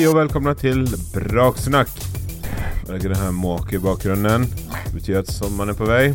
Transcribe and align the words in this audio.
Hej 0.00 0.08
och 0.08 0.16
välkomna 0.16 0.54
till 0.54 0.96
Braksnack. 1.14 1.88
Jag 2.86 2.92
lägger. 2.92 3.08
Det 4.84 4.94
betyder 4.94 5.20
att 5.20 5.32
sommaren 5.32 5.70
är 5.70 5.74
på 5.74 5.84
väg. 5.84 6.14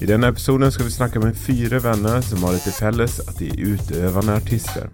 I 0.00 0.06
denne 0.06 0.28
episoden 0.28 0.72
skal 0.72 0.84
vi 0.84 0.90
snakke 0.90 1.18
med 1.18 1.36
fire 1.36 1.78
venner 1.78 2.20
som 2.20 2.42
har 2.44 2.52
det 2.52 2.58
til 2.58 2.72
felles 2.72 3.20
at 3.20 3.38
de 3.38 3.48
er 3.48 3.62
utøvende 3.64 4.36
artister. 4.36 4.90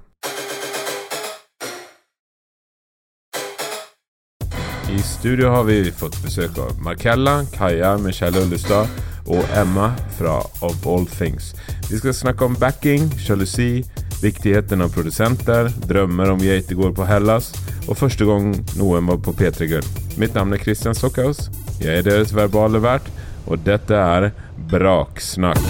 I 4.90 5.03
studio 5.03 5.50
har 5.50 5.64
vi 5.64 5.90
fått 5.90 6.22
besøk 6.22 6.58
av 6.58 6.79
Markella, 6.79 7.44
Kaja, 7.53 7.96
Michelle 7.99 8.46
Ullestad 8.46 8.86
og 9.26 9.43
Emma 9.57 9.90
fra 10.18 10.39
Of 10.62 10.86
All 10.86 11.07
Things. 11.07 11.54
Vi 11.90 11.99
skal 11.99 12.14
snakke 12.14 12.44
om 12.44 12.57
backing, 12.57 13.11
sjalusi, 13.18 13.82
viktigheten 14.23 14.85
av 14.85 14.93
produsenter, 14.95 15.71
drømmer 15.89 16.32
om 16.32 16.43
geitegård 16.43 16.95
på 16.96 17.07
Hellas, 17.09 17.50
og 17.89 17.99
første 17.99 18.27
gang 18.29 18.53
noen 18.79 19.09
var 19.11 19.21
på 19.25 19.35
P3 19.36 19.68
Gull. 19.71 19.89
Mitt 20.21 20.36
navn 20.36 20.55
er 20.55 20.63
Christian 20.63 20.96
Stockhaus. 20.96 21.49
Jeg 21.81 22.00
er 22.00 22.07
deres 22.07 22.35
verbale 22.36 22.81
vert, 22.85 23.08
og 23.49 23.64
dette 23.67 23.99
er 23.99 24.31
Braksnakk. 24.71 25.64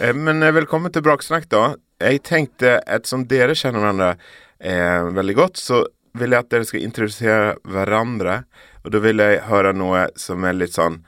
Eh, 0.00 0.14
men 0.14 0.42
eh, 0.42 0.54
velkommen 0.54 0.92
til 0.94 1.04
Braksnakk, 1.06 1.48
da. 1.52 1.74
Jeg 2.02 2.24
tenkte, 2.26 2.78
ettersom 2.86 3.26
dere 3.30 3.54
kjenner 3.58 3.84
hverandre 3.84 4.10
eh, 4.58 5.10
veldig 5.14 5.36
godt, 5.38 5.60
så 5.60 5.84
vil 6.18 6.34
jeg 6.34 6.44
at 6.44 6.50
dere 6.54 6.68
skal 6.68 6.86
introdusere 6.86 7.52
hverandre. 7.68 8.40
Og 8.84 8.94
da 8.94 9.02
vil 9.04 9.22
jeg 9.22 9.44
høre 9.48 9.74
noe 9.76 10.08
som 10.20 10.44
er 10.46 10.56
litt 10.58 10.76
sånn 10.76 11.00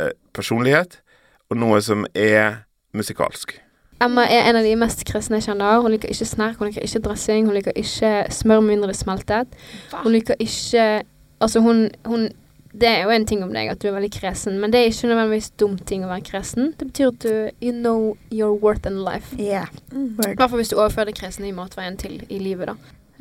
eh, 0.00 0.14
personlighet, 0.34 1.00
og 1.52 1.60
noe 1.60 1.82
som 1.84 2.06
er 2.14 2.64
musikalsk. 2.96 3.58
Emma 4.04 4.24
er 4.28 4.50
en 4.50 4.58
av 4.60 4.66
de 4.66 4.76
mest 4.76 5.04
kristne 5.08 5.40
jeg 5.40 5.48
kjenner. 5.48 5.80
Hun 5.82 5.94
liker 5.94 6.12
ikke 6.12 6.28
snerk, 6.28 6.60
hun 6.60 6.68
liker 6.68 6.84
ikke 6.84 7.02
dressing, 7.08 7.48
hun 7.48 7.56
liker 7.56 7.76
ikke 7.76 8.14
smør 8.34 8.62
med 8.62 8.74
mindre 8.74 8.90
det 8.92 8.96
er 8.98 9.02
smeltet. 9.02 9.58
Hun 10.02 10.12
liker 10.12 10.40
ikke 10.40 10.86
Altså, 11.42 11.60
hun, 11.60 11.90
hun 12.06 12.28
Det 12.72 12.88
er 12.88 13.02
jo 13.04 13.10
en 13.10 13.26
ting 13.26 13.42
om 13.44 13.52
deg 13.54 13.68
at 13.70 13.82
du 13.82 13.86
er 13.88 13.92
veldig 13.94 14.10
kresen, 14.10 14.56
men 14.58 14.72
det 14.72 14.80
er 14.80 14.88
ikke 14.90 15.06
nødvendigvis 15.06 15.50
dum 15.62 15.76
ting 15.78 16.02
å 16.02 16.08
være 16.10 16.24
kresen. 16.26 16.72
Det 16.78 16.88
betyr 16.88 17.12
at 17.12 17.22
du 17.22 17.50
you 17.62 17.72
know 17.72 18.16
your 18.32 18.56
worth 18.58 18.86
in 18.86 18.96
life. 19.04 19.36
Yeah. 19.38 19.68
I 19.92 20.08
Word. 20.18 20.34
hvert 20.36 20.50
fall 20.50 20.58
hvis 20.58 20.72
du 20.72 20.76
overfører 20.80 21.12
det 21.12 21.18
kresne 21.20 21.48
i 21.48 21.54
matveien 21.54 21.96
til 21.96 22.24
i 22.28 22.38
livet, 22.42 22.72
da. 22.72 22.74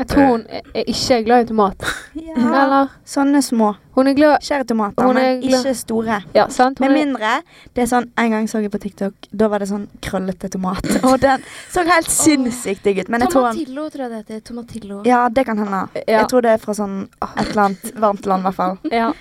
Jeg 0.03 0.07
tror 0.11 0.25
hun 0.33 0.43
er, 0.49 0.61
er 0.75 0.83
ikke 0.91 1.17
glad 1.25 1.45
i 1.45 1.49
tomat. 1.53 1.85
Ja. 2.33 2.35
Eller 2.63 2.89
Sånne 3.05 3.39
små. 3.45 3.71
Hun 3.93 4.07
er 4.09 4.15
glad 4.17 4.41
Skjære 4.41 4.65
tomater, 4.69 5.05
Hun 5.05 5.17
er 5.17 5.23
men 5.35 5.41
glad- 5.43 5.65
ikke 5.67 5.73
store. 5.77 6.15
Ja, 6.33 6.45
sant? 6.49 6.79
Hun 6.79 6.87
Med 6.87 6.95
mindre 6.97 7.31
det 7.75 7.83
er 7.83 7.89
sånn 7.91 8.07
En 8.17 8.31
gang 8.33 8.47
så 8.49 8.61
jeg 8.63 8.71
på 8.73 8.79
TikTok, 8.81 9.13
da 9.31 9.47
var 9.51 9.61
det 9.61 9.67
sånn 9.69 9.83
krøllete 10.01 10.49
tomat. 10.53 10.85
Og 11.09 11.19
den 11.21 11.43
så 11.73 11.83
helt 11.85 12.09
sinnssykt 12.09 12.83
digg 12.87 13.03
ut. 13.03 13.09
Men 13.13 13.21
jeg 13.25 13.33
tror 13.33 13.51
Tomatillo, 13.51 13.85
tror 13.93 14.05
jeg 14.05 14.09
det 14.13 14.21
heter. 14.23 14.39
Tomatillo. 14.49 15.01
Ja, 15.05 15.27
det 15.29 15.45
kan 15.45 15.61
hende. 15.61 15.83
ja, 16.07 16.19
Jeg 16.19 16.29
tror 16.31 16.41
det 16.45 16.55
er 16.55 16.63
fra 16.63 16.73
sånn 16.77 16.97
et 17.21 17.49
eller 17.51 17.63
annet 17.67 17.93
varmt 18.01 18.25
land, 18.29 18.41
i 18.41 18.49
hvert 18.49 18.55
fall. 18.61 18.77
ja. 18.91 19.11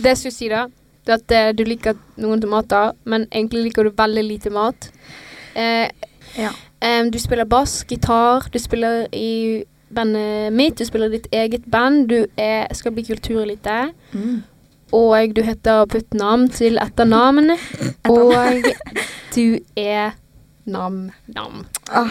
Det 0.00 0.14
jeg 0.14 0.16
skulle 0.22 0.36
si, 0.38 0.48
da, 0.48 0.62
det 1.06 1.12
er 1.12 1.18
at 1.18 1.32
eh, 1.36 1.50
du 1.56 1.64
liker 1.66 1.96
noen 2.22 2.40
tomater, 2.40 2.92
men 3.04 3.26
egentlig 3.32 3.66
liker 3.70 3.84
du 3.84 3.90
veldig 3.98 4.24
lite 4.30 4.50
mat. 4.54 4.90
Eh, 5.54 5.88
Ja. 6.38 6.52
Um, 6.80 7.10
du 7.10 7.18
spiller 7.18 7.44
bass, 7.44 7.82
gitar, 7.84 8.46
du 8.52 8.58
spiller 8.62 9.08
i 9.12 9.64
bandet 9.94 10.52
mitt, 10.52 10.78
du 10.78 10.84
spiller 10.86 11.10
ditt 11.12 11.26
eget 11.34 11.64
band, 11.70 12.08
du 12.08 12.26
er, 12.36 12.66
skal 12.76 12.92
bli 12.96 13.04
kulturelite, 13.08 13.92
og 14.92 15.34
du 15.36 15.42
heter 15.46 15.84
Putnam 15.90 16.48
til 16.50 16.78
etternavn, 16.82 17.52
og 18.10 18.70
du 19.36 19.58
er 19.76 20.16
Nam-Nam. 20.70 21.64
Ah, 21.90 22.10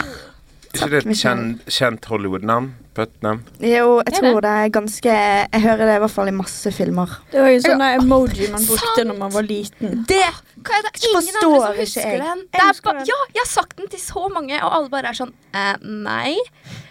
Er 0.69 0.85
ikke 0.85 0.89
det 0.91 0.99
et 1.05 1.17
kjent, 1.17 1.65
kjent 1.71 2.05
Hollywood-navn? 2.11 2.71
Putnam? 2.99 3.39
jo, 3.63 3.87
jeg 4.05 4.13
tror 4.19 4.41
det 4.45 4.51
er 4.59 4.69
ganske 4.75 5.13
Jeg 5.15 5.61
hører 5.63 5.85
det 5.89 5.95
i 5.95 6.01
hvert 6.03 6.13
fall 6.15 6.29
i 6.31 6.35
masse 6.35 6.71
filmer. 6.75 7.15
Det 7.31 7.41
var 7.41 7.49
jo 7.55 7.63
sånn 7.65 7.81
der 7.83 7.97
emoji 8.03 8.49
man 8.53 8.65
brukte 8.67 9.05
når 9.09 9.17
man 9.23 9.33
var 9.33 9.47
liten. 9.47 10.03
Det 10.09 10.19
hva 10.59 10.75
er 10.75 10.83
det 10.83 10.91
ingen 11.07 11.15
Forstår 11.15 11.53
andre 11.55 11.59
som 11.63 11.71
ikke 11.71 11.83
husker 11.85 12.09
jeg. 12.11 12.19
den. 12.19 12.39
Jeg 12.43 12.51
Det 12.51 12.59
er 12.59 12.67
husker 12.73 12.89
ba, 12.89 12.93
den. 12.99 13.05
ja, 13.07 13.19
jeg 13.37 13.41
har 13.45 13.49
sagt 13.53 13.77
den 13.79 13.87
til 13.93 14.01
så 14.03 14.23
mange, 14.33 14.57
og 14.59 14.73
alle 14.75 14.89
bare 14.91 15.13
er 15.13 15.19
sånn 15.21 15.31
eh, 15.55 15.75
Nei. 15.87 16.33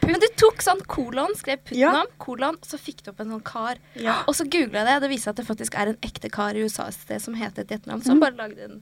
Men 0.09 0.23
du 0.23 0.29
tok 0.41 0.63
sånn 0.65 0.81
kolon, 0.89 1.35
skrev 1.37 1.61
Ja. 1.77 1.91
Putnam, 1.93 2.09
kolon, 2.25 2.57
så 2.65 2.79
fikk 2.81 3.03
du 3.05 3.11
opp 3.13 3.21
en 3.21 3.35
sånn 3.35 3.43
kar. 3.45 3.77
Ja. 4.01 4.23
Og 4.25 4.33
så 4.39 4.47
googla 4.49 4.81
jeg 4.81 4.89
det, 4.89 4.95
og 4.97 5.05
det 5.05 5.11
viser 5.13 5.35
at 5.35 5.37
det 5.43 5.45
faktisk 5.51 5.77
er 5.77 5.93
en 5.93 5.99
ekte 6.01 6.31
kar 6.33 6.57
i 6.57 6.65
USA 6.65 6.87
et 6.89 6.97
sted 6.97 7.21
som 7.21 7.37
heter 7.37 7.67
et 7.67 7.77
etternavn, 7.77 8.01
som 8.09 8.23
bare 8.25 8.39
lagde 8.41 8.65
en, 8.71 8.79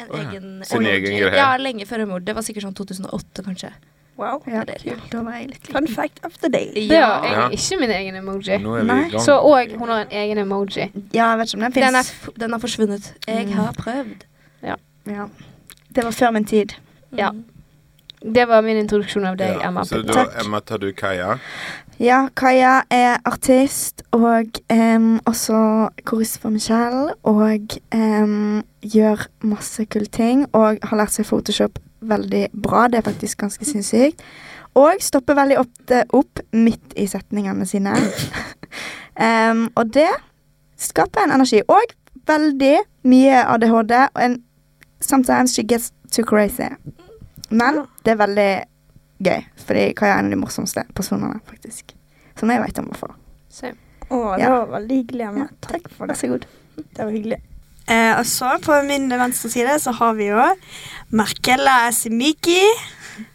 en 0.00 0.08
Å 0.08 0.16
ja. 0.16 0.30
egen 0.30 0.48
Sin 0.64 0.80
emoji. 0.80 0.94
egen 0.96 1.18
greie. 1.20 1.36
Ja, 1.36 1.50
lenge 1.60 1.84
før 1.86 2.06
mord. 2.08 2.24
Det 2.24 2.32
var 2.34 2.42
sikkert 2.48 2.64
sånn 2.64 2.78
2008, 2.80 3.44
kanskje. 3.44 3.74
Wow. 4.18 4.42
Ja, 4.46 4.60
det 4.64 4.74
er 4.78 4.90
kult. 4.94 5.06
Da 5.12 5.22
var 5.26 5.32
jeg 5.40 5.48
litt 5.50 5.66
Fun 5.72 5.88
fact 5.90 6.20
of 6.24 6.36
the 6.42 6.48
day. 6.52 6.68
Ja. 6.88 7.08
jeg 7.24 7.52
ikke 7.58 7.80
min 7.80 7.90
egen 7.90 8.16
emoji. 8.20 8.48
Er. 8.60 9.18
Så, 9.18 9.38
òg 9.42 9.72
hun 9.78 9.88
har 9.88 10.04
en 10.04 10.12
egen 10.12 10.38
emoji. 10.38 10.90
Ja, 11.14 11.30
jeg 11.32 11.38
vet 11.38 11.54
ikke 11.54 11.64
om 11.66 11.72
den 11.72 11.94
er, 11.94 12.02
fins. 12.02 12.30
den 12.40 12.50
har 12.52 12.58
forsvunnet. 12.62 13.12
Jeg 13.26 13.46
Mm. 13.46 13.52
har 13.52 13.72
prøvd. 13.72 14.24
Ja. 14.62 14.74
Det 15.94 16.04
var 16.04 16.10
før 16.10 16.30
min 16.30 16.44
tid. 16.44 16.74
Ja. 17.16 17.30
Det 18.34 18.48
var 18.48 18.60
min 18.62 18.76
introduksjon 18.76 19.24
av 19.26 19.36
deg, 19.36 19.56
Ja, 19.60 19.68
Emma. 19.68 19.82
Så 19.84 20.02
da. 20.02 20.24
Emma, 20.40 20.60
tar 20.60 20.78
du 20.78 20.92
Kaja? 20.92 21.38
Ja, 22.00 22.28
Kaja 22.36 22.80
er 22.90 23.18
artist 23.24 24.02
og 24.12 24.46
um, 24.72 25.20
også 25.26 25.88
korist 26.04 26.38
for 26.40 26.48
Michelle. 26.50 27.14
Og 27.22 27.60
um, 27.94 28.62
gjør 28.82 29.26
masse 29.42 29.84
kule 29.84 30.06
ting. 30.06 30.46
Og 30.52 30.78
har 30.82 30.96
lært 30.96 31.12
seg 31.12 31.26
Photoshop 31.26 31.78
veldig 32.08 32.48
bra. 32.52 32.86
Det 32.88 32.98
er 33.00 33.06
faktisk 33.10 33.38
ganske 33.44 33.64
sinnssykt. 33.68 34.22
Og 34.74 34.98
stopper 35.02 35.36
veldig 35.38 35.58
ofte 35.60 36.00
opp 36.18 36.40
midt 36.52 36.94
i 36.98 37.06
setningene 37.06 37.66
sine. 37.66 37.92
um, 39.50 39.68
og 39.78 39.92
det 39.94 40.08
skaper 40.82 41.24
en 41.28 41.36
energi. 41.36 41.62
Og 41.70 41.94
veldig 42.26 42.74
mye 43.10 43.42
ADHD. 43.54 43.94
Og 44.14 44.22
en, 44.24 44.38
sometimes 45.00 45.54
she 45.54 45.62
gets 45.62 45.92
too 46.10 46.24
crazy. 46.26 46.68
Men 47.50 47.84
det 48.04 48.14
er 48.16 48.22
veldig 48.24 48.50
gøy, 49.24 49.44
fordi 49.62 49.92
Kaja 49.96 50.16
er 50.16 50.24
en 50.24 50.30
av 50.32 50.34
de 50.34 50.40
morsomste 50.40 50.82
personene, 50.96 51.38
faktisk. 51.46 51.94
Som 52.38 52.50
jeg 52.50 52.62
vet 52.64 52.78
om, 52.82 52.90
å 52.90 52.98
hvert 52.98 53.20
Å, 54.10 54.36
det 54.36 54.42
Ja. 54.42 54.50
var 54.50 54.66
veldig 54.80 54.96
hyggelig. 54.96 55.24
Ja, 55.38 55.46
Takk 55.64 55.88
for 55.88 56.06
Vær 56.06 56.12
det. 56.12 56.16
så 56.18 56.28
god. 56.28 56.46
Det 56.76 57.04
var 57.04 57.10
hyggelig. 57.10 57.38
Eh, 57.86 58.12
og 58.18 58.24
så 58.26 58.54
på 58.64 58.76
min 58.88 59.10
venstre 59.12 59.50
side 59.52 59.78
så 59.82 59.92
har 59.98 60.14
vi 60.18 60.30
jo 60.30 60.44
Markella 61.14 61.92
Simiki. 61.92 62.62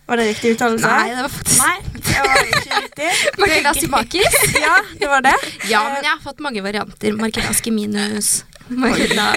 Var 0.10 0.18
det 0.18 0.26
riktig 0.32 0.56
uttalelse? 0.56 0.90
Nei, 0.90 1.12
det 1.14 1.22
var 1.22 1.30
faktisk 1.30 1.62
Nei, 1.62 1.76
det 1.94 2.16
var 2.26 2.40
ikke 2.48 2.82
riktig. 2.88 3.12
Markella 3.44 3.74
Simakis. 3.78 4.40
Ja, 4.66 4.76
det 5.00 5.12
var 5.12 5.22
det. 5.28 5.36
Ja, 5.70 5.84
men 5.94 6.02
jeg 6.04 6.12
har 6.16 6.24
fått 6.24 6.42
mange 6.44 6.64
varianter. 6.66 7.14
Markella 7.20 7.54
Skiminus. 7.54 8.32
Markella 8.70 9.32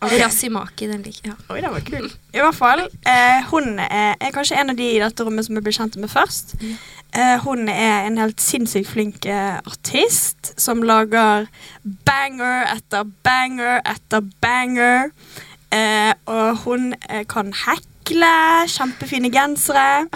Rasimaki. 0.00 0.86
Den 0.88 1.02
liker 1.04 1.32
jeg. 1.32 1.34
Ja. 1.34 1.54
Oi, 1.54 1.60
den 1.64 1.72
var 1.74 1.82
kul. 1.84 2.06
I 2.32 2.40
hvert 2.44 2.56
fall, 2.56 2.84
eh, 3.08 3.48
hun 3.50 3.74
er, 3.84 4.14
er 4.16 4.32
kanskje 4.32 4.60
en 4.60 4.72
av 4.72 4.78
de 4.78 4.86
i 4.94 5.00
dette 5.02 5.26
rommet 5.26 5.44
som 5.48 5.58
jeg 5.58 5.66
ble 5.66 5.74
kjent 5.76 5.98
med 6.00 6.12
først. 6.12 6.54
Ja. 6.60 6.76
Eh, 7.14 7.38
hun 7.42 7.68
er 7.68 8.06
en 8.06 8.18
helt 8.18 8.40
sinnssykt 8.40 8.88
flink 8.88 9.26
eh, 9.26 9.58
artist 9.66 10.52
som 10.60 10.82
lager 10.86 11.48
banger 12.06 12.68
etter 12.70 13.08
banger 13.26 13.80
etter 13.82 14.22
banger. 14.40 15.10
Eh, 15.74 16.12
og 16.30 16.62
hun 16.64 16.92
eh, 17.10 17.24
kan 17.26 17.50
hekle, 17.66 18.32
kjempefine 18.70 19.32
gensere. 19.34 20.06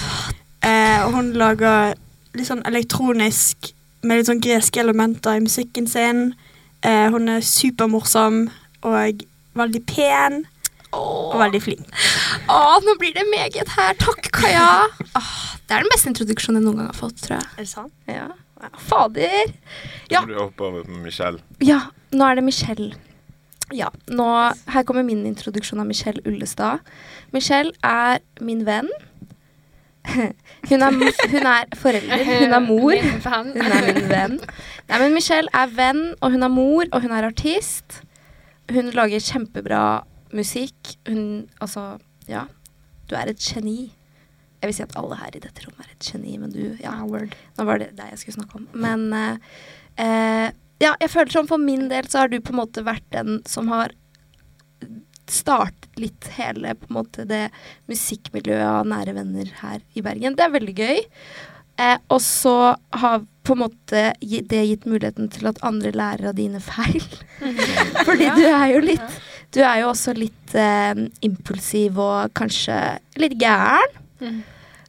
Eh, 0.63 1.03
og 1.07 1.17
hun 1.17 1.33
lager 1.39 1.97
litt 2.35 2.49
sånn 2.51 2.63
elektronisk 2.67 3.73
med 4.05 4.21
litt 4.21 4.31
sånn 4.31 4.43
greske 4.45 4.83
elementer 4.83 5.39
i 5.39 5.45
musikken 5.45 5.91
sin. 5.91 6.29
Eh, 6.85 7.09
hun 7.11 7.29
er 7.33 7.43
supermorsom 7.43 8.45
og 8.85 9.25
veldig 9.59 9.83
pen 9.89 10.45
og 10.95 11.41
veldig 11.41 11.63
flink. 11.65 11.91
Å, 12.47 12.79
nå 12.85 12.95
blir 13.01 13.15
det 13.17 13.27
meget 13.33 13.75
her. 13.75 13.99
Takk, 13.99 14.31
Kaja. 14.37 14.71
Det 15.65 15.73
er 15.77 15.85
den 15.85 15.93
beste 15.93 16.11
introduksjonen 16.13 16.61
jeg 16.61 16.67
noen 16.67 16.81
gang 16.83 16.91
har 16.91 16.99
fått, 16.99 17.21
tror 17.25 17.39
jeg. 17.39 17.49
Er 17.57 17.65
det 17.65 17.71
sant? 17.71 17.95
Ja. 18.11 18.29
Fader. 18.81 19.51
Ja. 20.13 20.21
Nå 20.21 20.29
må 20.29 20.35
du 20.35 20.39
hoppe 20.41 20.67
over 20.69 20.85
på 20.87 21.01
Michelle. 21.05 21.41
Ja, 21.65 21.81
nå 22.13 22.27
er 22.29 22.39
det 22.39 22.45
Michelle. 22.47 22.93
Ja, 23.73 23.89
nå, 24.13 24.27
Her 24.69 24.85
kommer 24.85 25.05
min 25.07 25.25
introduksjon 25.27 25.81
av 25.81 25.89
Michelle 25.89 26.21
Ullestad. 26.29 26.85
Michelle 27.33 27.73
er 27.83 28.21
min 28.45 28.65
venn. 28.69 28.91
Hun 30.69 30.83
er, 30.85 30.93
hun 31.33 31.47
er 31.49 31.71
forelder, 31.81 32.21
hun 32.43 32.53
er 32.53 32.61
mor. 32.61 32.93
Hun 32.93 33.57
er 33.73 33.87
min 33.89 34.09
venn. 34.11 34.35
Nei, 34.89 34.99
men 35.01 35.15
Michelle 35.17 35.49
er 35.57 35.71
venn, 35.73 36.03
og 36.21 36.35
hun 36.35 36.45
er 36.45 36.53
mor, 36.53 36.85
og 36.93 37.01
hun 37.05 37.13
er 37.17 37.25
artist. 37.31 38.03
Hun 38.73 38.93
lager 38.93 39.25
kjempebra 39.25 39.81
musikk. 40.37 40.95
Hun 41.09 41.49
Altså, 41.57 41.97
ja. 42.29 42.45
Du 43.09 43.17
er 43.17 43.33
et 43.33 43.41
geni. 43.41 43.94
Jeg 44.65 44.71
vil 44.71 44.77
si 44.79 44.85
at 44.87 44.95
alle 44.97 45.21
her 45.21 45.37
i 45.37 45.43
dette 45.45 45.67
rommet 45.67 45.85
er 45.85 45.93
et 45.93 46.07
geni, 46.09 46.39
men 46.41 46.53
du 46.55 46.63
Ja, 46.81 46.97
word. 47.05 47.37
Nå 47.59 47.69
var 47.69 47.83
det 47.83 47.93
deg 47.99 48.15
jeg 48.15 48.23
skulle 48.23 48.39
snakke 48.41 48.63
om. 48.63 48.69
Men 48.73 49.11
uh, 49.13 49.37
uh, 50.01 50.49
ja, 50.81 50.95
jeg 51.03 51.13
føler 51.13 51.37
som 51.37 51.51
for 51.51 51.61
min 51.61 51.91
del 51.93 52.09
så 52.09 52.25
har 52.25 52.33
du 52.33 52.41
på 52.41 52.55
en 52.55 52.63
måte 52.63 52.85
vært 52.87 53.05
den 53.13 53.43
som 53.49 53.69
har 53.73 53.93
startet 55.31 55.99
litt 56.01 56.29
hele 56.37 56.75
på 56.77 56.89
en 56.91 56.97
måte 56.99 57.25
det 57.29 57.47
musikkmiljøet 57.91 58.67
av 58.67 58.89
nære 58.89 59.15
venner 59.17 59.51
her 59.61 59.83
i 59.97 60.03
Bergen. 60.05 60.37
Det 60.37 60.47
er 60.47 60.55
veldig 60.55 60.75
gøy. 60.77 61.05
Eh, 61.81 61.97
og 62.13 62.21
så 62.23 62.75
har 62.95 63.23
på 63.45 63.57
en 63.57 63.63
måte 63.65 64.03
det 64.21 64.63
gitt 64.69 64.87
muligheten 64.87 65.29
til 65.33 65.49
at 65.51 65.61
andre 65.67 65.93
lærer 65.95 66.31
av 66.31 66.39
dine 66.39 66.61
feil. 66.63 67.05
Fordi 68.07 68.31
du 68.37 68.45
er 68.49 68.67
jo 68.75 68.83
litt 68.85 69.23
Du 69.55 69.61
er 69.63 69.85
jo 69.85 69.93
også 69.93 70.17
litt 70.19 70.55
eh, 70.59 71.07
impulsiv 71.23 72.01
og 72.03 72.35
kanskje 72.35 72.79
litt 73.23 73.37
gæren. 73.39 74.01
Mm. 74.19 74.43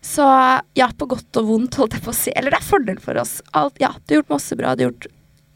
Så 0.06 0.26
ja, 0.74 0.86
på 0.98 1.08
godt 1.10 1.38
og 1.40 1.48
vondt, 1.48 1.76
holdt 1.82 1.96
jeg 1.98 2.04
på 2.06 2.12
å 2.14 2.16
si. 2.16 2.32
Eller 2.38 2.54
det 2.54 2.60
er 2.62 2.68
fordel 2.68 3.00
for 3.02 3.18
oss. 3.18 3.40
Alt, 3.58 3.80
ja, 3.82 3.90
du 4.06 4.14
har 4.14 4.22
gjort 4.22 4.36
masse 4.36 4.58
bra. 4.60 4.76
Du 4.78 4.84
har 4.86 4.92
gjort 4.92 5.08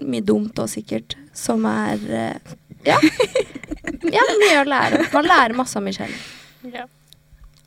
mye 0.01 0.25
dumt 0.25 0.57
òg, 0.57 0.71
sikkert. 0.71 1.13
Som 1.37 1.67
er 1.69 2.01
eh, 2.09 2.55
ja. 2.87 2.97
ja, 4.17 4.25
mye 4.41 4.57
å 4.63 4.65
lære. 4.65 5.03
Man 5.13 5.29
lærer 5.29 5.55
masse 5.57 5.77
av 5.77 5.85
Michelle. 5.85 6.17
Ja. 6.65 6.87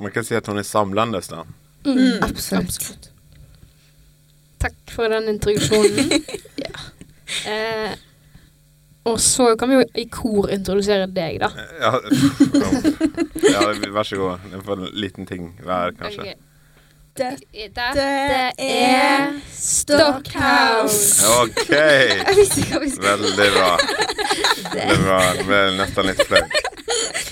Man 0.02 0.10
kan 0.10 0.26
si 0.26 0.34
at 0.34 0.50
hun 0.50 0.58
er 0.58 0.66
samlende. 0.66 1.22
Da. 1.30 1.46
Mm. 1.86 2.18
Absolutt. 2.26 3.10
Takk 4.66 4.78
for 4.90 5.14
den 5.14 5.30
introduksjonen. 5.36 6.18
ja. 6.66 6.86
eh, 7.46 7.98
og 9.06 9.18
så 9.22 9.52
kan 9.58 9.70
vi 9.70 9.80
jo 9.80 9.88
i 10.02 10.10
kor 10.10 10.50
introdusere 10.50 11.06
deg, 11.10 11.38
da. 11.42 11.54
Ja, 11.78 11.98
ja, 13.54 13.68
vær 13.86 14.06
så 14.06 14.18
god. 14.18 14.50
Det 14.50 14.66
får 14.66 14.80
en 14.80 14.96
liten 14.98 15.30
ting 15.30 15.54
hver, 15.62 15.94
kanskje. 15.98 16.34
Ok. 16.34 16.48
Det- 17.14 17.42
Dette 17.52 18.04
er 18.58 19.34
Stockhouse. 19.52 21.26
OK! 21.42 21.68
Veldig 23.08 23.48
bra. 23.52 23.72
det. 24.72 24.86
Var 25.04 25.42
vel 25.48 25.76
nesten 25.76 26.08
litt 26.08 26.22
flaut. 26.28 26.56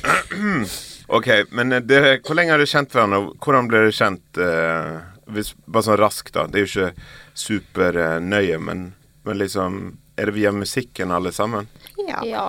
OK, 1.16 1.28
men 1.56 1.72
eh, 1.72 1.80
dere, 1.82 2.18
hvor 2.22 2.36
lenge 2.38 2.52
har 2.54 2.60
dere 2.62 2.70
kjent 2.70 2.92
hverandre? 2.94 3.18
og 3.24 3.32
Hvordan 3.42 3.70
ble 3.70 3.80
dere 3.86 3.96
kjent? 3.96 4.38
Eh, 4.38 5.00
hvis, 5.34 5.54
bare 5.66 5.86
sånn 5.88 5.98
raskt, 6.00 6.34
da. 6.36 6.44
Det 6.50 6.60
er 6.60 6.66
jo 6.66 6.70
ikke 6.70 7.08
supernøye, 7.46 8.58
men, 8.62 8.84
men 9.26 9.38
liksom 9.40 9.80
Er 10.20 10.28
det 10.28 10.34
via 10.36 10.52
musikken 10.52 11.10
alle 11.16 11.32
sammen? 11.32 11.68
Ja. 12.06 12.20
Ja. 12.28 12.44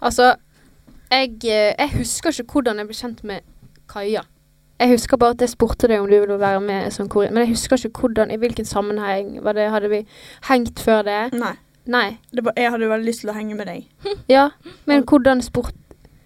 Altså, 0.00 0.32
jeg, 1.12 1.36
eh, 1.44 1.74
jeg 1.76 1.90
husker 1.98 2.32
ikke 2.40 2.56
hvordan 2.58 2.80
jeg 2.80 2.88
ble 2.88 2.96
kjent 2.98 3.20
med 3.28 3.44
Kaja. 3.92 4.24
Jeg 4.80 4.90
husker 4.90 5.16
bare 5.16 5.36
at 5.36 5.42
jeg 5.44 5.52
spurte 5.52 5.88
deg 5.90 6.00
om 6.02 6.08
du 6.10 6.16
ville 6.18 6.38
være 6.40 6.60
med 6.60 6.90
som 6.92 7.08
kor... 7.08 7.28
Men 7.30 7.44
jeg 7.44 7.54
husker 7.54 7.78
ikke 7.78 8.00
hvordan, 8.06 8.32
i 8.34 8.38
hvilken 8.42 8.66
sammenheng. 8.66 9.36
Var 9.44 9.54
det, 9.56 9.68
hadde 9.70 9.90
vi 9.92 10.00
hengt 10.48 10.80
før 10.82 11.04
det? 11.06 11.20
Nei. 11.38 11.54
Nei. 11.86 12.08
Det 12.32 12.44
var, 12.44 12.56
jeg 12.56 12.72
hadde 12.72 12.88
veldig 12.88 13.06
lyst 13.06 13.22
til 13.22 13.30
å 13.30 13.36
henge 13.36 13.54
med 13.58 13.68
deg. 13.70 13.86
Ja, 14.34 14.48
men 14.88 15.04
hvordan 15.04 15.42
spurt 15.44 15.76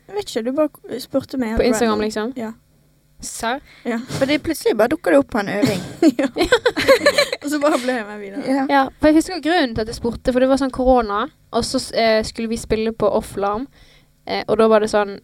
Jeg 0.09 0.17
vet 0.17 0.31
ikke, 0.31 0.43
du 0.47 0.53
bare 0.57 1.01
spurte 1.03 1.39
meg. 1.41 1.57
på 1.59 1.67
Instagram, 1.67 2.01
liksom? 2.07 2.33
Ja. 2.39 2.53
Serr? 3.21 3.59
Fordi 4.15 4.39
plutselig 4.39 4.77
bare 4.79 4.93
dukker 4.95 5.11
det 5.11 5.19
opp 5.19 5.33
på 5.33 5.41
en 5.43 5.49
øving. 5.51 5.81
ja. 6.21 6.29
Og 7.43 7.49
så 7.51 7.59
bare 7.61 7.81
ble 7.83 7.97
jeg 7.97 8.07
med 8.07 8.21
videre. 8.23 8.45
Ja. 8.47 8.67
Ja, 8.71 8.85
for 9.01 9.11
jeg 9.11 9.19
husker 9.19 9.43
grunnen 9.43 9.75
til 9.75 9.83
at 9.83 9.91
jeg 9.91 9.99
spurte, 9.99 10.33
for 10.33 10.41
det 10.45 10.49
var 10.51 10.61
sånn 10.63 10.75
korona, 10.75 11.25
og 11.51 11.67
så 11.67 11.81
eh, 11.99 12.21
skulle 12.27 12.51
vi 12.53 12.61
spille 12.61 12.93
på 12.95 13.11
Offlarm, 13.19 13.67
eh, 14.29 14.45
og 14.47 14.59
da 14.61 14.69
var 14.71 14.85
det 14.85 14.91
sånn 14.93 15.17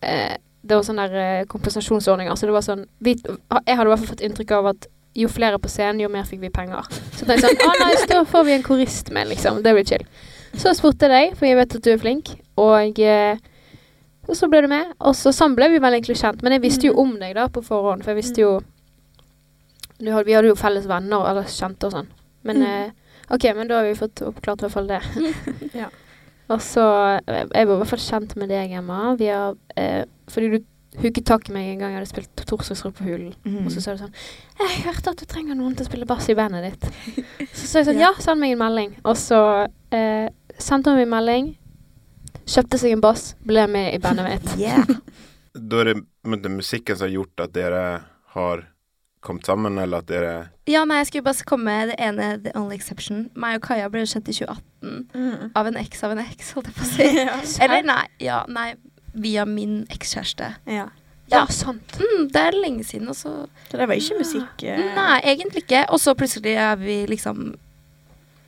eh, 0.00 0.36
Det 0.64 0.76
var 0.78 0.84
sånne 0.86 1.04
eh, 1.12 1.44
kompensasjonsordninger, 1.50 2.34
så 2.40 2.46
det 2.48 2.54
var 2.56 2.62
sånn 2.64 2.86
vi, 3.04 3.12
Jeg 3.20 3.76
hadde 3.76 3.84
i 3.84 3.92
hvert 3.92 4.00
fall 4.00 4.12
fått 4.14 4.22
inntrykk 4.24 4.54
av 4.56 4.66
at 4.72 4.86
jo 5.14 5.28
flere 5.30 5.58
på 5.62 5.68
scenen, 5.70 6.00
jo 6.00 6.08
mer 6.10 6.24
fikk 6.26 6.40
vi 6.40 6.48
penger. 6.50 6.88
Så 7.14 7.26
tenkte 7.28 7.50
jeg 7.50 7.58
sånn 7.60 7.68
Å 7.70 7.74
nei, 7.84 7.90
så 8.00 8.06
da 8.10 8.22
får 8.24 8.44
vi 8.48 8.54
en 8.56 8.64
korist 8.66 9.10
med, 9.14 9.28
liksom. 9.30 9.60
Det 9.62 9.74
blir 9.76 9.84
chill. 9.86 10.06
Så 10.56 10.72
spurte 10.74 11.06
jeg 11.06 11.12
deg, 11.12 11.36
for 11.38 11.46
jeg 11.46 11.58
vet 11.60 11.76
at 11.76 11.84
du 11.84 11.90
er 11.92 12.00
flink, 12.02 12.32
og 12.56 12.98
eh, 13.04 13.36
og 14.24 14.32
så 14.38 14.48
ble 14.48 14.62
du 14.64 14.68
med. 14.72 14.94
Og 15.04 15.12
så 15.12 15.34
sånn 15.36 15.52
ble 15.54 15.66
vi 15.68 15.78
vel 15.84 15.92
egentlig 15.98 16.16
kjent. 16.16 16.40
Men 16.42 16.54
jeg 16.56 16.62
visste 16.64 16.86
jo 16.88 16.94
om 17.02 17.10
deg 17.20 17.34
da 17.36 17.44
på 17.52 17.60
forhånd, 17.60 18.00
for 18.06 18.14
jeg 18.14 18.22
visste 18.22 18.40
jo 18.40 18.52
hadde, 20.00 20.24
Vi 20.24 20.32
hadde 20.32 20.48
jo 20.48 20.56
felles 20.56 20.86
venner 20.88 21.26
eller 21.28 21.44
kjente 21.50 21.86
og 21.90 21.92
sånn. 21.92 22.08
Men 22.42 22.56
Mm. 22.56 22.64
eh, 22.66 22.90
OK, 23.34 23.44
men 23.56 23.68
da 23.68 23.76
har 23.78 23.84
vi 23.84 23.94
fått 23.94 24.22
oppklart 24.22 24.62
i 24.62 24.66
hvert 24.66 24.72
fall 24.72 24.86
det. 24.88 25.02
Ja. 25.82 25.88
Og 26.52 26.60
så 26.60 26.84
eh, 27.24 27.46
Jeg 27.48 27.68
var 27.68 27.74
i 27.74 27.80
hvert 27.80 27.92
fall 27.94 28.04
kjent 28.04 28.36
med 28.40 28.50
deg, 28.52 28.74
Emma. 28.76 29.14
Vi 29.18 29.30
har, 29.32 29.56
eh, 29.80 30.04
fordi 30.28 30.50
du 30.52 30.58
hooket 31.00 31.26
tak 31.26 31.48
i 31.48 31.54
meg 31.54 31.72
en 31.72 31.80
gang 31.80 31.94
jeg 31.94 31.98
hadde 31.98 32.10
spilt 32.10 32.44
Torsdagsrock 32.46 32.94
på 32.98 33.08
Hulen. 33.08 33.32
Mm. 33.42 33.64
Og 33.64 33.72
så 33.74 33.82
sa 33.82 33.94
du 33.94 34.04
sånn 34.04 34.14
'Jeg 34.60 34.84
hørte 34.84 35.10
at 35.10 35.18
du 35.18 35.26
trenger 35.26 35.56
noen 35.58 35.74
til 35.74 35.86
å 35.86 35.90
spille 35.90 36.06
bass 36.06 36.28
i 36.28 36.34
bandet 36.38 36.70
ditt.' 36.70 36.86
Så 37.58 37.66
sa 37.66 37.78
jeg 37.80 37.88
sånn 37.88 37.98
'Ja, 37.98 38.12
send 38.20 38.40
meg 38.40 38.52
en 38.52 38.62
melding.' 38.62 38.94
Og 39.04 39.16
så 39.16 39.68
eh, 39.90 40.28
sendte 40.58 40.90
hun 40.90 40.96
meg 40.96 41.08
en 41.08 41.16
melding. 41.16 41.56
Kjøpte 42.46 42.78
seg 42.78 42.92
en 42.92 43.00
bass, 43.00 43.34
ble 43.42 43.66
med 43.66 43.94
i 43.94 43.98
bandet 43.98 44.28
mitt. 44.28 44.58
Yeah. 44.58 44.84
Da 45.54 45.80
er 45.80 45.84
det 45.84 46.02
men 46.24 46.40
det 46.42 46.50
er 46.50 46.56
musikken 46.56 46.96
som 46.96 47.06
har 47.06 47.14
gjort 47.14 47.40
at 47.44 47.52
dere 47.54 47.82
har 48.34 48.64
kommet 49.24 49.46
sammen, 49.48 49.78
eller 49.82 50.04
at 50.04 50.08
dere 50.10 50.34
Ja, 50.70 50.84
nei, 50.88 51.00
jeg 51.02 51.06
skulle 51.10 51.26
bare 51.26 51.44
komme 51.48 51.64
med 51.72 51.90
det 51.92 51.96
ene, 51.98 52.28
the 52.44 52.52
only 52.58 52.76
exception. 52.76 53.30
Meg 53.34 53.58
og 53.58 53.66
Kaja 53.68 53.88
ble 53.92 54.04
kjent 54.06 54.28
i 54.28 54.36
2018 54.36 54.62
Mm. 54.84 55.50
av 55.56 55.66
en 55.70 55.76
eks 55.80 56.02
av 56.04 56.12
en 56.12 56.18
eks, 56.20 56.50
holdt 56.52 56.66
jeg 56.68 56.74
på 56.76 56.84
å 56.84 56.90
si. 56.92 57.06
ja. 57.24 57.38
Eller 57.64 57.86
nei, 57.88 58.02
ja, 58.20 58.42
nei, 58.52 58.74
via 59.14 59.44
min 59.48 59.86
ekskjæreste. 59.94 60.54
ja. 60.68 60.90
Ja, 61.32 61.46
sant. 61.48 61.94
Mm, 61.96 62.26
det 62.28 62.36
er 62.36 62.52
lenge 62.52 62.82
siden, 62.84 63.08
og 63.08 63.16
så 63.16 63.30
Så 63.70 63.78
det 63.80 63.86
var 63.88 63.96
ikke 63.96 64.18
musikk 64.18 64.62
eh, 64.68 64.82
Nei, 64.94 65.20
egentlig 65.24 65.62
ikke. 65.64 65.86
Og 65.88 65.98
så 65.98 66.12
plutselig 66.14 66.52
er 66.60 66.76
vi 66.76 66.98
liksom 67.08 67.54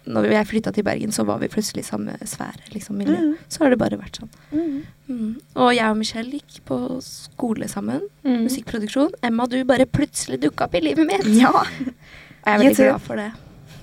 Når 0.06 0.28
jeg 0.30 0.46
flytta 0.46 0.70
til 0.74 0.84
Bergen, 0.86 1.12
så 1.12 1.24
var 1.26 1.40
vi 1.42 1.48
plutselig 1.50 1.82
i 1.82 1.86
samme 1.88 2.14
sfære, 2.22 2.70
liksom. 2.74 3.00
Mm. 3.02 3.32
Så 3.50 3.64
har 3.64 3.72
det 3.74 3.78
bare 3.80 3.98
vært 3.98 4.20
sånn. 4.20 4.30
Mm. 4.52 4.76
Mm. 5.08 5.32
Og 5.58 5.72
jeg 5.74 5.90
og 5.90 5.98
Michelle 5.98 6.38
gikk 6.38 6.60
på 6.68 6.78
skole 7.02 7.66
sammen. 7.70 8.04
Mm. 8.22 8.44
Musikkproduksjon. 8.46 9.16
Emma, 9.26 9.48
du 9.50 9.58
bare 9.66 9.88
plutselig 9.90 10.38
dukka 10.44 10.68
opp 10.68 10.78
i 10.78 10.84
livet 10.86 11.10
mitt. 11.10 11.26
ja. 11.42 11.52
Jeg 12.46 12.54
er 12.54 12.62
veldig 12.62 12.76
glad 12.76 13.02
for 13.02 13.18
det. 13.18 13.30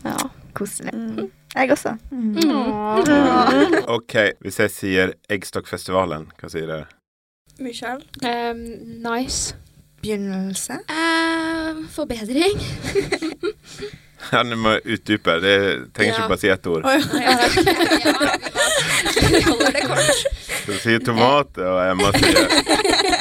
Ja. 0.06 0.18
Koselig. 0.56 0.94
Mm. 0.96 1.32
Jeg 1.56 1.72
også. 1.72 1.98
Mm. 2.12 2.38
OK, 3.98 4.16
hvis 4.42 4.60
jeg 4.60 4.72
sier 4.72 5.14
Eggstokkfestivalen, 5.30 6.30
hva 6.40 6.50
sier 6.50 6.70
dere? 6.70 6.88
Michelle? 7.60 8.02
Um, 8.24 8.64
nice. 9.04 9.58
Begynnelse. 10.02 10.80
Uh, 10.90 11.84
forbedring. 11.90 12.60
Ja, 14.34 14.42
Nå 14.44 14.56
må 14.58 14.76
utdype. 14.82 15.36
Det 15.44 15.56
trenger 15.94 16.14
Ja. 16.14 16.18
ikke 16.18 16.30
bare 16.34 16.42
si 16.42 16.50
ett 16.50 16.68
ord. 16.68 16.84
Du 20.66 20.74
sier 20.80 21.02
tomat, 21.04 21.58
og 21.60 21.80
Emma 21.84 22.12
sier 22.16 22.48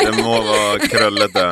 det 0.03 0.13
må 0.23 0.37
være 0.47 0.89
krøllete. 0.93 1.47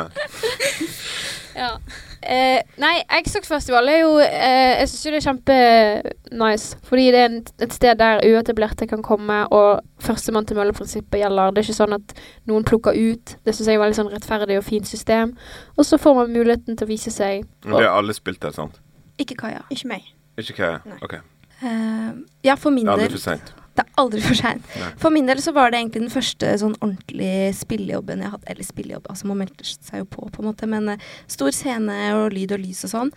Ja. 1.57 1.73
Eh, 2.21 2.59
nei, 2.77 2.99
Eggstokkfestival 3.17 3.87
er 3.89 3.95
jo 4.03 4.11
eh, 4.21 4.77
Jeg 4.77 4.89
syns 4.91 5.05
jo 5.07 5.11
det 5.11 5.17
er 5.19 5.23
kjempenice. 5.25 6.77
Fordi 6.85 7.05
det 7.15 7.17
er 7.23 7.25
en, 7.31 7.39
et 7.65 7.73
sted 7.73 7.97
der 7.99 8.21
uetablerte 8.27 8.85
kan 8.91 9.01
komme, 9.05 9.39
og 9.49 9.81
førstemann 10.05 10.45
til 10.47 10.59
mølle-prinsippet 10.59 11.17
gjelder. 11.23 11.51
Det 11.55 11.63
er 11.63 11.67
ikke 11.67 11.79
sånn 11.81 11.97
at 11.97 12.13
noen 12.49 12.67
plukker 12.67 12.93
ut. 12.95 13.35
Det 13.41 13.55
syns 13.57 13.71
jeg 13.71 13.79
er 13.79 13.83
veldig 13.83 13.99
sånn 13.99 14.13
rettferdig 14.13 14.59
og 14.61 14.67
fint 14.67 14.87
system. 14.89 15.33
Og 15.77 15.87
så 15.89 15.97
får 16.01 16.19
man 16.21 16.31
muligheten 16.37 16.77
til 16.77 16.87
å 16.87 16.91
vise 16.93 17.11
seg. 17.13 17.47
Og 17.65 17.79
det 17.79 17.87
har 17.89 17.97
alle 17.99 18.15
spilt 18.17 18.41
der, 18.45 18.53
sant? 18.55 18.77
Ikke 19.21 19.37
Kaja. 19.39 19.63
Ikke 19.73 19.89
meg. 19.91 20.07
Ikke 20.39 20.55
Kaja. 20.57 20.79
Nei. 20.87 20.99
OK. 21.05 21.17
Uh, 21.61 22.21
ja, 22.45 22.55
for 22.57 22.73
min 22.73 22.87
Det 22.87 22.93
er 22.93 22.97
aldri 22.97 23.09
del 23.09 23.17
for 23.17 23.23
seint. 23.23 23.51
Det 23.71 23.83
er 23.85 23.99
aldri 24.01 24.21
for 24.25 24.37
seint. 24.39 24.71
For 24.99 25.13
min 25.13 25.29
del 25.29 25.41
så 25.43 25.53
var 25.55 25.71
det 25.71 25.79
egentlig 25.79 26.03
den 26.03 26.13
første 26.13 26.49
sånn 26.59 26.73
ordentlige 26.81 27.51
spillejobben 27.59 28.23
jeg 28.25 28.33
hadde. 28.33 28.49
Eller 28.53 28.67
spillejobb, 28.67 29.05
altså 29.13 29.29
man 29.29 29.43
meldte 29.43 29.67
seg 29.67 30.01
jo 30.01 30.09
på, 30.09 30.25
på 30.33 30.43
en 30.43 30.49
måte. 30.49 30.69
Men 30.71 30.95
uh, 30.95 31.11
stor 31.31 31.53
scene 31.55 31.99
og 32.17 32.33
lyd 32.35 32.55
og 32.57 32.63
lys 32.63 32.83
og 32.87 32.95
sånn. 32.95 33.13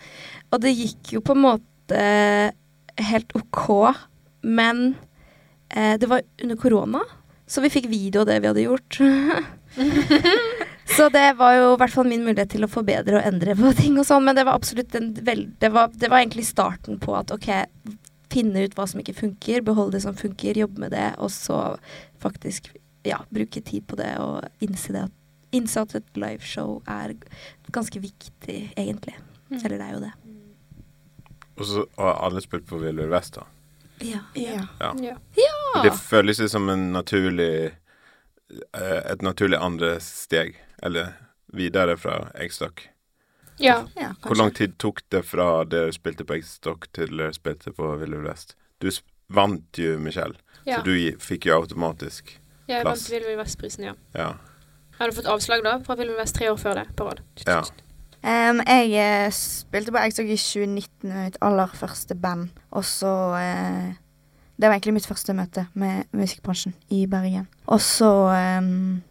Og 0.51 0.61
det 0.63 0.75
gikk 0.75 1.15
jo 1.17 1.23
på 1.25 1.35
en 1.35 1.43
måte 1.47 2.05
helt 2.95 3.35
OK, 3.37 3.65
men 4.47 4.87
uh, 5.75 5.95
det 6.01 6.09
var 6.11 6.23
under 6.43 6.61
korona. 6.61 7.03
Så 7.49 7.61
vi 7.61 7.73
fikk 7.73 7.89
video 7.91 8.23
av 8.23 8.29
det 8.29 8.39
vi 8.41 8.49
hadde 8.53 8.69
gjort. 8.69 9.01
så 10.85 11.09
det 11.09 11.33
var 11.39 11.55
jo 11.57 11.73
i 11.73 11.77
hvert 11.81 11.93
fall 11.93 12.07
min 12.09 12.23
mulighet 12.25 12.51
til 12.53 12.65
å 12.65 12.71
forbedre 12.71 13.19
og 13.19 13.27
endre 13.27 13.55
på 13.57 13.73
ting 13.81 13.99
og 13.99 14.07
sånn. 14.07 14.25
Men 14.27 14.37
det 14.37 14.45
var 14.45 14.57
absolutt 14.59 14.95
en 14.97 15.11
vel, 15.25 15.47
det, 15.61 15.71
var, 15.73 15.93
det 15.93 16.11
var 16.11 16.21
egentlig 16.21 16.45
starten 16.47 16.99
på 17.01 17.15
at 17.17 17.33
OK, 17.33 17.49
finne 18.31 18.65
ut 18.65 18.75
hva 18.77 18.87
som 18.89 19.01
ikke 19.01 19.17
funker, 19.17 19.63
beholde 19.65 19.97
det 19.97 20.05
som 20.05 20.17
funker, 20.17 20.57
jobbe 20.59 20.85
med 20.85 20.95
det, 20.95 21.11
og 21.23 21.31
så 21.33 21.77
faktisk 22.23 22.71
ja, 23.05 23.21
bruke 23.29 23.61
tid 23.61 23.85
på 23.87 23.97
det 23.99 24.15
og 24.21 24.65
innse, 24.65 24.93
det 24.95 25.05
at, 25.07 25.17
innse 25.55 25.83
at 25.85 25.95
et 25.97 26.19
liveshow 26.19 26.79
er 26.89 27.13
ganske 27.73 28.01
viktig, 28.01 28.57
egentlig. 28.75 29.15
Eller 29.61 29.77
det 29.77 29.85
er 29.85 29.93
jo 29.93 30.05
det. 30.07 30.13
Og 31.55 31.67
så 31.69 31.85
har 31.97 32.17
alle 32.25 32.41
spilt 32.43 32.65
på 32.67 32.79
Vill 32.81 32.97
Vill 32.99 33.13
Vest, 33.13 33.37
da. 33.37 33.45
Ja. 34.03 34.19
Ja. 34.33 34.65
Ja. 34.79 35.15
Det 35.83 35.93
føles 35.95 36.41
som 36.51 36.67
en 36.69 36.89
naturlig 36.91 37.71
eh, 38.73 39.11
Et 39.11 39.21
naturlig 39.21 39.57
andre 39.57 39.93
steg, 40.03 40.57
eller 40.85 41.13
videre 41.55 41.97
fra 41.97 42.19
Eggstock? 42.35 42.87
ja. 43.59 43.87
Ja, 43.95 44.09
Hvor 44.21 44.35
lang 44.35 44.51
tid 44.55 44.73
tok 44.77 45.01
det 45.11 45.23
fra 45.25 45.63
dere 45.63 45.93
spilte 45.95 46.25
på 46.27 46.35
Eggstock 46.35 46.89
til 46.93 47.13
dere 47.17 47.33
spilte 47.33 47.71
på 47.75 47.93
Ville 48.01 48.17
Vill 48.19 48.27
Vest? 48.27 48.55
Du 48.83 48.89
sp- 48.91 49.07
vant 49.31 49.79
jo, 49.79 49.95
Michelle, 49.99 50.35
ja. 50.65 50.77
så 50.77 50.83
du 50.85 50.91
fikk 51.23 51.47
jo 51.47 51.55
automatisk 51.61 52.35
Jeg 52.67 52.83
plass. 52.83 53.05
vant 53.07 53.13
Ville 53.13 53.29
Vill 53.31 53.39
Vest-prisen, 53.39 53.87
ja. 53.87 53.93
Ja. 54.13 54.27
Jeg 54.95 54.99
hadde 54.99 55.15
fått 55.17 55.31
avslag 55.31 55.63
da 55.65 55.77
fra 55.83 55.95
Ville 55.95 56.11
Vill 56.13 56.19
Vest 56.21 56.35
tre 56.37 56.51
år 56.51 56.59
før 56.61 56.77
det 56.81 56.85
på 56.95 57.07
rad. 57.07 57.23
Ja. 57.47 57.61
Um, 58.25 58.61
jeg 58.65 58.93
eh, 58.97 59.31
spilte 59.35 59.91
på 59.93 60.01
Eggstock 60.01 60.29
i 60.33 60.37
2019 60.39 61.09
med 61.11 61.25
mitt 61.29 61.35
aller 61.45 61.73
første 61.77 62.15
band. 62.17 62.47
Og 62.71 62.85
så 62.87 63.11
uh, 63.37 63.91
Det 64.55 64.65
var 64.69 64.73
egentlig 64.77 64.93
mitt 64.95 65.05
første 65.09 65.33
møte 65.37 65.67
med 65.73 66.07
musikkbransjen 66.15 66.73
i 66.89 67.05
Bergen. 67.11 67.47
Og 67.67 67.81
så 67.83 68.09
um, 68.59 69.01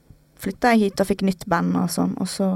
flytta 0.45 0.75
jeg 0.75 0.87
hit 0.87 1.03
og 1.03 1.09
fikk 1.11 1.25
nytt 1.27 1.47
band 1.51 1.77
og 1.81 1.91
sånn, 1.93 2.15
og 2.21 2.29
så 2.31 2.49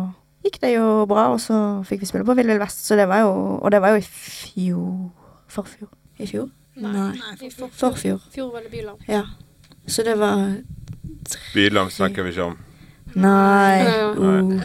gikk 0.46 0.60
det 0.62 0.74
jo 0.76 1.04
bra, 1.10 1.28
og 1.34 1.40
så 1.42 1.58
fikk 1.88 2.04
vi 2.04 2.10
spille 2.10 2.26
på 2.28 2.36
Vill 2.38 2.48
Vill 2.52 2.60
Vest, 2.62 2.84
så 2.86 2.96
det 2.96 3.08
var 3.10 3.24
jo 3.26 3.32
Og 3.58 3.70
det 3.74 3.80
var 3.84 3.96
jo 3.96 4.00
i 4.00 4.06
fjor 4.06 5.10
Forfjor. 5.48 5.88
I 6.20 6.26
fjor? 6.28 6.48
Nei. 6.78 6.92
Nei. 7.16 7.50
for- 7.50 7.70
Forfjor. 7.74 8.20
Fjor 8.30 8.52
var 8.52 8.62
det 8.62 8.70
Byland. 8.70 8.98
Ja. 9.08 9.22
Så 9.86 10.04
det 10.04 10.18
var 10.20 10.58
Byland 11.54 11.90
snakker 11.90 12.22
vi 12.22 12.30
ikke 12.34 12.44
om. 12.52 12.58
Nei. 13.14 13.82
Nei. 13.84 13.98
Uh. 14.18 14.62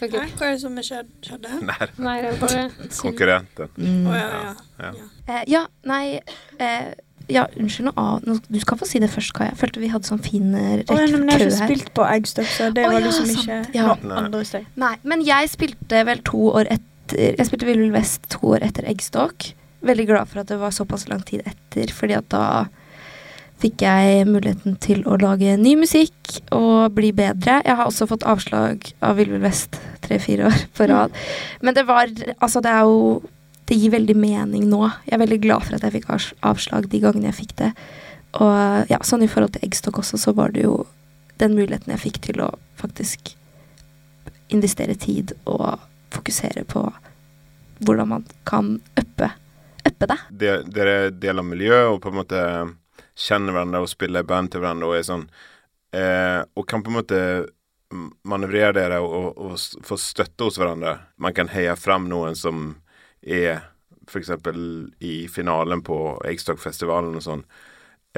Okay. 0.00 0.16
Nei, 0.16 0.30
hva 0.32 0.46
er 0.46 0.54
det 0.54 0.60
som 0.62 0.76
skjedde? 0.80 1.50
Nei, 1.60 1.86
Nei, 2.00 2.14
det 2.24 2.28
er 2.30 2.38
bare 2.40 2.62
konkurrenten. 3.02 3.68
Mm. 3.76 4.06
Oh, 4.08 4.14
ja, 4.16 4.28
ja. 4.30 4.52
Ja. 4.78 4.92
ja. 4.96 5.08
Eh, 5.26 5.42
ja, 5.52 5.60
nei 5.84 6.04
eh, 6.56 6.94
Ja, 7.30 7.44
unnskyld 7.56 7.90
noe 7.94 8.38
Du 8.50 8.58
skal 8.60 8.78
få 8.80 8.86
si 8.88 8.98
det 9.02 9.10
først, 9.12 9.32
Kaja. 9.36 9.52
Jeg 9.54 9.58
følte 9.62 9.80
vi 9.82 9.90
hadde 9.92 10.08
sånn 10.08 10.22
fin 10.24 10.54
eh, 10.54 10.82
kø 10.84 10.96
her. 10.96 11.06
men 11.18 11.28
jeg 11.28 11.38
har 11.38 11.44
ikke 11.46 11.58
her. 11.60 11.68
spilt 11.70 11.92
på 11.94 12.06
Eggstock, 12.10 12.50
så 12.50 12.70
det 12.74 12.84
Å, 12.86 12.90
var 12.92 13.00
ja, 13.00 13.06
liksom 13.06 13.26
sant. 13.30 13.68
ikke 13.70 13.78
Ja. 13.78 13.94
noe 14.02 14.16
andre 14.24 14.44
steg. 14.44 14.66
Nei, 14.76 14.94
men 15.04 15.22
jeg 15.26 15.48
spilte 15.52 16.04
vel 16.10 16.18
to 16.26 16.50
år 16.54 16.66
etter 16.70 17.36
Jeg 17.38 17.46
spilte 17.48 17.66
Vill 17.66 17.90
Vest 17.90 18.28
to 18.30 18.38
år 18.54 18.62
etter 18.62 18.84
Eggstock. 18.86 19.52
Veldig 19.82 20.06
glad 20.06 20.28
for 20.28 20.40
at 20.42 20.46
det 20.52 20.58
var 20.60 20.70
såpass 20.70 21.08
lang 21.08 21.22
tid 21.26 21.42
etter, 21.46 21.90
fordi 21.92 22.14
at 22.18 22.28
da 22.30 22.44
fikk 23.60 23.82
jeg 23.84 24.26
muligheten 24.28 24.76
til 24.80 25.02
å 25.04 25.18
lage 25.20 25.56
ny 25.60 25.74
musikk 25.76 26.38
og 26.56 26.94
bli 26.96 27.10
bedre. 27.12 27.58
Jeg 27.66 27.76
har 27.76 27.84
også 27.90 28.06
fått 28.08 28.22
avslag 28.24 28.92
av 29.04 29.16
Vill 29.18 29.28
Vill 29.34 29.42
Vest 29.42 29.76
tre-fire 30.00 30.46
år 30.48 30.62
på 30.76 30.86
rad. 30.88 31.10
Men 31.60 31.74
det 31.76 31.84
var 31.86 32.06
Altså, 32.40 32.62
det 32.64 32.70
er 32.72 32.86
jo 32.88 33.22
Det 33.70 33.78
gir 33.78 33.92
veldig 33.94 34.16
mening 34.18 34.64
nå. 34.66 34.82
Jeg 35.06 35.14
er 35.14 35.22
veldig 35.22 35.42
glad 35.44 35.66
for 35.66 35.76
at 35.76 35.84
jeg 35.86 36.00
fikk 36.00 36.08
avslag 36.42 36.88
de 36.90 37.02
gangene 37.02 37.30
jeg 37.30 37.38
fikk 37.44 37.52
det. 37.60 37.68
Og 38.42 38.90
ja, 38.90 38.98
sånn 39.06 39.22
i 39.22 39.30
forhold 39.30 39.54
til 39.54 39.66
Eggstock 39.66 40.00
også, 40.02 40.18
så 40.18 40.34
var 40.34 40.50
det 40.54 40.64
jo 40.64 40.80
den 41.38 41.54
muligheten 41.54 41.94
jeg 41.94 42.02
fikk 42.02 42.18
til 42.26 42.42
å 42.42 42.50
faktisk 42.80 43.32
investere 44.50 44.96
tid 44.98 45.36
og 45.46 45.78
fokusere 46.10 46.64
på 46.66 46.82
hvordan 47.86 48.10
man 48.10 48.26
kan 48.48 48.74
uppe, 48.98 49.30
uppe 49.86 50.10
det. 50.10 50.18
De, 50.42 50.50
dere 50.74 50.96
deler 51.14 51.46
miljø 51.46 51.78
og 51.94 52.02
på 52.02 52.10
en 52.10 52.18
måte 52.20 52.42
kjenner 53.14 53.54
hverandre 53.54 53.84
og 53.84 53.90
spiller 53.92 54.26
band 54.26 54.52
til 54.52 54.64
hverandre 54.64 54.90
og 54.90 54.98
er 54.98 55.06
sånn 55.06 55.24
eh, 55.94 56.40
Og 56.56 56.66
kan 56.68 56.82
på 56.82 56.92
en 56.92 56.98
måte 56.98 57.20
manøvrere 58.26 58.74
dere 58.76 59.00
og, 59.02 59.14
og, 59.14 59.40
og 59.46 59.86
få 59.86 59.96
støtte 59.98 60.46
hos 60.46 60.58
hverandre. 60.60 60.98
Man 61.22 61.34
kan 61.34 61.50
heie 61.50 61.74
fram 61.78 62.10
noen 62.10 62.36
som 62.38 62.80
er 63.22 63.64
f.eks. 64.10 64.30
i 65.00 65.14
finalen 65.30 65.82
på 65.86 65.98
Eggstock-festivalen 66.26 67.18
og 67.18 67.24
sånn. 67.24 67.44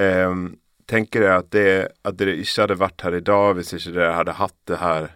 Um, 0.01 0.45
tenker 0.89 1.23
dere 1.23 1.41
at, 1.41 1.51
det, 1.53 1.67
at 2.03 2.17
dere 2.19 2.37
ikke 2.41 2.63
hadde 2.65 2.79
vært 2.81 3.03
her 3.05 3.17
i 3.17 3.25
dag 3.25 3.51
hvis 3.57 3.75
ikke 3.77 3.93
dere 3.95 4.15
hadde 4.17 4.39
hatt 4.39 4.57
det 4.69 4.79
her 4.81 5.11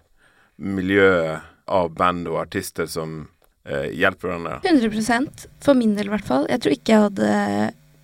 miljøet 0.57 1.47
av 1.67 1.89
band 1.97 2.29
og 2.31 2.39
artister 2.45 2.87
som 2.89 3.25
eh, 3.67 3.89
hjelper 3.91 4.31
hverandre? 4.31 4.59
100 4.63 5.49
For 5.63 5.77
min 5.77 5.97
del, 5.97 6.07
i 6.07 6.13
hvert 6.15 6.27
fall. 6.27 6.47
Jeg 6.51 6.63
tror 6.63 6.77
ikke 6.77 6.93
jeg 6.93 7.07
hadde 7.09 7.31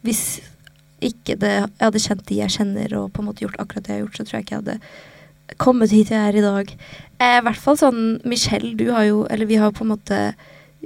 Hvis 0.04 0.26
ikke 1.04 1.38
det, 1.40 1.54
jeg 1.64 1.84
hadde 1.84 2.04
kjent 2.04 2.28
de 2.30 2.40
jeg 2.42 2.56
kjenner, 2.58 2.94
og 3.00 3.10
på 3.16 3.24
en 3.24 3.30
måte 3.30 3.44
gjort 3.44 3.60
akkurat 3.60 3.88
det 3.88 3.92
jeg 3.92 4.02
har 4.02 4.06
gjort, 4.06 4.18
så 4.20 4.26
tror 4.28 4.38
jeg 4.38 4.46
ikke 4.46 4.56
jeg 4.56 4.64
hadde 4.64 5.58
kommet 5.60 5.92
hit 5.92 6.12
jeg 6.14 6.30
er 6.30 6.38
i 6.40 6.44
dag. 6.44 6.76
Eh, 7.20 7.38
I 7.40 7.44
hvert 7.48 7.64
fall 7.64 7.80
sånn 7.80 8.04
Michelle, 8.28 8.76
du 8.80 8.90
har 8.92 9.08
jo 9.08 9.24
Eller 9.32 9.50
vi 9.50 9.60
har 9.60 9.72
jo 9.72 9.80
på 9.80 9.88
en 9.88 9.94
måte 9.96 10.20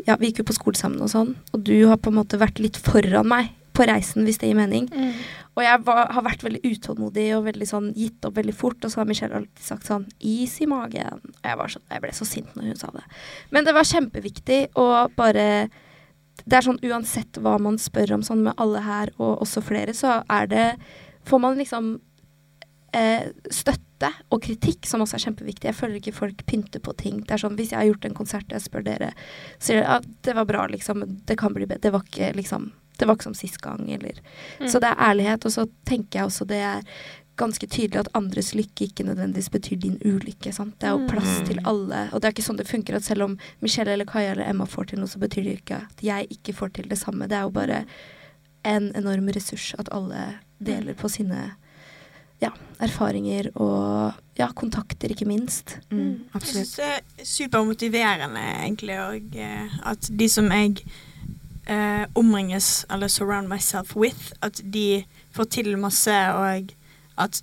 Ja, 0.06 0.18
vi 0.20 0.30
gikk 0.30 0.44
jo 0.44 0.50
på 0.52 0.58
skole 0.58 0.78
sammen 0.78 1.02
og 1.02 1.10
sånn, 1.10 1.34
og 1.56 1.64
du 1.66 1.76
har 1.90 1.98
på 1.98 2.12
en 2.12 2.20
måte 2.20 2.40
vært 2.42 2.62
litt 2.62 2.78
foran 2.78 3.28
meg 3.30 3.54
på 3.78 3.86
reisen, 3.86 4.26
hvis 4.26 4.40
det 4.42 4.50
gir 4.50 4.58
mening. 4.58 4.88
Mm. 4.94 5.14
Og 5.58 5.64
jeg 5.66 5.82
var, 5.88 6.12
har 6.14 6.26
vært 6.26 6.44
veldig 6.46 6.62
utålmodig 6.66 7.26
og 7.38 7.48
veldig 7.48 7.68
sånn 7.70 7.90
gitt 7.98 8.26
opp 8.28 8.38
veldig 8.38 8.54
fort. 8.58 8.78
Og 8.86 8.94
så 8.94 9.02
har 9.02 9.10
Michelle 9.10 9.40
alltid 9.40 9.64
sagt 9.66 9.90
sånn 9.90 10.06
is 10.22 10.54
i 10.62 10.70
magen. 10.70 11.22
Og 11.22 11.50
jeg, 11.50 11.58
var 11.60 11.74
sånn, 11.74 11.86
jeg 11.94 12.04
ble 12.04 12.14
så 12.14 12.28
sint 12.30 12.56
når 12.58 12.72
hun 12.72 12.80
sa 12.82 12.92
det. 12.94 13.04
Men 13.54 13.66
det 13.66 13.74
var 13.78 13.90
kjempeviktig 13.90 14.62
å 14.78 14.88
bare 15.18 15.48
Det 16.38 16.54
er 16.54 16.68
sånn 16.68 16.84
uansett 16.86 17.40
hva 17.42 17.56
man 17.58 17.80
spør 17.82 18.20
om 18.20 18.26
sånn 18.26 18.44
med 18.46 18.58
alle 18.62 18.84
her, 18.86 19.10
og 19.18 19.42
også 19.42 19.64
flere, 19.66 19.98
så 19.98 20.22
er 20.30 20.50
det 20.52 20.68
Får 21.28 21.42
man 21.44 21.58
liksom 21.60 21.98
eh, 22.98 23.28
støtte 23.54 24.10
og 24.34 24.42
kritikk, 24.46 24.86
som 24.90 25.02
også 25.06 25.18
er 25.20 25.24
kjempeviktig. 25.28 25.70
Jeg 25.70 25.78
føler 25.78 26.00
ikke 26.02 26.14
folk 26.18 26.42
pynter 26.50 26.82
på 26.84 26.96
ting. 26.98 27.22
Det 27.26 27.36
er 27.38 27.44
sånn, 27.44 27.56
Hvis 27.60 27.72
jeg 27.74 27.80
har 27.80 27.88
gjort 27.92 28.06
en 28.10 28.18
konsert 28.18 28.46
og 28.50 28.58
jeg 28.58 28.66
spør 28.66 28.84
dere, 28.88 29.12
sier 29.60 29.82
dere 29.82 29.98
at 30.02 30.06
det 30.26 30.36
var 30.38 30.46
bra, 30.50 30.66
liksom. 30.72 31.06
Det 31.26 31.38
kan 31.38 31.54
bli 31.54 31.66
bedre. 31.70 31.82
Det 31.86 31.92
var 31.94 32.04
ikke 32.08 32.34
liksom 32.36 32.72
Det 32.98 33.06
var 33.06 33.14
ikke 33.16 33.28
som 33.30 33.36
sist 33.38 33.60
gang, 33.62 33.84
eller 33.94 34.16
Mm. 34.60 34.68
så 34.72 34.80
det 34.82 34.90
er 34.90 34.96
ærlighet, 34.98 35.46
og 35.46 35.52
så 35.54 35.68
tenker 35.86 36.18
jeg 36.18 36.26
også 36.26 36.48
det 36.48 36.58
er 36.58 36.82
ganske 37.38 37.68
tydelig 37.70 38.00
at 38.00 38.08
andres 38.16 38.56
lykke 38.56 38.88
ikke 38.90 39.06
nødvendigvis 39.06 39.52
betyr 39.54 39.78
din 39.80 40.00
ulykke. 40.04 40.52
Sant? 40.52 40.80
Det 40.80 40.88
er 40.88 40.96
jo 40.98 41.06
Mm. 41.06 41.08
plass 41.12 41.48
til 41.48 41.58
Mm. 41.62 41.68
alle. 41.68 42.10
Og 42.12 42.22
det 42.22 42.26
er 42.26 42.32
ikke 42.34 42.48
sånn 42.50 42.58
det 42.58 42.66
funker 42.68 42.96
at 42.96 43.04
selv 43.04 43.22
om 43.22 43.38
Michelle 43.62 43.90
eller 43.94 44.06
Kaja 44.06 44.32
eller 44.32 44.50
Emma 44.50 44.66
får 44.66 44.88
til 44.88 44.98
noe, 45.00 45.06
så 45.08 45.20
betyr 45.20 45.44
det 45.44 45.62
ikke 45.64 45.76
at 45.86 46.02
jeg 46.02 46.28
ikke 46.30 46.56
får 46.56 46.74
til 46.74 46.86
det 46.90 46.98
samme. 46.98 47.28
Det 47.30 47.34
er 47.38 47.42
jo 47.44 47.52
bare 47.52 47.86
en 48.66 48.92
enorm 48.96 49.30
ressurs 49.32 49.76
at 49.78 49.90
alle 49.92 50.40
deler 50.60 50.96
på 50.96 51.08
sine 51.08 51.52
ja, 52.42 52.52
erfaringer 52.84 53.50
og 53.56 54.14
ja, 54.38 54.48
kontakter, 54.54 55.10
ikke 55.14 55.26
minst. 55.26 55.78
Mm, 55.90 55.98
Jeg 56.00 56.38
absolutt. 56.38 56.68
syns 56.68 56.76
det 56.78 56.86
er 56.86 57.26
supermotiverende, 57.26 58.44
egentlig, 58.64 59.00
og 59.02 59.38
eh, 59.42 59.78
at 59.90 60.10
de 60.20 60.28
som 60.30 60.52
jeg 60.54 60.76
eh, 61.68 62.06
omringes, 62.16 62.86
eller 62.94 63.08
surround 63.08 63.48
myself 63.50 63.96
with, 63.96 64.32
at 64.42 64.62
de 64.74 65.04
får 65.34 65.44
til 65.58 65.78
masse, 65.78 66.14
og 66.34 66.70
at 67.18 67.42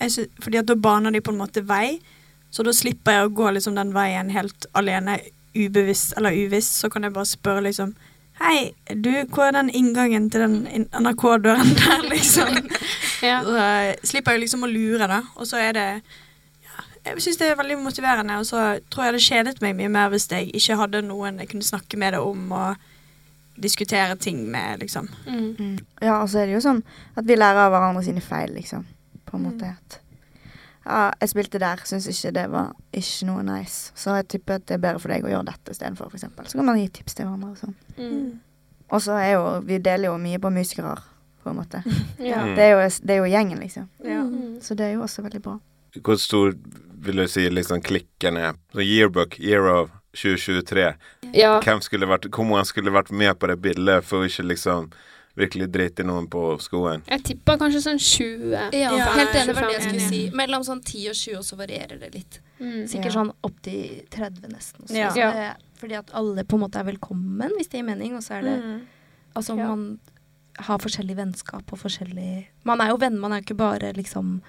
jeg 0.00 0.12
sy 0.12 0.26
Fordi 0.44 0.58
at 0.60 0.68
da 0.68 0.74
baner 0.76 1.10
de 1.10 1.20
på 1.24 1.32
en 1.32 1.40
måte 1.40 1.62
vei, 1.64 1.98
så 2.50 2.62
da 2.62 2.72
slipper 2.72 3.12
jeg 3.12 3.26
å 3.26 3.32
gå 3.36 3.50
liksom 3.56 3.74
den 3.76 3.94
veien 3.96 4.30
helt 4.30 4.66
alene, 4.76 5.18
ubevisst 5.56 6.12
eller 6.16 6.36
uvisst, 6.36 6.76
så 6.82 6.88
kan 6.92 7.02
jeg 7.02 7.14
bare 7.16 7.24
spørre 7.26 7.62
liksom 7.64 7.94
Hei, 8.36 8.74
du, 8.92 9.10
hvor 9.32 9.46
er 9.48 9.54
den 9.56 9.70
inngangen 9.72 10.26
til 10.30 10.42
den 10.44 10.86
NRK-døren 10.92 11.70
der, 11.78 12.02
liksom? 12.14 12.58
Ja. 13.24 13.38
Så 13.46 13.54
eh, 13.56 13.94
slipper 14.04 14.36
jeg 14.36 14.42
liksom 14.44 14.66
å 14.66 14.70
lure, 14.70 15.06
da. 15.08 15.22
Og 15.40 15.48
så 15.48 15.56
er 15.62 15.72
det 15.72 15.86
ja, 16.66 16.82
Jeg 17.06 17.22
syns 17.24 17.40
det 17.40 17.48
er 17.48 17.56
veldig 17.56 17.78
motiverende, 17.80 18.36
og 18.42 18.44
så 18.48 18.66
tror 18.92 19.08
jeg 19.08 19.16
det 19.16 19.22
kjedet 19.24 19.62
meg 19.64 19.78
mye 19.78 19.88
mer 19.94 20.12
hvis 20.12 20.28
jeg 20.32 20.50
ikke 20.58 20.76
hadde 20.82 21.00
noen 21.08 21.40
jeg 21.40 21.48
kunne 21.54 21.64
snakke 21.64 21.96
med 22.02 22.12
det 22.16 22.20
om 22.20 22.52
og 22.52 22.84
diskutere 23.56 24.18
ting 24.20 24.42
med, 24.52 24.82
liksom. 24.84 25.08
Mm. 25.24 25.46
Mm. 25.56 25.76
Ja, 26.04 26.18
og 26.20 26.28
så 26.28 26.42
er 26.42 26.50
det 26.50 26.58
jo 26.58 26.64
sånn 26.66 26.82
at 27.16 27.24
vi 27.24 27.38
lærer 27.40 27.62
av 27.64 27.72
hverandre 27.72 28.02
sine 28.04 28.20
feil, 28.20 28.52
liksom. 28.52 28.84
På 29.24 29.38
en 29.38 29.46
Mm. 29.46 29.52
måte 29.54 29.70
at 29.72 29.96
Ja, 30.86 31.10
jeg 31.18 31.32
spilte 31.32 31.58
der, 31.58 31.80
syns 31.88 32.06
ikke 32.10 32.30
det 32.36 32.44
var 32.52 32.72
ikke 32.94 33.26
noe 33.26 33.42
nice. 33.46 33.90
Så 33.98 34.14
jeg 34.20 34.28
tipper 34.36 34.60
at 34.60 34.66
det 34.70 34.76
er 34.76 34.82
bedre 34.84 35.02
for 35.02 35.10
deg 35.10 35.26
å 35.26 35.32
gjøre 35.32 35.48
dette 35.48 35.74
istedenfor, 35.74 36.12
f.eks. 36.12 36.28
Så 36.52 36.60
kan 36.60 36.68
man 36.68 36.78
gi 36.78 36.86
tips 37.00 37.18
til 37.18 37.26
hverandre 37.26 37.50
og 37.50 37.58
sånn. 37.58 37.74
Mm. 37.98 38.28
Og 38.94 39.02
så 39.02 39.16
er 39.18 39.32
jo 39.32 39.46
Vi 39.66 39.80
deler 39.82 40.12
jo 40.12 40.18
mye 40.22 40.38
på 40.38 40.52
musikere, 40.54 40.94
på 41.42 41.50
en 41.50 41.58
måte. 41.58 41.82
Ja. 42.30 42.44
Mm. 42.46 42.54
Det 42.54 42.64
er 42.68 42.72
jo, 42.76 42.86
det 43.02 43.16
er 43.16 43.20
jo 43.22 43.32
gjengen, 43.34 43.62
liksom. 43.64 43.90
Ja. 44.04 44.22
Mm. 44.22 44.60
Så 44.62 44.78
det 44.78 44.86
er 44.86 44.94
jo 44.94 45.02
også 45.08 45.26
veldig 45.26 45.42
bra. 45.42 45.58
Hvor 45.96 46.18
stor 46.20 46.54
vil 47.06 47.22
du 47.22 47.26
si 47.30 47.48
liksom 47.50 47.82
klikken 47.82 48.38
er? 48.38 48.54
Så 48.72 48.84
yearbook, 48.84 49.40
year 49.40 49.66
of 49.72 49.90
2023. 50.16 50.86
ja. 51.34 51.58
Hvem 51.60 51.82
skulle 51.84 52.08
vært, 52.08 52.30
hvor 52.32 52.46
mange 52.48 52.64
skulle 52.68 52.94
vært 52.94 53.10
med 53.12 53.34
på 53.38 53.50
det 53.50 53.58
bildet 53.62 54.06
for 54.06 54.22
å 54.22 54.30
ikke 54.30 54.46
liksom 54.52 54.90
virkelig 55.36 55.68
drite 55.72 56.04
noen 56.04 56.26
på 56.32 56.42
skoen? 56.60 57.02
Jeg 57.08 57.22
tippa 57.22 57.56
kanskje 57.60 57.82
sånn 57.84 57.98
20. 58.00 58.50
Ja, 58.52 58.70
Ja, 58.96 59.06
helt 59.14 59.34
enig 59.36 59.54
var 59.54 59.68
det 59.68 59.76
jeg 59.80 59.82
skulle 59.88 60.08
si. 60.08 60.30
Mellom 60.34 60.64
sånn 60.64 60.82
10 60.82 61.08
og 61.10 61.14
20, 61.14 61.36
og 61.38 61.44
så 61.44 61.56
varierer 61.56 61.98
det 62.00 62.14
litt. 62.14 62.40
Mm. 62.60 62.86
Sikkert 62.88 63.04
Ja. 63.12 63.20
sånn 63.20 63.32
opp 63.44 63.60
til 63.62 64.02
30 64.10 64.48
nesten. 64.48 64.82
Også. 64.84 64.94
Ja. 64.96 65.12
Ja. 65.14 65.54
fordi 65.76 65.92
at 65.98 66.10
alle 66.14 66.42
på 66.44 66.54
en 66.56 66.60
måte 66.62 66.76
er 66.80 66.84
velkommen, 66.84 67.50
hvis 67.58 67.68
det 67.68 67.80
gir 67.80 67.84
mening. 67.84 68.14
Og 68.16 68.22
så 68.22 68.38
er 68.38 68.42
det 68.42 68.62
Mm. 68.64 68.80
Altså, 69.36 69.56
Ja. 69.58 69.68
man 69.68 69.98
har 70.58 70.78
forskjellig 70.78 71.14
vennskap 71.16 71.70
og 71.70 71.78
forskjellig 71.78 72.46
Man 72.64 72.80
er 72.80 72.88
jo 72.88 72.96
venner, 72.96 73.18
man 73.20 73.32
er 73.32 73.40
jo 73.42 73.44
ikke 73.54 73.56
bare 73.58 73.92
liksom 73.92 74.40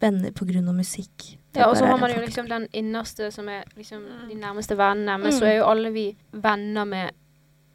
venner 0.00 0.32
på 0.32 0.44
grunn 0.44 0.68
av 0.68 0.74
musikk. 0.74 1.36
Ja, 1.54 1.68
og 1.70 1.76
så 1.76 1.86
har 1.86 1.96
man 1.96 2.10
jo 2.10 2.16
liksom 2.20 2.48
den 2.48 2.66
innerste 2.74 3.32
som 3.32 3.48
er 3.48 3.62
liksom 3.78 4.02
Mm. 4.02 4.28
de 4.28 4.34
nærmeste 4.34 4.76
vennene, 4.76 5.20
men 5.20 5.32
Mm. 5.32 5.38
så 5.40 5.42
er 5.46 5.58
jo 5.58 5.64
alle 5.70 5.90
vi 5.92 6.16
venner 6.32 6.84
med 6.84 7.12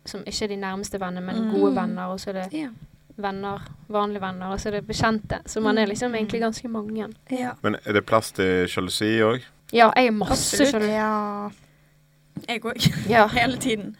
som 0.09 0.23
ikke 0.27 0.43
er 0.47 0.47
de 0.53 0.55
nærmeste 0.61 0.99
vennene, 1.01 1.25
men 1.25 1.43
Mm. 1.45 1.51
gode 1.53 1.75
venner, 1.75 2.03
og 2.13 2.19
så 2.19 2.29
er 2.33 2.33
det 2.41 2.53
yeah. 2.53 2.69
venner, 3.17 3.59
vanlige 3.89 4.21
venner, 4.21 4.51
og 4.53 4.59
så 4.59 4.69
er 4.69 4.71
det 4.79 4.87
bekjente. 4.87 5.39
Så 5.45 5.61
man 5.61 5.77
er 5.77 5.85
Mm. 5.85 5.89
liksom 5.89 6.15
egentlig 6.15 6.41
ganske 6.41 6.67
mange. 6.67 7.07
ja. 7.31 7.51
Men 7.61 7.75
er 7.85 7.93
det 7.93 8.05
plass 8.05 8.31
til 8.31 8.67
sjalusi 8.67 9.19
òg? 9.21 9.41
Ja, 9.73 9.91
jeg 9.95 10.07
er 10.07 10.11
masse 10.11 10.33
Absolutt. 10.57 10.71
sjalu. 10.71 10.85
Ja, 10.91 11.49
Jeg 12.47 12.65
òg. 12.65 12.91
Ja. 13.09 13.27
Hele 13.27 13.57
tiden. 13.57 13.95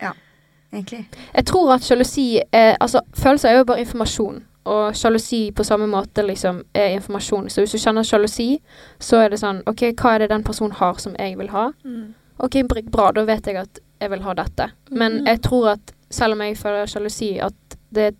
egentlig. 0.74 1.08
Jeg 1.36 1.46
tror 1.46 1.74
at 1.74 1.82
sjalusi 1.82 2.40
Altså, 2.54 3.02
følelser 3.14 3.50
er 3.50 3.58
jo 3.58 3.64
bare 3.64 3.80
informasjon. 3.80 4.44
Og 4.66 4.96
sjalusi 4.96 5.52
på 5.52 5.64
samme 5.64 5.88
måte 5.88 6.22
liksom 6.28 6.64
er 6.74 6.86
informasjon. 6.96 7.50
Så 7.50 7.62
hvis 7.62 7.72
du 7.72 7.78
kjenner 7.78 8.04
sjalusi, 8.04 8.60
så 9.00 9.18
er 9.18 9.30
det 9.30 9.40
sånn 9.40 9.62
OK, 9.68 9.82
hva 9.98 10.14
er 10.16 10.18
det 10.20 10.30
den 10.30 10.44
personen 10.44 10.72
har 10.72 10.94
som 11.00 11.16
jeg 11.20 11.38
vil 11.38 11.50
ha? 11.50 11.72
Mm. 11.84 12.14
OK, 12.40 12.56
bra, 12.92 13.12
da 13.12 13.24
vet 13.26 13.46
jeg 13.48 13.56
at 13.56 13.80
jeg 14.02 14.10
vil 14.10 14.22
ha 14.22 14.34
dette. 14.34 14.70
Men 14.92 15.12
mm. 15.22 15.26
jeg 15.28 15.42
tror 15.42 15.70
at 15.74 15.92
selv 16.10 16.34
om 16.34 16.42
jeg 16.42 16.58
føler 16.58 16.86
sjalusi, 16.86 17.38
at 17.40 17.78
det 17.94 18.16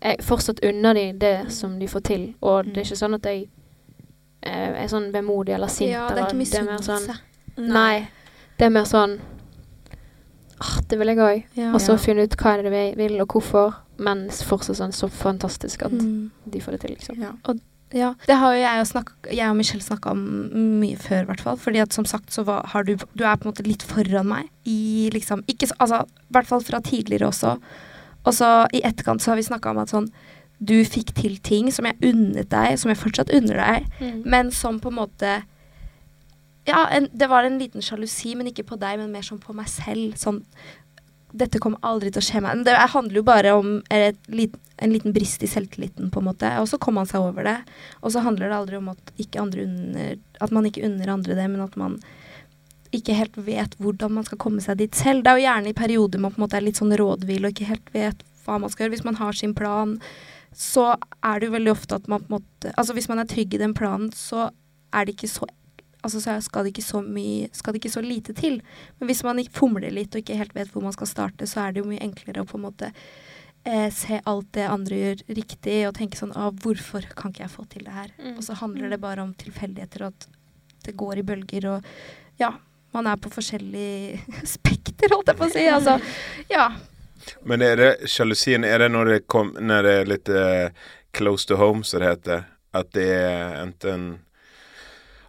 Jeg 0.00 0.20
fortsatt 0.22 0.60
unner 0.62 0.94
de 0.94 1.12
det 1.18 1.52
som 1.52 1.72
de 1.80 1.88
får 1.88 2.00
til. 2.06 2.34
Og 2.40 2.64
det 2.64 2.76
er 2.76 2.84
ikke 2.84 2.96
sånn 3.00 3.14
at 3.16 3.24
jeg 3.26 3.48
eh, 4.46 4.82
er 4.84 4.86
sånn 4.86 5.08
vemodig 5.12 5.54
eller 5.56 5.66
sint. 5.66 5.90
Ja, 5.90 6.04
det 6.08 6.20
er 6.20 6.28
eller 6.28 6.28
ikke 6.28 6.62
mer 6.64 6.78
sånn 6.78 7.02
misunnelse. 7.02 7.16
Nei. 7.58 8.08
Det 8.58 8.66
er 8.66 8.70
mer 8.70 8.84
sånn 8.86 9.16
ah, 10.60 10.78
Det 10.86 10.98
vil 11.00 11.08
jeg 11.08 11.18
òg. 11.18 11.42
Ja. 11.58 11.72
Og 11.74 11.80
så 11.82 11.96
finne 11.98 12.22
ut 12.28 12.36
hva 12.38 12.52
er 12.54 12.62
det 12.62 12.72
vi 12.72 12.84
vil, 13.02 13.20
og 13.20 13.34
hvorfor. 13.34 13.74
Men 13.98 14.28
fortsatt 14.30 14.78
sånn 14.78 14.94
så 14.94 15.08
fantastisk 15.10 15.82
at 15.82 15.92
Mm. 15.92 16.30
de 16.46 16.60
får 16.60 16.70
det 16.76 16.80
til, 16.80 16.90
liksom. 16.94 17.18
Ja. 17.20 17.32
Ja, 17.94 18.14
det 18.26 18.36
har 18.36 18.52
jo 18.54 18.60
jeg 18.60 18.80
og, 18.82 18.86
snakk- 18.86 19.30
jeg 19.32 19.48
og 19.48 19.56
Michelle 19.56 19.82
snakka 19.82 20.10
om 20.10 20.18
mye 20.80 20.96
før, 21.00 21.22
i 21.22 21.24
hvert 21.30 21.40
fall. 21.40 21.56
Fordi 21.56 21.80
at 21.80 21.92
som 21.96 22.04
sagt 22.04 22.30
så 22.34 22.44
var, 22.44 22.66
har 22.66 22.82
du 22.84 22.96
Du 23.16 23.24
er 23.24 23.36
på 23.36 23.46
en 23.48 23.52
måte 23.52 23.66
litt 23.66 23.82
foran 23.82 24.26
meg 24.28 24.48
i 24.66 25.08
liksom 25.12 25.42
ikke, 25.48 25.68
så- 25.68 25.76
Altså, 25.80 26.02
i 26.04 26.32
hvert 26.32 26.46
fall 26.46 26.60
fra 26.60 26.80
tidligere 26.80 27.28
også. 27.28 27.58
Og 28.26 28.32
så 28.34 28.66
i 28.74 28.82
etterkant 28.82 29.20
så 29.22 29.30
har 29.30 29.36
vi 29.36 29.42
snakka 29.42 29.70
om 29.70 29.78
at 29.78 29.88
sånn 29.88 30.10
Du 30.62 30.74
fikk 30.84 31.14
til 31.14 31.36
ting 31.38 31.70
som 31.70 31.86
jeg 31.86 31.96
unnet 32.02 32.48
deg, 32.50 32.78
som 32.78 32.90
jeg 32.90 32.98
fortsatt 32.98 33.30
unner 33.32 33.54
deg, 33.56 33.86
Mm. 34.00 34.22
men 34.26 34.50
som 34.50 34.80
på 34.80 34.88
en 34.88 34.96
måte 35.06 35.42
Ja, 36.66 36.84
en, 36.92 37.08
det 37.16 37.28
var 37.30 37.44
en 37.44 37.58
liten 37.58 37.80
sjalusi, 37.80 38.34
men 38.36 38.46
ikke 38.48 38.64
på 38.66 38.78
deg, 38.78 38.98
men 38.98 39.10
mer 39.10 39.22
sånn 39.22 39.40
på 39.40 39.54
meg 39.54 39.66
selv. 39.68 40.12
Sånn 40.20 40.42
Dette 41.36 41.60
kommer 41.60 41.82
aldri 41.84 42.12
til 42.12 42.22
å 42.22 42.24
skje 42.24 42.40
meg. 42.44 42.62
Det 42.64 42.76
handler 42.94 43.20
jo 43.20 43.26
bare 43.26 43.52
om 43.58 43.72
et 43.92 44.18
lit, 44.32 44.54
en 44.80 44.94
liten 44.94 45.12
brist 45.12 45.42
i 45.44 45.50
selvtilliten, 45.50 46.08
på 46.14 46.22
en 46.22 46.28
måte. 46.30 46.50
Og 46.62 46.68
så 46.70 46.78
kom 46.80 46.96
han 47.00 47.08
seg 47.10 47.24
over 47.24 47.44
det. 47.44 47.58
Og 48.00 48.14
så 48.14 48.22
handler 48.24 48.48
det 48.48 48.56
aldri 48.56 48.78
om 48.78 48.88
at, 48.94 49.12
unner, 49.42 50.16
at 50.40 50.54
man 50.54 50.68
ikke 50.68 50.86
unner 50.88 51.12
andre 51.12 51.36
det, 51.36 51.48
men 51.50 51.66
at 51.66 51.76
man 51.76 51.98
ikke 52.96 53.16
helt 53.18 53.36
vet 53.44 53.74
hvordan 53.82 54.14
man 54.16 54.24
skal 54.24 54.40
komme 54.40 54.64
seg 54.64 54.80
dit 54.80 54.96
selv. 54.96 55.24
Det 55.24 55.32
er 55.32 55.40
jo 55.40 55.46
gjerne 55.46 55.72
i 55.72 55.76
perioder 55.76 56.22
man 56.22 56.32
på 56.32 56.40
en 56.40 56.46
måte 56.46 56.56
er 56.56 56.64
litt 56.64 56.80
sånn 56.80 56.96
rådvill 56.96 57.44
og 57.44 57.52
ikke 57.52 57.68
helt 57.68 57.92
vet 57.92 58.24
hva 58.46 58.56
man 58.62 58.72
skal 58.72 58.86
gjøre. 58.86 58.94
Hvis 58.96 59.04
man 59.04 59.20
har 59.20 59.36
sin 59.36 59.54
plan, 59.56 59.98
så 60.56 60.94
er 60.96 61.38
det 61.38 61.50
jo 61.50 61.56
veldig 61.58 61.74
ofte 61.74 61.98
at 61.98 62.08
man 62.08 62.24
på 62.24 62.30
en 62.30 62.38
måte 62.38 62.72
Altså 62.72 62.96
hvis 62.96 63.10
man 63.10 63.20
er 63.20 63.28
trygg 63.28 63.52
i 63.54 63.60
den 63.60 63.76
planen, 63.76 64.08
så 64.16 64.48
er 64.96 65.04
det 65.04 65.18
ikke 65.18 65.30
så 65.30 65.48
Altså 66.02 66.20
så 66.22 66.36
skal 66.44 66.64
det 66.64 66.76
ikke 66.76 66.86
så 66.86 67.00
mye 67.02 67.48
Skal 67.52 67.74
det 67.74 67.80
ikke 67.82 67.90
så 67.96 68.02
lite 68.04 68.34
til. 68.36 68.60
Men 68.98 69.10
hvis 69.10 69.24
man 69.26 69.40
ikke 69.42 69.56
fomler 69.58 69.90
litt 69.94 70.14
og 70.14 70.22
ikke 70.22 70.38
helt 70.38 70.54
vet 70.54 70.70
hvor 70.72 70.84
man 70.84 70.94
skal 70.94 71.10
starte, 71.10 71.48
så 71.50 71.64
er 71.64 71.74
det 71.74 71.82
jo 71.82 71.90
mye 71.90 72.04
enklere 72.04 72.44
å 72.44 72.48
på 72.48 72.58
en 72.58 72.66
måte 72.68 72.92
eh, 73.64 73.88
se 73.94 74.20
alt 74.24 74.52
det 74.56 74.68
andre 74.70 75.00
gjør 75.02 75.24
riktig, 75.40 75.78
og 75.88 75.96
tenke 75.98 76.20
sånn 76.20 76.34
ah, 76.36 76.50
Hvorfor 76.52 77.06
kan 77.18 77.34
ikke 77.34 77.44
jeg 77.46 77.54
få 77.54 77.66
til 77.72 77.86
det 77.88 77.96
her? 77.96 78.12
Mm. 78.18 78.36
Og 78.36 78.44
så 78.46 78.56
handler 78.60 78.94
det 78.94 79.00
bare 79.02 79.24
om 79.24 79.34
tilfeldigheter, 79.38 80.06
og 80.06 80.14
at 80.14 80.28
det 80.86 80.96
går 80.98 81.20
i 81.20 81.26
bølger, 81.26 81.70
og 81.74 82.40
ja. 82.40 82.54
Man 82.96 83.04
er 83.04 83.18
på 83.20 83.28
forskjellig 83.28 84.16
spekter, 84.56 85.12
holdt 85.12 85.28
jeg 85.28 85.36
på 85.36 85.44
å 85.44 85.52
si. 85.52 85.64
Altså, 85.68 85.98
ja. 86.48 86.70
Men 87.44 87.60
er 87.60 87.76
det 87.76 87.90
sjalusien 88.08 88.64
Er 88.64 88.80
det 88.80 88.86
når 88.94 89.10
det, 89.10 89.18
kom, 89.28 89.50
når 89.60 89.84
det 89.84 89.92
er 89.92 90.08
litt 90.08 90.30
eh, 90.32 90.86
close 91.12 91.44
to 91.50 91.58
home, 91.60 91.84
som 91.84 92.00
det 92.00 92.14
heter? 92.14 92.46
At 92.72 92.88
det 92.96 93.10
er 93.12 93.58
enten 93.60 94.08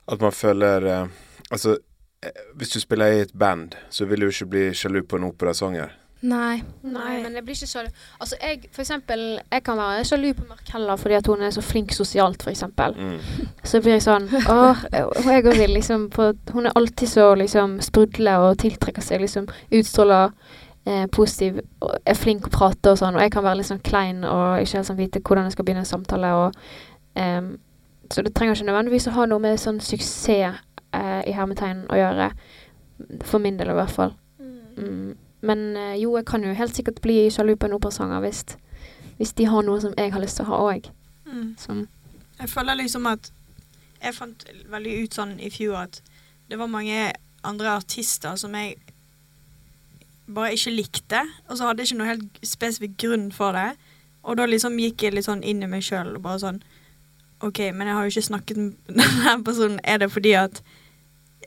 At 0.09 0.21
man 0.21 0.33
føler 0.35 0.85
eh, 0.89 1.07
Altså, 1.51 1.77
eh, 2.23 2.43
hvis 2.55 2.69
du 2.69 2.79
spiller 2.79 3.05
i 3.05 3.21
et 3.21 3.31
band, 3.39 3.73
så 3.89 4.05
vil 4.05 4.21
du 4.21 4.27
ikke 4.27 4.45
bli 4.45 4.67
sjalu 4.73 5.01
på 5.01 5.17
en 5.17 5.23
operasanger. 5.31 5.95
Nei. 6.21 6.59
Nei, 6.83 7.21
men 7.23 7.35
jeg 7.37 7.45
blir 7.47 7.55
ikke 7.55 7.69
sjalu. 7.71 7.89
Altså, 8.19 8.35
jeg, 8.41 8.65
for 8.75 8.83
eksempel, 8.83 9.23
jeg 9.51 9.63
kan 9.63 9.79
være 9.79 10.03
sjalu 10.05 10.33
på 10.35 10.45
Markella 10.49 10.97
fordi 10.99 11.15
at 11.15 11.27
hun 11.31 11.41
er 11.41 11.53
så 11.55 11.63
flink 11.63 11.93
sosialt, 11.95 12.43
for 12.43 12.51
eksempel. 12.51 12.95
Mm. 12.97 13.47
Så 13.63 13.79
blir 13.81 13.95
jeg 13.95 14.03
sånn 14.03 14.27
Åh, 14.27 14.83
jeg 14.91 15.05
også 15.07 15.55
vil 15.61 15.73
liksom 15.77 16.09
på, 16.13 16.33
Hun 16.51 16.67
er 16.67 16.75
alltid 16.75 17.07
så 17.07 17.29
liksom 17.39 17.79
sprudle 17.81 18.35
og 18.43 18.57
tiltrekker 18.59 19.05
seg, 19.05 19.23
liksom 19.23 19.47
utstråler 19.79 20.35
eh, 20.85 21.07
positiv 21.07 21.61
og 21.79 21.95
er 22.03 22.19
flink 22.19 22.49
å 22.49 22.53
prate 22.53 22.91
og 22.91 22.99
sånn, 22.99 23.15
og 23.15 23.23
jeg 23.23 23.33
kan 23.33 23.45
være 23.47 23.61
litt 23.61 23.71
sånn 23.71 23.83
klein 23.85 24.25
og 24.27 24.59
ikke 24.59 24.79
helt 24.79 24.91
sånn 24.91 24.99
vite 24.99 25.23
hvordan 25.23 25.47
jeg 25.47 25.55
skal 25.55 25.67
begynne 25.67 25.85
en 25.85 25.93
samtale 25.93 26.35
og 26.35 26.59
ehm, 27.19 27.53
Så 28.11 28.21
det 28.25 28.33
trenger 28.35 28.55
ikke 28.55 28.69
nødvendigvis 28.69 29.07
å 29.07 29.15
ha 29.17 29.25
noe 29.29 29.43
med 29.43 29.59
sånn 29.61 29.79
suksess 29.83 30.57
eh, 30.93 31.21
i 31.29 31.35
hermetegn 31.35 31.85
å 31.89 31.99
gjøre. 31.99 32.31
For 33.27 33.41
min 33.41 33.59
del 33.59 33.71
i 33.71 33.77
hvert 33.77 33.93
fall. 33.93 34.15
Mm. 34.79 35.15
Men 35.45 35.77
eh, 35.77 35.95
jo, 36.01 36.15
jeg 36.17 36.25
kan 36.27 36.43
jo 36.43 36.55
helt 36.57 36.75
sikkert 36.75 37.01
bli 37.01 37.29
sjalu 37.31 37.55
på 37.55 37.69
en 37.69 37.77
operasanger 37.77 38.23
hvis, 38.25 38.43
hvis 39.19 39.35
de 39.37 39.47
har 39.51 39.65
noe 39.65 39.81
som 39.83 39.93
jeg 39.97 40.13
har 40.13 40.23
lyst 40.23 40.39
til 40.39 40.47
å 40.47 40.53
ha 40.53 40.61
òg. 40.73 40.89
Mm. 41.29 41.85
Jeg 42.39 42.49
føler 42.49 42.79
liksom 42.79 43.05
at 43.05 43.31
Jeg 43.99 44.15
fant 44.15 44.45
veldig 44.71 44.91
ut 45.03 45.15
sånn 45.17 45.33
i 45.43 45.49
fjor 45.51 45.75
at 45.75 45.97
det 46.47 46.55
var 46.55 46.69
mange 46.71 47.11
andre 47.43 47.73
artister 47.75 48.37
som 48.39 48.53
jeg 48.55 48.77
bare 50.31 50.53
ikke 50.55 50.71
likte, 50.71 51.19
og 51.49 51.57
så 51.57 51.67
hadde 51.67 51.83
jeg 51.83 51.89
ikke 51.89 51.97
noe 51.99 52.07
helt 52.07 52.39
spesifikk 52.47 52.93
grunn 53.03 53.25
for 53.35 53.57
det. 53.57 53.73
Og 54.23 54.37
da 54.39 54.45
liksom 54.47 54.77
gikk 54.79 55.03
jeg 55.03 55.17
litt 55.17 55.27
sånn 55.27 55.43
inn 55.43 55.65
i 55.65 55.67
meg 55.67 55.83
sjøl 55.83 56.13
og 56.15 56.23
bare 56.23 56.39
sånn 56.45 56.61
OK, 57.41 57.59
men 57.73 57.87
jeg 57.87 57.95
har 57.95 58.03
jo 58.03 58.11
ikke 58.13 58.27
snakket 58.27 58.57
med 58.57 58.73
denne 58.99 59.43
personen. 59.47 59.79
Er 59.83 59.97
det 60.01 60.11
fordi 60.11 60.33
at 60.35 60.61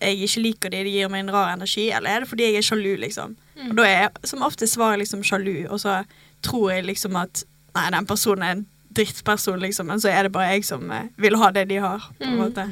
jeg 0.02 0.18
ikke 0.24 0.40
liker 0.42 0.70
de, 0.72 0.80
det 0.86 0.92
gir 0.92 1.08
meg 1.12 1.20
en 1.26 1.30
rar 1.34 1.52
energi, 1.54 1.90
eller 1.94 2.10
er 2.10 2.20
det 2.24 2.28
fordi 2.30 2.46
jeg 2.48 2.56
er 2.62 2.66
sjalu, 2.66 2.96
liksom? 2.98 3.36
Og 3.68 3.76
da 3.78 3.84
er 3.86 4.08
som 4.26 4.42
ofte 4.42 4.66
svaret 4.66 4.98
liksom 5.02 5.22
sjalu, 5.22 5.66
og 5.70 5.78
så 5.80 6.00
tror 6.42 6.72
jeg 6.72 6.84
liksom 6.88 7.14
at 7.20 7.44
nei, 7.76 7.90
den 7.94 8.06
personen 8.08 8.42
er 8.42 8.56
en 8.56 8.64
drittperson, 8.92 9.60
liksom, 9.62 9.86
men 9.92 10.00
så 10.02 10.10
er 10.10 10.26
det 10.26 10.32
bare 10.34 10.50
jeg 10.56 10.64
som 10.66 10.90
eh, 10.92 11.06
vil 11.22 11.36
ha 11.40 11.50
det 11.54 11.68
de 11.70 11.78
har, 11.84 12.08
på 12.18 12.24
en 12.26 12.34
Mm. 12.34 12.40
måte. 12.42 12.64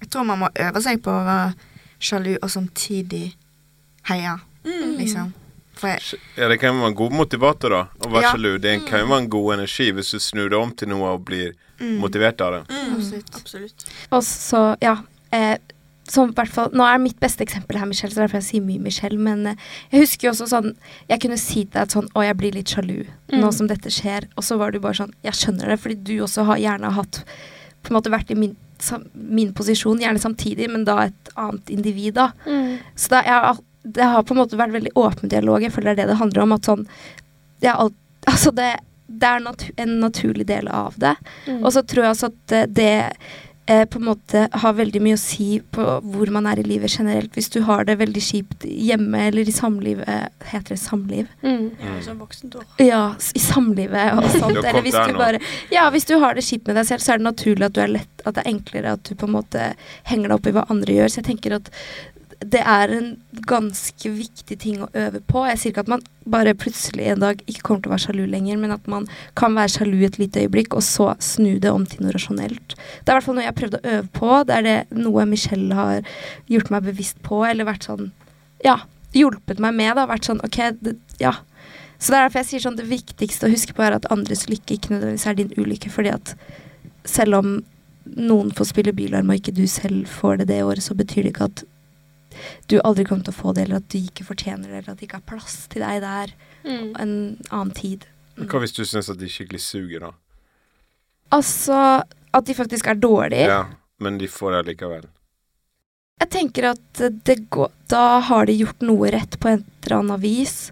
Jeg 0.00 0.10
tror 0.10 0.24
man 0.24 0.38
må 0.42 0.48
øve 0.58 0.80
seg 0.82 1.02
på 1.04 1.12
å 1.12 1.24
være 1.24 1.54
sjalu 2.00 2.34
og 2.42 2.50
samtidig 2.50 3.34
heie, 4.10 4.38
Mm. 4.64 4.96
liksom. 4.98 5.32
Jeg, 5.82 6.00
Ja, 6.36 6.48
det 6.48 6.58
kan 6.60 6.74
jo 6.74 6.80
være 6.82 6.88
en 6.90 6.94
god 6.98 7.12
motivator, 7.12 7.70
da. 7.70 7.86
Å 8.04 8.10
være 8.12 8.22
Ja. 8.22 8.32
sjalu. 8.34 8.58
Det 8.60 8.86
kan 8.86 9.00
jo 9.00 9.06
være 9.06 9.22
en 9.22 9.30
god 9.30 9.54
energi 9.54 9.92
hvis 9.92 10.10
du 10.10 10.18
snur 10.18 10.50
deg 10.50 10.58
om 10.60 10.72
til 10.72 10.88
noe 10.88 11.14
og 11.14 11.24
blir 11.24 11.52
mm, 11.52 11.69
motivert 11.80 12.40
av 12.40 12.52
det. 12.52 12.62
Mm. 12.70 12.94
Absolutt. 12.96 13.34
Absolutt. 13.40 13.84
Og 14.12 14.22
så, 14.26 14.76
ja. 14.82 14.96
Eh, 15.32 15.56
som 16.10 16.32
hvert 16.34 16.50
fall, 16.50 16.70
Nå 16.74 16.82
er 16.82 16.98
mitt 16.98 17.20
beste 17.22 17.44
eksempel 17.44 17.76
her 17.78 17.86
Michelle, 17.86 18.10
så 18.10 18.24
derfor 18.24 18.40
jeg 18.40 18.46
sier 18.48 18.62
mye 18.66 18.80
Michelle. 18.82 19.16
Men 19.18 19.46
eh, 19.46 19.54
jeg 19.92 20.00
husker 20.02 20.26
jo 20.26 20.32
også 20.32 20.48
sånn 20.50 20.72
Jeg 21.08 21.20
kunne 21.22 21.36
si 21.38 21.60
til 21.64 21.70
deg 21.76 21.82
at 21.86 21.94
sånn 21.94 22.08
Å, 22.18 22.24
jeg 22.26 22.36
blir 22.40 22.52
litt 22.56 22.66
sjalu 22.72 23.04
nå 23.30 23.46
Mm. 23.46 23.52
som 23.54 23.68
dette 23.70 23.92
skjer. 23.94 24.26
Og 24.36 24.42
så 24.42 24.58
var 24.58 24.72
du 24.74 24.80
bare 24.80 24.94
sånn 24.98 25.12
Jeg 25.22 25.32
skjønner 25.38 25.68
det, 25.70 25.78
fordi 25.78 25.94
du 26.02 26.16
også 26.24 26.44
har 26.50 26.58
gjerne 26.58 26.90
hatt 26.96 27.20
På 27.84 27.92
en 27.92 28.00
måte 28.00 28.10
vært 28.10 28.30
i 28.34 28.34
min, 28.34 28.56
min 29.14 29.52
posisjon, 29.54 30.00
gjerne 30.02 30.18
samtidig, 30.18 30.66
men 30.72 30.82
da 30.84 31.04
et 31.06 31.30
annet 31.36 31.70
individ, 31.70 32.14
da. 32.14 32.32
Så 32.96 33.08
det, 33.14 33.22
jeg, 33.26 33.40
har- 33.46 33.62
det 33.84 34.02
har 34.04 34.22
på 34.26 34.34
en 34.34 34.40
måte 34.42 34.56
vært 34.58 34.72
veldig 34.74 34.92
åpen 34.96 35.28
dialog. 35.30 35.62
Jeg 35.62 35.72
føler 35.72 35.94
det 35.94 36.02
er 36.02 36.06
det 36.08 36.14
det 36.14 36.18
handler 36.20 36.42
om. 36.42 36.52
At 36.58 36.62
sånn 36.68 36.86
alt, 37.64 37.94
Altså, 38.26 38.50
det, 38.52 38.80
det 39.10 39.26
er 39.28 39.44
natu 39.44 39.68
en 39.76 40.00
naturlig 40.00 40.46
del 40.46 40.68
av 40.70 40.98
det. 41.00 41.16
Mm. 41.46 41.62
Og 41.64 41.72
så 41.74 41.82
tror 41.82 42.06
jeg 42.06 42.14
også 42.14 42.28
at 42.30 42.54
eh, 42.54 42.66
det 42.70 42.92
eh, 43.66 43.82
på 43.90 43.98
en 43.98 44.06
måte 44.06 44.44
har 44.62 44.76
veldig 44.78 45.02
mye 45.02 45.16
å 45.18 45.20
si 45.20 45.48
på 45.74 45.86
hvor 46.12 46.30
man 46.34 46.46
er 46.46 46.62
i 46.62 46.66
livet 46.66 46.94
generelt. 46.94 47.32
Hvis 47.34 47.50
du 47.50 47.60
har 47.66 47.88
det 47.88 47.98
veldig 48.00 48.22
kjipt 48.22 48.66
hjemme 48.70 49.26
eller 49.30 49.48
i 49.48 49.54
samlivet 49.54 50.30
Heter 50.52 50.76
det 50.76 50.80
samliv? 50.82 51.32
Mm. 51.42 51.72
Ja, 51.82 51.96
som 52.06 52.22
voksent 52.22 52.54
år. 52.60 52.68
Ja, 52.82 53.02
i 53.34 53.42
samlivet 53.42 54.14
og 54.14 54.30
sånt. 54.38 54.62
Eller 54.62 54.86
hvis 54.86 55.00
du 55.00 55.18
bare 55.18 55.42
Ja, 55.74 55.88
hvis 55.90 56.06
du 56.08 56.16
har 56.22 56.38
det 56.38 56.46
kjipt 56.46 56.70
med 56.70 56.78
deg 56.80 56.86
selv, 56.92 57.04
så 57.04 57.14
er 57.14 57.22
det 57.22 57.30
naturlig 57.30 57.68
at 57.70 57.76
du 57.76 57.82
er 57.82 57.94
lett 57.98 58.24
At 58.24 58.38
det 58.38 58.46
er 58.46 58.54
enklere 58.54 58.94
at 58.98 59.04
du 59.10 59.14
på 59.18 59.26
en 59.28 59.36
måte 59.40 59.72
henger 60.10 60.30
deg 60.30 60.38
opp 60.38 60.48
i 60.50 60.54
hva 60.54 60.66
andre 60.70 60.96
gjør. 61.00 61.10
Så 61.12 61.22
jeg 61.22 61.32
tenker 61.32 61.58
at 61.58 61.74
det 62.50 62.60
er 62.66 62.92
en 62.94 63.08
ganske 63.48 64.10
viktig 64.10 64.56
ting 64.62 64.80
å 64.82 64.88
øve 64.96 65.20
på. 65.28 65.42
Jeg 65.48 65.60
sier 65.60 65.72
ikke 65.72 65.84
at 65.84 65.92
man 65.92 66.04
bare 66.30 66.54
plutselig 66.58 67.08
en 67.10 67.22
dag 67.22 67.42
ikke 67.46 67.64
kommer 67.66 67.84
til 67.84 67.90
å 67.90 67.94
være 67.94 68.04
sjalu 68.06 68.22
lenger, 68.30 68.60
men 68.60 68.74
at 68.74 68.86
man 68.90 69.06
kan 69.38 69.56
være 69.56 69.74
sjalu 69.76 69.98
et 70.06 70.18
lite 70.20 70.44
øyeblikk, 70.44 70.74
og 70.78 70.84
så 70.86 71.10
snu 71.22 71.58
det 71.62 71.72
om 71.72 71.84
til 71.88 72.04
noe 72.04 72.14
rasjonelt. 72.16 72.76
Det 72.76 73.08
er 73.08 73.14
i 73.14 73.18
hvert 73.18 73.28
fall 73.28 73.38
noe 73.38 73.44
jeg 73.44 73.52
har 73.52 73.60
prøvd 73.60 73.78
å 73.78 73.82
øve 73.94 74.14
på. 74.16 74.30
Det 74.48 74.56
er 74.56 74.66
det 74.66 74.78
noe 75.00 75.26
Michelle 75.30 75.78
har 75.78 76.14
gjort 76.50 76.72
meg 76.74 76.88
bevisst 76.90 77.20
på, 77.26 77.42
eller 77.46 77.68
vært 77.68 77.88
sånn 77.90 78.10
Ja, 78.64 78.82
hjulpet 79.16 79.62
meg 79.62 79.76
med. 79.78 79.94
Da, 79.96 80.06
vært 80.10 80.28
sånn 80.28 80.42
OK, 80.46 80.58
det, 80.84 80.96
ja. 81.22 81.34
Så 82.00 82.12
det 82.12 82.18
er 82.18 82.26
derfor 82.26 82.42
jeg 82.42 82.50
sier 82.50 82.64
sånn 82.64 82.78
det 82.78 82.88
viktigste 82.88 83.48
å 83.48 83.52
huske 83.52 83.76
på 83.76 83.84
er 83.84 83.98
at 83.98 84.08
andres 84.12 84.46
lykke 84.48 84.76
ikke 84.76 84.94
nødvendigvis 84.94 85.26
er 85.28 85.36
din 85.38 85.52
ulykke, 85.56 85.92
fordi 85.92 86.14
at 86.14 86.34
selv 87.08 87.40
om 87.40 87.50
noen 88.16 88.48
får 88.56 88.70
spille 88.70 88.94
bilarm 88.96 89.28
og 89.30 89.40
ikke 89.40 89.54
du 89.56 89.66
selv 89.70 90.08
får 90.08 90.40
det 90.40 90.50
det 90.50 90.62
året, 90.64 90.84
så 90.84 90.96
betyr 90.96 91.26
det 91.26 91.34
ikke 91.34 91.50
at 91.50 91.64
du 92.68 92.78
aldri 92.84 93.04
kommer 93.08 93.24
til 93.26 93.34
å 93.34 93.40
få 93.40 93.54
det, 93.54 93.64
eller 93.66 93.80
at 93.82 93.88
du 93.92 93.98
ikke 93.98 94.24
fortjener 94.28 94.68
det, 94.68 94.78
eller 94.82 94.92
at 94.94 94.98
det 95.00 95.08
ikke 95.08 95.20
er 95.22 95.28
plass 95.32 95.66
til 95.72 95.82
deg 95.86 96.00
der 96.04 96.32
Mm. 96.64 96.92
en 97.00 97.12
annen 97.50 97.70
tid. 97.72 98.04
Mm. 98.36 98.46
Hva 98.48 98.60
hvis 98.60 98.74
du 98.76 98.82
syns 98.84 99.08
at 99.08 99.16
de 99.18 99.28
skikkelig 99.32 99.60
suger, 99.64 100.00
da? 100.00 100.10
Altså 101.32 102.02
at 102.34 102.44
de 102.46 102.54
faktisk 102.54 102.86
er 102.90 102.98
dårlige. 103.00 103.46
Ja, 103.48 103.64
men 103.98 104.18
de 104.18 104.28
får 104.30 104.58
det 104.58 104.74
likevel. 104.74 105.06
Jeg 106.20 106.30
tenker 106.34 106.66
at 106.74 107.00
det 107.24 107.48
går 107.50 107.70
Da 107.88 108.20
har 108.20 108.44
de 108.46 108.52
gjort 108.58 108.82
noe 108.84 109.08
rett 109.10 109.38
på 109.40 109.48
et 109.54 109.64
eller 109.86 109.96
annet 110.02 110.20
vis. 110.20 110.70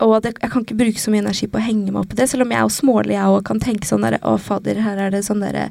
Og 0.00 0.22
det, 0.22 0.32
jeg 0.40 0.50
kan 0.50 0.64
ikke 0.64 0.78
bruke 0.78 0.98
så 1.02 1.10
mye 1.12 1.22
energi 1.24 1.46
på 1.50 1.58
å 1.58 1.62
henge 1.62 1.90
meg 1.92 2.00
opp 2.04 2.12
i 2.14 2.18
det, 2.18 2.28
selv 2.30 2.42
om 2.46 2.50
jeg 2.54 2.58
er 2.58 2.66
jo 2.66 2.74
smålig, 2.76 3.14
jeg 3.18 3.34
òg 3.34 3.44
kan 3.44 3.60
tenke 3.60 3.86
sånn 3.86 4.02
derre 4.06 4.20
Å, 4.22 4.36
fader, 4.40 4.78
her 4.84 4.96
er 4.96 5.10
det 5.10 5.24
sånn 5.26 5.42
derre 5.42 5.68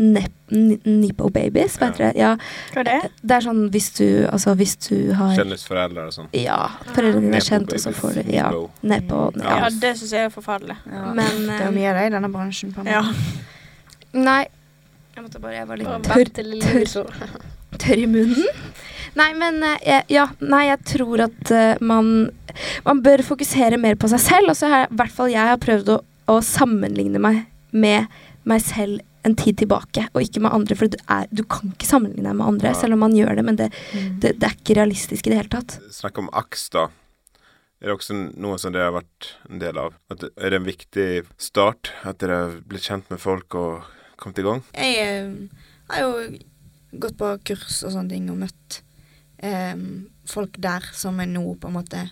Nipo 0.00 1.28
babies, 1.30 1.76
vet 1.80 1.98
Ja. 2.00 2.10
dere? 2.10 2.12
Ja, 2.16 2.30
Hva 2.72 2.80
er 2.80 2.84
det? 2.88 3.10
det 3.22 3.36
er 3.36 3.40
sånn 3.44 3.70
hvis 3.70 3.88
du 3.98 4.06
Altså 4.32 4.54
hvis 4.56 4.76
du 4.88 5.12
har 5.14 5.34
Kjendisforeldre 5.36 6.06
og 6.08 6.12
sånn. 6.16 6.28
Ja, 6.32 6.60
foreldrene 6.94 7.26
dine 7.28 7.36
er 7.36 7.44
kjent, 7.46 7.72
og 7.72 7.78
så 7.84 7.92
får 7.94 8.14
du 8.24 8.32
Ja. 8.32 8.50
Nepo. 8.82 9.30
Ja. 9.36 9.58
Ja, 9.64 9.68
det 9.70 9.96
syns 9.98 10.10
jeg 10.16 10.24
er 10.24 10.30
forferdelig. 10.34 10.76
Ja. 10.90 11.12
Men 11.14 11.46
det 11.46 11.60
er 11.60 11.68
eh, 11.68 11.74
mye 11.76 11.90
av 11.90 11.96
det 12.00 12.06
i 12.06 12.14
denne 12.16 12.32
bransjen. 12.32 12.72
på 12.74 12.86
Ja. 12.86 13.02
Nei. 14.14 14.46
Jeg 15.14 15.24
måtte 15.24 15.40
bare 15.40 15.52
Jeg 15.54 15.68
var 15.68 15.76
litt 15.76 15.88
tørr, 16.08 16.32
til 16.34 16.60
tørr 17.78 17.98
i 17.98 18.06
munnen. 18.06 18.46
Nei, 19.16 19.32
men 19.34 19.62
eh, 19.62 19.78
jeg, 19.84 20.04
ja, 20.08 20.26
nei, 20.40 20.64
jeg 20.70 20.84
tror 20.84 21.24
at 21.26 21.50
eh, 21.50 21.74
man 21.80 22.30
Man 22.84 23.02
bør 23.02 23.22
fokusere 23.22 23.78
mer 23.78 23.94
på 23.94 24.08
seg 24.10 24.20
selv. 24.20 24.48
Og 24.50 24.56
så 24.56 24.68
har 24.68 24.88
i 24.88 24.94
hvert 24.96 25.12
fall 25.14 25.30
jeg 25.30 25.46
har 25.52 25.60
prøvd 25.62 25.88
å, 25.94 26.00
å 26.28 26.40
sammenligne 26.42 27.20
meg 27.22 27.44
med 27.72 28.06
meg 28.48 28.60
selv 28.64 29.00
en 29.24 29.34
tid 29.36 29.58
tilbake, 29.60 30.06
og 30.14 30.22
ikke 30.22 30.40
med 30.40 30.52
andre. 30.56 30.76
For 30.78 30.88
du, 30.88 30.96
er, 31.12 31.26
du 31.32 31.42
kan 31.44 31.72
ikke 31.74 31.88
sammenligne 31.88 32.28
deg 32.30 32.36
med 32.38 32.46
andre, 32.46 32.68
Ja. 32.72 32.78
selv 32.80 32.94
om 32.96 33.02
man 33.04 33.12
gjør 33.16 33.36
det. 33.36 33.44
Men 33.44 33.56
det, 33.56 33.70
Mm. 33.92 34.20
det, 34.20 34.38
det 34.40 34.48
er 34.48 34.54
ikke 34.56 34.76
realistisk 34.80 35.26
i 35.26 35.30
det 35.30 35.38
hele 35.42 35.48
tatt. 35.52 35.78
Snakk 35.92 36.18
om 36.18 36.30
AKS, 36.32 36.68
da. 36.70 36.86
Er 37.82 37.88
det 37.88 37.96
også 37.96 38.14
noe 38.36 38.58
som 38.60 38.72
dere 38.72 38.90
har 38.90 38.96
vært 39.02 39.30
en 39.48 39.58
del 39.58 39.78
av? 39.80 39.94
At 40.10 40.18
det, 40.20 40.30
er 40.36 40.50
det 40.50 40.58
en 40.60 40.68
viktig 40.68 41.08
start? 41.40 41.92
At 42.04 42.18
dere 42.20 42.36
har 42.42 42.60
blitt 42.68 42.82
kjent 42.84 43.08
med 43.10 43.18
folk 43.20 43.54
og 43.54 43.82
kommet 44.20 44.38
i 44.38 44.42
gang? 44.44 44.62
Jeg 44.74 44.98
eh, 45.00 45.32
har 45.88 46.02
jo 46.04 46.38
gått 47.00 47.16
på 47.16 47.30
kurs 47.44 47.82
og 47.84 47.92
sånne 47.94 48.10
ting 48.10 48.28
og 48.30 48.36
møtt 48.42 48.80
eh, 49.42 49.76
folk 50.28 50.58
der 50.60 50.84
som 50.92 51.18
jeg 51.22 51.28
nå 51.32 51.44
på 51.60 51.68
en 51.70 51.76
måte 51.78 52.10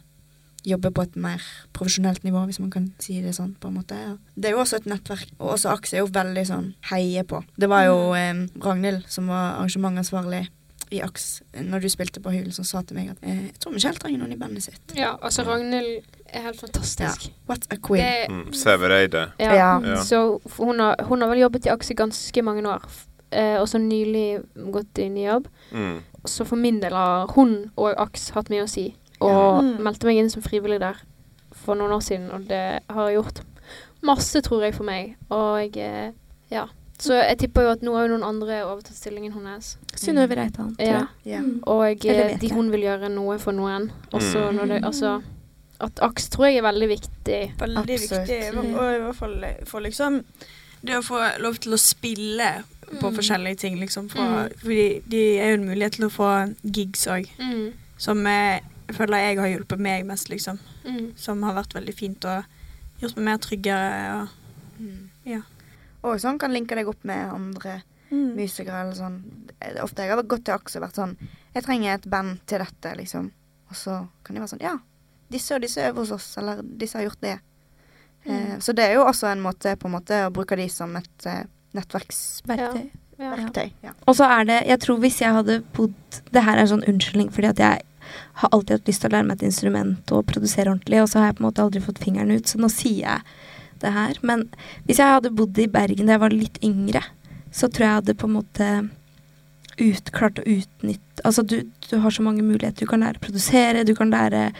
jobber 0.67 0.91
på 0.91 1.03
et 1.07 1.17
mer 1.17 1.43
profesjonelt 1.73 2.25
nivå, 2.25 2.45
hvis 2.49 2.59
man 2.61 2.71
kan 2.71 2.93
si 2.99 3.21
det 3.23 3.35
sånn. 3.37 3.55
på 3.61 3.69
en 3.69 3.75
måte. 3.79 3.95
Ja. 3.95 4.17
Det 4.37 4.51
er 4.51 4.57
jo 4.57 4.61
også 4.65 4.77
et 4.77 4.87
nettverk, 4.91 5.31
og 5.39 5.55
også 5.55 5.71
AKS 5.77 5.93
er 5.95 5.99
jo 6.03 6.07
veldig 6.13 6.47
sånn 6.47 6.75
heie 6.91 7.23
på. 7.25 7.43
Det 7.57 7.69
var 7.71 7.85
jo 7.87 7.99
eh, 8.19 8.47
Ragnhild 8.61 9.05
som 9.09 9.29
var 9.31 9.59
arrangementansvarlig 9.61 10.49
i 10.91 11.03
AKS 11.05 11.43
når 11.69 11.83
du 11.85 11.89
spilte 11.93 12.21
på 12.25 12.31
Hul, 12.33 12.51
som 12.53 12.65
sa 12.65 12.81
til 12.83 12.97
meg 12.97 13.11
at 13.13 13.19
eh, 13.23 13.43
jeg 13.51 13.59
tror 13.61 13.73
Michelle 13.75 13.99
trenger 14.01 14.19
noen 14.23 14.33
i 14.33 14.39
bandet 14.41 14.65
sitt. 14.65 14.95
Ja, 14.97 15.17
altså 15.23 15.45
Ragnhild 15.45 16.03
er 16.33 16.47
helt 16.49 16.61
fantastisk. 16.61 17.29
What 17.49 17.67
a 17.71 17.77
queen. 17.77 18.05
Det, 18.05 18.29
Mm. 18.29 18.53
Sævereide. 18.53 19.33
ja. 19.39 19.53
Ja. 19.55 19.81
Ja. 19.85 20.03
Så 20.05 20.41
hun 20.59 20.81
har, 20.81 20.97
hun 21.09 21.21
har 21.23 21.29
vel 21.29 21.39
jobbet 21.45 21.67
i 21.67 21.71
AKS 21.71 21.91
i 21.91 21.95
ganske 21.95 22.43
mange 22.43 22.67
år, 22.69 22.83
eh, 23.31 23.57
og 23.61 23.69
så 23.69 23.79
nylig 23.79 24.43
gått 24.73 24.99
inn 24.99 25.17
i 25.17 25.21
ny 25.23 25.27
jobb. 25.29 25.49
Mm. 25.73 25.99
Så 26.27 26.45
for 26.45 26.57
min 26.57 26.81
del 26.81 26.93
har 26.93 27.27
hun 27.37 27.71
og 27.77 27.95
Aks 27.97 28.31
hatt 28.35 28.49
mye 28.51 28.65
å 28.65 28.69
si. 28.69 28.95
Og 29.21 29.65
Mm. 29.65 29.79
meldte 29.83 30.05
meg 30.07 30.17
inn 30.19 30.31
som 30.31 30.43
frivillig 30.43 30.79
der 30.81 30.95
for 31.53 31.75
noen 31.75 31.91
år 31.93 32.01
siden, 32.03 32.31
og 32.31 32.47
det 32.49 32.81
har 32.91 33.09
jeg 33.09 33.17
gjort 33.19 33.41
masse, 34.03 34.41
tror 34.43 34.63
jeg, 34.63 34.75
for 34.75 34.85
meg. 34.85 35.17
Og 35.31 35.77
eh, 35.77 36.13
ja. 36.51 36.67
Så 37.01 37.15
jeg 37.15 37.39
tipper 37.39 37.63
jo 37.63 37.69
at 37.71 37.81
nå 37.83 37.95
har 37.95 38.07
jo 38.09 38.17
noen 38.17 38.25
andre 38.27 38.65
overtatt 38.67 38.95
stillingen 38.97 39.33
hennes. 39.33 39.77
Synnøve 39.95 40.35
Reitan, 40.37 40.75
tror 40.77 40.87
Ja. 40.87 41.07
Ja. 41.25 41.41
Mm. 41.41 41.61
Og 41.67 42.05
Eller 42.05 42.31
eh, 42.31 42.39
de, 42.39 42.49
hun 42.53 42.71
vil 42.73 42.81
gjøre 42.83 43.09
noe 43.11 43.39
for 43.39 43.53
noen. 43.53 43.91
Også 44.13 44.51
Mm. 44.51 44.55
når 44.57 44.67
det 44.67 44.85
Altså 44.85 45.23
at 45.81 45.99
Aks 46.03 46.29
tror 46.29 46.47
jeg 46.47 46.57
er 46.59 46.63
veldig 46.73 46.89
viktig. 46.89 47.53
Veldig 47.59 47.79
Absolutt. 47.79 48.29
viktig. 48.29 48.75
Og 48.79 48.95
i 48.95 48.99
hvert 48.99 49.15
fall 49.17 49.45
for 49.65 49.81
liksom 49.81 50.25
Det 50.85 50.95
å 50.95 51.03
få 51.03 51.39
lov 51.41 51.55
til 51.59 51.73
å 51.73 51.77
spille 51.79 52.65
på 53.01 53.11
Mm. 53.11 53.15
forskjellige 53.17 53.57
ting, 53.59 53.77
liksom. 53.81 54.09
For, 54.09 54.19
Mm. 54.19 54.53
Fordi 54.63 55.03
de 55.09 55.39
er 55.39 55.49
jo 55.49 55.55
en 55.55 55.65
mulighet 55.69 55.93
til 55.93 56.05
å 56.07 56.11
få 56.11 56.55
gigs 56.65 57.07
òg, 57.07 57.29
Mm. 57.39 57.73
som 57.97 58.27
eh, 58.27 58.61
jeg 58.89 58.97
føler 58.97 59.21
jeg 59.23 59.39
har 59.39 59.51
hjulpet 59.53 59.81
meg 59.85 60.07
mest, 60.09 60.31
liksom. 60.33 60.59
Mm. 60.85 61.13
Som 61.21 61.43
har 61.45 61.55
vært 61.59 61.77
veldig 61.77 61.95
fint 61.97 62.25
og 62.25 62.45
gjort 63.03 63.17
meg 63.19 63.25
mer 63.31 63.41
tryggere. 63.45 64.03
Og, 64.23 64.35
Mm. 64.79 65.09
Ja. 65.27 65.41
Og 66.07 66.21
sånn 66.23 66.37
kan 66.39 66.53
linke 66.55 66.77
deg 66.79 66.87
opp 66.87 67.01
med 67.03 67.33
andre 67.35 67.81
musikere 68.13 68.85
eller 68.85 68.95
sånn. 68.95 69.17
Er 69.61 69.81
Ofte 69.83 70.05
jeg 70.07 70.15
har 70.15 70.23
gått 70.23 70.45
til 70.47 70.55
AKS 70.55 70.77
og 70.79 70.85
vært 70.85 71.01
sånn 71.01 71.17
Jeg 71.55 71.65
trenger 71.65 71.95
et 71.97 72.07
band 72.09 72.39
til 72.47 72.63
dette, 72.63 72.93
liksom. 72.97 73.33
Og 73.69 73.75
så 73.77 73.97
kan 74.23 74.37
de 74.37 74.41
være 74.41 74.53
sånn 74.55 74.63
Ja, 74.63 74.77
disse 75.29 75.57
og 75.57 75.65
disse 75.67 75.83
øver 75.83 76.05
hos 76.05 76.13
oss, 76.15 76.29
eller 76.39 76.63
disse 76.63 76.95
har 76.95 77.09
gjort 77.09 77.21
det. 77.21 77.35
Eh, 78.25 78.55
så 78.63 78.73
det 78.73 78.85
er 78.87 78.95
jo 78.95 79.05
også 79.05 79.33
en 79.33 79.43
måte 79.43 79.75
på 79.77 79.89
en 79.89 79.97
måte 79.99 80.23
å 80.27 80.33
bruke 80.33 80.57
de 80.57 80.69
som 80.69 80.95
et 80.97 81.27
eh, 81.27 81.43
nettverksverktøy. 81.75 82.89
Verktøy. 83.19 83.73
Ja. 83.83 83.91
Ja. 83.91 83.93
Og 84.07 84.15
så 84.15 84.25
er 84.31 84.45
det 84.47 84.59
Jeg 84.69 84.81
tror 84.85 84.99
hvis 85.03 85.17
jeg 85.21 85.35
hadde 85.35 85.57
bodd 85.75 86.19
Det 86.31 86.43
her 86.45 86.55
er 86.55 86.61
en 86.63 86.69
sånn 86.71 86.85
unnskyldning, 86.87 87.33
fordi 87.35 87.49
at 87.51 87.59
jeg 87.59 87.83
har 88.43 88.53
alltid 88.53 88.79
hatt 88.79 88.91
lyst 88.91 89.05
til 89.05 89.11
å 89.11 89.17
lære 89.17 89.29
meg 89.29 89.39
et 89.39 89.49
instrument 89.51 90.15
og 90.15 90.27
produsere 90.31 90.73
ordentlig, 90.73 91.03
og 91.03 91.11
så 91.11 91.23
har 91.23 91.31
jeg 91.31 91.39
på 91.39 91.45
en 91.45 91.49
måte 91.49 91.65
aldri 91.65 91.85
fått 91.85 92.03
fingeren 92.03 92.35
ut, 92.35 92.49
så 92.49 92.61
nå 92.61 92.71
sier 92.73 93.05
jeg 93.05 93.21
det 93.83 93.95
her. 93.95 94.21
Men 94.27 94.47
hvis 94.87 95.01
jeg 95.01 95.17
hadde 95.17 95.35
bodd 95.35 95.59
i 95.61 95.71
Bergen 95.71 96.09
da 96.09 96.17
jeg 96.17 96.25
var 96.25 96.35
litt 96.35 96.61
yngre, 96.67 97.03
så 97.55 97.69
tror 97.69 97.85
jeg 97.85 97.91
jeg 97.91 98.01
hadde 98.03 98.19
på 98.21 98.29
en 98.29 98.37
måte 98.39 98.71
ut, 99.79 100.11
klart 100.15 100.41
å 100.43 100.47
utnytte 100.47 101.05
Altså, 101.27 101.43
du, 101.43 101.65
du 101.91 101.97
har 101.99 102.15
så 102.15 102.23
mange 102.23 102.45
muligheter. 102.47 102.87
Du 102.87 102.87
kan 102.87 103.03
lære 103.03 103.19
å 103.19 103.25
produsere, 103.25 103.83
du 103.83 103.91
kan 103.99 104.13
lære 104.13 104.53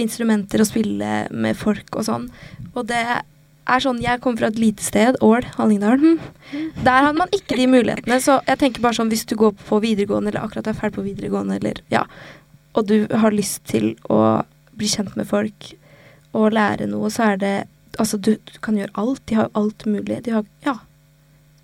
instrumenter 0.00 0.62
å 0.62 0.64
spille 0.64 1.10
med 1.28 1.58
folk 1.58 1.98
og 1.98 2.06
sånn. 2.06 2.24
Og 2.72 2.86
det 2.88 3.02
er 3.02 3.82
sånn 3.84 4.00
Jeg 4.02 4.22
kommer 4.22 4.40
fra 4.40 4.48
et 4.48 4.60
lite 4.60 4.84
sted, 4.84 5.18
Ål, 5.20 5.44
Hallingdal. 5.58 6.00
Hm. 6.00 6.70
Der 6.80 7.06
hadde 7.06 7.18
man 7.18 7.34
ikke 7.36 7.58
de 7.58 7.68
mulighetene. 7.70 8.18
Så 8.24 8.38
jeg 8.48 8.60
tenker 8.62 8.84
bare 8.84 8.98
sånn 8.98 9.12
hvis 9.12 9.26
du 9.28 9.36
går 9.38 9.52
på 9.68 9.82
videregående, 9.84 10.32
eller 10.32 10.46
akkurat 10.46 10.70
er 10.70 10.78
ferdig 10.78 10.96
på 10.96 11.06
videregående, 11.06 11.60
eller 11.60 11.82
ja, 11.92 12.06
og 12.74 12.86
du 12.88 13.06
har 13.10 13.30
lyst 13.34 13.64
til 13.68 13.92
å 14.10 14.42
bli 14.76 14.88
kjent 14.88 15.16
med 15.16 15.28
folk 15.28 15.72
og 16.32 16.52
lære 16.56 16.86
noe, 16.88 17.10
så 17.12 17.32
er 17.32 17.36
det 17.42 17.54
Altså, 18.00 18.16
du, 18.16 18.38
du 18.48 18.54
kan 18.64 18.72
gjøre 18.78 18.88
alt. 18.96 19.20
De 19.28 19.34
har 19.36 19.50
alt 19.52 19.84
mulig. 19.84 20.22
De 20.24 20.30
har 20.32 20.46
Ja. 20.64 20.78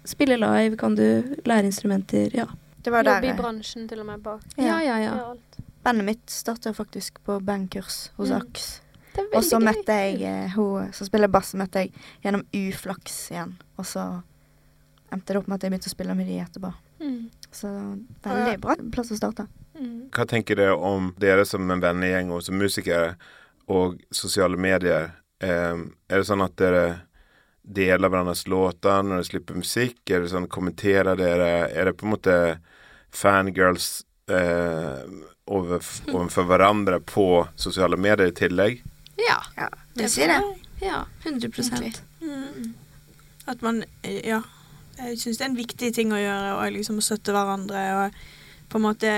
Spille 0.04 0.36
live, 0.36 0.76
kan 0.76 0.92
du 0.94 1.36
lære 1.48 1.64
instrumenter. 1.70 2.28
Ja. 2.36 2.44
Det 2.84 2.92
var 2.92 3.02
der 3.02 3.22
Jobbe 3.22 3.30
i 3.32 3.36
bransjen 3.38 3.86
til 3.88 4.00
og 4.02 4.06
med 4.10 4.20
bak. 4.22 4.42
Ja. 4.58 4.76
ja, 4.84 4.98
ja. 5.00 5.14
Ja, 5.16 5.62
bandet 5.84 6.04
mitt 6.04 6.28
starta 6.30 6.74
faktisk 6.76 7.16
på 7.24 7.38
bandkurs 7.40 8.10
hos 8.18 8.28
Mm. 8.28 8.42
AKS. 8.42 8.66
Og 9.34 9.42
så 9.42 9.58
møtte 9.58 9.88
jeg 9.96 10.20
eh, 10.22 10.50
hun 10.54 10.92
som 10.92 11.06
spiller 11.08 11.28
bass, 11.32 11.54
møtte 11.54 11.86
jeg 11.86 11.92
gjennom 12.22 12.44
uflaks 12.52 13.30
igjen. 13.32 13.56
Og 13.80 13.86
så 13.88 14.04
endte 15.10 15.32
det 15.32 15.40
opp 15.40 15.48
med 15.48 15.56
at 15.56 15.64
jeg 15.64 15.72
begynte 15.72 15.88
å 15.88 15.96
spille 15.96 16.14
med 16.14 16.26
de 16.28 16.38
etterpå. 16.44 16.74
Mm. 17.00 17.30
Så 17.50 17.68
veldig 18.22 18.58
bra 18.62 18.76
plass 18.92 19.12
å 19.14 19.18
starte. 19.18 19.46
Mm. 19.78 20.08
Hva 20.14 20.26
tenker 20.28 20.58
dere 20.58 20.74
om 20.74 21.12
dere 21.20 21.44
som 21.46 21.70
en 21.70 21.82
vennegjeng 21.82 22.32
og 22.34 22.42
som 22.46 22.58
musikere 22.58 23.14
og 23.70 24.00
sosiale 24.14 24.58
medier? 24.60 25.12
Eh, 25.40 25.76
er 26.08 26.16
det 26.18 26.26
sånn 26.26 26.42
at 26.44 26.56
dere 26.58 26.84
deler 27.68 28.08
hverandres 28.10 28.46
låter 28.48 29.02
når 29.04 29.20
dere 29.20 29.28
slipper 29.30 29.58
musikk? 29.60 30.02
Er 30.10 30.24
det 30.24 30.32
sånn 30.32 30.50
kommenterer 30.50 31.18
dere? 31.18 31.68
Er 31.70 31.90
det 31.90 31.96
på 32.00 32.08
en 32.08 32.14
måte 32.16 32.36
fangirls 33.14 34.04
eh, 34.30 35.04
over, 35.46 35.84
overfor 36.14 36.48
hverandre 36.50 37.00
på 37.00 37.28
sosiale 37.56 37.96
medier 38.00 38.32
i 38.32 38.36
tillegg? 38.36 38.82
Ja. 39.18 39.40
Ja, 39.56 39.70
vil 39.98 40.10
si 40.10 40.26
det. 40.30 40.42
ja 40.82 41.02
100 41.24 41.48
Egentlig. 41.48 41.94
Mm. 42.22 42.74
At 43.46 43.62
man 43.62 43.84
Ja. 44.02 44.42
Jeg 44.98 45.18
syns 45.20 45.38
det 45.38 45.44
er 45.46 45.50
en 45.52 45.56
viktig 45.58 45.92
ting 45.94 46.10
å 46.12 46.18
gjøre, 46.18 46.54
og 46.58 46.72
liksom 46.74 46.98
å 46.98 47.04
støtte 47.04 47.34
hverandre. 47.34 47.82
Og 48.02 48.68
på 48.68 48.78
en 48.80 48.84
måte 48.88 49.12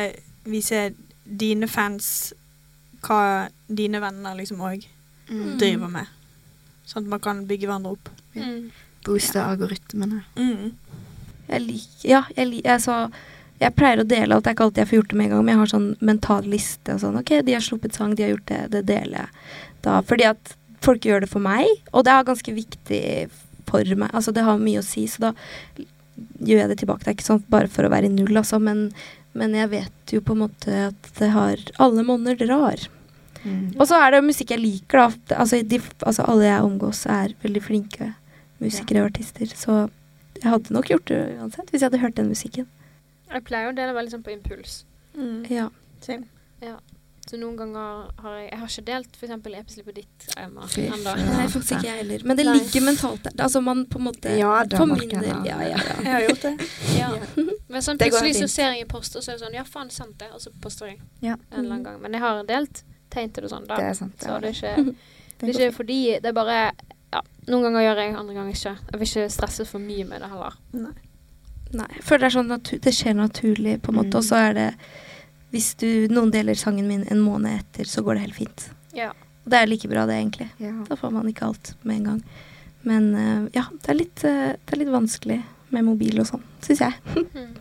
vise 0.44 0.90
dine 1.24 1.68
fans 1.70 2.32
hva 3.04 3.48
dine 3.68 4.00
venner 4.02 4.36
liksom 4.36 4.60
òg 4.60 4.86
Mm. 5.30 5.58
driver 5.58 5.88
med. 5.88 6.06
Sånn 6.84 7.04
at 7.04 7.08
man 7.08 7.20
kan 7.20 7.46
bygge 7.46 7.68
hverandre 7.68 7.92
opp. 7.92 8.08
Mm. 8.34 8.70
Booste 9.06 9.38
algoritmene. 9.38 10.24
Mm. 10.36 10.72
Jeg 11.48 11.60
liker 11.62 12.08
Ja, 12.08 12.22
jeg, 12.36 12.48
liker 12.48 12.70
altså, 12.74 13.12
jeg 13.60 13.74
pleier 13.76 14.00
å 14.02 14.08
dele 14.08 14.34
alt. 14.34 14.42
Det 14.44 14.50
er 14.50 14.54
ikke 14.56 14.64
alltid 14.66 14.82
jeg 14.82 14.88
får 14.88 14.98
gjort 14.98 15.08
det 15.08 15.16
med 15.20 15.24
en 15.26 15.30
gang, 15.30 15.44
men 15.44 15.52
jeg 15.54 15.60
har 15.60 15.70
sånn 15.78 15.96
mental 16.00 16.42
liste 16.50 16.94
og 16.96 17.00
sånn. 17.00 17.18
Ok, 17.20 17.30
de 17.46 17.52
har 17.54 17.60
sluppet 17.62 17.94
sang, 17.94 18.14
de 18.16 18.22
har 18.26 18.30
gjort 18.34 18.46
det. 18.50 18.70
Det 18.70 18.82
deler 18.86 19.18
jeg 19.22 19.28
da. 19.82 20.00
Fordi 20.02 20.24
at 20.32 20.56
folk 20.82 21.00
gjør 21.06 21.20
det 21.20 21.30
for 21.30 21.38
meg, 21.46 21.66
og 21.92 22.04
det 22.04 22.12
er 22.12 22.24
ganske 22.26 22.54
viktig 22.54 23.30
for 23.70 23.96
meg. 24.02 24.12
Altså, 24.12 24.34
det 24.36 24.44
har 24.46 24.60
mye 24.60 24.82
å 24.82 24.86
si, 24.86 25.06
så 25.10 25.28
da 25.28 25.32
gjør 26.44 26.62
jeg 26.64 26.70
det 26.72 26.78
tilbake. 26.82 27.04
Det 27.04 27.12
er 27.12 27.18
ikke 27.18 27.30
sånn 27.30 27.44
bare 27.52 27.70
for 27.72 27.86
å 27.86 27.92
være 27.92 28.10
i 28.10 28.14
null, 28.14 28.36
altså, 28.40 28.60
men, 28.62 28.88
men 29.38 29.56
jeg 29.56 29.72
vet 29.72 30.14
jo 30.14 30.22
på 30.24 30.36
en 30.36 30.44
måte 30.44 30.80
at 30.90 31.12
det 31.18 31.30
har 31.34 31.62
Alle 31.82 32.04
monner 32.06 32.38
drar. 32.38 32.88
Mm. 33.40 33.78
Og 33.78 33.86
så 33.88 33.96
er 33.96 34.12
det 34.12 34.24
musikk 34.26 34.52
jeg 34.52 34.62
liker, 34.62 35.00
da. 35.00 35.38
Altså, 35.40 35.62
de, 35.64 35.80
altså 36.04 36.26
alle 36.28 36.50
jeg 36.50 36.66
omgås, 36.66 37.06
er 37.08 37.36
veldig 37.44 37.64
flinke 37.64 38.12
musikere 38.60 39.04
og 39.04 39.14
artister. 39.14 39.48
Så 39.56 39.78
jeg 40.40 40.48
hadde 40.50 40.76
nok 40.76 40.90
gjort 40.92 41.08
det 41.08 41.22
uansett, 41.38 41.70
hvis 41.70 41.80
jeg 41.80 41.88
hadde 41.88 42.02
hørt 42.04 42.18
den 42.20 42.30
musikken. 42.32 42.68
Jeg 43.30 43.46
pleier 43.46 43.70
å 43.70 43.76
dele 43.76 43.94
veldig 43.96 44.16
sånn 44.16 44.26
på 44.26 44.34
impuls. 44.34 44.82
Mm. 45.16 45.44
Ja. 45.52 45.68
Same. 46.04 46.28
Så 47.30 47.38
noen 47.38 47.54
ganger 47.54 48.08
har 48.24 48.32
jeg 48.40 48.46
Jeg 48.48 48.58
har 48.58 48.70
ikke 48.72 48.82
delt 48.88 49.18
f.eks. 49.20 49.74
Ditt, 49.94 50.24
Emma, 50.36 50.64
ennå. 50.66 51.12
Nei, 51.20 51.44
faktisk 51.52 51.76
ikke 51.76 51.86
jeg 51.86 51.98
heller. 52.00 52.24
Men 52.26 52.38
det 52.40 52.46
Nei. 52.48 52.54
ligger 52.58 52.82
mentalt 52.88 53.22
der. 53.28 53.36
Altså 53.44 53.60
man 53.62 53.84
på 53.86 54.00
en 54.00 54.06
måte 54.08 54.32
Ja 54.38 54.64
da, 54.64 54.80
For 54.80 54.90
man 54.90 54.98
min 54.98 55.10
kan 55.12 55.22
Ja, 55.28 55.36
ja, 55.46 55.58
ja. 55.70 55.82
Jeg 56.02 56.10
har 56.10 56.24
gjort 56.26 56.42
det. 56.42 56.54
Ja. 56.96 57.10
Men 57.70 57.84
sånn 57.86 58.00
plutselig 58.00 58.32
så 58.40 58.48
ser 58.50 58.72
jeg 58.74 58.82
en 58.82 58.88
post, 58.90 59.14
og 59.14 59.22
så 59.22 59.30
er 59.30 59.38
det 59.38 59.44
sånn 59.44 59.54
Ja, 59.54 59.62
faen, 59.68 59.92
sant 59.94 60.16
det. 60.18 60.32
Og 60.34 60.42
så 60.42 60.50
poster 60.64 60.90
jeg 60.90 60.98
Ja. 61.22 61.36
en 61.52 61.60
eller 61.60 61.76
annen 61.76 61.84
gang. 61.86 62.00
Men 62.02 62.16
jeg 62.18 62.24
har 62.24 62.42
delt 62.48 62.82
tegn 63.14 63.30
til 63.36 63.46
det 63.46 63.50
sånn, 63.52 63.68
da. 63.68 63.76
Det 63.78 63.84
er 63.92 63.94
sant. 64.00 64.16
Så 64.18 64.40
det 64.42 64.50
er 64.50 64.56
ikke, 64.58 64.94
Det 65.40 65.48
er 65.48 65.52
ikke 65.54 65.76
fordi 65.76 66.00
Det 66.18 66.32
er 66.32 66.36
bare 66.40 66.58
Ja, 67.12 67.22
noen 67.46 67.62
ganger 67.68 67.86
gjør 67.86 68.02
jeg, 68.02 68.16
andre 68.16 68.34
ganger 68.34 68.58
ikke. 68.58 68.74
Jeg 68.90 68.98
vil 68.98 69.08
ikke 69.08 69.30
stresse 69.36 69.68
for 69.70 69.78
mye 69.82 70.04
med 70.10 70.22
det 70.22 70.32
heller. 70.34 70.58
Nei. 70.72 71.86
Jeg 71.94 72.02
føler 72.02 72.26
det 72.26 72.28
er 72.32 72.36
sånn 72.40 72.82
det 72.82 72.92
skjer 72.94 73.14
naturlig, 73.14 73.76
på 73.82 73.92
en 73.94 74.00
måte. 74.00 74.10
Mm. 74.10 74.18
Og 74.18 74.26
så 74.26 74.42
er 74.48 74.52
det 74.58 74.68
Hvis 75.50 75.72
du, 75.80 75.88
noen 76.12 76.30
deler 76.34 76.58
sangen 76.58 76.86
min 76.90 77.06
en 77.10 77.22
måned 77.24 77.58
etter, 77.58 77.88
så 77.88 78.04
går 78.06 78.16
det 78.16 78.26
helt 78.28 78.38
fint. 78.38 78.68
Ja. 78.96 79.10
Og 79.44 79.50
det 79.50 79.58
er 79.58 79.70
like 79.70 79.90
bra, 79.90 80.06
det, 80.06 80.18
egentlig. 80.20 80.50
Ja. 80.62 80.74
Da 80.86 80.98
får 80.98 81.14
man 81.14 81.28
ikke 81.30 81.48
alt 81.48 81.72
med 81.82 82.00
en 82.00 82.10
gang. 82.10 82.20
Men 82.86 83.08
uh, 83.14 83.48
ja, 83.54 83.66
det 83.72 83.90
er, 83.92 83.98
litt, 83.98 84.22
uh, 84.24 84.52
det 84.54 84.76
er 84.76 84.82
litt 84.84 84.92
vanskelig 84.94 85.40
med 85.74 85.86
mobil 85.86 86.22
og 86.22 86.30
sånn, 86.30 86.46
syns 86.64 86.86
jeg. 86.86 86.94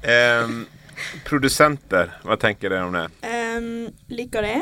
Mm. 0.00 0.08
Ehm, 0.10 0.66
produsenter, 1.26 2.14
hva 2.24 2.36
tenker 2.40 2.72
dere 2.72 2.86
om 2.88 2.94
det? 2.96 3.06
Um, 3.26 3.90
liker 4.08 4.46
det. 4.46 4.60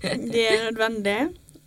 Det 0.00 0.44
er 0.46 0.64
nødvendig. 0.70 1.18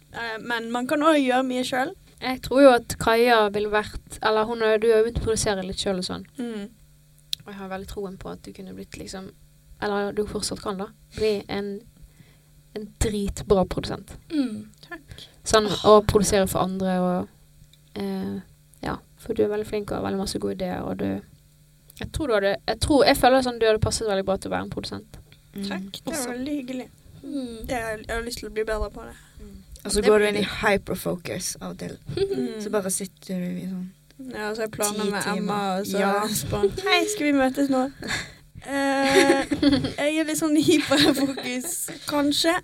Uh, 0.09 0.37
men 0.41 0.71
man 0.73 0.87
kan 0.89 1.03
òg 1.05 1.19
gjøre 1.21 1.45
mye 1.45 1.65
sjøl. 1.67 1.93
Jeg 2.19 2.41
tror 2.43 2.61
jo 2.63 2.71
at 2.75 2.95
Kaja 2.99 3.37
ville 3.55 3.71
vært 3.71 4.17
Eller 4.27 4.43
hun 4.43 4.59
har, 4.65 4.77
du 4.77 4.89
har 4.91 4.99
jo 4.99 5.05
begynt 5.05 5.21
å 5.21 5.23
produsere 5.23 5.63
litt 5.63 5.79
sjøl 5.79 6.01
og 6.01 6.07
sånn. 6.07 6.25
Mm. 6.39 6.65
Og 7.45 7.47
jeg 7.53 7.59
har 7.61 7.71
veldig 7.71 7.89
troen 7.89 8.17
på 8.19 8.31
at 8.33 8.43
du 8.43 8.51
kunne 8.55 8.75
blitt 8.75 8.97
liksom 8.99 9.31
Eller 9.81 10.11
du 10.13 10.25
fortsatt 10.27 10.61
kan, 10.63 10.81
da. 10.81 10.89
Bli 11.15 11.37
en, 11.47 11.71
en 12.75 12.89
dritbra 12.99 13.63
produsent. 13.65 14.17
Takk. 14.85 15.25
Sånn 15.47 15.69
å 15.87 15.99
produsere 16.03 16.49
for 16.51 16.65
andre 16.65 16.97
og 17.05 17.99
eh, 18.01 18.39
Ja. 18.83 18.97
For 19.19 19.35
du 19.35 19.45
er 19.45 19.51
veldig 19.51 19.67
flink 19.67 19.91
og 19.91 19.99
har 19.99 20.05
veldig 20.09 20.19
masse 20.21 20.39
gode 20.39 20.59
ideer, 20.59 20.83
og 20.83 20.99
du 20.99 21.07
Jeg 21.99 22.11
tror 22.15 22.27
du 22.27 22.35
hadde 22.35 22.53
Jeg, 22.67 22.79
tror, 22.83 23.05
jeg 23.07 23.17
føler 23.17 23.47
sånn 23.47 23.59
du 23.59 23.67
hadde 23.67 23.83
passet 23.83 24.07
veldig 24.07 24.27
bra 24.27 24.37
til 24.37 24.51
å 24.51 24.55
være 24.57 24.67
en 24.67 24.75
produsent. 24.75 25.19
Mm. 25.55 25.65
Takk. 25.71 26.03
Det 26.03 26.13
var 26.13 26.29
veldig 26.35 26.59
hyggelig. 26.59 26.91
Mm. 27.23 27.55
Det 27.67 27.79
jeg 27.79 28.05
har 28.11 28.23
lyst 28.27 28.43
til 28.43 28.51
å 28.51 28.53
bli 28.53 28.67
bedre 28.67 28.91
på 28.93 29.07
det. 29.07 29.15
Og 29.85 29.91
så 29.91 30.01
går 30.03 30.19
du 30.19 30.25
inn 30.27 30.35
i 30.35 30.43
det. 30.43 30.49
hyperfocus 30.63 31.53
av 31.61 31.71
og 31.71 31.77
til. 31.79 31.97
Mm. 32.17 32.59
Så 32.63 32.69
bare 32.73 32.89
sitter 32.91 33.39
du 33.39 33.47
i 33.63 33.67
sånn 33.69 33.87
Ja, 34.33 34.49
og 34.49 34.55
så 34.57 34.65
jeg 34.65 34.71
planer 34.75 35.05
med. 35.13 35.27
Emma, 35.31 35.59
og 35.79 35.85
så 35.87 35.99
Ja. 36.01 36.15
spør 36.27 36.65
Hei, 36.89 37.05
skal 37.07 37.29
vi 37.29 37.31
møtes 37.37 37.69
nå? 37.71 37.85
Eh, 38.67 39.45
jeg 39.95 40.17
er 40.19 40.25
litt 40.27 40.37
sånn 40.41 40.57
hyperfokus, 40.59 41.69
kanskje. 42.09 42.57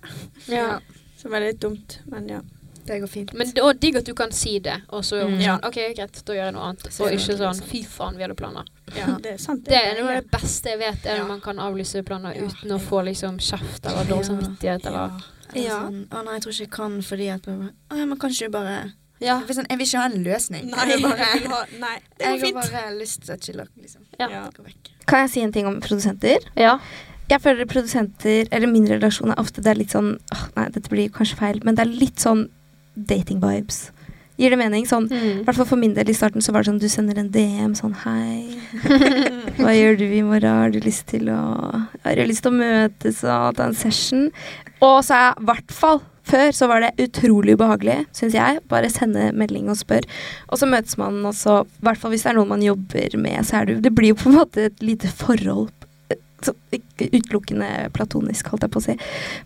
Ja. 0.52 0.80
Som 1.16 1.32
er 1.34 1.46
litt 1.48 1.60
dumt, 1.62 2.00
men 2.12 2.28
ja. 2.28 2.42
Det 2.86 3.00
går 3.02 3.08
fint. 3.10 3.32
Men 3.34 3.48
det 3.50 3.58
er 3.64 3.78
digg 3.82 3.96
at 3.98 4.06
du 4.06 4.12
kan 4.14 4.30
si 4.36 4.58
det, 4.62 4.76
og 4.94 5.00
så 5.02 5.24
Mm. 5.26 5.40
sånn 5.42 5.64
OK, 5.66 5.78
greit, 5.96 6.20
da 6.24 6.32
gjør 6.36 6.44
jeg 6.44 6.54
noe 6.54 6.66
annet. 6.68 6.84
Og 7.00 7.10
ikke 7.16 7.34
sånn 7.40 7.62
fy 7.66 7.80
faen, 7.82 8.14
vi 8.16 8.22
hadde 8.22 8.36
planer. 8.38 8.68
ja. 8.94 9.16
Det 9.18 9.32
er 9.32 9.38
sant. 9.42 9.64
Det 9.64 9.74
er 9.74 9.96
noe 10.00 10.12
av 10.12 10.22
det 10.22 10.30
beste 10.30 10.68
jeg 10.70 10.78
vet, 10.78 11.06
er 11.06 11.16
Ja. 11.16 11.24
man 11.26 11.40
kan 11.40 11.56
avlyse 11.58 12.04
planer 12.04 12.34
Ja. 12.36 12.42
uten 12.46 12.70
å 12.70 12.78
få 12.78 13.02
liksom 13.02 13.38
kjeft 13.40 13.86
eller 13.86 14.04
dårlig 14.04 14.26
samvittighet 14.26 14.86
eller 14.86 15.04
Eller 15.08 15.22
Ja. 15.54 15.80
sånn 15.86 16.06
Å 16.10 16.24
nei, 16.24 16.34
jeg 16.34 16.42
tror 16.42 16.52
ikke 16.52 16.64
jeg 16.66 16.70
kan 16.70 17.02
fordi 17.02 17.28
at 17.34 17.46
Å 17.46 17.56
ja, 17.96 18.04
men 18.04 18.18
kanskje 18.18 18.46
du 18.48 18.50
bare 18.56 18.92
Ja. 19.20 19.38
Jeg 19.40 19.46
vil, 19.48 19.56
sånn, 19.56 19.66
jeg 19.70 19.78
vil 19.78 19.86
ikke 19.86 19.98
ha 20.02 20.06
en 20.10 20.24
løsning. 20.24 20.64
Nei, 20.70 20.86
jeg 20.90 21.02
bare, 21.02 21.16
jeg 21.16 21.26
bare, 21.26 21.40
vil 21.40 21.52
ha, 21.54 21.60
nei, 21.80 21.94
det 22.18 22.24
jeg 22.26 22.30
har 22.30 22.38
fint. 22.46 22.54
bare 22.72 22.94
lyst 22.98 23.22
til 23.24 23.34
å 23.34 23.38
chille, 23.40 23.66
liksom. 23.80 24.02
Ja. 24.20 24.28
Ja. 24.28 24.50
Kan 25.06 25.20
jeg 25.24 25.30
si 25.30 25.40
en 25.46 25.52
ting 25.52 25.66
om 25.66 25.80
produsenter? 25.80 26.38
ja. 26.56 26.78
Jeg 27.28 27.40
føler 27.42 27.66
produsenter, 27.66 28.46
eller 28.54 28.68
min 28.70 28.84
relasjon 28.86 29.32
er 29.32 29.40
ofte 29.42 29.58
det 29.60 29.72
er 29.72 29.78
litt 29.80 29.90
sånn 29.90 30.12
åh, 30.30 30.44
Nei, 30.54 30.68
dette 30.70 30.88
blir 30.92 31.08
kanskje 31.10 31.34
feil, 31.40 31.58
men 31.64 31.74
det 31.74 31.82
er 31.82 31.90
litt 31.90 32.22
sånn 32.22 32.44
dating-vibes. 32.94 33.90
Gir 34.38 34.50
det 34.52 34.58
mening? 34.60 34.84
Sånn, 34.86 35.06
I 35.10 35.14
Mm. 35.16 35.44
hvert 35.46 35.56
fall 35.56 35.66
for 35.70 35.76
min 35.80 35.94
del 35.96 36.10
i 36.10 36.14
starten 36.16 36.42
så 36.44 36.52
var 36.52 36.62
det 36.62 36.68
sånn 36.72 36.80
du 36.80 36.88
sender 36.92 37.18
en 37.18 37.30
DM 37.32 37.72
sånn 37.78 37.94
Hei, 38.04 38.58
hva 39.58 39.72
gjør 39.72 39.96
du 39.98 40.04
i 40.12 40.22
morgen? 40.26 40.58
Har 40.62 40.70
du 40.74 40.80
lyst 40.84 41.06
til 41.12 41.30
å 41.32 41.38
Har 42.04 42.14
du 42.18 42.24
lyst 42.28 42.42
til 42.44 42.52
å 42.52 42.58
møtes 42.60 43.22
og 43.24 43.56
ta 43.56 43.64
en 43.70 43.74
session? 43.78 44.28
Og 44.84 45.00
så 45.06 45.16
er 45.16 45.40
i 45.40 45.46
hvert 45.48 45.72
fall 45.72 46.02
før 46.26 46.50
så 46.50 46.66
var 46.66 46.80
det 46.82 46.88
utrolig 46.98 47.54
ubehagelig, 47.54 48.00
syns 48.12 48.34
jeg. 48.34 48.58
Bare 48.68 48.88
sende 48.90 49.28
melding 49.38 49.68
og 49.70 49.76
spør. 49.78 50.02
Og 50.50 50.58
så 50.58 50.66
møtes 50.66 50.96
man, 50.98 51.20
og 51.24 51.36
så 51.38 51.60
I 51.62 51.84
hvert 51.86 52.00
fall 52.02 52.10
hvis 52.10 52.24
det 52.26 52.32
er 52.32 52.38
noen 52.40 52.50
man 52.50 52.64
jobber 52.66 53.14
med, 53.16 53.46
så 53.46 53.60
er 53.62 53.68
det 53.70 53.76
Det 53.86 53.92
blir 53.94 54.10
jo 54.10 54.18
på 54.18 54.32
en 54.32 54.40
måte 54.40 54.64
et 54.66 54.82
lite 54.82 55.06
forhold. 55.06 55.70
eh, 56.10 56.16
Så, 56.42 56.52
ikke 56.74 57.08
utelukkende 57.14 57.90
platonisk, 57.94 58.50
holdt 58.50 58.66
jeg 58.66 58.70
på 58.74 58.82
å 58.82 58.86
si. 58.90 58.96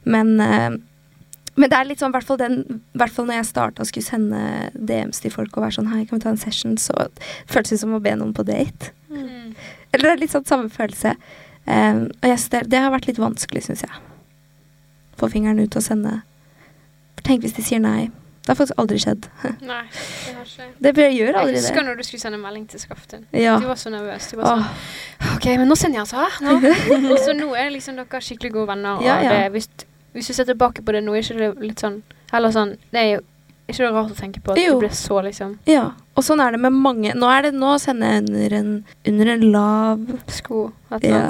Men 0.06 0.40
eh, 0.40 0.70
men 1.56 1.68
det 1.70 1.76
er 1.78 1.84
litt 1.88 1.98
sånn, 2.00 2.12
i 2.12 2.16
hvert 2.16 2.26
fall 2.28 2.38
den, 2.40 2.54
i 2.94 2.98
hvert 3.00 3.12
fall 3.12 3.26
når 3.28 3.40
jeg 3.40 3.48
starta 3.50 3.82
og 3.82 3.88
skulle 3.90 4.06
sende 4.06 4.40
DMs 4.74 5.20
til 5.20 5.32
folk 5.34 5.56
og 5.58 5.64
være 5.66 5.76
sånn 5.80 5.90
Hei, 5.92 6.04
kan 6.06 6.18
vi 6.20 6.22
ta 6.24 6.30
en 6.30 6.38
session? 6.40 6.76
Så 6.78 6.94
føltes 7.50 7.74
det 7.74 7.80
som 7.82 7.96
å 7.96 8.00
be 8.00 8.14
noen 8.16 8.32
på 8.36 8.44
date. 8.46 8.92
Mm. 9.10 9.56
Eller 9.92 10.06
det 10.06 10.12
er 10.14 10.22
litt 10.22 10.32
sånn 10.36 10.46
samme 10.48 10.70
følelse. 10.72 11.16
Um, 11.66 12.06
og 12.22 12.28
jeg, 12.30 12.38
det, 12.54 12.62
det 12.72 12.78
har 12.80 12.94
vært 12.94 13.10
litt 13.10 13.18
vanskelig, 13.20 13.64
syns 13.66 13.82
jeg. 13.84 13.98
Få 15.20 15.28
fingeren 15.32 15.60
ut 15.60 15.76
og 15.76 15.84
sende. 15.84 16.20
For 17.18 17.26
tenk 17.26 17.42
hvis 17.44 17.58
de 17.58 17.66
sier 17.66 17.82
nei. 17.82 18.08
Det 18.40 18.54
har 18.54 18.56
faktisk 18.56 18.78
aldri 18.80 18.96
skjedd. 19.02 19.26
Nei, 19.68 19.82
det 19.92 20.32
har 20.32 20.46
ikke 20.48 20.68
Det 20.80 20.92
bør- 20.96 21.10
gjør 21.12 21.28
Jeg 21.28 21.36
aldri 21.42 21.58
husker 21.58 21.76
det. 21.76 21.84
når 21.90 21.98
du 21.98 22.02
skulle 22.08 22.22
sende 22.22 22.38
melding 22.40 22.64
til 22.72 22.80
Skaften. 22.80 23.26
Ja. 23.36 23.58
Du 23.60 23.66
var 23.68 23.76
så 23.78 23.92
nervøs. 23.92 24.30
Du 24.32 24.38
var 24.40 24.48
sånn 24.48 24.64
Åh, 24.64 25.34
OK, 25.36 25.46
men 25.60 25.68
nå 25.68 25.76
sender 25.76 26.00
jeg 26.00 26.06
altså. 26.06 26.24
Nå. 26.46 27.10
Og 27.12 27.18
så 27.26 27.34
nå 27.36 27.50
er 27.52 27.68
det 27.68 27.74
liksom 27.76 28.00
dere 28.00 28.22
skikkelig 28.24 28.52
gode 28.56 28.70
venner. 28.72 28.96
Og 28.96 29.04
Ja, 29.04 29.18
ja. 29.22 29.34
Det, 29.36 29.52
hvis, 29.58 29.68
hvis 30.12 30.26
du 30.30 30.34
ser 30.34 30.44
tilbake 30.48 30.82
på 30.84 30.92
det 30.92 31.04
nå, 31.04 31.14
er 31.14 31.22
ikke 31.22 31.38
det 31.38 31.50
litt 31.62 31.78
sånn 31.82 32.02
Eller 32.32 32.50
sånn 32.54 32.76
Det 32.92 32.98
er 33.00 33.10
jo 33.16 33.20
ikke 33.70 33.84
det 33.84 33.90
rart 33.94 34.10
å 34.10 34.16
tenke 34.18 34.40
på 34.42 34.50
at 34.52 34.58
Jo. 34.58 34.72
det 34.80 34.88
ble 34.88 34.88
så, 34.98 35.20
liksom 35.22 35.52
ja. 35.70 35.84
Og 36.18 36.24
sånn 36.26 36.40
er 36.42 36.50
det 36.52 36.58
med 36.60 36.74
mange. 36.74 37.12
Nå 37.14 37.28
er 37.30 37.42
det 37.46 37.52
nå 37.54 37.76
sender 37.80 38.10
jeg 38.16 38.24
under 38.26 38.54
en, 38.58 38.72
under 39.06 39.28
en 39.36 39.44
lav 39.54 40.00
sko. 40.28 40.64
Ja. 41.06 41.20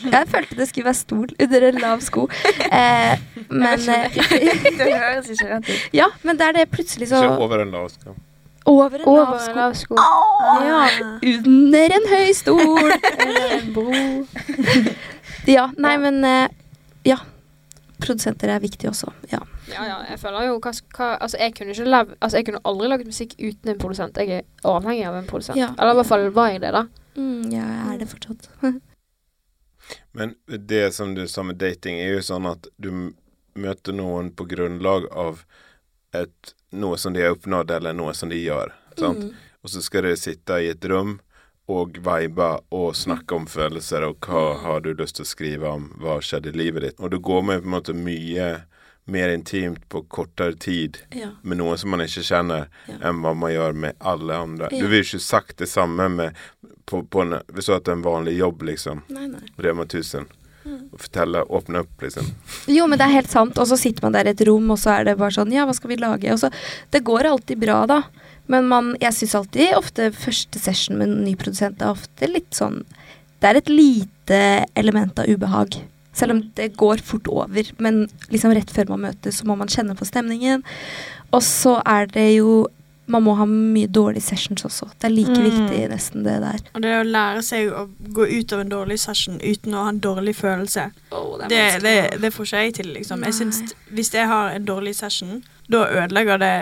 Jeg 0.00 0.26
følte 0.32 0.56
det 0.56 0.66
skulle 0.70 0.88
være 0.88 0.98
stol 0.98 1.28
under 1.38 1.66
en 1.68 1.78
lav 1.84 2.00
sko. 2.02 2.24
Eh, 2.72 3.20
men 3.52 3.84
eh, 3.92 4.16
Det 4.80 4.88
høres 4.88 5.28
ikke 5.36 5.50
rett 5.52 5.68
ut. 5.68 5.84
Ja, 5.94 6.08
men 6.24 6.40
det 6.40 6.48
er 6.48 6.56
det 6.62 6.64
plutselig 6.72 7.10
så 7.12 7.20
Ikke 7.22 7.44
over 7.44 7.62
en 7.66 7.70
lav 7.76 7.90
sko. 7.92 8.16
Over 8.72 8.96
en 8.98 9.04
lav 9.04 9.12
Over 9.12 9.36
en 9.36 9.44
sko. 9.44 9.54
lav 9.60 9.76
sko. 9.78 10.00
Ja, 10.64 10.80
under 11.28 11.96
en 12.00 12.08
høy 12.16 12.32
stol. 12.40 12.96
Eller 13.26 13.58
en 13.60 13.72
bro. 13.76 13.92
Ja, 15.46 15.68
nei, 15.76 15.92
Ja. 15.92 15.98
men 16.08 16.24
eh, 16.24 16.48
Ja. 17.04 17.20
Produsenter 18.02 18.50
er 18.52 18.62
viktig 18.62 18.88
også. 18.90 19.12
Ja. 19.30 19.40
Ja, 19.70 19.84
ja, 19.86 19.98
jeg 20.10 20.18
føler 20.20 20.48
jo 20.48 20.58
hva, 20.58 20.72
hva 20.96 21.08
Altså, 21.22 21.38
jeg 21.40 21.54
kunne 21.56 21.74
ikke 21.74 21.86
lev, 21.86 22.14
Altså, 22.18 22.38
jeg 22.40 22.48
kunne 22.48 22.62
aldri 22.68 22.90
laget 22.90 23.10
musikk 23.10 23.36
uten 23.38 23.72
en 23.72 23.80
produsent. 23.80 24.18
Jeg 24.18 24.42
er 24.42 24.68
avhengig 24.68 25.06
av 25.08 25.18
en 25.20 25.28
produsent. 25.28 25.58
Ja. 25.60 25.70
Eller 25.78 25.94
i 25.94 26.00
hvert 26.00 26.10
fall 26.10 26.26
var 26.34 26.50
jeg 26.52 26.62
det, 26.64 26.72
da. 26.74 26.86
Mm, 27.16 27.50
ja, 27.52 27.66
jeg 27.76 27.94
er 27.94 28.00
det 28.02 28.08
fortsatt. 28.10 28.48
Men 30.16 30.34
det 30.46 30.84
som 30.94 31.14
du 31.14 31.26
sa 31.28 31.44
med 31.46 31.60
dating, 31.60 31.98
er 32.00 32.16
jo 32.16 32.24
sånn 32.24 32.48
at 32.50 32.68
du 32.76 33.12
møter 33.58 33.96
noen 33.96 34.30
på 34.34 34.46
grunnlag 34.48 35.08
av 35.10 35.42
et, 36.16 36.54
noe 36.72 36.98
som 37.00 37.14
de 37.14 37.24
har 37.24 37.36
oppnådd, 37.36 37.72
eller 37.78 37.96
noe 37.96 38.14
som 38.16 38.32
de 38.32 38.38
gjør. 38.40 38.72
Sant? 38.98 39.26
Mm. 39.28 39.50
Og 39.62 39.72
så 39.72 39.82
skal 39.84 40.06
dere 40.06 40.20
sitte 40.20 40.58
i 40.60 40.70
et 40.72 40.90
rom 40.90 41.18
og 41.68 41.98
vibe 42.02 42.48
og 42.74 42.94
snakke 42.98 43.36
om 43.36 43.46
følelser, 43.46 44.02
og 44.08 44.18
hva 44.26 44.58
har 44.64 44.80
du 44.80 44.92
lyst 44.94 45.16
til 45.16 45.24
å 45.24 45.28
skrive 45.30 45.68
om, 45.70 45.90
hva 46.02 46.18
skjedde 46.20 46.50
i 46.52 46.58
livet 46.58 46.82
ditt. 46.82 47.00
Og 47.00 47.10
du 47.10 47.18
går 47.22 47.42
med 47.46 47.62
på 47.62 47.68
en 47.70 47.76
måte 47.76 47.94
mye 47.94 48.64
mer 49.04 49.28
intimt 49.34 49.88
på 49.90 50.04
kortere 50.08 50.54
tid 50.58 50.98
Ja. 51.10 51.30
med 51.42 51.58
noen 51.58 51.76
som 51.78 51.90
man 51.90 52.00
ikke 52.00 52.22
kjenner, 52.22 52.66
Ja. 52.88 52.94
enn 53.08 53.20
hva 53.22 53.34
man 53.36 53.50
gjør 53.50 53.74
med 53.74 53.94
alle 54.00 54.30
andre. 54.34 54.68
Ja. 54.70 54.78
Du 54.80 54.88
vil 54.88 55.02
ikke 55.02 55.20
sagt 55.20 55.56
det 55.56 55.68
samme 55.68 56.08
med 56.10 56.34
på, 56.86 57.02
på 57.08 57.22
en, 57.22 57.40
Hvis 57.52 57.66
du 57.66 57.72
har 57.72 57.80
hatt 57.80 57.88
en 57.88 58.02
vanlig 58.02 58.36
jobb, 58.38 58.62
liksom, 58.62 59.02
Nei, 59.08 59.26
nei. 59.26 59.40
Rema 59.58 59.84
1000, 59.84 60.26
Mm. 60.64 60.90
og 60.92 61.00
fortelle, 61.00 61.44
åpne 61.50 61.80
opp, 61.80 62.00
liksom. 62.00 62.24
Jo, 62.68 62.86
men 62.86 62.96
det 62.96 63.04
er 63.08 63.14
helt 63.18 63.28
sant. 63.30 63.58
Og 63.58 63.66
så 63.66 63.76
sitter 63.76 64.00
man 64.02 64.12
der 64.12 64.26
i 64.26 64.30
et 64.30 64.46
rom, 64.46 64.70
og 64.70 64.78
så 64.78 65.00
er 65.00 65.04
det 65.04 65.18
bare 65.18 65.30
sånn 65.34 65.50
Ja, 65.52 65.66
hva 65.66 65.74
skal 65.74 65.88
vi 65.90 65.96
lage? 65.96 66.30
Og 66.30 66.38
så 66.38 66.52
Det 66.92 67.02
går 67.02 67.24
alltid 67.26 67.58
bra, 67.58 67.84
da. 67.86 68.02
Men 68.52 68.68
man 68.68 68.90
Jeg 69.00 69.16
syns 69.16 69.34
alltid 69.38 69.72
ofte 69.78 70.10
første 70.14 70.60
session 70.60 70.98
med 71.00 71.08
en 71.08 71.24
ny 71.24 71.32
produsent 71.40 71.80
er 71.82 71.94
ofte 71.94 72.28
litt 72.30 72.52
sånn 72.58 72.82
Det 73.40 73.48
er 73.50 73.58
et 73.62 73.72
lite 73.72 74.42
element 74.78 75.18
av 75.18 75.26
ubehag. 75.32 75.80
Selv 76.14 76.34
om 76.36 76.42
det 76.58 76.74
går 76.76 77.00
fort 77.02 77.26
over. 77.32 77.64
Men 77.82 78.04
liksom 78.30 78.52
rett 78.54 78.70
før 78.70 78.90
man 78.92 79.00
møtes, 79.08 79.40
så 79.40 79.46
må 79.48 79.56
man 79.58 79.70
kjenne 79.72 79.96
på 79.98 80.04
stemningen. 80.06 80.60
Og 81.32 81.40
så 81.42 81.78
er 81.88 82.06
det 82.12 82.28
jo 82.36 82.68
Man 83.10 83.24
må 83.26 83.32
ha 83.34 83.44
mye 83.50 83.88
dårlige 83.90 84.22
sessions 84.22 84.62
også. 84.64 84.86
Det 85.00 85.08
er 85.08 85.12
like 85.12 85.34
Mm. 85.34 85.42
viktig, 85.48 85.80
nesten, 85.90 86.22
det 86.22 86.36
der. 86.40 86.60
Og 86.74 86.82
det 86.84 86.92
å 87.00 87.02
lære 87.04 87.42
seg 87.42 87.72
å 87.74 87.88
gå 88.14 88.28
ut 88.38 88.52
av 88.54 88.60
en 88.62 88.70
dårlig 88.70 88.98
session 89.02 89.40
uten 89.42 89.74
å 89.74 89.82
ha 89.82 89.88
en 89.90 89.98
dårlig 90.00 90.36
følelse, 90.38 90.84
det, 91.50 91.82
det, 91.82 91.96
det 92.22 92.30
får 92.32 92.46
ikke 92.46 92.62
jeg 92.62 92.74
til, 92.78 92.92
liksom. 92.94 93.24
Jeg 93.26 93.34
synes, 93.34 93.74
hvis 93.90 94.12
jeg 94.14 94.28
har 94.30 94.54
en 94.54 94.64
dårlig 94.64 94.94
session, 94.96 95.42
da 95.74 95.82
ødelegger 96.02 96.38
det 96.42 96.52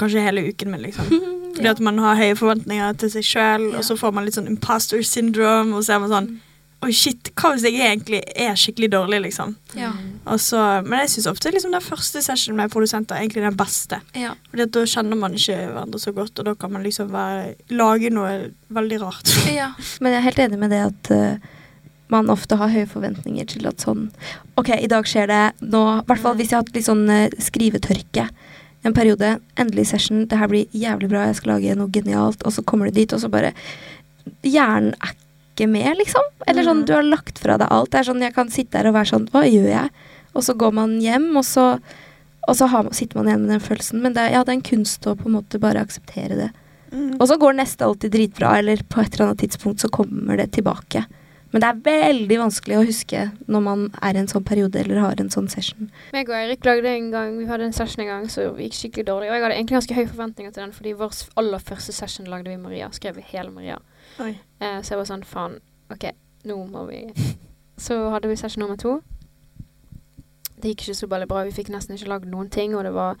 kanskje 0.00 0.22
hele 0.26 0.44
uken 0.50 0.70
min, 0.74 0.82
liksom. 0.88 1.08
Fordi 1.56 1.68
at 1.72 1.80
man 1.82 1.98
har 1.98 2.16
høye 2.20 2.36
forventninger 2.38 2.94
til 3.00 3.10
seg 3.16 3.26
sjøl, 3.26 3.64
Ja. 3.72 3.80
og 3.80 3.84
så 3.88 3.96
får 3.98 4.14
man 4.16 4.24
litt 4.28 4.36
sånn 4.38 4.48
imposter 4.50 5.02
syndrome, 5.04 5.74
og 5.76 5.82
så 5.86 5.96
er 5.96 6.04
man 6.06 6.14
sånn 6.14 6.30
Oi, 6.80 6.94
shit, 6.96 7.28
hva 7.36 7.50
hvis 7.52 7.66
jeg 7.66 7.74
egentlig 7.76 8.22
er 8.40 8.54
skikkelig 8.56 8.88
dårlig, 8.94 9.18
liksom? 9.26 9.50
Ja. 9.76 9.90
Og 10.32 10.38
så, 10.40 10.56
men 10.86 11.02
jeg 11.02 11.10
syns 11.12 11.26
ofte 11.28 11.50
liksom 11.52 11.74
den 11.74 11.82
første 11.84 12.22
sessionen 12.24 12.56
med 12.56 12.72
produsenter 12.72 13.18
er 13.18 13.26
egentlig 13.26 13.42
den 13.44 13.58
beste. 13.58 13.98
ja. 14.16 14.30
Fordi 14.48 14.64
at 14.64 14.72
da 14.72 14.84
kjenner 14.88 15.18
man 15.20 15.36
ikke 15.36 15.58
hverandre 15.58 16.00
så 16.00 16.14
godt, 16.16 16.40
og 16.40 16.46
da 16.48 16.54
kan 16.56 16.72
man 16.72 16.86
liksom 16.88 17.10
være, 17.12 17.50
lage 17.76 18.08
noe 18.16 18.32
veldig 18.72 19.00
rart. 19.02 19.34
Ja, 19.52 19.74
men 20.00 20.14
jeg 20.14 20.22
er 20.22 20.28
helt 20.30 20.40
enig 20.46 20.62
med 20.62 20.72
det 20.72 20.80
at 20.86 21.10
eh, 21.18 21.50
man 22.10 22.30
ofte 22.32 22.56
har 22.60 22.68
høye 22.72 22.86
forventninger 22.90 23.46
til 23.46 23.66
at 23.70 23.82
sånn 23.84 24.10
Ok, 24.58 24.68
i 24.76 24.88
dag 24.90 25.06
skjer 25.08 25.26
det 25.30 25.42
nå 25.62 25.80
I 26.00 26.04
hvert 26.08 26.20
fall 26.22 26.34
hvis 26.36 26.50
jeg 26.50 26.58
har 26.58 26.64
hatt 26.66 26.74
litt 26.76 26.88
sånn 26.88 27.08
eh, 27.10 27.30
skrivetørke 27.38 28.28
en 28.82 28.94
periode. 28.96 29.34
Endelig 29.60 29.90
session. 29.90 30.22
Det 30.26 30.38
her 30.40 30.48
blir 30.48 30.64
jævlig 30.72 31.10
bra. 31.10 31.26
Jeg 31.28 31.36
skal 31.36 31.50
lage 31.52 31.74
noe 31.76 31.90
genialt. 31.92 32.40
Og 32.48 32.52
så 32.54 32.62
kommer 32.64 32.88
du 32.88 32.96
dit, 32.96 33.12
og 33.12 33.20
så 33.20 33.28
bare 33.28 33.50
Hjernen 34.46 34.94
er 35.04 35.12
ikke 35.12 35.66
med, 35.68 35.90
liksom. 35.98 36.22
Eller 36.48 36.64
sånn, 36.64 36.80
Mm. 36.82 36.86
du 36.86 36.92
har 36.94 37.02
lagt 37.02 37.38
fra 37.38 37.58
deg 37.58 37.68
alt. 37.70 37.90
Det 37.90 37.98
er 38.00 38.04
sånn, 38.08 38.20
Jeg 38.22 38.34
kan 38.34 38.48
sitte 38.48 38.70
der 38.78 38.88
og 38.88 38.94
være 38.94 39.10
sånn 39.12 39.28
Hva 39.30 39.42
gjør 39.44 39.68
jeg? 39.68 39.90
Og 40.34 40.42
så 40.42 40.54
går 40.56 40.72
man 40.72 41.00
hjem, 41.00 41.36
og 41.36 41.44
så, 41.44 41.80
og 42.48 42.54
så 42.56 42.68
har, 42.68 42.88
sitter 42.92 43.16
man 43.16 43.26
igjen 43.28 43.46
med 43.46 43.50
den 43.50 43.60
følelsen. 43.68 44.00
Men 44.00 44.12
det, 44.14 44.30
ja, 44.32 44.44
det 44.44 44.48
er 44.48 44.58
en 44.60 44.62
kunst 44.62 45.02
å 45.06 45.16
på 45.16 45.26
en 45.26 45.36
måte 45.36 45.60
bare 45.60 45.82
akseptere 45.84 46.36
det. 46.38 46.50
Mm. 46.92 47.20
Og 47.20 47.28
så 47.28 47.36
går 47.38 47.58
neste 47.58 47.84
alltid 47.84 48.12
dritbra, 48.12 48.58
eller 48.58 48.76
på 48.88 49.02
et 49.02 49.12
eller 49.14 49.26
annet 49.28 49.42
tidspunkt 49.44 49.80
så 49.80 49.90
kommer 49.90 50.36
det 50.38 50.52
tilbake. 50.52 51.04
Men 51.50 51.62
det 51.62 51.68
er 51.68 51.80
veldig 51.86 52.36
vanskelig 52.38 52.76
å 52.78 52.84
huske 52.86 53.24
når 53.50 53.62
man 53.64 53.80
er 53.98 54.14
i 54.14 54.20
en 54.22 54.28
sånn 54.30 54.44
periode 54.46 54.78
eller 54.78 55.00
har 55.02 55.20
en 55.22 55.32
sånn 55.34 55.48
session. 55.50 55.88
Meg 56.14 56.30
og 56.30 56.36
Eirik 56.38 56.66
lagde 56.66 56.92
en 56.92 57.08
gang, 57.10 57.38
vi 57.40 57.48
hadde 57.50 57.66
en 57.66 57.74
session 57.74 58.04
en 58.04 58.10
gang 58.12 58.28
som 58.30 58.58
gikk 58.60 58.76
skikkelig 58.78 59.06
dårlig. 59.08 59.30
Og 59.30 59.34
jeg 59.34 59.44
hadde 59.44 59.56
egentlig 59.58 59.78
ganske 59.80 59.96
høye 59.98 60.10
forventninger 60.12 60.54
til 60.54 60.64
den, 60.64 60.74
fordi 60.76 60.94
vår 61.00 61.16
aller 61.42 61.64
første 61.70 61.94
session 61.96 62.30
lagde 62.30 62.52
vi 62.52 62.60
Maria. 62.60 62.90
Skrev 62.94 63.18
vi 63.18 63.26
hele 63.32 63.50
Maria. 63.54 63.80
Oi. 64.22 64.36
Eh, 64.62 64.78
så 64.84 64.94
jeg 64.94 65.02
var 65.02 65.10
sånn, 65.10 65.26
faen, 65.26 65.58
OK, 65.90 66.06
nå 66.46 66.60
må 66.70 66.86
vi 66.90 67.06
Så 67.84 67.96
hadde 68.12 68.28
vi 68.28 68.36
session 68.36 68.60
nummer 68.60 68.76
to. 68.76 68.98
Det 70.60 70.74
gikk 70.74 70.84
ikke 70.84 70.98
så 70.98 71.08
veldig 71.08 71.28
bra. 71.30 71.44
Vi 71.48 71.54
fikk 71.56 71.70
nesten 71.72 71.96
ikke 71.96 72.10
lagd 72.12 72.28
noen 72.28 72.50
ting, 72.52 72.74
og 72.76 72.84
det 72.84 72.92
var 72.92 73.16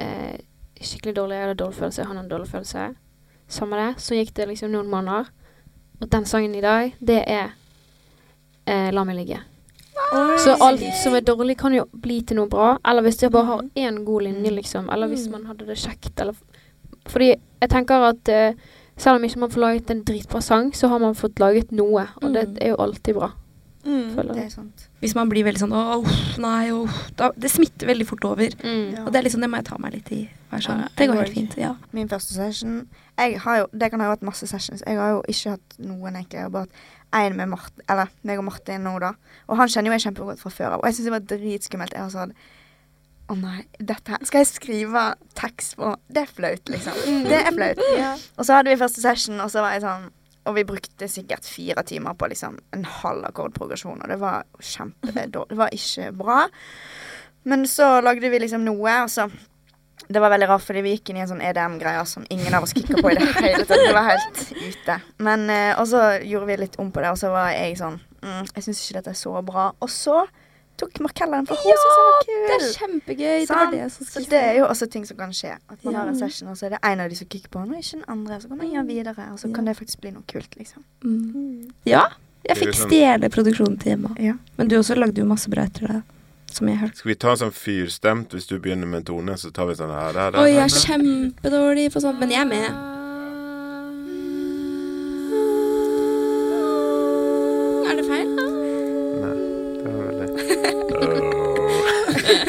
eh, 0.00 0.40
skikkelig 0.80 1.14
dårlig. 1.18 1.36
Jeg 1.36 1.46
hadde 1.46 1.58
dårlig 1.60 1.78
følelse, 1.78 2.06
han 2.08 2.16
hadde 2.16 2.32
dårlig 2.32 2.48
følelse. 2.48 2.86
Samme 3.48 3.80
det. 3.80 3.90
Så 4.00 4.16
gikk 4.16 4.32
det 4.38 4.48
liksom 4.48 4.72
noen 4.72 4.88
måneder, 4.90 5.28
og 6.04 6.10
den 6.12 6.26
sangen 6.28 6.54
i 6.54 6.60
dag, 6.64 6.92
det 7.00 7.22
er 7.26 7.50
eh, 8.66 8.90
La 8.94 9.04
meg 9.08 9.16
ligge. 9.22 9.40
Så 10.42 10.54
alt 10.62 10.82
som 11.00 11.14
er 11.16 11.22
dårlig, 11.24 11.56
kan 11.58 11.74
jo 11.74 11.84
bli 11.92 12.20
til 12.26 12.36
noe 12.38 12.50
bra. 12.50 12.74
Eller 12.86 13.04
hvis 13.06 13.22
jeg 13.22 13.32
bare 13.32 13.46
har 13.48 13.62
én 13.78 14.00
god 14.04 14.22
linje, 14.26 14.50
liksom. 14.52 14.88
Eller 14.92 15.08
hvis 15.10 15.28
man 15.32 15.46
hadde 15.48 15.66
det 15.68 15.76
kjekt. 15.80 16.12
Eller 16.20 16.34
Fordi 17.08 17.28
jeg 17.34 17.70
tenker 17.70 18.04
at 18.10 18.28
eh, 18.32 18.54
selv 18.96 19.18
om 19.18 19.24
ikke 19.26 19.40
man 19.42 19.50
får 19.54 19.60
laget 19.64 19.90
en 19.90 20.02
dritbra 20.06 20.40
sang, 20.44 20.72
så 20.76 20.88
har 20.92 20.98
man 21.02 21.14
fått 21.18 21.40
laget 21.42 21.72
noe. 21.72 22.06
Og 22.22 22.32
det 22.34 22.48
Mm. 22.48 22.58
er 22.60 22.68
jo 22.68 22.76
alltid 22.84 23.14
bra. 23.14 23.30
Mm. 23.84 24.16
Det 24.16 24.44
er 24.44 24.48
sant. 24.48 24.88
Hvis 25.04 25.12
man 25.16 25.28
blir 25.28 25.44
veldig 25.44 25.60
sånn 25.60 25.74
åh, 25.76 26.06
nei, 26.40 26.72
åh 26.72 27.00
da, 27.18 27.28
Det 27.36 27.50
smitter 27.52 27.90
veldig 27.90 28.06
fort 28.08 28.24
over. 28.24 28.54
Mm. 28.64 28.94
Ja. 28.94 29.04
Og 29.04 29.12
det 29.12 29.20
er 29.20 29.26
liksom, 29.26 29.44
det 29.44 29.50
må 29.52 29.60
jeg 29.60 29.68
ta 29.68 29.76
meg 29.82 29.98
litt 29.98 30.10
i. 30.16 30.22
Være 30.48 30.64
sånn, 30.64 30.80
Ja, 30.80 30.90
det 30.96 31.08
går 31.10 31.20
helt 31.20 31.36
fint. 31.36 31.56
Ja. 31.60 31.74
Min 31.92 32.08
første 32.08 32.36
session 32.36 32.86
jeg 33.18 33.38
har 33.44 33.58
jo, 33.60 33.66
Det 33.70 33.90
kan 33.92 34.02
ha 34.02 34.08
vært 34.10 34.26
masse 34.26 34.48
sessions. 34.50 34.82
Jeg 34.86 34.98
har 34.98 35.12
jo 35.12 35.22
ikke 35.30 35.54
hatt 35.54 35.76
noen, 35.78 36.16
egentlig. 36.16 36.40
Jeg 36.40 36.48
har 36.48 36.54
bare 36.56 36.66
hatt 36.66 37.20
én 37.20 37.36
med 37.38 37.52
Martin, 37.52 37.84
eller 37.88 38.10
meg 38.26 38.40
og 38.42 38.48
Martin 38.48 38.82
nå, 38.82 38.96
da. 39.02 39.12
Og 39.46 39.60
han 39.60 39.70
kjenner 39.70 39.92
jo 39.92 39.98
jeg 39.98 40.06
kjempegodt 40.08 40.42
fra 40.42 40.50
før 40.50 40.74
av. 40.74 40.80
Og 40.80 40.88
jeg 40.88 40.96
syns 40.96 41.10
det 41.10 41.14
var 41.14 41.28
dritskummelt. 41.34 41.94
Jeg 41.94 42.02
har 42.02 42.12
sånn 42.14 42.34
Å 43.24 43.36
nei, 43.40 43.62
dette 43.78 44.12
her 44.12 44.26
Skal 44.28 44.42
jeg 44.42 44.50
skrive 44.50 45.04
tekst 45.38 45.78
på 45.78 45.94
Det 46.12 46.26
er 46.26 46.32
flaut, 46.32 46.74
liksom. 46.74 46.98
Det 47.28 47.38
er 47.38 47.54
flaut. 47.54 47.80
Og 48.36 48.44
så 48.44 48.58
hadde 48.58 48.72
vi 48.72 48.80
første 48.82 49.04
session, 49.04 49.40
og 49.40 49.52
så 49.52 49.62
var 49.64 49.76
jeg 49.76 49.86
sånn 49.86 50.10
Og 50.44 50.54
vi 50.58 50.64
brukte 50.68 51.08
sikkert 51.08 51.46
fire 51.48 51.82
timer 51.88 52.14
på 52.20 52.28
liksom 52.28 52.58
en 52.76 52.84
halv 53.00 53.24
akkordprogresjon, 53.30 54.02
og 54.04 54.10
det 54.12 54.18
var 54.20 54.44
kjempedårlig. 54.60 55.48
Det 55.54 55.58
var 55.58 55.72
ikke 55.72 56.10
bra. 56.12 56.38
Men 57.48 57.66
så 57.68 58.00
lagde 58.04 58.28
vi 58.32 58.40
liksom 58.42 58.64
noe, 58.64 59.02
og 59.04 59.10
så 59.12 59.28
Det 60.08 60.20
var 60.20 60.28
veldig 60.34 60.48
rart, 60.50 60.64
fordi 60.66 60.80
vi 60.84 60.90
gikk 60.96 61.10
inn 61.10 61.16
i 61.16 61.22
en 61.22 61.28
sånn 61.30 61.40
EDM-greie 61.40 62.00
som 62.04 62.26
ingen 62.28 62.52
av 62.52 62.66
oss 62.66 62.74
kicka 62.76 62.98
på 63.00 63.12
i 63.12 63.14
det 63.16 63.28
hele 63.38 63.62
tatt. 63.64 63.78
Det 63.86 63.92
var 63.94 64.08
helt 64.10 64.40
ute. 64.52 64.96
Men 65.22 65.46
eh, 65.48 65.78
Og 65.80 65.86
så 65.88 66.00
gjorde 66.20 66.48
vi 66.50 66.56
litt 66.60 66.76
om 66.82 66.90
på 66.92 67.00
det, 67.00 67.12
og 67.14 67.20
så 67.20 67.30
var 67.32 67.52
jeg 67.54 67.78
sånn 67.78 67.96
mm, 68.20 68.50
Jeg 68.50 68.66
syns 68.66 68.82
ikke 68.82 68.98
dette 68.98 69.14
er 69.14 69.20
så 69.22 69.32
bra. 69.46 69.70
Og 69.80 69.88
så 69.88 70.18
tok 70.76 70.98
Markella 71.00 71.36
den, 71.36 71.46
for 71.46 71.56
hun 71.56 71.70
Ja. 71.70 72.46
Det 72.48 72.54
er 72.56 72.72
kjempegøy. 72.78 73.46
Det 73.46 73.50
er 73.50 73.70
det 73.70 73.92
Så 73.92 74.20
det 74.28 74.40
er 74.40 74.52
jo 74.58 74.64
også 74.66 74.90
ting 74.90 75.04
som 75.06 75.16
kan 75.16 75.30
skje. 75.30 75.56
At 75.70 75.84
man 75.84 75.94
Ja. 75.94 76.00
har 76.00 76.08
en 76.08 76.18
session, 76.18 76.48
og 76.48 76.56
så 76.56 76.66
er 76.66 76.70
det 76.70 76.78
en 76.82 77.00
av 77.00 77.08
de 77.10 77.16
som 77.16 77.26
kicker 77.28 77.48
på 77.48 77.60
og 77.62 77.68
ikke 77.68 77.90
den 77.92 78.04
andre. 78.08 78.40
Så 78.40 78.48
kan 78.48 78.58
man 78.58 78.66
gjøre 78.70 78.86
videre, 78.86 79.32
og 79.32 79.38
så 79.38 79.48
Ja. 79.48 79.54
kan 79.54 79.64
det 79.64 79.76
faktisk 79.76 80.00
bli 80.00 80.10
noe 80.10 80.22
kult, 80.26 80.56
liksom. 80.58 80.82
mm. 81.04 81.70
Ja, 81.86 82.08
jeg 82.48 82.56
fikk 82.56 82.74
sånn- 82.74 82.88
stjele 82.90 83.28
produksjonen 83.30 83.78
til 83.80 83.92
Emma. 83.92 84.14
Ja. 84.18 84.34
Men 84.56 84.68
du 84.68 84.76
også 84.78 84.94
lagde 84.96 85.16
jo 85.18 85.24
masse 85.24 85.48
bra 85.48 85.62
etter 85.64 85.86
det. 85.88 86.02
Som 86.50 86.68
jeg 86.68 86.78
hørte. 86.78 86.96
Skal 86.96 87.08
vi 87.08 87.14
ta 87.16 87.30
en 87.30 87.36
sånn 87.36 87.50
fyrstemt 87.52 88.28
hvis 88.28 88.46
du 88.46 88.58
begynner 88.60 88.86
med 88.86 88.98
en 88.98 89.04
tone, 89.04 89.32
så 89.36 89.52
tar 89.52 89.66
vi 89.66 89.74
sånn 89.74 89.90
her, 89.90 90.12
her, 90.12 90.30
her, 90.30 90.40
Oi, 90.40 90.50
jeg 90.52 90.62
er 90.62 90.68
kjempedårlig 90.68 91.92
på 91.92 92.00
sånt, 92.00 92.18
men 92.20 92.30
jeg 92.30 92.40
er 92.40 92.44
med. 92.44 92.70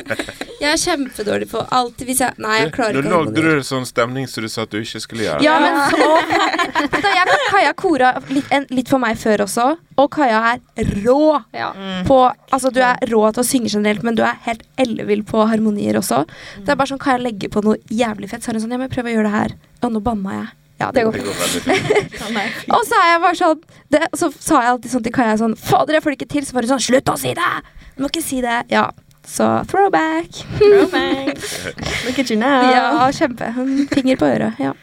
Jeg 0.62 0.72
er 0.72 0.80
kjempedårlig 0.80 1.48
på 1.52 1.60
alt 1.76 2.00
hvis 2.08 2.22
jeg 2.24 2.38
Nei, 2.42 2.54
jeg 2.62 2.70
klarer 2.74 2.96
ikke 3.02 3.10
å 3.12 3.18
lagde 3.26 3.42
du 3.44 3.48
du 3.60 3.64
sånn 3.68 3.84
stemning 3.86 4.26
som 4.32 4.46
du 4.46 4.48
sa 4.50 4.64
at 4.64 4.72
du 4.72 4.78
ikke 4.80 5.02
skulle 5.04 5.26
gjøre. 5.26 5.44
Ja, 5.44 5.58
men 5.60 5.76
så 5.92 7.12
jeg 7.12 7.40
Kaja 7.52 7.74
kora 7.78 8.12
litt, 8.32 8.48
en, 8.56 8.66
litt 8.74 8.90
for 8.90 9.02
meg 9.04 9.20
før 9.20 9.44
også, 9.46 9.66
og 10.02 10.10
Kaja 10.16 10.40
er 10.56 10.90
rå 11.04 11.20
Ja. 11.54 11.70
på 12.08 12.18
Altså, 12.56 12.72
du 12.74 12.80
er 12.82 12.98
rå 13.12 13.22
til 13.36 13.44
å 13.44 13.48
synge 13.48 13.70
generelt, 13.76 14.04
men 14.08 14.16
du 14.18 14.24
er 14.26 14.40
helt 14.48 14.64
ellevill 14.82 15.24
på 15.28 15.44
harmonier 15.50 16.00
også. 16.00 16.24
Det 16.64 16.72
er 16.74 16.80
bare 16.80 16.94
sånn, 16.94 17.02
Kaja 17.04 17.20
legger 17.22 17.52
på 17.52 17.64
noe 17.66 17.78
jævlig 17.92 18.32
fett, 18.32 18.42
så 18.46 18.52
er 18.54 18.58
hun 18.60 18.66
sånn 18.66 18.76
Ja, 18.78 18.82
men 18.82 18.92
prøv 18.94 19.10
å 19.12 19.14
gjøre 19.14 19.28
det 19.30 19.36
her. 19.36 19.56
Ja, 19.84 19.92
nå 19.92 20.02
banna 20.08 20.40
jeg. 20.40 20.52
Ja, 20.82 20.90
det 20.92 21.06
går 21.08 21.16
fint. 21.20 22.72
Og 22.76 22.82
så 22.88 22.98
er 23.00 23.12
jeg 23.14 23.22
bare 23.24 23.38
sånn 23.40 23.62
det, 23.94 24.02
Så 24.20 24.28
sa 24.34 24.60
jeg 24.60 24.74
alltid 24.74 24.92
sånn 24.92 25.06
til 25.06 25.14
Kaja 25.16 25.38
sånn 25.40 25.56
Fader, 25.60 25.96
jeg 25.96 26.04
får 26.04 26.12
det 26.16 26.18
ikke 26.20 26.34
til. 26.34 26.48
Så 26.48 26.56
var 26.58 26.68
hun 26.68 26.74
sånn 26.76 26.84
Slutt 26.90 27.12
å 27.14 27.16
si 27.20 27.32
det! 27.38 27.52
Du 27.96 28.04
må 28.04 28.10
ikke 28.12 28.24
si 28.26 28.42
det. 28.44 28.58
Ja. 28.74 28.90
Så 29.28 29.48
throwback. 29.68 30.46
Look 32.06 32.20
at 32.20 32.30
you 32.32 32.38
now. 32.40 32.62
Ja, 32.72 33.12
kjempe. 33.12 33.54
Finger 33.94 34.16
på 34.22 34.26
øret. 34.26 34.54
Ja. 34.60 34.74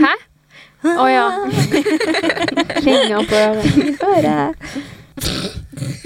Hæ? 0.00 0.14
Å 0.84 1.06
ja. 1.08 1.26
Finger 2.84 3.24
på 3.28 3.34
øret. 3.40 3.64
Finger 3.72 3.96
på 4.00 4.06
øret. 4.16 4.54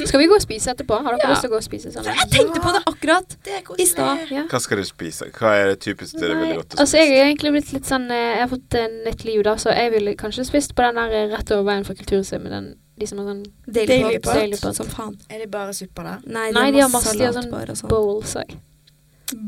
Skal 0.08 0.20
vi 0.20 0.26
gå 0.28 0.34
og 0.36 0.42
spise 0.42 0.70
etterpå? 0.72 0.98
Har 1.04 1.16
dere 1.16 1.28
Ja. 1.28 1.30
lyst 1.32 1.40
til 1.44 1.50
å 1.50 1.52
gå 1.52 1.56
og 1.60 1.64
spise 1.64 1.92
sammen? 1.92 2.14
Jeg 2.14 2.30
tenkte 2.32 2.60
på 2.64 2.72
det 2.74 2.82
akkurat 2.86 3.36
i 3.80 3.86
stad. 3.86 4.18
Ja. 4.30 4.42
Hva 4.50 4.60
skal 4.60 4.80
dere 4.80 4.88
spise? 4.88 5.30
Hva 5.38 5.54
er 5.58 5.70
det 5.72 5.78
typiske 5.84 6.20
dere 6.20 6.36
ville 6.40 6.58
gått 6.60 6.74
og 6.74 6.80
Altså, 6.84 6.98
jeg 7.00 7.08
har 7.12 7.24
er 7.24 7.30
egentlig 7.32 7.52
blitt 7.56 7.72
litt 7.72 7.86
sånn 7.88 8.10
eh, 8.10 8.34
Jeg 8.36 8.42
har 8.44 8.50
fått 8.52 8.76
nytt 9.06 9.24
liv, 9.24 9.42
da, 9.46 9.56
så 9.56 9.72
jeg 9.74 9.92
ville 9.96 10.14
kanskje 10.20 10.44
spist 10.48 10.74
på 10.76 10.82
den 10.86 11.00
der 11.00 11.32
rett 11.36 11.50
over 11.56 11.64
veien 11.72 11.84
fra 11.88 11.94
Kulturhuset 11.98 12.40
med 12.42 12.52
den 12.52 12.68
de 12.98 13.06
som 13.10 13.18
har 13.22 13.28
sånn 13.32 13.44
Daily 13.66 13.86
Daily 13.92 14.18
pot. 14.18 14.34
Daily 14.34 14.56
pot. 14.60 14.76
Som 14.76 14.86
faen. 14.92 15.14
Er 15.30 15.44
det 15.44 15.50
bare 15.52 15.74
supper 15.76 16.02
der? 16.10 16.24
Nei, 16.26 16.50
Nei, 16.56 16.70
de 16.74 16.80
har 16.84 16.90
masse 16.92 17.14
de 17.16 17.24
har 17.24 17.32
sånn 17.36 17.52
og 17.54 17.76
sånn. 17.76 17.90
bowls 17.92 18.34
òg. 18.42 18.56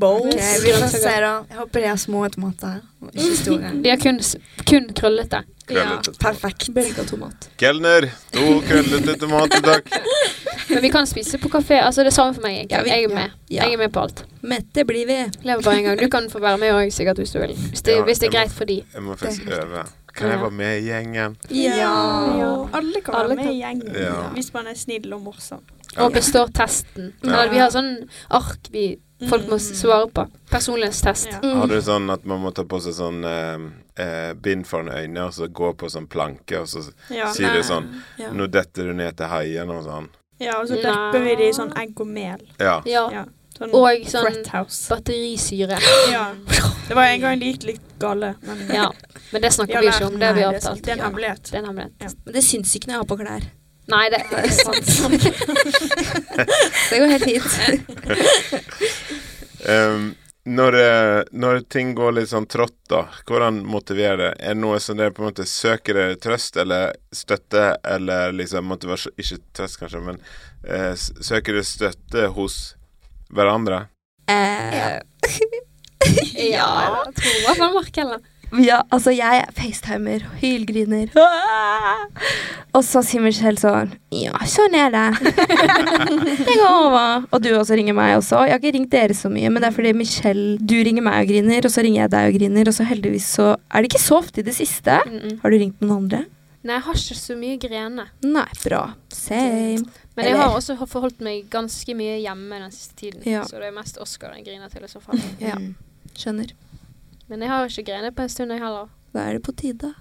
Bowls? 0.00 0.34
Okay, 0.34 0.58
vi 0.60 0.72
får 0.76 0.90
se, 0.92 1.12
da. 1.24 1.30
Jeg 1.48 1.56
håper 1.56 1.80
de 1.80 1.86
har 1.88 1.96
små 1.96 2.26
tomater, 2.28 2.82
ikke 3.14 3.36
store. 3.38 3.70
De 3.80 3.88
har 3.88 3.96
kun, 4.02 4.18
kun 4.68 4.90
krøllete. 4.98 5.40
Krøllete. 5.70 6.12
Perfekt. 6.20 6.66
Belga 6.76 7.04
tomat. 7.08 7.48
Kelner, 7.56 8.10
to 8.34 8.58
krøllete 8.68 9.14
tomater, 9.22 9.62
takk. 9.64 9.88
Men 10.70 10.82
vi 10.84 10.90
kan 10.92 11.06
spise 11.08 11.38
på 11.40 11.48
kafé. 11.50 11.80
Altså, 11.82 12.04
det 12.04 12.12
er 12.12 12.14
samme 12.18 12.34
for 12.36 12.44
meg. 12.44 12.68
Jeg, 12.70 12.84
jeg 12.86 13.06
er 13.08 13.14
med. 13.14 13.32
Ja. 13.48 13.64
Jeg 13.64 13.78
er 13.78 13.80
med 13.80 13.92
på 13.94 14.04
alt. 14.04 14.20
Mette 14.46 14.84
blir 14.86 15.08
vi. 15.08 15.16
Lever 15.48 15.64
bare 15.64 15.80
en 15.80 15.88
gang. 15.88 15.96
Du 15.98 16.06
kan 16.12 16.28
få 16.30 16.38
være 16.44 16.60
med 16.62 16.76
òg, 16.76 16.92
sikkert, 16.94 17.18
hvis 17.24 17.32
du 17.34 17.40
vil. 17.40 17.56
Hvis 17.72 17.82
det, 17.86 17.96
Ja, 17.96 18.04
hvis 18.06 18.20
det 18.22 18.28
er 18.28 18.36
greit 18.36 18.52
for 18.54 18.68
de. 18.68 18.82
Jeg 18.94 19.02
må 19.02 19.16
faktisk 19.18 19.48
øve 19.48 19.64
øve. 19.64 19.86
Kan 20.14 20.30
jeg 20.30 20.40
være 20.40 20.50
med 20.50 20.78
i 20.82 20.86
gjengen? 20.88 21.36
Ja. 21.50 21.90
Alle 22.72 23.00
kan 23.04 23.14
Alle 23.14 23.28
være 23.28 23.36
med 23.36 23.44
kan. 23.44 23.52
i 23.54 23.60
gjengen 23.60 23.94
Ja. 23.94 24.28
hvis 24.34 24.52
man 24.54 24.66
er 24.66 24.74
snill 24.74 25.12
og 25.14 25.22
morsom. 25.22 25.60
Og 25.98 26.12
består 26.12 26.48
testen. 26.54 27.12
Ja. 27.24 27.46
Vi 27.50 27.58
har 27.58 27.70
sånn 27.70 28.08
ark 28.30 28.68
vi 28.70 28.98
folk 29.28 29.48
må 29.50 29.58
svare 29.60 30.08
på. 30.14 30.26
Personlighetstest. 30.50 31.28
Ja. 31.32 31.40
Mm. 31.42 31.56
Har 31.60 31.66
du 31.68 31.80
sånn 31.82 32.10
at 32.12 32.24
man 32.24 32.40
må 32.40 32.52
ta 32.54 32.62
på 32.64 32.78
seg 32.80 32.94
sånn 32.94 33.24
eh, 33.24 34.04
eh, 34.04 34.32
bind 34.34 34.64
foran 34.66 34.88
øynene, 34.88 35.26
og 35.26 35.32
så 35.36 35.48
gå 35.48 35.72
på 35.76 35.90
sånn 35.90 36.06
planke, 36.08 36.60
og 36.60 36.66
så 36.68 36.84
Ja. 37.10 37.32
sier 37.32 37.52
du 37.52 37.60
sånn 37.62 37.90
Ja. 38.18 38.30
Nå 38.32 38.46
detter 38.50 38.84
du 38.84 38.92
ned 38.94 39.16
til 39.16 39.26
haien 39.26 39.68
og 39.70 39.84
sånn. 39.84 40.08
ja, 40.40 40.60
og 40.60 40.68
så 40.68 40.80
Nei. 40.82 41.20
vi 41.20 41.34
det 41.36 41.48
i 41.48 41.52
sånn 41.52 41.72
egg 41.76 42.00
og 42.00 42.06
mel. 42.06 42.40
Ja. 42.58 42.80
Ja. 42.86 43.10
Ja. 43.10 43.24
Sånn 43.58 43.74
Og 43.74 44.06
sånn 44.06 44.42
batterisyre. 44.88 45.78
Ja. 46.10 46.32
Det 46.88 46.94
var 46.96 47.04
en 47.04 47.20
gang 47.20 47.38
det 47.40 47.46
gikk 47.52 47.64
litt 47.66 47.98
gale, 47.98 48.34
men 48.42 48.68
Ja. 48.72 48.90
Men 49.32 49.42
det 49.44 49.50
snakker 49.54 49.80
vi 49.80 49.86
ikke 49.92 50.06
om. 50.10 50.16
Det 50.18 50.26
har 50.26 50.34
vi 50.34 50.40
det 50.40 50.46
avtalt. 50.50 50.82
Det 50.84 50.90
er 50.90 50.92
en 50.92 50.98
Ja. 50.98 51.04
hemmelighet. 51.08 51.42
Det 51.50 51.54
er 51.54 51.58
en 51.58 51.64
hemmelighet. 51.70 51.92
Ja. 52.00 52.08
Men 52.24 52.32
det 52.34 52.42
syns 52.44 52.74
ikke 52.76 52.86
når 52.90 52.94
jeg 52.94 53.00
har 53.04 53.10
på 53.10 53.16
klær. 53.20 53.42
Nei, 53.90 54.06
det 54.10 54.20
er 54.30 54.50
sant. 54.54 54.86
Det 56.90 56.96
går 56.98 57.06
helt 57.14 57.28
fint. 57.28 57.52
Um, 59.68 60.14
når, 60.48 60.72
eh, 60.80 61.20
når 61.36 61.58
ting 61.68 61.90
går 61.94 62.12
litt 62.16 62.30
sånn 62.30 62.46
trått, 62.48 62.78
da, 62.88 63.02
hvordan 63.28 63.58
motiverer 63.68 64.16
det? 64.22 64.30
Er 64.40 64.54
det 64.56 64.62
noe 64.62 64.78
som 64.80 64.96
dere 64.96 65.12
på 65.12 65.20
en 65.20 65.26
måte 65.28 65.44
søker 65.46 65.94
dere 65.98 66.16
trøst 66.16 66.56
eller 66.62 66.94
støtte, 67.12 67.66
eller 67.84 68.32
liksom 68.32 68.64
motivasjon 68.72 69.12
Ikke 69.20 69.36
trøst, 69.58 69.76
kanskje, 69.82 70.00
men 70.06 70.16
eh, 70.64 70.94
søker 70.96 71.52
dere 71.58 71.64
støtte 71.68 72.24
hos 72.38 72.56
hverandre? 73.28 73.82
Eh, 74.32 74.96
Ja, 76.40 77.04
jeg 77.04 77.12
tror 77.20 77.36
i 77.36 77.44
hvert 77.44 77.60
fall 77.60 77.76
Markella. 77.76 78.16
Ja, 78.58 78.80
altså 78.90 79.12
jeg 79.14 79.44
facetimer, 79.54 80.24
hylgriner. 80.40 81.10
Ah! 81.14 82.00
Og 82.74 82.82
så 82.86 83.02
sier 83.06 83.22
Michelle 83.22 83.58
sånn 83.58 83.92
Ja, 84.14 84.34
sånn 84.50 84.74
er 84.78 84.90
det. 84.94 85.04
det 86.48 86.56
går 86.58 86.66
over. 86.66 87.28
Og 87.30 87.42
du 87.44 87.50
også 87.54 87.78
ringer 87.78 87.94
meg 87.94 88.16
også. 88.18 88.42
Jeg 88.46 88.56
har 88.56 88.62
ikke 88.62 88.74
ringt 88.78 88.90
dere 88.94 89.14
så 89.14 89.30
mye, 89.32 89.50
men 89.50 89.62
det 89.62 89.70
er 89.70 89.76
fordi 89.76 89.92
Michelle 89.98 90.58
Du 90.58 90.76
ringer 90.86 91.06
meg 91.06 91.22
og 91.22 91.30
griner, 91.30 91.66
og 91.66 91.74
så 91.74 91.84
ringer 91.86 92.04
jeg 92.04 92.12
deg 92.16 92.28
og 92.32 92.38
griner, 92.40 92.70
og 92.72 92.76
så 92.76 92.86
heldigvis 92.90 93.30
så 93.38 93.48
er 93.54 93.82
det 93.84 93.92
ikke 93.92 94.02
så 94.02 94.18
ofte 94.18 94.42
i 94.42 94.46
det 94.46 94.54
siste. 94.58 94.98
Mm 95.06 95.18
-mm. 95.18 95.40
Har 95.42 95.50
du 95.50 95.58
ringt 95.58 95.80
noen 95.80 95.96
andre? 96.02 96.24
Nei, 96.62 96.74
jeg 96.74 96.82
har 96.82 96.94
ikke 96.94 97.16
så 97.16 97.36
mye 97.36 97.56
grene. 97.56 98.04
Nei, 98.22 98.48
bra. 98.64 98.82
Same. 99.08 99.84
Men 100.16 100.26
jeg 100.26 100.36
har 100.36 100.56
også 100.56 100.76
forholdt 100.86 101.20
meg 101.20 101.48
ganske 101.50 101.94
mye 101.96 102.18
hjemme 102.20 102.58
den 102.60 102.70
siste 102.70 102.94
tiden. 102.96 103.22
Ja. 103.24 103.44
Så 103.44 103.56
det 103.58 103.68
er 103.68 103.72
mest 103.72 103.96
Oscar 103.98 104.34
jeg 104.36 104.44
griner 104.44 104.68
til 104.68 104.84
i 104.84 104.88
så 104.88 105.00
fall. 105.00 105.18
Ja, 105.40 105.54
Mm. 105.54 105.74
skjønner. 106.14 106.52
Men 107.30 107.44
jeg 107.44 107.50
har 107.52 107.62
jo 107.64 107.70
ikke 107.70 107.86
grenet 107.92 108.16
på 108.16 108.22
en 108.26 108.32
stund, 108.32 108.50
jeg 108.52 108.60
heller. 108.62 108.88
Da 109.14 109.24
er 109.28 109.36
det 109.38 109.42
på 109.46 109.54
tide. 109.56 109.92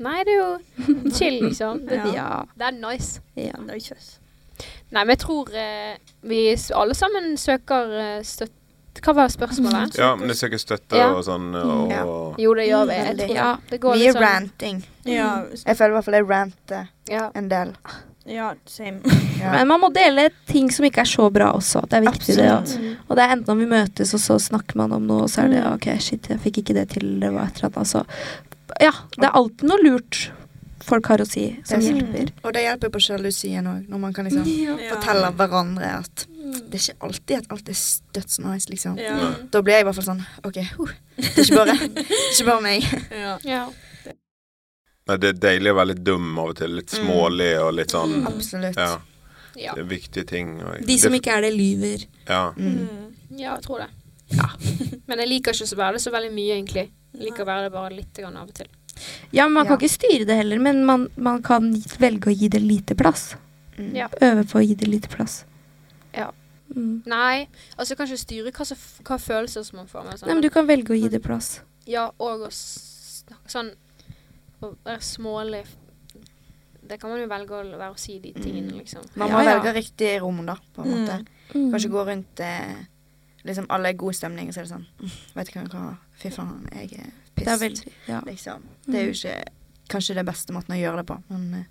Nei, 0.00 0.22
det 0.24 0.32
er 0.34 0.40
jo 0.40 1.10
chill, 1.16 1.36
liksom. 1.44 1.84
Det, 1.88 2.00
Ja. 2.00 2.12
Ja. 2.16 2.30
det 2.56 2.66
er 2.70 2.78
nice. 2.80 3.20
ja. 3.36 3.52
Nei, 4.90 5.04
men 5.04 5.12
jeg 5.14 5.20
tror 5.22 5.48
eh, 5.56 5.96
vi 6.26 6.40
alle 6.76 6.94
sammen 6.98 7.36
søker 7.40 7.92
eh, 8.00 8.22
støtte 8.26 8.56
Hva 9.00 9.14
var 9.16 9.28
spørsmålet? 9.32 9.94
Ja, 9.96 10.10
men 10.18 10.28
det 10.28 10.34
søker 10.36 10.58
støtte 10.60 10.98
Ja. 10.98 11.12
og 11.14 11.22
sånn, 11.24 11.54
og 11.56 11.90
Ja. 11.94 12.02
Jo, 12.42 12.54
det 12.58 12.66
gjør 12.68 12.88
vi. 12.90 12.96
Jeg 12.98 13.06
Veldig. 13.06 13.26
tror 13.28 13.36
Ja. 13.36 13.56
det. 13.70 13.80
går 13.80 13.94
vi 13.94 14.06
er 14.08 14.12
sånn 14.12 14.22
ranting. 14.26 14.82
Mm. 15.06 15.64
Jeg 15.64 15.76
føler 15.78 15.88
i 15.90 15.94
hvert 15.94 16.04
fall 16.04 16.14
jeg 16.18 16.28
ranter 16.28 16.88
Ja. 17.08 17.30
en 17.34 17.48
del. 17.48 17.72
Ja 18.30 18.54
same. 18.70 19.00
Ja. 19.40 19.54
Men 19.54 19.70
man 19.70 19.80
må 19.80 19.88
dele 19.88 20.26
ting 20.50 20.66
som 20.68 20.84
ikke 20.84 21.00
er 21.00 21.08
så 21.08 21.30
bra 21.32 21.46
også. 21.56 21.80
Det 21.88 21.96
er 21.96 22.02
viktig, 22.04 22.34
det. 22.36 22.48
Absolutt. 22.52 22.90
også. 22.92 23.06
Og 23.08 23.16
det 23.16 23.22
er 23.24 23.30
enten 23.32 23.52
om 23.54 23.62
vi 23.62 23.68
møtes, 23.70 24.10
og 24.12 24.20
så 24.20 24.36
snakker 24.36 24.76
man 24.76 24.92
om 24.92 25.06
noe, 25.08 25.22
og 25.24 25.30
så 25.32 25.46
er 25.46 25.54
det 25.54 25.62
Mm. 25.62 25.70
OK, 25.78 25.86
shit, 26.04 26.28
jeg 26.28 26.42
fikk 26.42 26.58
ikke 26.60 26.74
det 26.76 26.90
til, 26.92 27.06
det 27.22 27.30
var 27.32 27.48
et 27.48 27.56
eller 27.56 27.70
annet. 27.70 27.78
Altså. 27.80 28.04
Ja, 28.84 28.92
det 29.16 29.24
er 29.30 29.38
alltid 29.40 29.64
noe 29.70 29.80
lurt 29.80 30.20
folk 30.84 31.08
har 31.12 31.22
å 31.22 31.26
si, 31.28 31.46
som 31.64 31.80
hjelper. 31.80 32.30
Mm. 32.30 32.44
Og 32.44 32.52
det 32.56 32.62
hjelper 32.66 32.92
på 32.92 33.00
sjalusien 33.04 33.66
òg, 33.68 33.88
når 33.88 34.02
man 34.04 34.12
kan 34.16 34.28
liksom 34.28 34.44
Ja. 34.68 34.76
fortelle 34.92 35.32
hverandre 35.40 35.90
at 36.02 36.26
det 36.70 36.80
er 36.80 36.84
ikke 36.84 37.06
alltid 37.06 37.36
at 37.36 37.52
alt 37.54 37.68
er 37.72 37.80
dødsnice, 38.16 38.70
liksom. 38.72 38.98
Ja. 39.00 39.32
Da 39.52 39.60
blir 39.64 39.76
jeg 39.78 39.84
i 39.84 39.88
hvert 39.88 39.98
fall 40.00 40.08
sånn 40.08 40.22
OK, 40.44 40.60
huh. 40.76 40.92
det 41.16 41.30
er 41.32 41.44
ikke 41.44 41.60
bare, 41.60 41.76
det 41.96 42.04
er 42.04 42.32
ikke 42.34 42.48
bare 42.48 42.64
meg. 42.64 42.90
Ja. 43.46 43.62
Ja. 45.10 45.16
Nei, 45.16 45.18
Det 45.20 45.28
er 45.34 45.38
deilig 45.42 45.72
å 45.72 45.76
være 45.80 45.90
litt 45.92 46.02
dum 46.06 46.38
av 46.38 46.48
og 46.52 46.56
til. 46.60 46.74
Litt 46.78 46.92
Mm. 46.94 47.06
smålig 47.06 47.50
og 47.60 47.72
litt 47.74 47.88
sånn 47.94 48.26
Absolutt. 48.26 48.76
Ja, 48.76 48.98
Ja. 49.56 49.74
det 49.74 49.82
er 49.84 49.88
viktige 49.90 50.26
ting. 50.26 50.60
Og, 50.62 50.86
De 50.86 50.98
som 50.98 51.12
det- 51.12 51.20
ikke 51.22 51.36
er 51.36 51.40
det, 51.42 51.52
lyver. 51.54 52.06
Ja. 52.28 52.52
Mm. 52.52 52.88
Mm. 52.88 53.14
ja, 53.38 53.54
jeg 53.56 53.62
tror 53.64 53.78
det. 53.84 53.90
Men 55.08 55.18
jeg 55.18 55.28
liker 55.28 55.52
ikke 55.52 55.74
å 55.74 55.76
være 55.76 55.92
det 55.98 56.02
så 56.02 56.12
veldig 56.12 56.32
mye, 56.32 56.54
egentlig. 56.62 56.90
Jeg 57.14 57.22
liker 57.26 57.42
å 57.44 57.46
være 57.46 57.62
det 57.66 57.72
bare 57.72 57.90
litt 57.96 58.14
grann 58.14 58.36
av 58.36 58.48
og 58.48 58.54
til. 58.54 58.66
Ja, 59.32 59.44
men 59.46 59.54
man 59.54 59.66
kan 59.66 59.78
ikke 59.78 59.88
styre 59.90 60.26
det 60.26 60.36
heller, 60.36 60.58
men 60.60 60.84
man, 60.84 61.08
man 61.16 61.42
kan 61.42 61.72
velge 61.98 62.28
å 62.30 62.36
gi 62.36 62.48
det 62.48 62.60
lite 62.62 62.94
plass. 62.94 63.34
Mm. 63.78 63.94
Ja. 63.96 64.08
Øve 64.20 64.44
på 64.44 64.60
å 64.60 64.66
gi 64.66 64.74
det 64.76 64.88
lite 64.88 65.08
plass. 65.08 65.44
Ja. 66.14 66.30
Mm. 66.76 67.02
Nei, 67.06 67.48
altså 67.78 67.96
kanskje 67.96 68.14
kan 68.14 68.22
styre 68.22 68.52
hva, 68.52 68.76
hva 69.02 69.18
følelser 69.18 69.64
som 69.64 69.78
man 69.78 69.86
får. 69.86 70.04
Med, 70.04 70.18
sånn, 70.20 70.26
Nei, 70.28 70.34
men 70.34 70.42
du 70.42 70.50
kan 70.50 70.66
velge 70.68 70.90
å 70.94 71.00
gi 71.00 71.08
det 71.08 71.22
plass. 71.22 71.60
Ja, 71.86 72.10
og 72.20 72.40
å 72.46 72.50
sånn 73.48 73.72
Å 74.62 74.74
være 74.84 75.00
smålig 75.00 75.64
Det 76.90 76.98
kan 77.00 77.10
man 77.10 77.20
jo 77.20 77.26
velge 77.30 77.50
å 77.54 77.78
være 77.78 77.94
å 77.94 77.98
si 77.98 78.18
de 78.18 78.32
tingene, 78.34 78.72
Mm. 78.72 78.78
liksom. 78.80 79.02
Man 79.16 79.30
må 79.30 79.42
ja. 79.44 79.54
velge 79.60 79.72
riktig 79.76 80.20
rom, 80.20 80.44
da, 80.46 80.56
på 80.74 80.82
en 80.82 80.88
Mm. 80.90 81.00
måte. 81.00 81.26
Mm. 81.54 81.70
Kanskje 81.72 81.90
gå 81.90 82.04
rundt 82.06 82.40
eh, 82.40 82.74
Liksom 83.44 83.66
alle 83.70 83.88
er 83.88 83.92
god 83.96 84.12
stemning, 84.14 84.48
og 84.48 84.54
så 84.54 84.60
er 84.60 84.64
det 84.64 84.72
sånn 84.72 84.86
mm, 85.00 85.10
Vet 85.34 85.52
du 85.52 85.60
hva, 85.76 85.96
Fy 86.18 86.28
faen, 86.30 86.68
jeg 86.72 86.92
er 86.92 87.10
Det 87.36 87.46
er 87.46 87.56
pissed. 87.56 87.60
veldig 87.60 87.92
ja. 88.08 88.20
Liksom. 88.26 88.62
Det 88.86 88.94
er 89.00 89.04
jo 89.06 89.12
ikke 89.12 89.44
kanskje 89.88 90.14
det 90.14 90.26
beste 90.26 90.52
måten 90.52 90.74
å 90.74 90.78
gjøre 90.80 90.96
det 90.96 91.06
på, 91.06 91.22
men 91.30 91.54
eh, 91.54 91.64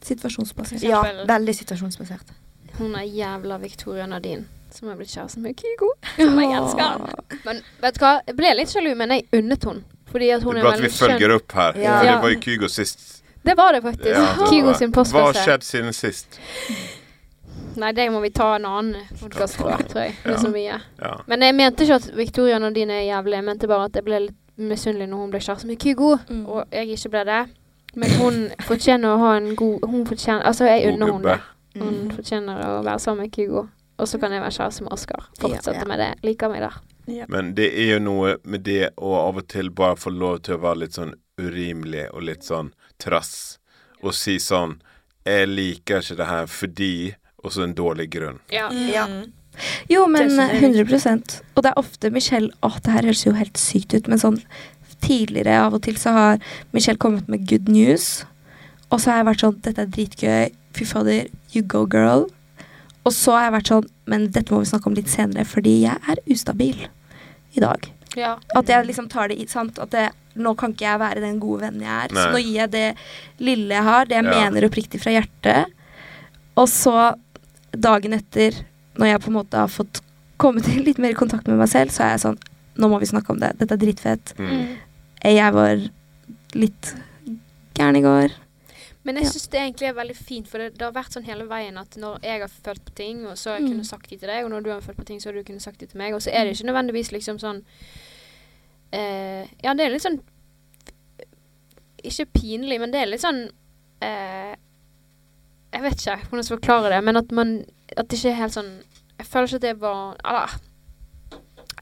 situasjonsbasert. 0.00 0.82
ja, 0.82 1.02
veldig 1.26 1.54
situasjonsbasert. 1.54 2.30
Hun 2.78 2.94
er 2.96 3.02
jævla 3.04 3.58
Victoria 3.60 4.06
Nadine, 4.06 4.46
som 4.70 4.88
er 4.88 4.96
blitt 4.96 5.10
kjæresten 5.12 5.42
med 5.42 5.56
Kygo. 5.56 5.90
Som 6.16 6.38
jeg 6.40 6.54
elsker. 6.56 7.42
Men 7.44 7.60
vet 7.82 7.94
du 7.98 8.00
hva, 8.00 8.20
jeg 8.26 8.36
ble 8.36 8.54
litt 8.56 8.68
sjalu, 8.72 8.94
men 8.96 9.10
jeg 9.10 9.26
unnet 9.32 9.64
hun. 9.68 9.84
Fordi 10.12 10.28
at 10.30 10.40
Det 10.40 10.44
hun 10.46 10.56
er 10.56 10.60
er 10.60 10.62
bra 10.66 10.72
at 10.76 10.82
vi 10.82 10.88
følger 10.88 11.34
opp 11.34 11.52
her. 11.52 11.72
Ja. 11.80 11.98
For 11.98 12.06
Det 12.06 12.22
var 12.22 12.28
jo 12.34 12.40
Kygo 12.40 12.68
sist. 12.68 13.22
Det 13.44 13.56
var 13.58 13.72
det 13.72 13.82
faktisk. 13.82 14.06
Ja, 14.06 14.20
det 14.38 14.48
Kygo 14.52 14.72
sin 14.72 14.78
sin 14.78 14.92
Hva 14.92 15.02
har 15.02 15.32
postkasse. 15.32 15.42
skjedd 15.46 15.62
siden 15.66 15.92
sist? 15.92 16.38
Nei, 17.76 17.92
det 17.96 18.10
må 18.12 18.20
vi 18.20 18.28
ta 18.30 18.50
en 18.58 18.66
annen 18.68 18.96
podkast 19.20 19.56
på, 19.56 19.64
tror 19.88 20.02
jeg. 20.04 20.14
Det 20.24 20.34
er 20.34 20.38
så 20.42 20.50
mye. 20.52 20.76
Ja. 21.00 21.12
Men 21.26 21.40
jeg 21.42 21.54
mente 21.56 21.86
ikke 21.86 21.94
at 21.94 22.10
Victoria 22.16 22.58
Nadine 22.60 22.92
er 23.00 23.06
jævlig. 23.08 23.38
Jeg 23.38 23.44
mente 23.44 23.68
bare 23.70 23.84
at 23.88 23.96
jeg 23.96 24.04
ble 24.04 24.18
litt 24.26 24.36
misunnelig 24.60 25.08
når 25.08 25.16
hun 25.22 25.30
ble 25.32 25.40
kjæreste 25.40 25.66
med 25.66 25.78
Kygo, 25.80 26.16
Mm. 26.28 26.46
og 26.48 26.64
jeg 26.72 26.88
ikke 26.92 27.08
ble 27.14 27.24
det. 27.24 27.40
Men 27.94 28.10
hun 28.20 28.36
fortjener 28.68 29.08
å 29.08 29.18
ha 29.18 29.36
en 29.36 29.56
god 29.56 29.80
Hun 29.84 30.06
fortjener 30.06 30.42
Altså, 30.48 30.64
jeg 30.64 30.92
unner 30.94 31.12
henne 31.12 31.22
det. 31.32 31.40
Hun 31.82 31.94
Mm. 32.08 32.10
fortjener 32.16 32.62
å 32.66 32.84
være 32.84 32.98
sammen 33.00 33.22
med 33.22 33.32
Kygo. 33.32 33.66
Og 34.00 34.08
så 34.08 34.18
kan 34.18 34.32
jeg 34.32 34.40
være 34.42 34.56
kjæreste 34.56 34.82
med 34.86 34.92
Oskar. 34.92 35.26
Fortsette 35.40 35.76
Ja. 35.82 35.84
med 35.88 35.98
det. 36.00 36.10
Liker 36.24 36.48
meg 36.48 36.60
der. 36.64 37.26
Men 37.28 37.54
det 37.54 37.66
er 37.74 37.94
jo 37.94 37.98
noe 37.98 38.36
med 38.44 38.62
det 38.64 38.90
å 38.96 39.14
av 39.28 39.36
og 39.36 39.48
til 39.48 39.70
bare 39.70 39.96
få 39.96 40.10
lov 40.14 40.40
til 40.42 40.54
å 40.56 40.60
være 40.62 40.78
litt 40.84 40.92
sånn 40.94 41.14
urimelig 41.38 42.06
og 42.14 42.22
litt 42.22 42.42
sånn 42.46 42.72
trass. 42.98 43.58
Og 44.02 44.14
si 44.14 44.36
sånn 44.38 44.80
Jeg 45.26 45.46
liker 45.48 46.00
ikke 46.02 46.16
det 46.16 46.26
her 46.26 46.46
fordi 46.46 47.14
Og 47.44 47.52
så 47.52 47.62
en 47.62 47.74
dårlig 47.74 48.08
grunn. 48.10 48.40
Ja. 48.50 48.68
Ja. 48.72 49.06
Jo, 49.88 50.06
men 50.06 50.22
Det 50.28 50.30
synes 50.30 50.50
eh, 50.50 50.60
jeg 50.60 50.76
er 50.80 50.84
100% 50.84 51.40
Og 51.56 51.62
det 51.62 51.70
er 51.70 51.78
ofte 51.78 52.10
Michelle 52.10 52.50
Å, 52.62 52.70
det 52.82 52.92
her 52.92 53.02
høres 53.02 53.24
jo 53.26 53.32
helt 53.32 53.58
sykt 53.58 53.94
ut, 53.94 54.08
men 54.08 54.18
sånn 54.18 54.40
tidligere 55.02 55.58
av 55.66 55.74
og 55.74 55.82
til 55.82 55.96
så 55.98 56.12
har 56.14 56.38
Michelle 56.72 56.98
kommet 56.98 57.26
med 57.28 57.46
good 57.50 57.68
news. 57.68 58.24
Og 58.90 59.00
så 59.00 59.10
har 59.10 59.16
jeg 59.22 59.26
vært 59.26 59.40
sånn 59.42 59.56
Dette 59.62 59.82
er 59.82 59.86
dritgøy. 59.90 60.52
Fy 60.78 60.84
fader, 60.86 61.26
you 61.52 61.62
go, 61.62 61.84
girl. 61.86 62.28
Og 63.04 63.12
så 63.12 63.32
har 63.34 63.44
jeg 63.48 63.52
vært 63.56 63.70
sånn 63.72 63.86
Men 64.06 64.26
dette 64.30 64.52
må 64.54 64.60
vi 64.62 64.68
snakke 64.70 64.86
om 64.90 64.94
litt 64.94 65.08
senere, 65.10 65.44
fordi 65.48 65.72
jeg 65.82 65.98
er 66.08 66.20
ustabil 66.30 66.84
i 67.56 67.60
dag. 67.60 67.88
ja. 68.16 68.36
At 68.56 68.66
jeg 68.68 68.86
liksom 68.86 69.08
tar 69.10 69.28
det 69.28 69.38
i 69.40 69.46
sant? 69.46 69.78
At 69.78 69.90
det, 69.90 70.10
nå 70.36 70.54
kan 70.56 70.72
ikke 70.72 70.86
jeg 70.86 71.00
være 71.00 71.20
den 71.20 71.38
gode 71.40 71.60
vennen 71.66 71.82
jeg 71.82 72.04
er. 72.04 72.08
Så 72.16 72.30
nå 72.32 72.38
gir 72.42 72.54
jeg 72.62 72.70
det 72.70 72.86
lille 73.40 73.74
jeg 73.74 73.82
har, 73.84 74.04
det 74.06 74.16
jeg 74.16 74.24
Ja. 74.24 74.50
mener 74.50 74.68
oppriktig 74.68 75.00
fra 75.00 75.10
hjertet. 75.12 75.66
Og 76.56 76.68
så 76.68 77.14
dagen 77.72 78.12
etter, 78.12 78.52
når 78.98 79.06
jeg 79.06 79.20
på 79.20 79.28
en 79.28 79.38
måte 79.38 79.56
har 79.56 79.68
fått 79.68 80.00
kommet 80.38 80.68
i 80.68 80.78
litt 80.82 80.98
mer 80.98 81.14
kontakt 81.14 81.46
med 81.48 81.56
meg 81.58 81.68
selv, 81.68 81.90
så 81.90 82.04
er 82.04 82.10
jeg 82.16 82.20
sånn 82.26 82.38
Nå 82.76 82.88
må 82.88 82.98
vi 83.00 83.06
snakke 83.06 83.30
om 83.30 83.38
det. 83.38 83.50
Dette 83.58 83.72
er 83.74 83.76
dritfett. 83.82 84.32
Mm. 84.38 84.48
Mm. 84.48 84.76
Jeg 85.28 85.52
var 85.52 85.76
litt 86.54 86.94
gæren 87.76 87.96
i 87.96 88.00
går. 88.00 88.32
Men 89.04 89.16
jeg 89.18 89.26
syns 89.32 89.48
det 89.50 89.58
egentlig 89.60 89.88
er 89.88 89.94
veldig 89.96 90.14
fint, 90.16 90.46
for 90.48 90.58
det, 90.62 90.74
det 90.78 90.84
har 90.86 90.92
vært 90.94 91.12
sånn 91.16 91.24
hele 91.26 91.44
veien 91.50 91.76
at 91.80 91.96
når 91.98 92.20
jeg 92.22 92.40
har 92.44 92.48
følt 92.48 92.84
på 92.86 92.92
ting, 92.94 93.24
og 93.26 93.34
så 93.36 93.50
har 93.50 93.56
jeg 93.58 93.64
Mm. 93.66 93.72
kunnet 93.72 93.86
sagt 93.88 94.10
det 94.10 94.20
til 94.20 94.28
deg, 94.28 94.44
og 94.44 94.50
når 94.50 94.62
du 94.62 94.70
har 94.70 94.80
følt 94.80 94.96
på 94.96 95.04
ting, 95.08 95.18
så 95.20 95.28
har 95.28 95.34
du 95.34 95.42
kunnet 95.42 95.62
sagt 95.62 95.80
det 95.80 95.88
til 95.90 95.98
meg, 95.98 96.14
og 96.14 96.22
så 96.22 96.30
er 96.30 96.44
det 96.44 96.54
ikke 96.54 96.68
nødvendigvis 96.70 97.10
liksom 97.12 97.38
sånn 97.42 97.64
eh, 98.92 99.46
Ja, 99.64 99.74
det 99.74 99.86
er 99.86 99.90
litt 99.90 100.02
sånn 100.06 100.20
Ikke 102.04 102.26
pinlig, 102.34 102.78
men 102.82 102.92
det 102.92 103.00
er 103.02 103.06
litt 103.10 103.22
sånn 103.22 103.44
eh, 104.02 104.54
Jeg 105.72 105.82
vet 105.82 105.98
ikke 105.98 106.16
hvordan 106.26 106.42
jeg 106.42 106.48
skal 106.48 106.58
forklare 106.60 106.90
det, 106.94 107.02
men 107.04 107.16
at 107.16 107.32
man 107.32 107.54
At 107.96 108.08
det 108.08 108.18
ikke 108.18 108.30
er 108.34 108.40
helt 108.42 108.56
sånn 108.56 108.72
Jeg 109.18 109.26
føler 109.26 109.46
ikke 109.50 109.60
at 109.62 109.66
det 109.68 109.74
var 109.80 110.16
Eller 110.24 110.58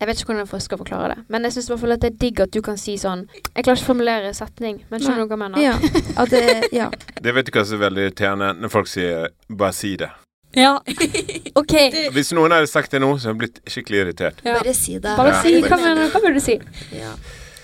jeg 0.00 0.08
vet 0.08 0.20
ikke 0.20 0.30
hvordan 0.32 0.46
jeg 0.48 0.62
skal 0.64 0.78
forklare 0.80 1.08
det, 1.12 1.24
men 1.28 1.44
jeg 1.44 1.52
syns 1.52 1.66
det 2.00 2.08
er 2.08 2.14
digg 2.22 2.40
at 2.40 2.52
du 2.54 2.62
kan 2.64 2.78
si 2.80 2.94
sånn 2.96 3.26
Jeg 3.34 3.64
klarer 3.66 3.76
ikke 3.76 3.84
å 3.84 3.88
formulere 3.90 4.32
setning, 4.34 4.78
men 4.88 5.02
skjønner 5.04 5.26
du 5.26 5.34
hva 5.34 5.36
jeg 5.36 5.42
mener? 5.44 5.60
Ja. 5.60 5.74
At 6.22 6.32
det, 6.32 6.70
ja. 6.72 6.88
Det 7.24 7.34
vet 7.36 7.50
du 7.50 7.52
hva 7.52 7.64
som 7.68 7.76
er 7.76 7.84
veldig 7.84 8.06
irriterende? 8.06 8.48
Når 8.62 8.72
folk 8.72 8.88
sier 8.88 9.28
'bare 9.50 9.76
si 9.76 9.96
det'. 10.00 10.10
Ja. 10.56 10.80
OK. 11.60 11.74
Hvis 12.16 12.32
noen 12.32 12.50
hadde 12.56 12.66
sagt 12.70 12.90
det 12.96 13.02
nå, 13.04 13.12
så 13.18 13.28
hadde 13.30 13.36
jeg 13.36 13.40
blitt 13.44 13.60
skikkelig 13.70 14.00
irritert. 14.06 14.40
Ja. 14.42 14.56
Bare 14.58 14.74
si 14.74 14.96
det. 14.98 15.16
Bare 15.20 15.34
Ja. 15.36 15.42
si 15.44 15.60
hva 15.62 15.76
mener? 15.76 16.08
Hva 16.10 16.22
vil 16.24 16.34
du 16.34 16.40
si? 16.40 16.56
Ja. 16.96 17.12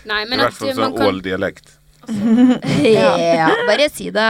Nei, 0.06 0.22
I 0.22 0.38
hvert 0.38 0.54
fall 0.60 0.74
sånn 0.76 1.00
ål-dialekt. 1.08 1.72
Ja, 2.86 3.48
bare 3.66 3.88
si 3.90 4.12
det. 4.14 4.28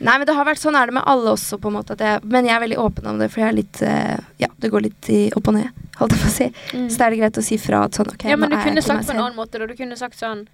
Nei, 0.00 0.14
men 0.18 0.26
det 0.28 0.34
har 0.36 0.44
vært 0.46 0.60
sånn 0.62 0.76
er 0.78 0.86
det 0.86 0.94
med 0.94 1.02
alle 1.10 1.32
også, 1.34 1.58
på 1.58 1.68
en 1.68 1.74
måte. 1.74 1.92
At 1.96 1.98
jeg, 2.04 2.20
men 2.24 2.46
jeg 2.46 2.54
er 2.54 2.60
veldig 2.62 2.78
åpen 2.78 3.06
om 3.10 3.18
det, 3.18 3.30
for 3.32 3.40
jeg 3.42 3.48
er 3.48 3.56
litt 3.56 3.80
uh, 3.82 4.16
Ja, 4.38 4.46
det 4.62 4.70
går 4.70 4.84
litt 4.86 5.08
i, 5.10 5.20
opp 5.34 5.48
og 5.50 5.54
ned, 5.58 5.68
holdt 5.98 6.14
jeg 6.14 6.22
på 6.22 6.28
å 6.28 6.34
si. 6.36 6.48
Mm. 6.78 6.88
Så 6.90 6.98
da 7.00 7.06
er 7.08 7.10
det 7.10 7.18
greit 7.24 7.38
å 7.42 7.42
si 7.48 7.58
fra 7.58 7.80
at 7.88 7.98
sånn, 7.98 8.12
OK, 8.14 8.24
Ja, 8.30 8.36
men 8.38 8.50
nå 8.50 8.54
du 8.54 8.60
er 8.60 8.64
kunne 8.68 8.78
jeg 8.78 8.84
ikke 8.84 8.88
sagt 8.92 9.00
meg 9.02 9.06
på 9.10 9.16
en 9.16 9.24
annen 9.24 9.36
måte. 9.40 9.58
Da. 9.58 9.66
Du 9.66 9.74
kunne 9.74 9.96
sagt 9.98 10.18
sånn 10.22 10.46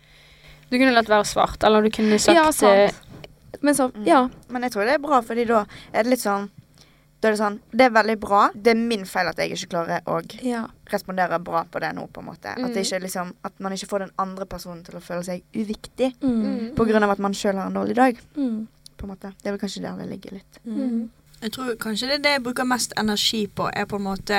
Du 0.71 0.79
kunne 0.81 0.95
latt 0.97 1.09
være 1.13 1.25
svart, 1.29 1.63
eller 1.69 1.83
du 1.85 1.91
kunne 1.93 2.19
sagt 2.19 2.35
Ja, 2.41 2.51
sant. 2.51 2.73
eh, 2.73 3.61
Men 3.63 3.75
så, 3.75 3.91
Mm. 3.93 4.07
ja. 4.07 4.29
Men 4.49 4.63
jeg 4.63 4.73
tror 4.73 4.85
det 4.89 4.95
er 4.95 4.99
bra, 5.05 5.21
fordi 5.21 5.45
da 5.47 5.65
er 5.93 6.03
det 6.03 6.11
litt 6.17 6.21
sånn 6.25 6.49
Da 7.21 7.29
er 7.29 7.33
det 7.33 7.41
sånn 7.41 7.61
Det 7.73 7.85
er 7.87 7.91
veldig 7.91 8.17
bra. 8.21 8.51
Det 8.55 8.73
er 8.73 8.75
min 8.81 9.05
feil 9.05 9.29
at 9.29 9.37
jeg 9.37 9.53
ikke 9.53 9.69
klarer 9.77 10.01
å 10.07 10.19
ja. 10.43 10.67
respondere 10.93 11.39
bra 11.43 11.65
på 11.71 11.81
det 11.81 11.93
nå, 11.95 12.09
på 12.13 12.21
en 12.21 12.27
måte. 12.27 12.49
At, 12.53 12.57
det 12.75 12.81
Mm. 12.81 12.85
ikke 12.85 13.01
liksom, 13.03 13.33
at 13.45 13.53
man 13.61 13.73
ikke 13.73 13.89
får 13.89 13.99
den 14.01 14.11
andre 14.19 14.45
personen 14.47 14.83
til 14.85 14.95
å 14.97 15.01
føle 15.01 15.25
seg 15.25 15.43
uviktig 15.55 16.15
Mm. 16.21 16.43
Mm. 16.43 16.75
på 16.75 16.85
grunn 16.89 17.03
av 17.05 17.11
at 17.11 17.19
man 17.19 17.33
sjøl 17.33 17.55
har 17.57 17.67
en 17.67 17.75
dårlig 17.75 17.95
dag. 17.95 18.17
Mm. 18.37 18.67
På 19.05 19.11
en 19.11 19.13
måte. 19.13 19.35
Det 19.43 19.49
er 19.49 19.53
vel 19.53 19.61
kanskje 19.61 19.83
der 19.83 19.97
det 20.01 20.09
ligger 20.09 20.31
litt. 20.39 20.59
Mm. 20.65 21.11
Jeg 21.43 21.53
tror 21.53 21.75
kanskje 21.77 22.07
det 22.09 22.15
er 22.15 22.23
det 22.25 22.31
jeg 22.31 22.43
bruker 22.43 22.65
mest 22.65 22.93
energi 22.97 23.47
på, 23.47 23.67
er 23.77 23.85
på 23.85 23.99
en 24.01 24.07
måte 24.07 24.39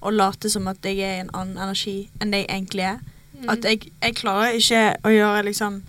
å 0.00 0.12
late 0.14 0.48
som 0.48 0.68
at 0.70 0.86
jeg 0.86 1.02
er 1.04 1.18
i 1.18 1.24
en 1.26 1.32
annen 1.36 1.58
energi 1.60 1.96
enn 2.22 2.32
det 2.32 2.40
jeg 2.46 2.48
egentlig 2.54 2.86
er. 2.88 3.02
Mm. 3.34 3.48
At 3.52 3.66
jeg, 3.68 3.90
jeg 4.00 4.16
klarer 4.16 4.56
ikke 4.56 4.82
å 5.04 5.12
gjøre 5.12 5.44
liksom 5.50 5.82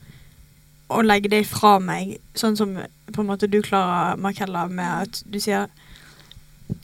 Å 0.90 1.02
legge 1.06 1.30
det 1.30 1.44
fra 1.46 1.76
meg, 1.80 2.16
sånn 2.34 2.58
som 2.58 2.74
på 3.14 3.22
en 3.22 3.28
måte 3.30 3.48
du 3.48 3.60
klarer, 3.62 4.18
Markella, 4.18 4.66
med 4.68 4.90
at 4.90 5.22
du 5.26 5.38
sier 5.40 5.70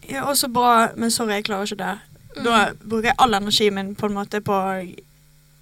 Ja, 0.07 0.23
å, 0.29 0.35
så 0.37 0.47
bra, 0.47 0.91
men 0.95 1.11
sorry, 1.11 1.39
jeg 1.39 1.47
klarer 1.49 1.65
ikke 1.65 1.81
det. 1.81 2.45
Da 2.45 2.59
bruker 2.79 3.09
jeg 3.09 3.17
all 3.17 3.33
energien 3.33 3.75
min 3.75 3.91
på 3.97 4.07
en 4.07 4.15
måte 4.15 4.39
på 4.45 4.53
å 4.53 4.85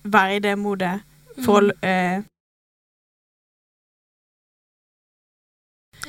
være 0.04 0.38
i 0.38 0.44
det 0.44 0.54
modet 0.60 0.98
for 1.42 1.72
å 1.72 1.88
eh, 1.88 2.22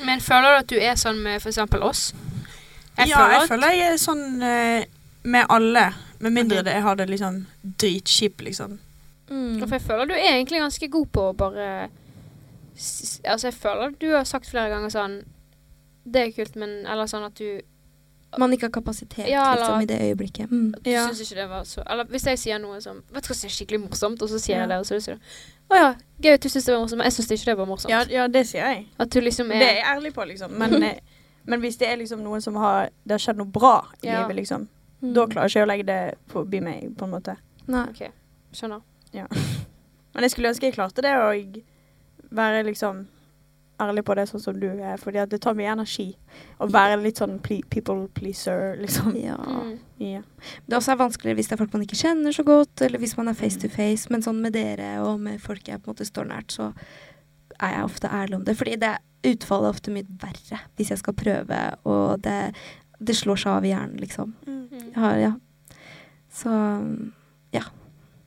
Men 0.05 0.21
føler 0.21 0.43
du 0.51 0.59
at 0.59 0.67
du 0.73 0.77
er 0.81 0.95
sånn 0.99 1.21
med 1.23 1.37
f.eks. 1.41 1.59
oss? 1.81 2.13
Jeg 2.99 3.09
ja, 3.09 3.17
føler 3.19 3.33
jeg 3.39 3.49
føler 3.49 3.73
jeg 3.75 3.93
er 3.93 3.97
sånn 3.99 4.43
eh, 4.43 4.85
med 5.25 5.47
alle. 5.51 5.93
Med 6.21 6.33
mindre 6.33 6.63
det, 6.63 6.73
jeg 6.73 6.83
har 6.83 6.97
det 6.97 7.09
liksom 7.11 7.47
dritkjipt, 7.63 8.41
liksom. 8.43 8.79
Mm. 9.31 9.59
For 9.61 9.75
jeg 9.77 9.83
føler 9.83 10.07
du 10.07 10.15
er 10.15 10.35
egentlig 10.37 10.61
ganske 10.61 10.89
god 10.89 11.07
på 11.13 11.29
å 11.31 11.37
bare 11.37 11.69
Altså, 13.25 13.47
jeg 13.47 13.55
føler 13.55 13.95
du 14.01 14.09
har 14.13 14.25
sagt 14.29 14.49
flere 14.51 14.69
ganger 14.73 14.91
sånn 14.93 15.15
Det 16.05 16.25
er 16.27 16.33
kult, 16.37 16.57
men 16.61 16.83
Eller 16.91 17.07
sånn 17.09 17.25
at 17.25 17.39
du 17.39 17.61
Man 18.41 18.53
ikke 18.53 18.67
har 18.67 18.75
kapasitet 18.75 19.29
Ja, 19.31 19.45
eller- 19.55 19.63
liksom, 19.63 19.83
i 19.83 19.87
det 19.87 19.99
øyeblikket. 20.03 20.51
Mm. 20.51 20.75
Du 20.83 20.91
Ja. 20.91 21.07
syns 21.09 21.21
ikke 21.23 21.37
det 21.41 21.49
var 21.49 21.63
så 21.65 21.83
Eller 21.87 22.05
hvis 22.05 22.27
jeg 22.27 22.39
sier 22.39 22.59
noe 22.59 22.81
som 22.81 23.03
Vet 23.13 23.23
du 23.23 23.29
hva 23.29 23.35
som 23.37 23.47
er 23.49 23.53
skikkelig 23.55 23.81
morsomt, 23.81 24.23
og 24.23 24.29
så 24.29 24.39
sier 24.41 24.57
Ja. 24.57 24.61
jeg 24.63 24.69
det, 24.69 24.79
og 24.79 24.87
så 24.87 25.01
sier 25.01 25.15
du 25.15 25.21
Å 25.73 25.77
ja, 25.81 25.95
gøy 26.23 26.35
at 26.37 26.43
du 26.45 26.49
syns 26.49 26.65
det 26.69 26.75
var 26.75 26.81
morsomt, 26.85 26.99
men 27.01 27.09
jeg 27.09 27.17
syns 27.17 27.31
ikke 27.35 27.51
det 27.51 27.57
var 27.59 27.67
morsomt. 27.71 27.91
Ja, 27.91 28.03
ja, 28.11 28.27
det 28.29 28.45
sier 28.47 28.67
jeg. 28.69 28.87
At 29.01 29.11
du 29.11 29.21
liksom 29.21 29.51
er 29.51 29.59
Det 29.63 29.69
er 29.69 29.79
jeg 29.81 29.87
ærlig 29.97 30.13
på, 30.15 30.25
liksom. 30.29 30.53
Men, 30.61 30.83
eh, 30.91 30.99
men 31.47 31.61
hvis 31.61 31.77
det 31.81 31.89
er 31.89 31.97
liksom 32.01 32.23
noen 32.25 32.41
som 32.45 32.55
har 32.57 32.91
Det 33.05 33.17
har 33.17 33.19
skjedd 33.19 33.37
noe 33.41 33.47
bra 33.53 33.77
i 34.03 34.07
Ja. 34.09 34.23
livet, 34.23 34.37
liksom, 34.43 34.69
Mm. 35.05 35.13
da 35.15 35.27
klarer 35.27 35.49
ikke 35.51 35.59
jeg 35.61 35.67
å 35.67 35.69
legge 35.69 35.85
det 35.87 36.15
forbi 36.33 36.61
meg, 36.65 36.97
på 36.97 37.05
en 37.05 37.11
måte. 37.11 37.37
Nei. 37.69 37.83
OK. 37.91 38.11
Skjønner. 38.57 38.81
Men 40.15 40.23
jeg 40.23 40.31
skulle 40.31 40.49
ønske 40.49 40.63
jeg 40.71 40.75
klarte 40.75 41.03
det, 41.03 41.13
å 41.13 41.29
være 42.35 42.63
liksom 42.65 43.07
ærlig 43.83 44.05
på 44.07 44.15
det, 44.19 44.27
sånn 44.31 44.43
som 44.43 44.59
du 44.59 44.67
er. 44.73 44.99
Fordi 45.01 45.25
det 45.31 45.41
tar 45.43 45.57
mye 45.59 45.73
energi 45.73 46.11
å 46.63 46.69
være 46.71 47.01
litt 47.03 47.21
sånn 47.23 47.39
ple 47.45 47.61
people 47.73 48.07
pleaser, 48.17 48.75
liksom. 48.83 49.15
Ja. 49.19 49.39
Mm. 49.39 49.75
Ja. 50.03 50.23
Det 50.67 50.79
også 50.79 50.95
er 50.95 51.01
vanskeligere 51.01 51.39
hvis 51.39 51.51
det 51.51 51.57
er 51.57 51.63
folk 51.63 51.75
man 51.77 51.87
ikke 51.87 52.01
kjenner 52.01 52.35
så 52.35 52.45
godt, 52.47 52.85
eller 52.85 53.03
hvis 53.03 53.17
man 53.19 53.31
er 53.31 53.39
face 53.39 53.61
to 53.61 53.71
face. 53.73 54.11
Men 54.13 54.25
sånn 54.27 54.43
med 54.45 54.57
dere 54.57 54.97
og 55.05 55.19
med 55.23 55.43
folk 55.43 55.69
jeg 55.69 55.83
på 55.83 55.91
en 55.91 55.97
måte 55.97 56.09
står 56.09 56.31
nært, 56.31 56.55
så 56.55 56.71
er 57.61 57.77
jeg 57.77 57.89
ofte 57.89 58.11
ærlig 58.11 58.39
om 58.41 58.47
det. 58.47 58.57
Fordi 58.59 58.79
det 58.83 58.97
utfallet 59.25 59.71
er 59.71 59.79
ofte 59.79 59.95
mye 59.95 60.19
verre 60.21 60.61
hvis 60.77 60.93
jeg 60.93 61.01
skal 61.01 61.17
prøve, 61.17 61.61
og 61.89 62.21
det, 62.25 62.39
det 63.01 63.17
slår 63.17 63.41
seg 63.41 63.59
av 63.59 63.67
i 63.67 63.73
hjernen, 63.73 63.99
liksom. 64.03 64.35
Mm. 64.47 64.93
Har, 64.99 65.19
ja. 65.23 65.33
Så 66.35 66.51
ja. 67.55 67.63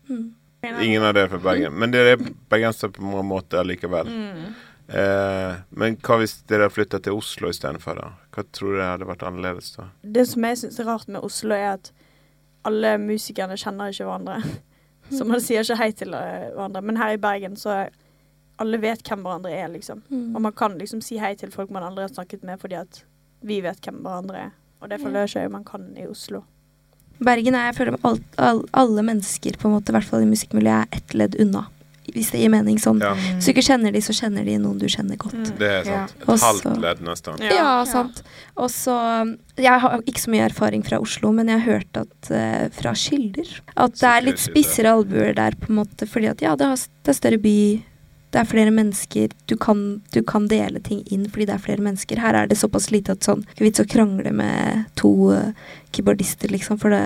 Mm. 0.10 0.34
Ingen 0.82 1.04
av 1.06 1.14
dere 1.14 1.28
er 1.28 1.32
fra 1.32 1.40
Bergen. 1.44 1.76
Men 1.78 1.94
dere 1.94 2.16
er 2.16 2.24
bergensere 2.50 2.92
på 2.96 3.04
mange 3.06 3.26
måter 3.28 3.68
likevel. 3.68 4.10
Mm. 4.10 4.56
Eh, 4.88 5.56
men 5.76 5.98
hva 6.00 6.18
hvis 6.22 6.38
dere 6.48 6.70
flytta 6.72 7.02
til 7.04 7.18
Oslo 7.20 7.52
istedenfor? 7.52 8.00
da? 8.00 8.12
Hva 8.32 8.46
tror 8.56 8.78
dere 8.78 8.92
hadde 8.94 9.10
vært 9.10 9.26
annerledes 9.28 9.74
da? 9.76 9.90
Det 10.02 10.28
som 10.30 10.48
jeg 10.48 10.62
syns 10.62 10.80
er 10.80 10.88
rart 10.88 11.12
med 11.12 11.26
Oslo, 11.28 11.56
er 11.56 11.74
at 11.76 11.92
alle 12.68 12.96
musikerne 13.02 13.58
kjenner 13.60 13.92
ikke 13.92 14.08
hverandre. 14.08 14.40
Så 15.16 15.28
man 15.28 15.44
sier 15.44 15.64
ikke 15.64 15.80
hei 15.80 15.92
til 15.96 16.16
eh, 16.16 16.50
hverandre. 16.54 16.84
Men 16.84 17.00
her 17.00 17.16
i 17.16 17.22
Bergen 17.22 17.56
så 17.60 17.86
alle 18.60 18.80
vet 18.82 19.06
hvem 19.06 19.22
hverandre 19.24 19.54
er, 19.54 19.70
liksom. 19.72 20.02
Mm. 20.10 20.36
Og 20.36 20.42
man 20.50 20.56
kan 20.58 20.76
liksom 20.80 21.00
si 21.06 21.20
hei 21.22 21.32
til 21.40 21.52
folk 21.54 21.72
man 21.72 21.86
aldri 21.86 22.04
har 22.04 22.12
snakket 22.12 22.44
med, 22.48 22.60
fordi 22.60 22.80
at 22.80 23.04
vi 23.46 23.62
vet 23.64 23.80
hvem 23.86 24.02
hverandre 24.04 24.48
er. 24.48 24.52
Og 24.82 24.92
det 24.92 25.00
føler 25.02 25.24
jeg 25.24 25.32
ikke 25.32 25.54
man 25.54 25.66
kan 25.68 25.86
i 25.98 26.08
Oslo. 26.10 26.42
Bergen 27.24 27.56
er, 27.58 27.70
jeg 27.70 27.78
føler 27.80 27.98
alt, 28.06 28.26
all, 28.38 28.62
alle 28.78 29.06
mennesker, 29.06 29.58
på 29.58 29.70
en 29.70 29.78
måte, 29.78 29.94
i 29.94 29.96
hvert 29.96 30.10
fall 30.10 30.26
i 30.26 30.30
musikkmiljøet, 30.30 30.86
er 30.86 31.00
ett 31.00 31.16
ledd 31.18 31.38
unna. 31.42 31.64
Hvis 32.18 32.32
det 32.34 32.42
gir 32.42 32.52
mening. 32.54 32.80
Sånn. 32.82 33.02
Ja, 33.04 33.14
Hvis 33.16 33.48
du 33.48 33.54
ikke 33.54 33.66
kjenner 33.70 33.94
de, 33.94 34.02
så 34.04 34.16
kjenner 34.18 34.48
de 34.48 34.58
noen 34.62 34.80
du 34.82 34.88
kjenner 34.92 35.20
godt. 35.22 35.38
Mm. 35.38 35.52
det 35.60 35.72
er 35.80 35.84
sant. 35.88 36.16
Et 36.18 36.30
Også, 36.34 36.46
halvt 36.46 36.82
ledd 36.84 37.04
nesten. 37.06 37.44
Ja. 37.46 37.58
Ja, 37.58 37.74
sant. 37.90 38.24
Og 38.58 38.72
så 38.74 38.96
Jeg 39.58 39.82
har 39.82 40.02
ikke 40.06 40.22
så 40.22 40.32
mye 40.34 40.48
erfaring 40.48 40.84
fra 40.86 41.00
Oslo, 41.02 41.32
men 41.34 41.50
jeg 41.52 41.62
har 41.62 41.78
hørt 41.78 42.00
at 42.02 42.32
uh, 42.32 42.66
fra 42.78 42.94
kilder 42.98 43.54
at 43.78 43.98
det 43.98 44.10
er 44.10 44.26
litt 44.26 44.42
spissere 44.42 44.94
albuer 44.98 45.36
der, 45.38 45.56
på 45.58 45.72
en 45.72 45.80
måte, 45.82 46.08
fordi 46.10 46.30
at 46.30 46.42
ja, 46.42 46.56
det, 46.58 46.68
har, 46.72 46.82
det 47.06 47.14
er 47.14 47.18
større 47.18 47.40
by. 47.42 47.58
Det 48.34 48.42
er 48.42 48.50
flere 48.50 48.74
mennesker. 48.76 49.32
Du 49.48 49.56
kan, 49.58 50.02
du 50.14 50.20
kan 50.28 50.50
dele 50.52 50.82
ting 50.84 51.04
inn 51.08 51.26
fordi 51.30 51.48
det 51.48 51.56
er 51.56 51.64
flere 51.64 51.84
mennesker. 51.86 52.20
Her 52.22 52.36
er 52.36 52.50
det 52.50 52.60
såpass 52.60 52.90
lite 52.92 53.16
at 53.16 53.26
sånn 53.28 53.46
Ikke 53.54 53.70
vits 53.70 53.84
å 53.84 53.88
krangle 53.88 54.34
med 54.36 54.86
to 55.00 55.14
uh, 55.32 55.54
keyboardister, 55.96 56.52
liksom, 56.54 56.80
for 56.82 56.94
det, 56.94 57.04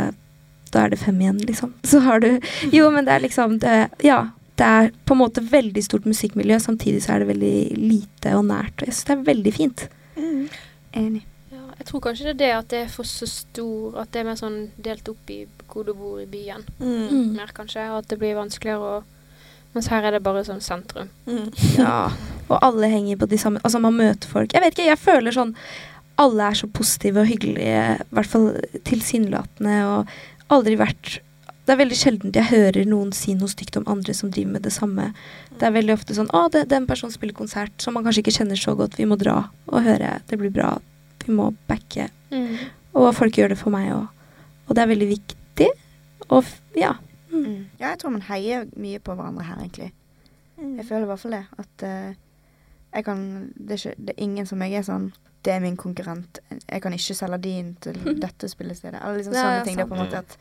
da 0.74 0.86
er 0.86 0.94
det 0.94 1.02
fem 1.04 1.20
igjen, 1.22 1.42
liksom. 1.48 1.76
Så 1.92 2.02
har 2.08 2.24
du 2.24 2.40
Jo, 2.74 2.90
men 2.94 3.08
det 3.08 3.18
er 3.18 3.28
liksom 3.28 3.60
det, 3.64 3.80
Ja. 4.08 4.24
Det 4.62 4.68
er 4.70 4.92
på 5.10 5.16
en 5.16 5.22
måte 5.24 5.42
veldig 5.42 5.82
stort 5.82 6.06
musikkmiljø, 6.06 6.60
samtidig 6.62 7.02
så 7.02 7.16
er 7.16 7.24
det 7.24 7.32
veldig 7.32 7.56
lite 7.82 8.36
og 8.38 8.46
nært. 8.46 8.76
Og 8.78 8.86
jeg 8.86 8.94
syns 8.94 9.08
det 9.08 9.16
er 9.16 9.24
veldig 9.32 9.54
fint. 9.56 9.86
Enig. 10.94 11.24
Ja, 11.50 11.64
jeg 11.80 11.88
tror 11.88 12.04
kanskje 12.06 12.28
det 12.28 12.34
er 12.36 12.42
det 12.42 12.52
at 12.60 12.68
det 12.74 12.82
er 12.84 12.92
for 12.92 13.08
så 13.08 13.26
stor 13.30 13.96
At 14.04 14.12
det 14.12 14.22
er 14.22 14.26
mer 14.28 14.38
sånn 14.40 14.58
delt 14.84 15.08
opp 15.10 15.32
i 15.32 15.46
hvor 15.72 15.88
du 15.88 15.96
bor 15.98 16.20
i 16.22 16.28
byen. 16.30 16.66
Mm. 16.78 17.32
Mer 17.40 17.54
kanskje. 17.56 17.88
Og 17.90 18.04
at 18.04 18.12
det 18.12 18.20
blir 18.22 18.38
vanskeligere 18.38 19.00
å 19.00 19.02
Mens 19.72 19.88
her 19.88 20.04
er 20.04 20.12
det 20.12 20.20
bare 20.26 20.44
sånn 20.44 20.60
sentrum. 20.60 21.08
Mm. 21.24 21.48
Ja, 21.80 22.12
og 22.50 22.58
alle 22.60 22.90
henger 22.92 23.22
på 23.22 23.30
de 23.32 23.40
samme 23.40 23.62
Altså, 23.64 23.80
man 23.80 23.96
møter 23.96 24.28
folk. 24.28 24.52
Jeg 24.52 24.66
vet 24.66 24.76
ikke, 24.76 24.90
jeg 24.90 25.00
føler 25.00 25.36
sånn 25.36 25.54
Alle 26.20 26.50
er 26.52 26.60
så 26.60 26.68
positive 26.68 27.24
og 27.24 27.30
hyggelige, 27.32 27.86
i 28.04 28.16
hvert 28.18 28.30
fall 28.30 28.50
tilsynelatende, 28.88 29.78
og 29.88 30.52
aldri 30.52 30.76
vært 30.78 31.22
Det 31.66 31.76
er 31.76 31.78
veldig 31.78 31.98
sjelden 31.98 32.34
jeg 32.34 32.50
hører 32.50 32.88
noen 32.90 33.12
si 33.14 33.36
noe 33.38 33.52
stygt 33.52 33.78
om 33.78 33.86
andre 33.92 34.16
som 34.18 34.32
driver 34.34 34.58
med 34.58 34.66
det 34.66 34.74
samme. 34.74 35.12
Det 35.60 35.68
er 35.68 35.76
veldig 35.76 35.94
ofte 35.94 36.18
sånn 36.18 36.32
'Å, 36.34 36.50
det, 36.52 36.68
den 36.70 36.88
personen 36.90 37.14
spiller 37.14 37.38
konsert 37.38 37.72
som 37.78 37.94
man 37.94 38.04
kanskje 38.04 38.24
ikke 38.26 38.38
kjenner 38.40 38.58
så 38.58 38.76
godt. 38.76 38.98
Vi 38.98 39.06
må 39.06 39.18
dra 39.18 39.50
og 39.68 39.84
høre. 39.86 40.22
Det 40.28 40.40
blir 40.42 40.52
bra. 40.52 40.78
Vi 41.26 41.34
må 41.34 41.54
backe.' 41.68 42.10
Og 42.94 43.14
folk 43.16 43.38
gjør 43.38 43.54
det 43.54 43.60
for 43.62 43.72
meg 43.72 43.92
òg. 43.94 44.08
Og 44.68 44.76
det 44.76 44.84
er 44.84 44.92
veldig 44.92 45.08
viktig. 45.08 45.70
Og 46.30 46.46
ja. 46.76 46.96
Mm. 47.32 47.68
Ja, 47.80 47.92
jeg 47.92 48.00
tror 48.00 48.14
man 48.16 48.28
heier 48.28 48.68
mye 48.76 49.00
på 49.00 49.16
hverandre 49.16 49.44
her, 49.48 49.60
egentlig. 49.64 49.92
Mm. 50.58 50.78
Jeg 50.78 50.86
føler 50.86 51.06
i 51.06 51.10
hvert 51.12 51.20
fall 51.20 51.36
det. 51.38 51.46
At 51.58 51.86
uh, 51.88 52.14
jeg 52.92 53.06
kan 53.08 53.26
det 53.56 53.76
er, 53.76 53.80
ikke, 53.80 53.96
det 53.98 54.16
er 54.16 54.24
ingen 54.24 54.48
som 54.48 54.64
jeg 54.66 54.80
er 54.80 54.88
sånn 54.88 55.12
Det 55.42 55.54
er 55.56 55.62
min 55.64 55.78
konkurrent. 55.78 56.40
Jeg 56.68 56.82
kan 56.84 56.94
ikke 56.94 57.16
selge 57.18 57.38
din 57.42 57.74
til 57.82 57.96
dette 58.26 58.50
spillestedet. 58.52 59.00
Eller 59.02 59.18
liksom 59.18 59.34
Ja, 59.34 59.42
sånne 59.42 59.60
ja, 59.60 59.64
ting. 59.66 59.80
Det 59.80 59.86
er 59.86 59.90
på 59.90 59.98
en 59.98 60.04
måte 60.04 60.22
at, 60.22 60.38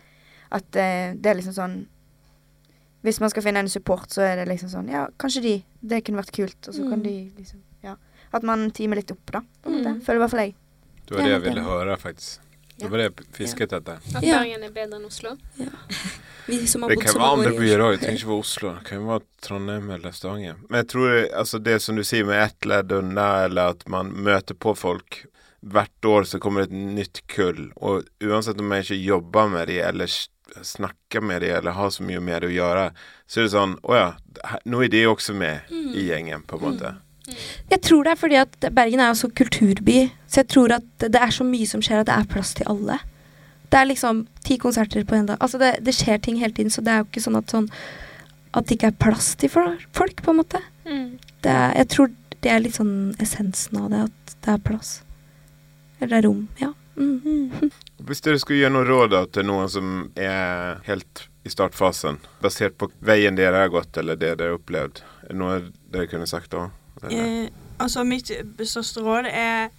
at 0.53 0.77
eh, 0.77 1.15
det 1.15 1.27
er 1.31 1.35
liksom 1.41 1.55
sånn 1.57 1.87
Hvis 3.03 3.21
man 3.21 3.31
skal 3.33 3.43
finne 3.43 3.61
en 3.63 3.69
support, 3.73 4.11
så 4.13 4.21
er 4.27 4.37
det 4.43 4.49
liksom 4.51 4.69
sånn 4.69 4.91
Ja, 4.93 5.07
kanskje 5.19 5.41
de. 5.43 5.55
Det 5.81 6.03
kunne 6.05 6.21
vært 6.21 6.33
kult. 6.37 6.69
Og 6.69 6.75
så 6.75 6.83
kan 6.89 6.99
Mm. 7.01 7.03
de 7.05 7.33
liksom 7.39 7.63
Ja. 7.83 7.95
At 8.33 8.43
man 8.43 8.71
teamer 8.71 8.97
litt 8.97 9.11
opp, 9.11 9.25
da. 9.33 9.41
På 9.65 9.71
Det. 9.71 9.87
Mm. 9.87 10.01
Føler 10.05 10.17
i 10.17 10.23
hvert 10.25 10.31
fall 10.31 10.41
jeg. 10.45 10.55
Det 11.07 11.17
var 11.17 11.23
det 11.25 11.31
jeg 11.33 11.43
ville 11.43 11.63
høre, 11.63 11.97
faktisk. 11.99 12.39
Det 12.79 12.91
var 12.91 12.99
det 12.99 13.07
jeg 13.17 13.27
fisket 13.33 13.73
etter. 13.73 13.93
At 14.15 14.21
Bergen 14.23 14.63
er 14.63 14.71
bedre 14.71 14.97
enn 15.01 15.05
Oslo. 15.07 15.37
Vi 16.47 16.67
som 16.67 16.83
har 16.83 16.89
Det 16.91 17.01
kan 17.01 17.13
så 17.13 17.19
være 17.19 17.33
andre 17.39 17.51
byer 17.59 17.81
Oslo. 17.81 17.85
òg. 17.87 17.93
Det 17.93 18.01
trenger 18.01 18.19
ikke 18.21 18.31
være 18.31 18.45
Oslo. 18.45 18.73
Det 18.75 18.85
kan 18.85 19.07
være 19.07 19.23
Trondheim 19.43 19.91
eller 19.91 20.11
Stavanger. 20.13 20.57
Men 20.69 20.79
jeg 20.85 20.89
tror 20.89 21.11
altså 21.41 21.59
det 21.63 21.83
som 21.83 21.97
du 21.97 22.03
sier 22.05 22.25
med 22.25 22.43
ett 22.43 22.67
ledd 22.67 22.93
unna, 22.93 23.45
eller 23.45 23.71
at 23.71 23.89
man 23.89 24.13
møter 24.13 24.55
på 24.55 24.77
folk 24.77 25.27
Hvert 25.63 26.01
år 26.09 26.23
så 26.25 26.39
kommer 26.41 26.63
det 26.65 26.71
et 26.73 26.95
nytt 26.97 27.21
kull, 27.29 27.67
og 27.77 28.07
uansett 28.25 28.59
om 28.59 28.71
jeg 28.73 28.85
ikke 28.87 29.05
jobber 29.05 29.51
med 29.53 29.67
de 29.69 29.75
eller 29.85 30.07
s- 30.57 30.75
snakker 30.77 31.21
med 31.23 31.43
de 31.43 31.49
eller 31.59 31.73
har 31.73 31.91
så 31.91 32.03
mye 32.03 32.21
med 32.21 32.43
det 32.43 32.49
å 32.51 32.55
gjøre, 32.57 32.91
så 33.29 33.41
er 33.41 33.45
det 33.45 33.53
sånn 33.53 33.77
Å 33.83 33.95
ja, 33.95 34.09
nå 34.67 34.83
er 34.85 34.89
de 34.89 35.05
også 35.07 35.35
med 35.35 35.61
Mm. 35.71 35.95
i 35.95 36.09
gjengen, 36.09 36.43
på 36.47 36.57
en 36.59 36.63
måte. 36.73 36.95
Jeg 37.71 37.81
tror 37.83 38.03
det 38.05 38.13
er 38.13 38.17
fordi 38.17 38.37
at 38.41 38.75
Bergen 38.75 39.01
er 39.01 39.13
jo 39.15 39.21
så 39.21 39.29
kulturby, 39.35 40.11
så 40.27 40.41
jeg 40.43 40.49
tror 40.49 40.73
at 40.73 40.99
det 40.99 41.15
er 41.21 41.31
så 41.31 41.45
mye 41.45 41.67
som 41.67 41.81
skjer 41.81 42.01
at 42.01 42.07
det 42.07 42.15
er 42.19 42.25
plass 42.33 42.55
til 42.55 42.67
alle. 42.67 42.99
Det 43.71 43.79
er 43.79 43.87
liksom 43.87 44.27
ti 44.43 44.57
konserter 44.59 45.05
på 45.05 45.15
en 45.15 45.27
dag. 45.27 45.39
Altså 45.41 45.59
det, 45.59 45.85
det 45.85 45.95
skjer 45.95 46.19
ting 46.21 46.37
hele 46.41 46.53
tiden, 46.53 46.71
så 46.71 46.83
det 46.83 46.89
er 46.91 46.99
jo 46.99 47.05
ikke 47.05 47.23
sånn 47.23 47.37
at 47.39 47.47
sånn 47.47 47.69
at 48.53 48.67
det 48.67 48.79
ikke 48.79 48.89
er 48.89 48.99
plass 48.99 49.35
til 49.37 49.49
folk, 49.49 50.23
på 50.25 50.31
en 50.31 50.37
måte. 50.43 50.59
Det 51.43 51.47
er, 51.53 51.75
jeg 51.77 51.89
tror 51.89 52.11
det 52.43 52.51
er 52.51 52.59
litt 52.65 52.75
sånn 52.75 53.15
essensen 53.21 53.79
av 53.79 53.91
det, 53.91 54.01
at 54.11 54.35
det 54.43 54.55
er 54.55 54.59
plass. 54.59 55.03
Eller 56.01 56.09
det 56.17 56.19
er 56.25 56.27
rom, 56.29 56.49
ja. 56.59 56.73
Mm. 57.01 57.71
Hvis 58.07 58.23
dere 58.25 58.41
skulle 58.41 58.61
gi 58.61 58.71
noen 58.73 58.89
råd 58.89 59.13
da, 59.15 59.25
til 59.33 59.47
noen 59.49 59.71
som 59.73 59.93
er 60.21 60.81
helt 60.87 61.27
i 61.45 61.53
startfasen, 61.53 62.21
basert 62.45 62.77
på 62.81 62.91
veien 63.05 63.39
dere 63.39 63.65
har 63.65 63.73
gått, 63.73 63.97
eller 64.01 64.19
det 64.21 64.35
dere 64.37 64.53
har 64.53 64.61
opplevd, 64.61 65.03
er 65.25 65.33
det 65.33 65.39
noe 65.41 65.61
dere 65.93 66.09
kunne 66.11 66.29
sagt 66.29 66.53
da? 66.53 66.69
Eh, 67.09 67.49
altså, 67.81 68.05
mitt 68.05 68.29
største 68.29 69.05
råd 69.05 69.31
er 69.31 69.71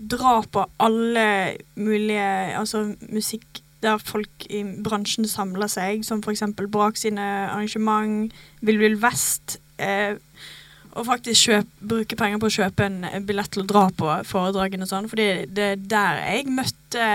dra 0.00 0.38
på 0.48 0.62
alle 0.80 1.56
mulige 1.76 2.56
Altså 2.56 2.94
musikk 3.10 3.60
der 3.82 4.00
folk 4.00 4.46
i 4.52 4.62
bransjen 4.84 5.24
samler 5.28 5.70
seg, 5.70 6.04
som 6.04 6.20
f.eks. 6.20 6.42
Brak 6.68 6.98
sine 7.00 7.24
arrangement, 7.48 8.32
Vill 8.60 8.80
Vill 8.80 8.98
Vest. 9.00 9.56
Eh, 9.80 10.18
og 11.00 11.06
faktisk 11.08 11.48
kjøp, 11.48 11.70
bruke 11.92 12.16
penger 12.18 12.40
på 12.42 12.50
å 12.50 12.56
kjøpe 12.58 12.86
en 12.86 13.04
eh, 13.08 13.22
billett 13.24 13.52
til 13.54 13.64
å 13.64 13.70
dra 13.70 13.86
på 13.96 14.10
foredragene 14.28 14.84
og 14.84 14.90
sånn. 14.90 15.08
Fordi 15.10 15.28
det 15.48 15.66
er 15.72 15.86
der 15.94 16.20
jeg 16.26 16.52
møtte 16.52 17.06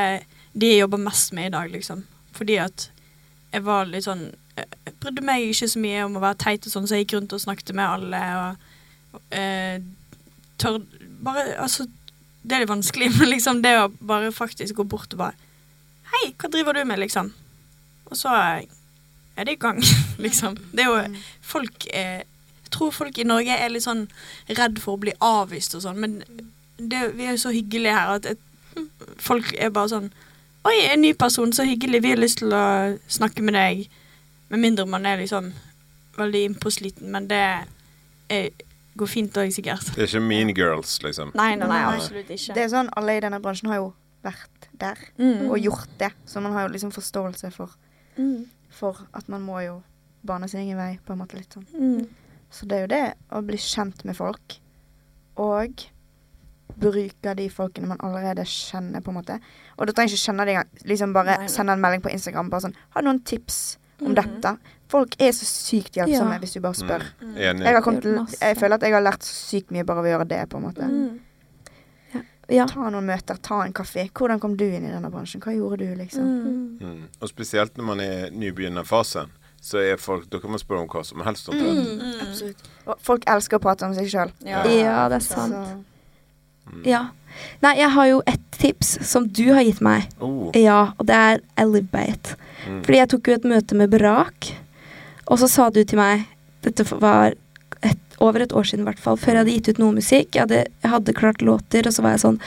de 0.56 0.72
jeg 0.72 0.82
jobber 0.86 1.02
mest 1.04 1.34
med 1.36 1.50
i 1.50 1.54
dag, 1.54 1.70
liksom. 1.72 2.06
Fordi 2.36 2.58
at 2.64 2.90
jeg 3.52 3.64
var 3.66 3.88
litt 3.90 4.08
sånn 4.08 4.30
jeg 4.56 4.94
brydde 5.04 5.24
meg 5.28 5.50
ikke 5.50 5.68
så 5.68 5.82
mye 5.84 6.04
om 6.06 6.16
å 6.16 6.24
være 6.24 6.40
teit 6.46 6.68
og 6.68 6.72
sånn, 6.72 6.86
så 6.88 6.96
jeg 6.96 7.06
gikk 7.06 7.18
rundt 7.18 7.34
og 7.36 7.42
snakket 7.44 7.74
med 7.76 7.90
alle 7.90 8.22
og 8.40 9.26
eh, 9.36 9.84
tør 10.62 10.80
Bare 11.26 11.44
Altså, 11.64 11.88
det 12.44 12.56
er 12.56 12.64
litt 12.64 12.72
vanskelig, 12.72 13.10
men 13.18 13.34
liksom 13.34 13.60
det 13.66 13.74
å 13.80 13.90
bare 14.00 14.32
faktisk 14.36 14.80
gå 14.80 14.88
bort 14.96 15.12
og 15.16 15.26
bare 15.26 15.52
Hei, 16.14 16.30
hva 16.40 16.52
driver 16.54 16.78
du 16.78 16.86
med, 16.88 17.02
liksom? 17.02 17.34
Og 18.08 18.16
så 18.16 18.32
er 18.32 19.44
det 19.44 19.58
i 19.58 19.60
gang, 19.60 19.82
liksom. 20.26 20.56
Det 20.72 20.86
er 20.86 20.92
jo 20.94 21.22
Folk 21.44 21.88
er 21.92 22.24
tror 22.76 22.92
folk 22.96 23.18
i 23.18 23.26
Norge 23.28 23.56
er 23.58 23.72
litt 23.74 23.86
sånn 23.88 24.06
redd 24.60 24.80
for 24.84 24.98
å 24.98 25.02
bli 25.06 25.14
avvist 25.24 25.76
og 25.80 25.82
sånn, 25.88 26.00
men 26.04 26.20
det, 26.78 27.02
vi 27.16 27.26
er 27.30 27.36
jo 27.38 27.42
så 27.48 27.54
hyggelige 27.56 27.96
her 27.96 28.16
at 28.20 28.26
et, 28.36 28.40
folk 29.24 29.54
er 29.58 29.70
bare 29.76 29.92
sånn 29.96 30.12
Oi, 30.66 30.80
en 30.90 31.02
ny 31.04 31.12
person, 31.14 31.52
så 31.54 31.62
hyggelig. 31.62 32.00
Vi 32.02 32.10
har 32.10 32.18
lyst 32.18 32.40
til 32.40 32.50
å 32.58 32.98
snakke 33.14 33.44
med 33.46 33.54
deg. 33.54 33.84
Med 34.50 34.64
mindre 34.64 34.88
man 34.90 35.04
er 35.06 35.20
liksom 35.22 35.52
veldig 36.18 36.42
innpåsliten, 36.48 37.12
men 37.14 37.28
det 37.30 37.38
er, 38.34 38.48
går 38.98 39.12
fint 39.12 39.38
òg, 39.38 39.52
sikkert. 39.54 39.92
Det 39.94 40.08
er 40.08 40.10
ikke 40.10 40.24
mean 40.26 40.50
girls, 40.58 40.96
liksom. 41.06 41.36
Nei, 41.38 41.52
nei, 41.54 41.68
nei, 41.70 41.84
Nei. 41.84 41.94
absolutt 42.00 42.32
ikke. 42.34 42.56
Det 42.58 42.64
er 42.66 42.72
sånn, 42.74 42.90
Alle 42.98 43.14
i 43.14 43.22
denne 43.28 43.38
bransjen 43.46 43.70
har 43.70 43.78
jo 43.84 43.92
vært 44.26 44.66
der 44.82 44.98
Mm. 45.22 45.52
og 45.52 45.60
gjort 45.62 45.94
det, 46.02 46.10
så 46.26 46.42
man 46.42 46.58
har 46.58 46.66
jo 46.66 46.74
liksom 46.74 46.92
forståelse 46.98 47.54
for, 47.54 47.70
Mm. 48.18 48.48
for 48.72 49.06
at 49.14 49.30
man 49.30 49.46
må 49.46 49.62
jo 49.68 49.84
bane 50.26 50.50
sin 50.50 50.62
egen 50.66 50.78
vei, 50.82 50.98
på 51.06 51.14
en 51.14 51.20
måte 51.22 51.38
litt 51.38 51.54
sånn. 51.54 51.68
Mm. 51.78 52.08
Så 52.56 52.68
det 52.72 52.78
er 52.78 52.86
jo 52.86 52.92
det 52.94 53.04
å 53.36 53.42
bli 53.44 53.58
kjent 53.60 54.06
med 54.08 54.16
folk, 54.16 54.56
og 55.44 55.84
bruke 56.80 57.34
de 57.38 57.48
folkene 57.52 57.88
man 57.92 58.00
allerede 58.04 58.44
kjenner, 58.48 59.04
på 59.04 59.12
en 59.12 59.18
måte. 59.20 59.38
Og 59.78 59.88
du 59.88 59.94
trenger 59.96 60.14
ikke 60.16 60.24
kjenne 60.30 60.46
dem 60.48 60.56
engang. 60.56 60.72
Liksom 60.88 61.14
bare 61.16 61.38
Nei, 61.42 61.50
sende 61.52 61.76
en 61.76 61.84
melding 61.84 62.04
på 62.04 62.12
Instagram. 62.12 62.50
Bare 62.52 62.66
sånn 62.68 62.76
Har 62.96 63.04
du 63.04 63.08
noen 63.10 63.22
tips 63.28 63.78
om 64.02 64.08
Mhm. 64.12 64.16
dette? 64.16 64.58
Folk 64.88 65.16
er 65.20 65.32
så 65.32 65.46
sykt 65.46 65.96
hjelpsomme 65.96 66.34
Ja. 66.36 66.40
hvis 66.40 66.54
du 66.54 66.60
bare 66.62 66.74
spør. 66.74 67.04
Mm. 67.22 67.36
Jeg, 67.38 67.74
har 67.84 68.02
til, 68.02 68.16
jeg 68.42 68.58
føler 68.58 68.74
at 68.76 68.82
jeg 68.82 68.94
har 68.94 69.02
lært 69.02 69.24
så 69.24 69.34
sykt 69.60 69.72
mye 69.72 69.84
bare 69.86 70.04
ved 70.04 70.14
å 70.14 70.20
gjøre 70.20 70.28
det, 70.28 70.50
på 70.50 70.58
en 70.58 70.64
måte. 70.64 70.84
Mm. 70.84 71.20
Ja. 72.14 72.22
ja. 72.50 72.66
Ta 72.68 72.90
noen 72.90 73.06
møter, 73.06 73.38
ta 73.42 73.62
en 73.64 73.74
kaffe. 73.74 74.10
Hvordan 74.14 74.40
kom 74.40 74.56
du 74.56 74.66
inn 74.66 74.86
i 74.86 74.92
denne 74.92 75.10
bransjen? 75.12 75.42
Hva 75.42 75.56
gjorde 75.56 75.80
du, 75.80 75.96
liksom? 75.96 76.24
Mm. 76.24 76.78
Mm. 76.80 77.04
Og 77.22 77.30
spesielt 77.30 77.74
når 77.76 77.84
man 77.86 78.00
er 78.00 78.28
i 78.28 78.30
nybegynnerfasen, 78.32 79.30
så 79.66 79.82
er 79.82 79.98
folk 79.98 80.28
Da 80.30 80.38
kan 80.42 80.54
man 80.54 80.62
spørre 80.62 80.84
om 80.84 80.90
hva 80.92 81.02
som 81.06 81.24
helst. 81.26 81.50
omtrent. 81.50 81.98
Mm. 81.98 82.16
Absolutt. 82.28 82.66
Og 82.86 83.00
folk 83.02 83.24
elsker 83.28 83.58
å 83.58 83.64
prate 83.64 83.88
om 83.88 83.96
seg 83.98 84.10
sjøl. 84.12 84.34
Ja, 84.46 84.62
det 85.10 85.18
er 85.18 85.26
sant. 85.26 85.56
Mm. 86.70 86.82
Ja. 86.86 87.08
Nei, 87.62 87.76
jeg 87.80 87.90
har 87.94 88.08
jo 88.10 88.22
et 88.30 88.44
tips 88.56 88.96
som 89.06 89.28
du 89.28 89.44
har 89.54 89.66
gitt 89.66 89.82
meg. 89.86 90.06
Oh. 90.24 90.52
Ja, 90.56 90.94
og 90.98 91.10
det 91.10 91.16
er 91.18 91.42
I 91.58 91.66
live 91.68 91.90
by 91.92 92.06
it. 92.14 92.36
Mm. 92.66 92.84
Fordi 92.86 93.00
jeg 93.02 93.12
tok 93.12 93.28
jo 93.28 93.38
et 93.40 93.50
møte 93.52 93.78
med 93.78 93.92
Brak, 93.94 94.52
og 95.26 95.42
så 95.42 95.50
sa 95.50 95.70
du 95.74 95.82
til 95.84 96.00
meg 96.00 96.26
Dette 96.66 96.82
var 96.98 97.36
et, 97.86 98.00
over 98.18 98.42
et 98.42 98.54
år 98.58 98.66
siden, 98.66 98.86
i 98.86 98.90
hvert 98.90 99.02
fall, 99.02 99.20
før 99.22 99.36
jeg 99.36 99.44
hadde 99.44 99.54
gitt 99.54 99.68
ut 99.70 99.82
noe 99.84 99.94
musikk. 99.94 100.32
Jeg 100.34 100.46
hadde, 100.48 100.64
jeg 100.82 100.90
hadde 100.90 101.14
klart 101.14 101.44
låter, 101.46 101.86
og 101.86 101.94
så 101.94 102.02
var 102.06 102.16
jeg 102.16 102.24
sånn 102.24 102.40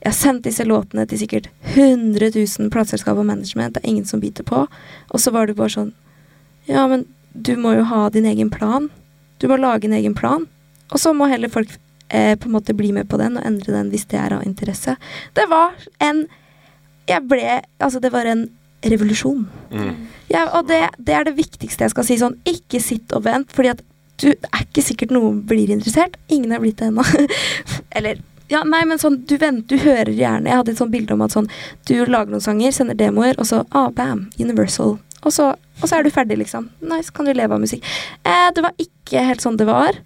Jeg 0.00 0.08
har 0.08 0.16
sendt 0.16 0.46
disse 0.48 0.64
låtene 0.66 1.04
til 1.06 1.20
sikkert 1.20 1.50
100 1.76 2.32
000 2.34 2.70
plateselskap 2.74 3.18
og 3.20 3.26
management. 3.28 3.76
Det 3.76 3.84
er 3.84 3.90
ingen 3.92 4.08
som 4.08 4.22
biter 4.22 4.46
på. 4.48 4.64
Og 5.10 5.22
så 5.22 5.30
var 5.30 5.46
du 5.46 5.54
bare 5.54 5.74
sånn 5.74 5.92
Ja, 6.70 6.86
men 6.90 7.04
du 7.32 7.56
må 7.58 7.74
jo 7.74 7.86
ha 7.90 8.08
din 8.14 8.28
egen 8.30 8.50
plan. 8.50 8.88
Du 9.38 9.48
må 9.50 9.58
lage 9.58 9.88
en 9.88 9.96
egen 9.96 10.14
plan. 10.14 10.46
Og 10.90 11.00
så 11.00 11.12
må 11.14 11.28
heller 11.30 11.50
folk 11.52 11.72
eh, 12.08 12.36
på 12.38 12.48
en 12.48 12.54
måte 12.54 12.74
bli 12.76 12.92
med 12.94 13.08
på 13.10 13.18
den 13.20 13.38
og 13.38 13.46
endre 13.46 13.74
den 13.74 13.90
hvis 13.92 14.06
det 14.10 14.18
er 14.20 14.36
av 14.36 14.46
interesse. 14.46 14.96
Det 15.34 15.48
var 15.50 15.74
en 15.98 16.26
Jeg 17.08 17.26
ble 17.26 17.60
Altså, 17.78 17.98
det 17.98 18.12
var 18.12 18.26
en 18.28 18.48
revolusjon. 18.86 19.46
Mm. 19.70 19.94
Ja, 20.30 20.46
og 20.56 20.68
det, 20.68 20.80
det 20.98 21.14
er 21.14 21.24
det 21.26 21.36
viktigste 21.36 21.84
jeg 21.84 21.92
skal 21.92 22.06
si. 22.06 22.18
Sånn, 22.20 22.38
ikke 22.48 22.80
sitt 22.80 23.12
og 23.16 23.24
vent, 23.26 23.50
fordi 23.52 23.74
at 23.74 23.82
du 24.20 24.28
det 24.30 24.50
er 24.52 24.66
ikke 24.66 24.84
sikkert 24.84 25.14
noen 25.16 25.40
blir 25.48 25.72
interessert. 25.72 26.16
Ingen 26.28 26.52
er 26.52 26.62
blitt 26.62 26.78
det 26.80 26.90
ennå. 26.90 27.04
Eller 27.96 28.20
ja, 28.50 28.62
nei, 28.66 28.82
men 28.88 28.98
sånn, 28.98 29.20
du 29.26 29.36
venter, 29.38 29.76
du 29.76 29.84
hører 29.84 30.10
gjerne 30.10 30.50
Jeg 30.50 30.58
hadde 30.58 30.72
et 30.72 30.80
sånt 30.80 30.90
bilde 30.90 31.14
om 31.14 31.20
at 31.22 31.30
sånn 31.30 31.46
Du 31.86 31.92
lager 32.10 32.32
noen 32.32 32.42
sanger, 32.42 32.72
sender 32.74 32.98
demoer, 32.98 33.36
og 33.38 33.46
så 33.46 33.62
ah, 33.70 33.92
bam, 33.94 34.24
Universal. 34.42 34.96
Og 35.20 35.34
så, 35.34 35.50
og 35.52 35.84
så 35.84 35.98
er 35.98 36.04
du 36.06 36.12
ferdig, 36.14 36.38
liksom. 36.40 36.70
Nice, 36.80 37.12
kan 37.12 37.28
du 37.28 37.34
leve 37.36 37.56
av 37.56 37.62
musikk. 37.62 37.84
Eh, 38.24 38.48
det 38.56 38.64
var 38.64 38.76
ikke 38.80 39.24
helt 39.26 39.44
sånn 39.44 39.58
det 39.60 39.68
var. 39.68 39.98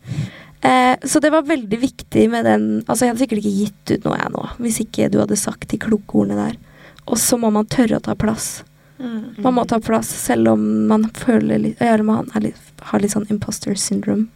Eh, 0.64 0.94
så 1.04 1.20
det 1.20 1.30
var 1.34 1.46
veldig 1.46 1.78
viktig 1.78 2.22
med 2.32 2.46
den 2.48 2.62
Altså, 2.86 3.04
jeg 3.04 3.12
hadde 3.12 3.20
sikkert 3.20 3.42
ikke 3.42 3.58
gitt 3.58 3.90
ut 3.90 4.06
noe, 4.06 4.16
jeg 4.16 4.32
nå, 4.32 4.44
hvis 4.64 4.78
ikke 4.80 5.10
du 5.12 5.18
hadde 5.20 5.36
sagt 5.36 5.68
de 5.70 5.80
kloke 5.80 6.22
ordene 6.22 6.38
der. 6.40 6.56
Og 7.04 7.20
så 7.20 7.36
må 7.40 7.50
man 7.52 7.68
tørre 7.68 8.00
å 8.00 8.04
ta 8.04 8.14
plass. 8.16 8.62
Mm. 8.98 9.42
Man 9.44 9.58
må 9.58 9.66
ta 9.68 9.80
plass 9.82 10.08
selv 10.08 10.54
om 10.54 10.62
man 10.88 11.08
føler 11.18 11.58
litt 11.58 11.80
Eller 11.82 12.04
man 12.06 12.28
litt, 12.40 12.70
har 12.88 13.02
litt 13.02 13.12
sånn 13.12 13.26
imposter 13.28 13.76
syndrome. 13.76 14.30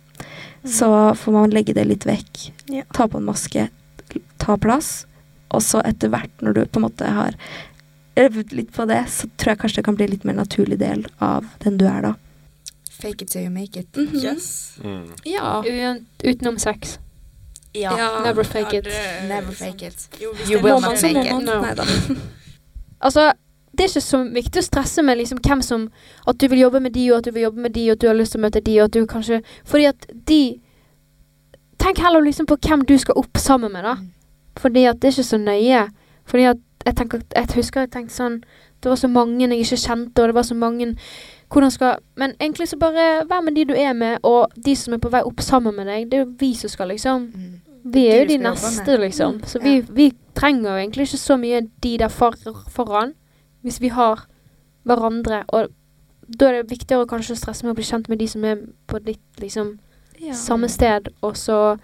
Så 0.68 0.88
får 1.14 1.32
man 1.32 1.54
legge 1.54 1.72
det 1.72 1.86
litt 1.88 2.04
vekk. 2.04 2.48
Ja. 2.68 2.84
Ta 2.92 3.06
på 3.08 3.20
en 3.20 3.28
maske, 3.28 3.68
ta 4.42 4.56
plass. 4.60 5.06
Og 5.54 5.62
så 5.64 5.80
etter 5.86 6.10
hvert, 6.12 6.32
når 6.44 6.58
du 6.58 6.62
på 6.66 6.80
en 6.80 6.88
måte 6.90 7.08
har 7.08 7.36
øvd 8.24 8.52
litt 8.56 8.72
på 8.74 8.86
det, 8.90 9.02
så 9.12 9.28
tror 9.36 9.52
jeg 9.54 9.60
kanskje 9.62 9.80
det 9.80 9.84
kan 9.88 9.98
bli 9.98 10.06
litt 10.12 10.24
mer 10.28 10.38
naturlig 10.38 10.78
del 10.80 11.06
av 11.24 11.46
den 11.64 11.78
du 11.80 11.86
er 11.88 12.02
da. 12.02 12.14
Fake 12.98 13.22
it 13.22 13.30
till 13.30 13.42
you 13.46 13.50
make 13.50 13.78
it. 13.80 13.96
Mhm. 13.96 14.16
Yes. 14.24 14.78
Mm. 14.84 15.12
Ja. 15.24 15.62
Utenom 16.24 16.58
sex. 16.58 16.98
Ja. 17.72 18.22
Never 18.24 18.44
fake 18.44 18.78
it. 18.78 18.86
Ja, 18.86 19.28
Never 19.28 19.52
fake 19.52 19.86
it. 19.86 20.08
Jo, 20.20 20.34
You 20.50 20.62
will 20.62 20.80
not 20.80 20.98
fake 20.98 21.26
it. 21.26 21.44
No. 21.44 21.60
Nei 21.62 21.74
da. 21.74 21.84
Altså, 23.00 23.32
det 23.78 23.84
er 23.84 23.88
ikke 23.92 24.00
så 24.02 24.18
viktig 24.34 24.58
å 24.58 24.66
stresse 24.66 25.02
med 25.06 25.20
liksom 25.20 25.38
hvem 25.38 25.60
som 25.62 25.84
At 26.26 26.40
du 26.42 26.48
vil 26.50 26.64
jobbe 26.64 26.80
med 26.82 26.96
de, 26.96 27.04
og 27.12 27.18
at 27.20 27.28
du 27.28 27.30
vil 27.30 27.44
jobbe 27.44 27.62
med 27.62 27.70
de, 27.76 27.84
og 27.90 27.92
at 27.94 28.00
du 28.02 28.06
har 28.08 28.16
lyst 28.18 28.34
til 28.34 28.40
å 28.40 28.42
møte 28.42 28.62
de, 28.66 28.74
og 28.80 28.88
at 28.88 28.96
du 28.96 29.06
kanskje 29.06 29.38
Fordi 29.64 29.84
at 29.86 30.06
de 30.26 30.40
Tenk 31.78 32.00
heller 32.02 32.24
liksom 32.26 32.48
på 32.50 32.56
hvem 32.58 32.82
du 32.88 32.96
skal 32.98 33.14
opp 33.20 33.38
sammen 33.38 33.70
med, 33.72 33.84
da. 33.86 33.92
Mm. 33.94 34.08
Fordi 34.58 34.82
at 34.90 34.98
det 34.98 35.12
er 35.12 35.14
ikke 35.14 35.28
så 35.28 35.38
nøye. 35.38 35.82
Fordi 36.26 36.48
at 36.50 36.58
jeg 36.88 36.96
tenker 36.98 37.22
Jeg 37.36 37.48
husker 37.54 37.84
jeg 37.84 37.90
tenkte 37.94 38.14
sånn 38.16 38.40
Det 38.82 38.90
var 38.90 38.96
så 39.00 39.08
mange 39.10 39.44
jeg 39.48 39.60
ikke 39.64 39.78
kjente, 39.82 40.22
og 40.22 40.28
det 40.30 40.34
var 40.34 40.46
så 40.48 40.54
mange 40.58 40.94
hvordan 41.48 41.70
skal 41.72 41.96
Men 42.20 42.34
egentlig 42.40 42.68
så 42.68 42.76
bare 42.78 43.24
vær 43.28 43.40
med 43.44 43.54
de 43.56 43.64
du 43.64 43.74
er 43.74 43.92
med, 43.96 44.18
og 44.22 44.52
de 44.64 44.74
som 44.76 44.94
er 44.94 45.00
på 45.00 45.08
vei 45.12 45.22
opp 45.24 45.40
sammen 45.40 45.74
med 45.74 45.86
deg. 45.88 46.10
Det 46.10 46.18
er 46.18 46.24
jo 46.26 46.34
vi 46.38 46.54
som 46.54 46.70
skal 46.70 46.88
liksom 46.92 47.30
Mm. 47.34 47.56
Vi 47.88 48.06
er 48.08 48.18
jo 48.18 48.24
De 48.28 48.36
de 48.36 48.42
neste, 48.42 48.96
liksom. 49.00 49.34
Mm, 49.38 49.44
Så 49.46 49.58
vi, 49.62 49.80
vi 49.80 50.12
trenger 50.34 50.70
jo 50.70 50.76
egentlig 50.76 51.06
ikke 51.06 51.16
så 51.18 51.36
mye 51.40 51.60
de 51.82 51.98
der 51.98 52.08
for, 52.08 52.34
foran, 52.68 53.14
hvis 53.62 53.80
vi 53.80 53.88
har 53.88 54.26
hverandre. 54.84 55.44
Og 55.48 55.68
da 56.40 56.48
er 56.50 56.62
det 56.62 56.70
viktigere 56.70 57.06
å 57.06 57.08
kanskje 57.08 57.36
stresse 57.38 57.64
med 57.64 57.72
å 57.72 57.78
bli 57.78 57.86
kjent 57.88 58.08
med 58.08 58.18
de 58.18 58.28
som 58.28 58.44
er 58.44 58.58
på 58.86 58.98
ditt 59.04 59.40
liksom 59.40 59.78
Ja. 60.20 60.32
samme 60.34 60.68
sted, 60.68 61.08
og 61.22 61.36
så 61.36 61.78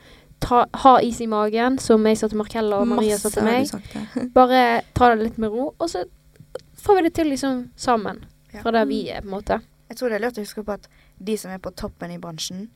ta, 0.44 0.64
ha 0.84 0.94
is 1.02 1.20
i 1.24 1.28
magen, 1.30 1.78
som 1.82 2.04
jeg 2.06 2.20
sa 2.20 2.28
til 2.30 2.40
Markella 2.40 2.82
og 2.82 2.90
Maria 2.92 3.18
sa 3.20 3.32
til 3.32 3.46
meg. 3.46 3.72
Bare 4.36 4.82
ta 4.96 5.10
det 5.14 5.24
litt 5.24 5.40
med 5.42 5.54
ro, 5.54 5.72
og 5.78 5.90
så 5.90 6.04
får 6.84 6.98
vi 6.98 7.06
det 7.08 7.14
til 7.16 7.32
liksom 7.32 7.68
sammen. 7.76 8.24
Ja. 8.52 8.62
Fra 8.62 8.74
der 8.76 8.86
vi 8.90 9.06
er, 9.08 9.24
på 9.24 9.30
en 9.32 9.36
måte. 9.38 9.60
Jeg 9.90 9.98
tror 9.98 10.12
det 10.12 10.18
er 10.18 10.24
lurt 10.26 10.38
å 10.38 10.44
huske 10.44 10.64
på 10.66 10.76
at 10.76 10.88
de 11.18 11.36
som 11.40 11.52
er 11.54 11.60
på 11.62 11.72
toppen 11.76 12.12
i 12.14 12.20
bransjen, 12.20 12.68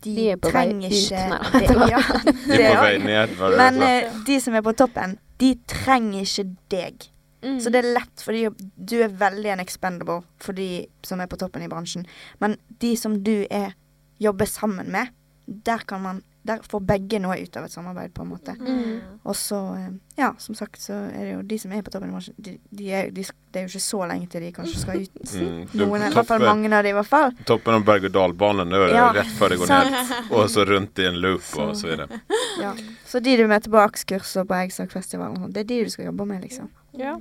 de, 0.00 0.14
De 0.16 0.26
er 0.32 0.38
trenger 0.40 0.92
ikke 0.96 1.24
det, 1.60 1.74
ja, 1.90 1.98
De 2.24 2.56
det 2.56 2.68
er 2.72 3.26
det 3.28 3.48
Men 3.60 3.82
eh, 3.84 4.14
de 4.24 4.38
som 4.40 4.54
er 4.56 4.64
på 4.64 4.72
toppen, 4.72 5.18
de 5.40 5.50
trenger 5.68 6.24
ikke 6.24 6.46
deg. 6.72 7.10
Mm. 7.44 7.58
Så 7.60 7.72
det 7.72 7.82
er 7.82 7.92
lett, 7.96 8.24
fordi 8.24 8.46
du 8.76 8.96
er 9.04 9.12
veldig 9.20 9.54
en 9.54 9.62
expendable 9.62 10.22
for 10.40 10.56
de 10.56 10.86
som 11.04 11.20
er 11.20 11.28
på 11.28 11.38
toppen 11.40 11.64
i 11.64 11.68
bransjen. 11.68 12.06
Men 12.40 12.56
de 12.80 12.94
som 13.00 13.18
du 13.24 13.44
er, 13.50 13.76
jobber 14.20 14.48
sammen 14.48 14.88
med, 14.92 15.12
der 15.46 15.84
kan 15.88 16.02
man 16.04 16.24
Der 16.50 16.62
får 16.66 16.82
begge 16.82 17.20
noe 17.22 17.36
ut 17.38 17.56
av 17.56 17.66
et 17.68 17.74
samarbeid, 17.74 18.12
på 18.14 18.24
en 18.24 18.30
måte. 18.32 18.54
Mm. 18.58 19.20
Og 19.22 19.36
så, 19.38 19.58
eh, 19.78 19.92
ja, 20.18 20.32
som 20.42 20.56
sagt, 20.58 20.80
så 20.82 20.96
er 21.08 21.20
det 21.22 21.34
jo 21.36 21.42
de 21.52 21.58
som 21.62 21.74
er 21.76 21.84
på 21.86 21.92
toppen 21.94 22.10
i 22.10 22.14
bransjen, 22.16 22.34
de, 22.42 22.56
de 22.74 22.88
er, 22.90 23.12
de, 23.14 23.22
det 23.22 23.60
er 23.60 23.66
jo 23.66 23.70
ikke 23.70 23.84
så 23.84 24.00
lenge 24.10 24.26
til 24.32 24.44
de 24.44 24.50
kanskje 24.56 24.82
skal 24.82 25.04
ut. 25.04 25.20
Mm. 25.30 25.60
Du, 25.70 25.84
Noen, 25.84 26.06
i 26.08 26.10
hvert 26.16 26.30
fall 26.32 26.42
mange 26.44 26.72
av 26.74 26.86
de 26.86 26.92
i 26.92 26.96
hvert 26.98 27.10
fall. 27.10 27.36
toppen 27.46 27.78
av 27.78 27.86
berg-og-dal-banen, 27.86 28.74
er 28.74 28.96
Ja, 28.96 29.06
rett 29.14 29.30
før 29.38 29.54
det 29.54 29.60
går 29.62 29.70
ned. 29.70 30.14
Og 30.34 30.50
så 30.50 30.66
rundt 30.66 30.98
i 30.98 31.06
en 31.06 31.20
loop 31.22 31.46
og 31.60 31.76
så 31.78 31.90
videre. 31.92 32.20
Ja. 32.60 32.74
Så 33.06 33.22
de 33.22 33.36
du 33.38 33.46
møter 33.50 33.70
på 33.72 33.80
AKS-kurs 33.80 34.34
og 34.42 34.50
på 34.50 34.58
Eggsakfestivalen, 34.58 35.52
det 35.54 35.64
er 35.64 35.70
de 35.70 35.80
du 35.86 35.90
skal 35.94 36.10
jobbe 36.10 36.26
med, 36.28 36.42
liksom. 36.44 36.70
Ja. 36.98 37.16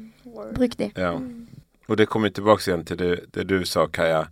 Bruk 0.56 0.78
de. 0.80 0.90
Ja. 0.98 1.14
Og 1.90 1.98
det 1.98 2.10
kommer 2.10 2.30
tilbake 2.30 2.66
igjen 2.68 2.86
til 2.86 3.00
det, 3.00 3.14
det 3.34 3.48
du 3.50 3.62
sa, 3.66 3.88
Kaja. 3.88 4.28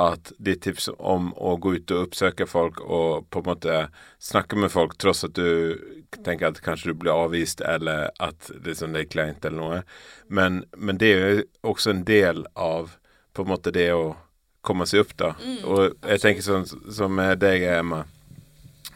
At 0.00 0.30
ditt 0.38 0.62
tips 0.64 0.88
om 0.96 1.32
å 1.36 1.56
gå 1.60 1.74
ut 1.76 1.90
og 1.92 2.06
oppsøke 2.06 2.46
folk 2.48 2.78
og 2.80 3.26
på 3.34 3.42
en 3.42 3.48
måte 3.50 3.78
snakke 4.22 4.56
med 4.56 4.70
folk 4.72 4.94
tross 5.02 5.24
at 5.26 5.34
du 5.36 5.76
tenker 6.24 6.48
at 6.48 6.60
kanskje 6.64 6.92
du 6.92 7.00
blir 7.02 7.12
avvist 7.12 7.60
eller 7.60 8.08
at 8.22 8.48
liksom 8.64 8.94
det 8.96 9.02
er 9.04 9.10
kleint 9.12 9.44
eller 9.44 9.58
noe. 9.60 9.82
Men, 10.28 10.62
men 10.78 10.98
det 11.02 11.10
er 11.16 11.20
jo 11.34 11.44
også 11.74 11.90
en 11.92 12.04
del 12.08 12.46
av 12.54 12.94
på 13.36 13.44
en 13.44 13.52
måte 13.52 13.74
det 13.74 13.90
å 13.92 14.14
komme 14.62 14.86
seg 14.88 15.02
opp, 15.04 15.12
da. 15.16 15.28
og 15.64 15.94
jeg 16.04 16.20
tenker 16.20 16.44
sånn 16.44 16.66
som 16.68 17.12
med 17.16 17.38
deg, 17.40 17.62
Emma. 17.78 18.02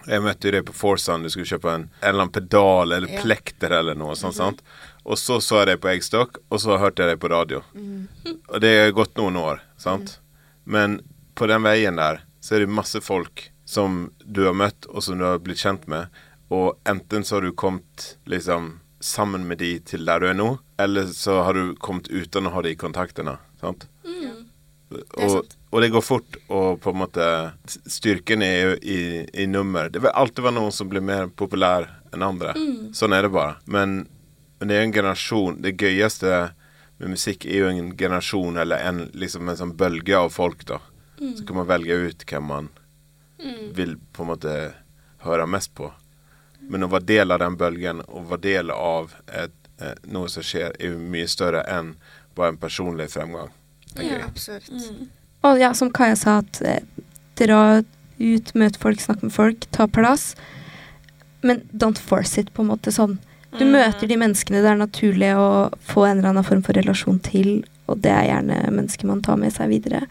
Jeg 0.05 0.21
møtte 0.21 0.51
jo 0.51 0.53
deg 0.59 0.67
på 0.69 0.75
Forsound, 0.77 1.25
du 1.25 1.31
skulle 1.33 1.49
kjøpe 1.49 1.71
en, 1.73 1.87
en 2.03 2.09
eller 2.11 2.27
annen 2.27 2.35
pedal 2.35 2.93
eller 2.93 3.09
Ja. 3.09 3.23
plekter 3.23 3.73
eller 3.73 3.97
noe 3.97 4.13
sånt. 4.21 4.37
sant? 4.37 4.61
Og 5.05 5.17
så 5.21 5.39
så 5.41 5.63
jeg 5.63 5.71
deg 5.71 5.81
på 5.81 5.89
Eggstock, 5.95 6.37
og 6.53 6.61
så 6.61 6.77
hørte 6.81 7.05
jeg 7.07 7.15
deg 7.15 7.23
på 7.23 7.31
radio. 7.33 7.63
Og 8.51 8.61
det 8.61 8.73
er 8.83 8.93
gått 8.97 9.17
noen 9.17 9.37
år, 9.41 9.63
sant? 9.81 10.19
Men 10.65 11.01
på 11.35 11.49
den 11.51 11.65
veien 11.67 11.99
der 12.01 12.23
så 12.45 12.57
er 12.57 12.65
det 12.65 12.73
masse 12.77 13.01
folk 13.01 13.49
som 13.65 14.11
du 14.25 14.45
har 14.45 14.57
møtt, 14.57 14.87
og 14.93 15.05
som 15.05 15.19
du 15.19 15.25
har 15.25 15.41
blitt 15.41 15.63
kjent 15.65 15.87
med. 15.89 16.13
Og 16.53 16.77
enten 16.89 17.25
så 17.25 17.39
har 17.39 17.47
du 17.47 17.55
kommet 17.57 18.15
liksom 18.29 18.79
sammen 19.05 19.47
med 19.49 19.59
de 19.61 19.79
til 19.85 20.05
der 20.09 20.21
du 20.21 20.29
er 20.29 20.37
nå, 20.37 20.51
eller 20.81 21.09
så 21.13 21.43
har 21.45 21.57
du 21.57 21.75
kommet 21.81 22.09
uten 22.13 22.49
å 22.49 22.53
ha 22.55 22.63
de 22.65 22.75
kontaktene. 22.77 23.39
Sant? 23.61 23.89
Og, 24.95 25.41
og 25.73 25.83
det 25.83 25.91
går 25.91 26.05
fort, 26.05 26.37
og 26.53 26.81
på 26.85 26.93
en 26.93 27.01
måte 27.01 27.25
Styrken 27.67 28.45
er 28.47 28.59
jo 28.61 28.75
i, 28.79 28.99
i 29.43 29.47
nummer. 29.51 29.89
Det 29.91 30.05
vil 30.05 30.15
alltid 30.15 30.45
være 30.45 30.57
noen 30.59 30.75
som 30.75 30.91
blir 30.91 31.03
mer 31.05 31.33
populær 31.35 31.89
enn 32.15 32.23
andre. 32.23 32.55
Sånn 32.95 33.17
er 33.17 33.27
det 33.27 33.33
bare. 33.35 33.57
Men, 33.67 34.05
men 34.61 34.71
det 34.71 34.77
er 34.77 34.85
en 34.87 34.95
generasjon 34.95 35.59
Det 35.65 35.75
gøyeste 35.81 36.53
med 37.05 37.19
musikk 37.19 37.45
er 37.45 37.61
jo 37.61 37.69
en 37.69 37.91
generasjon, 37.97 38.57
eller 38.57 38.81
en, 38.89 39.03
liksom 39.13 39.49
en 39.49 39.59
sånn 39.61 39.77
bølge 39.77 40.17
av 40.17 40.31
folk, 40.33 40.65
da. 40.69 40.81
Så 41.21 41.45
kan 41.47 41.59
man 41.61 41.69
velge 41.69 41.95
ut 41.95 42.25
hvem 42.29 42.49
man 42.49 42.71
vil 43.77 43.97
på 44.13 44.25
en 44.25 44.31
måte 44.33 44.55
høre 45.25 45.47
mest 45.47 45.75
på. 45.77 45.91
Men 46.65 46.87
å 46.87 46.89
være 46.89 47.09
del 47.11 47.35
av 47.35 47.43
den 47.43 47.59
bølgen, 47.61 48.01
og 48.09 48.31
være 48.31 48.45
del 48.47 48.73
av 48.73 49.13
et, 49.29 49.57
eh, 49.81 49.93
noe 50.09 50.31
som 50.33 50.45
skjer, 50.45 50.73
er 50.79 50.95
jo 50.95 50.99
mye 50.99 51.29
større 51.29 51.65
enn 51.69 51.95
bare 52.35 52.55
en 52.55 52.61
personlig 52.61 53.11
fremgang. 53.13 53.53
Ja. 54.01 54.25
Absolutt. 54.25 54.73
Og 55.45 55.61
ja, 55.61 55.75
som 55.77 55.93
Kaja 55.93 56.17
sa, 56.17 56.39
at 56.41 56.63
eh, 56.65 56.81
dra 57.37 57.83
ut, 58.19 58.55
møte 58.57 58.81
folk, 58.81 59.03
snakke 59.03 59.29
med 59.29 59.35
folk, 59.35 59.69
ta 59.77 59.87
plass. 59.87 60.33
Men 61.45 61.61
don't 61.73 62.01
force 62.01 62.41
it, 62.41 62.53
på 62.55 62.65
en 62.65 62.73
måte 62.73 62.95
sånn. 62.95 63.19
Du 63.59 63.65
møter 63.69 64.09
de 64.11 64.17
menneskene 64.19 64.63
det 64.65 64.71
er 64.73 64.81
naturlig 64.81 65.31
å 65.39 65.49
få 65.87 66.07
en 66.09 66.19
eller 66.19 66.33
annen 66.33 66.47
form 66.47 66.63
for 66.67 66.77
relasjon 66.77 67.21
til, 67.23 67.65
og 67.87 68.01
det 68.03 68.11
er 68.11 68.29
gjerne 68.31 68.57
mennesker 68.75 69.07
man 69.07 69.23
tar 69.23 69.39
med 69.41 69.55
seg 69.55 69.71
videre. 69.71 70.05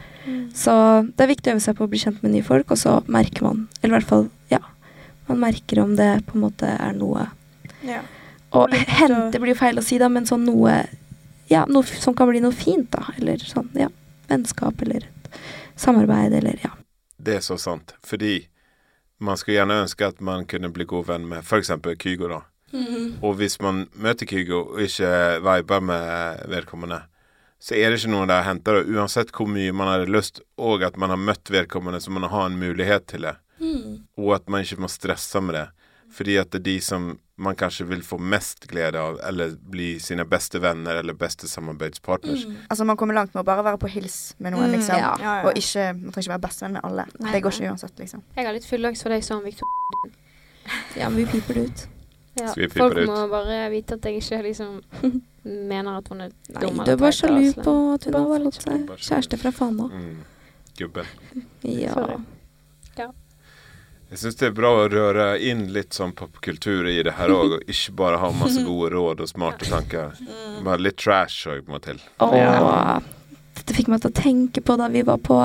Så 0.55 0.73
det 1.09 1.25
er 1.25 1.31
viktig 1.33 1.51
å 1.51 1.55
øve 1.57 1.63
seg 1.65 1.77
på 1.77 1.87
å 1.87 1.91
bli 1.91 1.99
kjent 1.99 2.21
med 2.23 2.35
nye 2.35 2.45
folk, 2.45 2.71
og 2.71 2.79
så 2.79 2.99
merker 3.11 3.47
man, 3.47 3.65
eller 3.81 3.95
i 3.95 3.97
hvert 3.97 4.09
fall, 4.11 4.27
ja, 4.53 4.61
man 5.27 5.41
merker 5.41 5.81
om 5.83 5.95
det 5.97 6.11
på 6.27 6.37
en 6.37 6.45
måte 6.45 6.69
er 6.77 6.93
noe 6.97 7.27
Ja. 7.83 8.03
Og 8.53 8.69
hente 8.99 9.39
blir 9.41 9.55
jo 9.55 9.59
feil 9.59 9.81
å 9.81 9.83
si, 9.83 9.97
da, 9.97 10.11
men 10.13 10.27
sånn 10.29 10.45
noe 10.45 10.83
Ja, 11.49 11.65
noe 11.67 11.83
som 11.83 12.15
kan 12.15 12.29
bli 12.29 12.39
noe 12.39 12.55
fint, 12.55 12.87
da. 12.93 13.09
Eller 13.17 13.41
sånn, 13.43 13.67
ja. 13.77 13.89
Vennskap 14.29 14.79
eller 14.85 15.03
et 15.09 15.35
samarbeid, 15.75 16.33
eller 16.37 16.61
ja. 16.63 16.71
Det 17.17 17.39
er 17.39 17.43
så 17.43 17.57
sant. 17.59 17.95
Fordi 18.05 18.45
man 19.23 19.37
skulle 19.37 19.57
gjerne 19.57 19.81
ønske 19.83 20.07
at 20.07 20.21
man 20.23 20.45
kunne 20.49 20.71
bli 20.73 20.85
god 20.87 21.09
venn 21.09 21.27
med 21.27 21.43
f.eks. 21.43 21.73
Kygo, 21.99 22.29
da. 22.31 22.39
Og 23.21 23.35
hvis 23.37 23.59
man 23.61 23.83
møter 24.01 24.25
Kygo 24.29 24.63
og 24.73 24.79
ikke 24.81 25.09
viber 25.45 25.81
med 25.85 26.45
vedkommende, 26.49 27.01
så 27.63 27.75
er 27.77 27.91
det 27.93 27.99
ikke 28.01 28.11
noe 28.11 28.25
der 28.27 28.41
å 28.41 28.47
hente. 28.49 28.73
Uansett 28.91 29.31
hvor 29.31 29.47
mye 29.47 29.71
man 29.71 29.87
hadde 29.87 30.09
lyst, 30.11 30.41
og 30.57 30.83
at 30.83 30.97
man 30.99 31.13
har 31.13 31.17
møtt 31.21 31.51
vedkommende, 31.53 32.01
så 32.03 32.11
man 32.11 32.25
har 32.27 32.49
en 32.49 32.57
mulighet 32.59 33.05
til 33.07 33.21
det. 33.29 33.35
Og 34.17 34.33
at 34.35 34.49
man 34.51 34.65
ikke 34.65 34.81
må 34.83 34.89
stresse 34.91 35.39
med 35.41 35.55
det. 35.55 35.67
Fordi 36.13 36.35
at 36.37 36.49
det 36.51 36.59
er 36.59 36.65
de 36.67 36.73
som 36.83 37.05
man 37.41 37.55
kanskje 37.57 37.87
vil 37.89 38.03
få 38.05 38.19
mest 38.21 38.67
glede 38.69 38.99
av, 39.01 39.15
eller 39.25 39.55
bli 39.57 39.95
sine 40.03 40.25
beste 40.29 40.59
venner 40.61 40.99
eller 40.99 41.15
beste 41.17 41.47
samarbeidspartners. 41.49 42.43
Altså, 42.69 42.85
man 42.85 42.97
kommer 42.99 43.15
langt 43.17 43.33
med 43.33 43.41
å 43.41 43.47
bare 43.47 43.63
være 43.65 43.79
på 43.81 43.89
hils 43.89 44.35
med 44.37 44.53
noen, 44.53 44.67
Mm, 44.69 44.75
liksom. 44.77 44.97
ja. 44.99 45.15
Ja, 45.19 45.33
ja. 45.39 45.47
Og 45.47 45.57
ikke, 45.57 45.87
man 45.97 46.11
trenger 46.11 46.27
ikke 46.27 46.33
være 46.35 46.43
bestevenn 46.45 46.73
med 46.77 46.83
alle. 46.85 47.05
Nei, 47.19 47.31
det 47.33 47.41
går 47.41 47.55
ikke 47.55 47.71
uansett, 47.71 47.95
liksom. 47.97 48.21
Jeg 48.35 48.45
har 48.45 48.53
litt 48.53 48.67
fyllangst 48.69 49.01
for 49.07 49.09
deg 49.15 49.23
som 49.25 49.41
Victor. 49.43 49.65
Ja, 50.95 51.09
men 51.09 51.17
vi 51.23 51.25
piper 51.31 51.53
det 51.57 51.63
ut. 51.71 51.87
Ja, 52.39 52.53
vi 52.57 52.67
folk 52.71 52.97
ut? 52.97 53.05
må 53.07 53.27
bare 53.29 53.69
vite 53.69 53.93
at 53.99 54.05
jeg 54.09 54.21
ikke 54.23 54.39
liksom 54.47 54.79
mener 55.43 55.99
at 55.99 56.07
hun 56.09 56.21
er 56.25 56.31
Nei, 56.49 56.61
dum. 56.63 56.79
du 56.83 56.91
er 56.93 56.97
bare 57.01 57.13
sjalu 57.13 57.49
på 57.61 57.73
at 57.93 58.07
hun 58.09 58.15
har 58.17 58.45
fått 58.47 58.61
seg 58.63 58.93
kjæreste 59.07 59.37
fra 59.41 59.51
Fana. 59.53 59.89
Mm. 59.91 60.21
Gubben. 60.79 61.05
Ja. 61.63 61.93
Sorry. 61.93 62.21
Jeg 64.13 64.19
syns 64.21 64.35
det 64.37 64.45
er 64.51 64.51
bra 64.53 64.69
å 64.77 64.81
røre 64.93 65.23
inn 65.41 65.63
litt 65.73 65.95
sånn 65.97 66.11
popkultur 66.13 66.85
i 66.85 66.99
det 67.01 67.15
her 67.17 67.31
òg, 67.33 67.55
og 67.55 67.63
ikke 67.71 67.95
bare 67.97 68.19
ha 68.21 68.27
masse 68.37 68.61
gode 68.67 68.91
råd 68.93 69.23
og 69.25 69.29
smarte 69.31 69.65
tanker. 69.65 70.11
Bare 70.61 70.83
litt 70.85 70.99
trash 71.01 71.47
òg 71.49 71.65
må 71.71 71.79
til. 71.81 71.97
Ja. 72.21 72.99
dette 73.57 73.73
fikk 73.73 73.89
meg 73.89 74.03
til 74.03 74.11
å 74.11 74.17
tenke 74.19 74.61
på 74.61 74.75
da 74.77 74.91
vi 74.93 75.01
var 75.07 75.17
på 75.17 75.39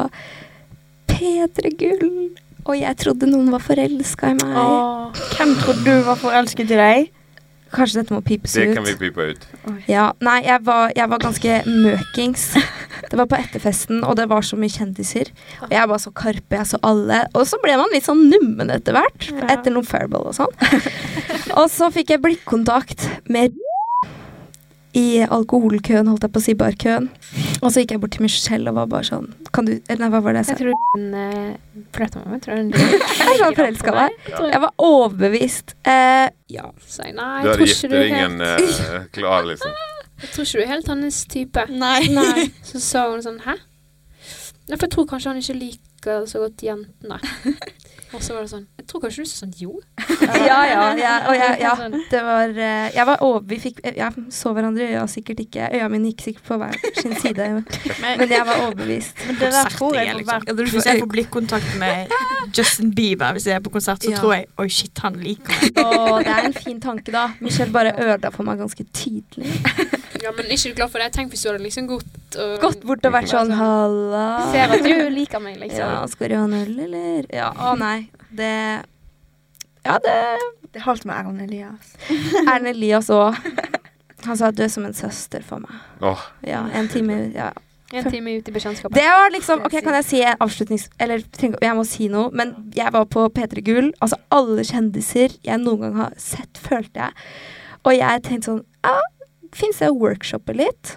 P3 1.08 1.72
Gull, 1.80 2.10
og 2.68 2.76
jeg 2.76 2.96
trodde 3.00 3.28
noen 3.30 3.48
var 3.54 3.62
forelska 3.64 4.34
i 4.34 4.36
meg. 4.42 5.22
Hvem 5.38 5.54
trodde 5.62 5.84
du 5.86 6.04
var 6.06 6.18
forelsket 6.20 6.74
i 6.74 6.78
deg? 6.78 7.14
Kanskje 7.72 8.00
dette 8.00 8.14
må 8.16 8.22
pipes 8.24 8.54
ut. 8.56 8.62
Det 8.62 8.74
kan 8.76 8.84
vi 8.86 8.94
pipe 8.96 9.24
ut. 9.28 9.42
Ja, 9.90 10.06
nei, 10.24 10.38
jeg 10.46 10.62
var, 10.64 10.92
jeg 10.96 11.10
var 11.12 11.20
ganske 11.20 11.58
møkings. 11.68 12.50
Det 13.08 13.16
var 13.16 13.28
på 13.30 13.38
etterfesten, 13.38 14.02
og 14.04 14.18
det 14.18 14.26
var 14.28 14.42
så 14.44 14.56
mye 14.60 14.68
kjendiser. 14.68 15.30
Og 15.64 15.70
jeg 15.72 15.88
var 15.88 16.00
så 16.02 16.10
Karpe, 16.12 16.58
jeg 16.58 16.66
så 16.68 16.80
alle. 16.84 17.22
Og 17.32 17.46
så 17.48 17.56
ble 17.62 17.76
man 17.80 17.88
litt 17.94 18.04
sånn 18.04 18.26
nummen 18.28 18.68
etter 18.74 18.92
hvert, 18.98 19.30
Ja. 19.30 19.46
etter 19.54 19.72
noen 19.72 19.86
Fairball 19.88 20.26
og 20.28 20.34
sånn. 20.36 20.52
og 21.60 21.70
så 21.72 21.88
fikk 21.94 22.12
jeg 22.12 22.20
blikkontakt 22.26 23.06
med 23.32 23.56
i 24.98 25.22
alkoholkøen, 25.24 26.10
holdt 26.10 26.26
jeg 26.26 26.34
på 26.34 26.42
å 26.42 26.44
si, 26.44 26.56
barkøen. 26.58 27.08
Og 27.62 27.72
så 27.72 27.82
gikk 27.82 27.94
jeg 27.94 28.02
bort 28.02 28.14
til 28.14 28.24
Michelle 28.24 28.70
og 28.70 28.76
var 28.78 28.88
bare 28.90 29.06
sånn 29.08 29.28
Kan 29.54 29.68
du 29.68 29.72
nei, 29.74 30.08
hva 30.12 30.20
var 30.22 30.36
det 30.36 30.42
jeg 30.44 30.48
sa? 30.48 30.54
Jeg 30.54 30.60
tror 30.62 30.94
hun 30.94 31.06
uh, 31.14 31.84
flørta 31.96 32.22
med 32.22 32.34
meg. 32.34 32.42
Tror 32.44 32.60
hun 32.60 32.72
Jeg 33.30 33.40
var 33.42 33.56
forelska 33.58 33.94
i 33.94 33.96
deg. 33.98 34.28
Jeg 34.52 34.62
var 34.64 34.84
overbevist. 34.88 35.74
Uh, 35.86 36.26
ja. 36.52 36.66
Så 36.86 37.08
jeg, 37.08 37.16
nei, 37.18 37.32
Du 37.44 37.50
hadde 37.52 37.70
gitt 37.70 37.88
deg 37.92 38.12
ingen 38.12 38.44
eh, 38.46 39.08
klar, 39.16 39.48
liksom. 39.48 39.74
Jeg 40.22 40.32
tror 40.34 40.48
ikke 40.48 40.58
du 40.58 40.64
er 40.64 40.72
helt 40.72 40.92
hans 40.92 41.18
type. 41.30 41.66
Nei. 41.70 42.00
Nei. 42.14 42.48
Så 42.68 42.82
sa 42.82 43.08
hun 43.12 43.22
sånn 43.24 43.42
Hæ? 43.46 43.58
Nei, 44.68 44.76
for 44.76 44.84
jeg 44.84 44.92
tror 44.92 45.06
kanskje 45.08 45.30
han 45.32 45.38
ikke 45.40 45.54
liker 45.56 46.24
så 46.28 46.42
godt 46.42 46.60
jentene. 46.60 47.16
Og 48.16 48.22
så 48.24 48.32
var 48.34 48.44
det 48.46 48.50
sånn 48.52 48.62
Jeg 48.78 48.86
tror 48.88 49.02
kanskje 49.04 49.24
du 49.24 49.28
sa 49.28 49.36
sånn 49.42 49.52
jo. 49.60 49.74
ja, 50.48 50.58
ja, 50.64 50.84
ja, 50.96 51.14
og 51.28 51.34
jeg, 51.36 51.58
ja, 51.60 51.72
det 52.12 52.22
var 52.24 52.54
eh, 52.54 52.86
Jeg 52.96 53.06
var 53.10 53.22
over 53.26 53.42
Vi 53.50 53.58
fikk 53.60 53.82
Jeg 53.84 54.24
så 54.32 54.52
hverandre 54.56 54.86
i 54.86 54.94
øya 54.94 55.02
sikkert 55.12 55.42
ikke. 55.44 55.68
Øya 55.76 55.88
mine 55.92 56.12
gikk 56.12 56.24
sikkert 56.28 56.46
på 56.48 56.58
hver 56.62 56.78
sin 57.02 57.14
side. 57.20 57.48
Men, 58.18 58.24
jeg 58.32 58.46
var 58.48 58.62
overbevist. 58.64 59.14
men 59.26 59.36
det 59.40 59.50
der 59.52 59.70
tror 59.74 59.94
jeg 59.98 60.16
liksom. 60.22 60.48
Hvis 60.72 60.88
jeg 60.88 61.02
får 61.02 61.10
blikkontakt 61.12 61.74
med 61.80 62.14
Justin 62.56 62.94
Bieber 62.96 63.36
hvis 63.36 63.46
jeg 63.50 63.58
er 63.58 63.64
på 63.64 63.72
konsert, 63.74 64.02
så 64.04 64.10
Ja. 64.14 64.16
tror 64.22 64.34
jeg 64.38 64.46
Oi, 64.58 64.68
shit, 64.72 64.98
han 65.04 65.18
liker 65.20 65.52
meg. 65.52 65.78
Å, 65.84 66.18
det 66.24 66.32
er 66.32 66.46
en 66.48 66.56
fin 66.56 66.80
tanke, 66.82 67.12
da. 67.14 67.26
Michelle 67.44 67.72
bare 67.74 67.92
ødela 67.94 68.32
for 68.34 68.46
meg 68.48 68.58
ganske 68.62 68.84
tidlig. 68.96 69.52
Ja, 70.22 70.32
men 70.36 70.50
ikke 70.50 70.72
du 70.72 70.78
glad 70.80 70.90
for 70.92 71.02
det? 71.02 71.10
Tenk 71.14 71.30
hvis 71.32 71.42
du 71.44 71.50
hadde 71.50 71.62
liksom 71.64 71.86
gått 71.90 72.38
og 72.38 72.54
Gått 72.60 72.82
bort 72.84 73.06
og 73.08 73.14
vært 73.14 73.30
sånn 73.30 73.52
Halla. 73.56 74.24
Ser 74.52 74.74
at 74.76 74.84
du 74.84 75.08
liker 75.14 75.40
meg, 75.42 75.56
liksom. 75.62 75.80
Ja, 75.84 76.02
skal 76.10 76.32
du 76.32 76.36
ha 76.36 76.44
en 76.48 76.56
øl, 76.58 76.74
eller? 76.86 77.28
Ja, 77.32 77.50
å 77.54 77.74
nei. 77.78 78.08
Det 78.30 78.52
Ja, 79.86 79.98
det 80.04 80.16
Det 80.74 80.82
holdt 80.84 81.06
med 81.08 81.16
Erlend 81.16 81.46
Elias. 81.46 81.94
Erlend 82.44 82.74
Elias 82.74 83.08
òg. 83.14 83.38
Han 84.26 84.36
sa 84.36 84.50
at 84.50 84.58
du 84.58 84.64
er 84.66 84.68
som 84.72 84.84
en 84.84 84.96
søster 84.96 85.44
for 85.46 85.62
meg. 85.64 85.78
Åh, 86.02 86.26
Ja, 86.46 86.66
en 86.74 86.88
time 86.92 87.30
Ja. 87.34 87.52
En 87.88 88.04
time 88.04 88.34
ut 88.36 88.48
i 88.48 88.52
bekjentskapet. 88.52 88.92
Det 88.98 89.04
var 89.08 89.30
liksom 89.32 89.62
Ok, 89.64 89.78
kan 89.80 89.94
jeg 89.96 90.04
si 90.04 90.18
en 90.20 90.36
avslutnings... 90.44 90.90
Eller 91.00 91.22
jeg 91.40 91.76
må 91.78 91.86
si 91.88 92.10
noe, 92.12 92.28
men 92.36 92.50
jeg 92.76 92.92
var 92.92 93.06
på 93.08 93.22
P3 93.32 93.62
Gull. 93.64 93.88
Altså 94.04 94.18
alle 94.28 94.60
kjendiser 94.68 95.32
jeg 95.46 95.62
noen 95.62 95.80
gang 95.86 95.94
har 96.02 96.18
sett, 96.20 96.60
følte 96.60 97.06
jeg. 97.06 97.16
Og 97.88 97.94
jeg 97.96 98.22
tenkte 98.26 98.50
sånn 98.50 98.60
Ja, 98.84 98.98
fins 99.58 99.82
det 99.82 99.90
å 99.92 99.98
workshoppe 99.98 100.56
litt? 100.56 100.96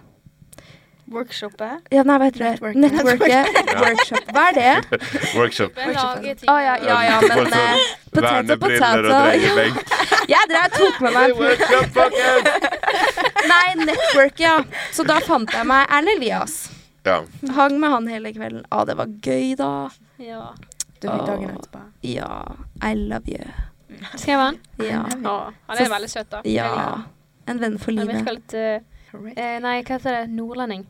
Workshoppet. 1.11 1.89
Ja, 1.91 2.05
nei, 2.07 2.15
hva 2.21 2.27
heter 2.29 2.39
det? 2.39 2.51
Network. 2.51 2.75
Networke. 2.79 3.39
Workshop. 3.83 4.29
Hva 4.31 4.43
er 4.47 4.55
det? 4.55 4.99
workshop. 5.39 5.79
Lage 5.91 6.35
ting. 6.39 6.47
Å 6.47 6.55
ja, 6.63 6.75
ja, 6.79 6.99
ja, 7.03 7.17
men 7.25 7.55
eh, 7.57 7.87
potato, 8.13 8.55
og 8.55 8.61
potato. 8.63 9.09
dreiebenk. 9.09 9.95
Jeg 10.31 10.51
drev 10.51 10.63
og 10.63 10.77
tok 10.77 11.01
med 11.03 11.17
meg! 11.17 11.29
Nei, 13.51 13.65
network, 13.83 14.39
ja. 14.39 14.55
Så 14.95 15.03
da 15.03 15.17
fant 15.25 15.51
jeg 15.51 15.67
meg 15.67 15.89
Erlend 15.91 16.21
Elias. 16.21 16.55
Ja. 17.03 17.17
Hang 17.57 17.79
med 17.81 17.91
han 17.91 18.07
hele 18.07 18.31
kvelden. 18.31 18.63
Å, 18.71 18.85
det 18.87 18.95
var 19.01 19.11
gøy, 19.25 19.55
da. 19.59 19.71
Ja. 20.21 20.53
Du 21.01 21.09
fikk 21.09 21.25
dagen 21.27 21.49
etterpå. 21.49 21.81
Ja. 22.07 22.29
I 22.85 22.93
love 22.95 23.27
you. 23.27 23.43
Skrev 24.13 24.39
han? 24.45 24.61
Ja. 24.79 25.01
Ja. 25.09 25.35
Han 25.67 25.81
er 25.81 25.91
veldig 25.97 26.11
søt, 26.13 26.29
da. 26.31 26.45
Ja. 26.47 26.69
En 27.51 27.59
venn 27.61 27.77
for 27.81 27.91
Han 27.91 28.01
livet. 28.07 28.21
virker 28.21 28.37
litt 28.39 28.53
eh, 28.53 29.35
eh, 29.35 29.59
Nei, 29.63 29.75
hva 29.83 29.97
heter 29.97 30.17
det? 30.21 30.23
Nordlending. 30.37 30.85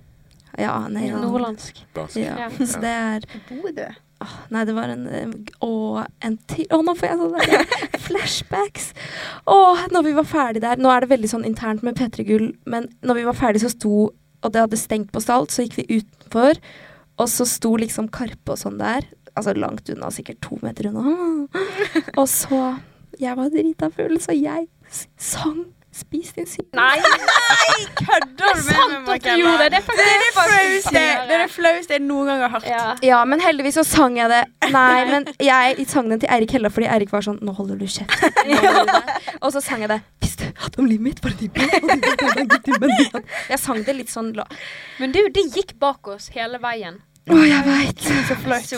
Ja, 0.59 0.73
nei, 0.91 1.07
Ja. 1.07 1.17
han- 1.17 1.25
Nordlandsk. 1.27 1.83
Dansk. 1.95 2.17
Ja. 2.21 2.37
Ja. 2.45 2.49
Så 2.59 2.79
det 2.83 2.91
er 2.91 3.21
Bodø. 3.49 3.85
åh, 4.21 4.33
Nei, 4.51 4.63
det 4.67 4.75
var 4.75 4.89
en 4.93 5.05
Og 5.61 6.05
en 6.21 6.37
til 6.51 6.65
Å, 6.69 6.81
nå 6.83 6.93
får 6.99 7.07
jeg 7.07 7.17
sånne 7.21 7.65
flashbacks. 8.07 8.91
Å, 9.47 9.87
når 9.95 10.03
vi 10.09 10.13
var 10.17 10.27
ferdig 10.27 10.61
der 10.61 10.75
Nå 10.81 10.91
er 10.91 11.01
det 11.05 11.09
veldig 11.13 11.29
sånn 11.31 11.45
internt 11.47 11.83
med 11.87 11.95
P3 11.95 12.25
Gull, 12.27 12.51
men 12.65 12.89
når 13.01 13.15
vi 13.21 13.23
var 13.29 13.33
ferdig, 13.39 13.61
så 13.63 13.71
sto 13.73 14.11
Og 14.43 14.51
det 14.51 14.61
hadde 14.65 14.77
stengt 14.77 15.11
på 15.13 15.21
Stalt, 15.23 15.49
så 15.53 15.63
gikk 15.65 15.75
vi 15.79 16.01
utenfor, 16.01 16.57
og 17.21 17.27
så 17.29 17.45
sto 17.45 17.75
liksom 17.77 18.09
Karpe 18.09 18.55
og 18.55 18.57
sånn 18.57 18.79
der. 18.81 19.05
Altså 19.37 19.53
langt 19.55 19.87
unna, 19.93 20.09
sikkert 20.11 20.39
to 20.41 20.57
meter 20.63 20.89
unna. 20.89 21.47
Og 22.17 22.25
så 22.27 22.79
Jeg 23.19 23.35
var 23.37 23.49
drita 23.53 23.89
full, 23.93 24.17
så 24.19 24.33
jeg 24.35 24.67
sang 25.17 25.65
Spis 25.91 26.29
din 26.37 26.45
syk. 26.47 26.69
Nei, 26.79 26.95
Kødder 27.99 28.47
er 28.47 28.61
sant 28.63 29.09
at 29.11 29.25
du 29.25 29.43
med 29.43 29.59
meg? 29.59 29.71
Det 29.71 29.81
er 29.81 29.81
Det 29.91 30.05
er 30.07 30.21
det 30.23 30.29
flaueste 30.35 30.93
det 30.93 31.35
er 31.35 31.41
det 31.41 31.49
flaueste 31.51 31.95
jeg 31.97 32.03
noen 32.05 32.29
gang 32.31 32.41
har 32.45 32.53
hørt. 32.53 32.67
Ja. 32.69 32.83
Ja, 33.03 33.19
men 33.27 33.41
heldigvis 33.43 33.75
så 33.79 33.83
sang 33.83 34.15
jeg 34.17 34.29
det. 34.31 34.39
Nei, 34.71 35.03
men 35.09 35.27
jeg 35.43 35.85
sang 35.91 36.07
den 36.11 36.21
til 36.23 36.31
Eirik 36.31 36.51
Hella 36.55 36.71
fordi 36.71 36.87
Eirik 36.87 37.11
var 37.11 37.25
sånn 37.25 37.39
Nå 37.43 37.51
holder 37.57 37.75
du 37.81 37.87
kjeft. 37.91 38.11
Og 39.43 39.51
så 39.55 39.59
sang 39.63 39.83
jeg 39.83 39.91
det. 39.91 39.99
Visste 40.23 40.51
at 40.65 40.77
om 40.79 40.87
livet 40.87 41.03
mitt 41.09 41.19
var 41.23 41.35
det 41.35 41.49
Jeg 43.49 43.59
sang 43.59 43.81
det 43.83 43.95
litt 43.97 44.11
sånn 44.11 44.31
la- 44.37 44.47
Men 44.99 45.11
du, 45.15 45.19
det 45.33 45.43
gikk 45.55 45.75
bak 45.81 46.07
oss 46.13 46.29
hele 46.35 46.59
veien. 46.63 47.01
Å, 47.29 47.35
jeg 47.45 47.65
veit. 47.67 48.05
Så 48.29 48.37
flaut. 48.41 48.71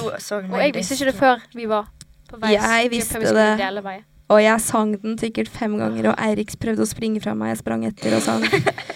Og 0.49 0.57
jeg 0.59 0.73
visste 0.75 0.97
ikke 0.97 1.11
det 1.11 1.15
før 1.19 1.45
vi 1.55 1.69
var 1.69 1.85
på 2.31 2.41
vei. 2.41 2.55
Jeg 2.57 2.89
visste 2.91 3.21
det. 3.21 4.01
Og 4.33 4.41
jeg 4.41 4.61
sang 4.65 4.95
den 5.03 5.17
sikkert 5.21 5.51
fem 5.53 5.75
ganger, 5.77 6.09
og 6.11 6.21
Eirik 6.21 6.55
prøvde 6.61 6.85
å 6.85 6.89
springe 6.89 7.21
fra 7.21 7.35
meg. 7.37 7.53
Jeg 7.53 7.61
sprang 7.61 7.85
etter 7.85 8.15
og 8.17 8.23
sang. 8.25 8.45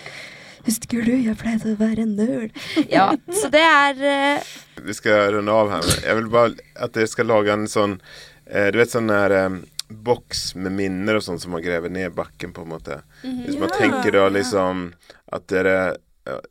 Husker 0.68 1.06
du, 1.06 1.14
jeg 1.14 1.38
pleide 1.40 1.76
å 1.76 1.80
være 1.80 2.04
en 2.04 2.16
nerd. 2.18 2.58
Ja, 2.92 3.12
så 3.32 3.52
det 3.54 3.62
er 3.64 4.02
uh... 4.02 4.48
Vi 4.84 4.96
skal 4.98 5.32
runde 5.38 5.54
av 5.54 5.72
her. 5.72 5.92
Jeg 6.04 6.18
vil 6.20 6.32
bare 6.34 6.66
at 6.76 6.98
dere 6.98 7.08
skal 7.12 7.30
lage 7.30 7.54
en 7.54 7.70
sånn 7.72 7.96
uh, 8.02 8.68
Du 8.74 8.82
vet 8.82 8.92
sånn 8.92 9.08
der 9.08 9.36
um, 9.48 9.62
boks 9.88 10.50
med 10.60 10.76
minner 10.76 11.20
og 11.20 11.24
sånn 11.24 11.40
som 11.40 11.56
man 11.56 11.64
graver 11.64 11.94
ned 11.94 12.18
bakken, 12.18 12.52
på 12.52 12.66
en 12.66 12.74
måte. 12.74 13.00
Hvis 13.22 13.56
man 13.56 13.72
Ja, 13.72 13.78
tenker 13.78 14.18
da 14.18 14.28
liksom 14.34 14.90
at 15.38 15.48
dere 15.54 15.78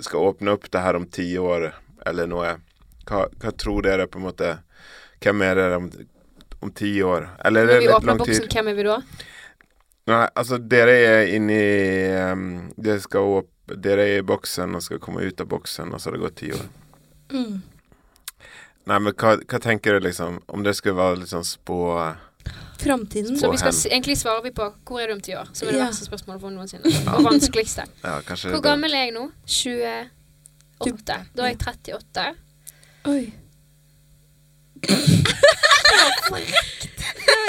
skal 0.01 0.31
åpne 0.31 0.55
opp 0.57 0.71
det 0.73 0.81
her 0.81 0.97
om 0.97 1.05
ti 1.13 1.27
år, 1.39 1.69
eller 2.07 2.31
noe. 2.31 2.55
Hva, 3.07 3.27
hva 3.43 3.53
tror 3.53 3.85
dere 3.85 4.09
på 4.11 4.19
en 4.19 4.25
måte 4.27 4.57
Hvem 5.23 5.43
er 5.47 5.55
dere 5.57 5.77
om, 5.79 5.87
om 6.61 6.73
ti 6.73 6.91
år? 7.03 7.29
Eller 7.45 7.63
er 7.63 7.67
det 7.67 7.75
Når 7.75 7.81
vi 7.81 7.87
litt 7.87 7.97
åpner 7.97 8.19
boksen, 8.23 8.49
hvem 8.53 8.69
er 8.73 8.75
vi 8.79 8.87
da? 8.87 8.99
Nei, 10.07 10.21
altså 10.39 10.59
dere 10.63 10.93
er 11.03 11.33
inni 11.35 11.61
um, 12.33 12.45
Dere 12.79 13.01
skal 13.03 13.33
opp 13.41 13.53
Dere 13.67 14.05
er 14.07 14.21
i 14.21 14.27
boksen 14.27 14.77
og 14.79 14.83
skal 14.85 15.01
komme 15.03 15.25
ut 15.27 15.41
av 15.43 15.49
boksen, 15.51 15.91
og 15.91 15.99
så 15.99 16.09
har 16.11 16.15
det 16.17 16.23
gått 16.23 16.37
ti 16.45 16.53
år. 16.55 16.69
mm. 17.35 17.57
Nei, 18.87 18.99
men 19.03 19.13
hva, 19.19 19.33
hva 19.43 19.59
tenker 19.59 19.97
du 19.97 20.05
liksom 20.07 20.37
Om 20.47 20.63
det 20.63 20.77
skulle 20.79 20.95
være 20.95 21.17
litt 21.25 21.33
sånn 21.33 21.43
spå 21.45 21.81
framtiden. 22.79 23.35
Så 23.41 23.51
vi 23.51 23.59
skal, 23.59 23.73
egentlig 23.91 24.19
svarer 24.21 24.43
vi 24.45 24.53
på 24.55 24.69
hvor 24.87 25.01
er 25.01 25.09
du 25.09 25.15
om 25.17 25.21
ti 25.25 25.33
år, 25.35 25.49
som 25.53 25.67
er 25.67 25.73
det 25.73 25.81
Ja. 25.81 25.87
verste 25.89 26.07
spørsmålet 26.07 26.41
for 26.45 26.51
noensinne. 26.55 26.93
Og 27.17 27.25
vanskeligste. 27.25 27.87
Ja, 28.05 28.21
Hvor 28.21 28.61
gammel 28.63 28.95
er 28.95 29.09
jeg 29.09 29.15
nå? 29.17 29.31
28. 29.49 31.17
Da 31.35 31.43
er 31.43 31.49
jeg 31.49 31.59
38. 31.59 32.27
Oi. 33.11 33.33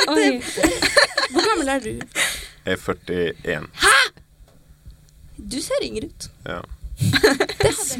Oi. 0.07 0.41
Hvor 1.31 1.43
gammel 1.49 1.67
er 1.75 1.79
du? 1.83 1.93
Jeg 2.65 2.73
er 2.73 2.75
41. 2.75 3.67
Hæ?! 3.83 3.97
Du 5.51 5.61
ser 5.61 5.83
yngre 5.83 6.05
ut. 6.07 6.29
Ja. 6.47 6.59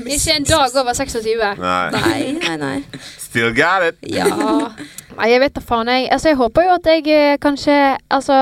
Ikke 0.08 0.34
en 0.38 0.44
dag 0.44 0.78
over 0.82 0.94
26. 0.94 1.36
Nei. 1.58 1.92
Nei, 1.92 2.32
nei, 2.48 2.58
nei. 2.58 3.00
Still 3.18 3.54
got 3.56 3.86
it! 3.88 4.02
Ja. 4.10 4.26
Nei, 5.18 5.30
jeg 5.32 5.42
vet 5.42 5.56
da 5.56 5.62
faen, 5.62 5.88
jeg. 5.92 6.10
Altså, 6.12 6.32
jeg 6.32 6.40
håper 6.42 6.66
jo 6.68 6.76
at 6.78 6.90
jeg 6.92 7.08
eh, 7.14 7.38
kanskje 7.42 7.78
Altså 8.10 8.38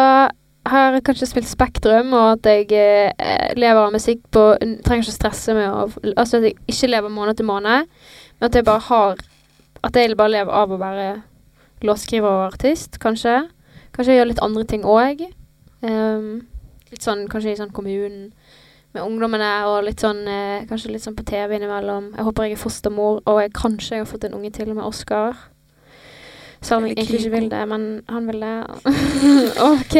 har 0.65 0.99
kanskje 1.05 1.27
spilt 1.29 1.49
Spektrum, 1.49 2.13
og 2.13 2.31
at 2.39 2.49
jeg 2.49 2.71
eh, 2.73 3.53
lever 3.57 3.81
av 3.83 3.93
musikk 3.93 4.23
på 4.33 4.47
Trenger 4.85 5.05
ikke 5.05 5.13
å 5.13 5.17
stresse 5.19 5.53
med 5.57 5.69
å 5.69 5.85
Altså 6.15 6.39
at 6.39 6.49
jeg 6.49 6.57
ikke 6.71 6.89
lever 6.89 7.13
måned 7.13 7.37
til 7.37 7.47
måned, 7.49 7.85
men 8.39 8.49
at 8.49 8.55
jeg 8.55 8.65
bare 8.65 8.87
har 8.87 9.21
At 9.85 9.95
jeg 9.95 10.17
bare 10.17 10.33
lever 10.33 10.51
av 10.51 10.71
å 10.73 10.81
være 10.81 11.09
låtskriver 11.85 12.29
og 12.29 12.53
artist, 12.53 12.97
kanskje. 13.03 13.43
Kanskje 13.93 14.13
jeg 14.13 14.21
gjør 14.21 14.31
litt 14.31 14.43
andre 14.43 14.63
ting 14.69 14.85
òg. 14.85 15.25
litt 16.91 17.03
sånn 17.03 17.27
kanskje 17.29 17.51
i 17.51 17.57
sånn 17.59 17.73
kommunen 17.75 18.31
med 18.95 19.03
ungdommene, 19.03 19.49
og 19.67 19.83
litt 19.83 19.99
sånn 19.99 20.23
eh, 20.31 20.63
kanskje 20.69 20.93
litt 20.93 21.03
sånn 21.03 21.17
på 21.17 21.25
TV 21.27 21.57
innimellom. 21.57 22.13
Jeg 22.15 22.25
håper 22.27 22.47
jeg 22.47 22.55
er 22.55 22.61
fostermor, 22.61 23.19
og 23.27 23.41
jeg, 23.43 23.51
kanskje 23.57 23.97
jeg 23.97 24.05
har 24.05 24.09
fått 24.09 24.27
en 24.29 24.37
unge 24.37 24.51
til 24.55 24.71
med 24.71 24.85
Oscar. 24.87 25.35
Selv 26.63 26.79
om 26.79 26.87
jeg 26.87 26.95
egentlig 26.95 27.19
ikke 27.19 27.33
vil 27.35 27.49
det, 27.51 27.61
men 27.69 27.83
han 28.09 28.29
vil 28.29 28.45
det. 28.45 28.53
OK. 29.71 29.97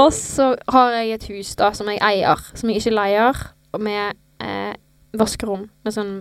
Og 0.00 0.08
så 0.16 0.54
har 0.72 0.96
jeg 0.96 1.12
et 1.14 1.28
hus 1.30 1.52
da, 1.60 1.70
som 1.76 1.90
jeg 1.92 2.00
eier, 2.02 2.40
som 2.56 2.72
jeg 2.72 2.80
ikke 2.80 2.96
leier, 2.96 3.44
med 3.78 4.16
eh, 4.42 4.72
vaskerom. 5.20 5.68
Med 5.84 5.94
sånn 5.94 6.14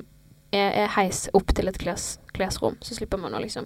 eh, 0.54 0.88
heis 0.95 1.28
opp 1.34 1.54
til 1.54 1.68
et 1.68 1.78
kles, 1.78 2.18
klesrom. 2.34 2.78
Så 2.82 2.95
slipper 2.95 3.18
man 3.20 3.34
å 3.34 3.39
liksom 3.41 3.66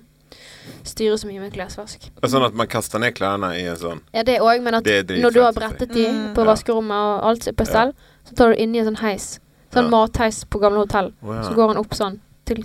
styre 0.83 1.17
så 1.17 1.27
mye 1.29 1.39
med 1.43 1.53
klesvask. 1.53 2.09
Og 2.23 2.29
sånn 2.29 2.45
at 2.47 2.55
man 2.57 2.67
kaster 2.67 2.99
ned 2.99 3.13
klærne 3.15 3.51
i 3.59 3.65
en 3.69 3.77
sånn 3.77 4.01
Ja, 4.13 4.23
det 4.23 4.39
òg, 4.41 4.61
men 4.63 4.73
at 4.79 4.87
er 4.87 5.03
når 5.03 5.31
du 5.33 5.41
har 5.43 5.53
brettet 5.53 5.93
de 5.93 6.07
Mm. 6.07 6.33
på 6.35 6.43
vaskerommet 6.45 6.91
og 6.97 7.23
alt 7.29 7.47
er 7.47 7.53
på 7.53 7.65
stell, 7.65 7.93
så 8.25 8.35
tar 8.35 8.49
du 8.53 8.55
inni 8.61 8.79
en 8.79 8.85
sånn 8.95 9.01
heis. 9.03 9.39
Sånn 9.71 9.85
Ja. 9.85 9.89
matheis 9.89 10.43
på 10.45 10.59
gamle 10.59 10.79
hotell. 10.85 11.13
Oh, 11.23 11.33
ja. 11.35 11.43
Så 11.43 11.53
går 11.55 11.67
han 11.67 11.77
opp 11.77 11.91
sånn 11.93 12.19
til 12.45 12.63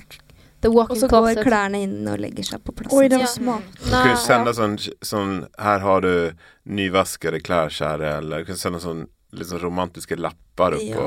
the 0.60 0.68
Og 0.68 0.88
så 0.96 1.08
går 1.08 1.34
closet. 1.34 1.44
klærne 1.46 1.82
inn 1.82 2.08
og 2.08 2.18
legger 2.18 2.42
seg 2.44 2.64
på 2.64 2.72
plassen. 2.74 2.98
Oi, 2.98 3.08
det 3.08 3.12
Ja. 3.12 3.18
var 3.18 3.26
smart. 3.26 3.62
Du 3.84 3.90
kan 3.90 4.08
jo 4.10 4.16
sende 4.16 4.52
sånn, 4.54 4.76
sånn 5.02 5.48
Her 5.58 5.78
har 5.78 6.00
du 6.00 6.32
nyvaskede 6.66 7.40
klær, 7.42 7.68
kjære, 7.68 8.18
eller 8.18 8.38
du 8.38 8.44
kan 8.46 8.56
sende 8.56 8.80
sånn 8.80 9.06
sånn 9.32 9.60
romantiske 9.60 10.16
lapper 10.16 10.72
oppå. 10.78 11.04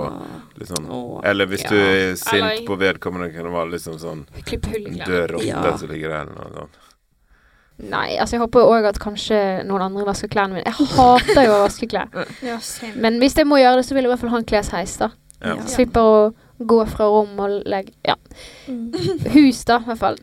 Ja. 0.59 0.65
Sånn. 0.65 0.85
Åh. 0.89 1.21
Eller 1.25 1.45
hvis 1.47 1.63
du 1.67 1.75
er 1.75 2.15
sint 2.15 2.33
Eller- 2.37 2.65
på 2.67 2.77
vedkommende, 2.77 3.33
kan 3.33 3.43
det 3.43 3.51
være 3.51 3.71
liksom 3.71 3.97
sånn 3.99 4.25
i 4.37 4.41
klærne. 4.43 5.05
død 5.05 5.31
rotte 5.31 5.45
Ja. 5.47 5.77
som 5.77 5.89
ligger 5.89 6.09
der, 6.09 6.21
eller 6.21 6.33
noe 6.35 6.53
sånt. 6.53 6.77
Nei, 7.81 8.15
altså 8.19 8.33
jeg 8.33 8.41
håper 8.41 8.61
òg 8.61 8.85
at 8.85 8.99
kanskje 8.99 9.65
noen 9.65 9.81
andre 9.81 10.05
vasker 10.05 10.27
klærne 10.29 10.53
mine. 10.53 10.63
Jeg 10.65 10.73
hater 10.73 11.45
jo 11.47 11.51
å 11.55 11.63
vaske 11.65 11.87
klær. 11.89 12.09
Men 12.95 13.19
hvis 13.19 13.35
jeg 13.35 13.47
må 13.47 13.57
gjøre 13.57 13.77
det, 13.81 13.85
så 13.87 13.95
vil 13.95 14.03
jeg 14.03 14.11
i 14.11 14.13
hvert 14.13 14.19
fall 14.19 14.29
ha 14.29 14.37
en 14.37 14.45
klesheis, 14.45 14.97
da. 14.99 15.09
Ja. 15.41 15.55
Ja. 15.55 15.63
Slipper 15.65 16.01
å 16.01 16.33
gå 16.67 16.85
fra 16.89 17.05
rom 17.09 17.39
og 17.39 17.61
legge 17.65 17.91
Ja. 18.07 18.15
Mm. 18.67 18.91
Hus, 19.35 19.63
da, 19.65 19.79
i 19.81 19.85
hvert 19.89 19.99
fall. 20.01 20.17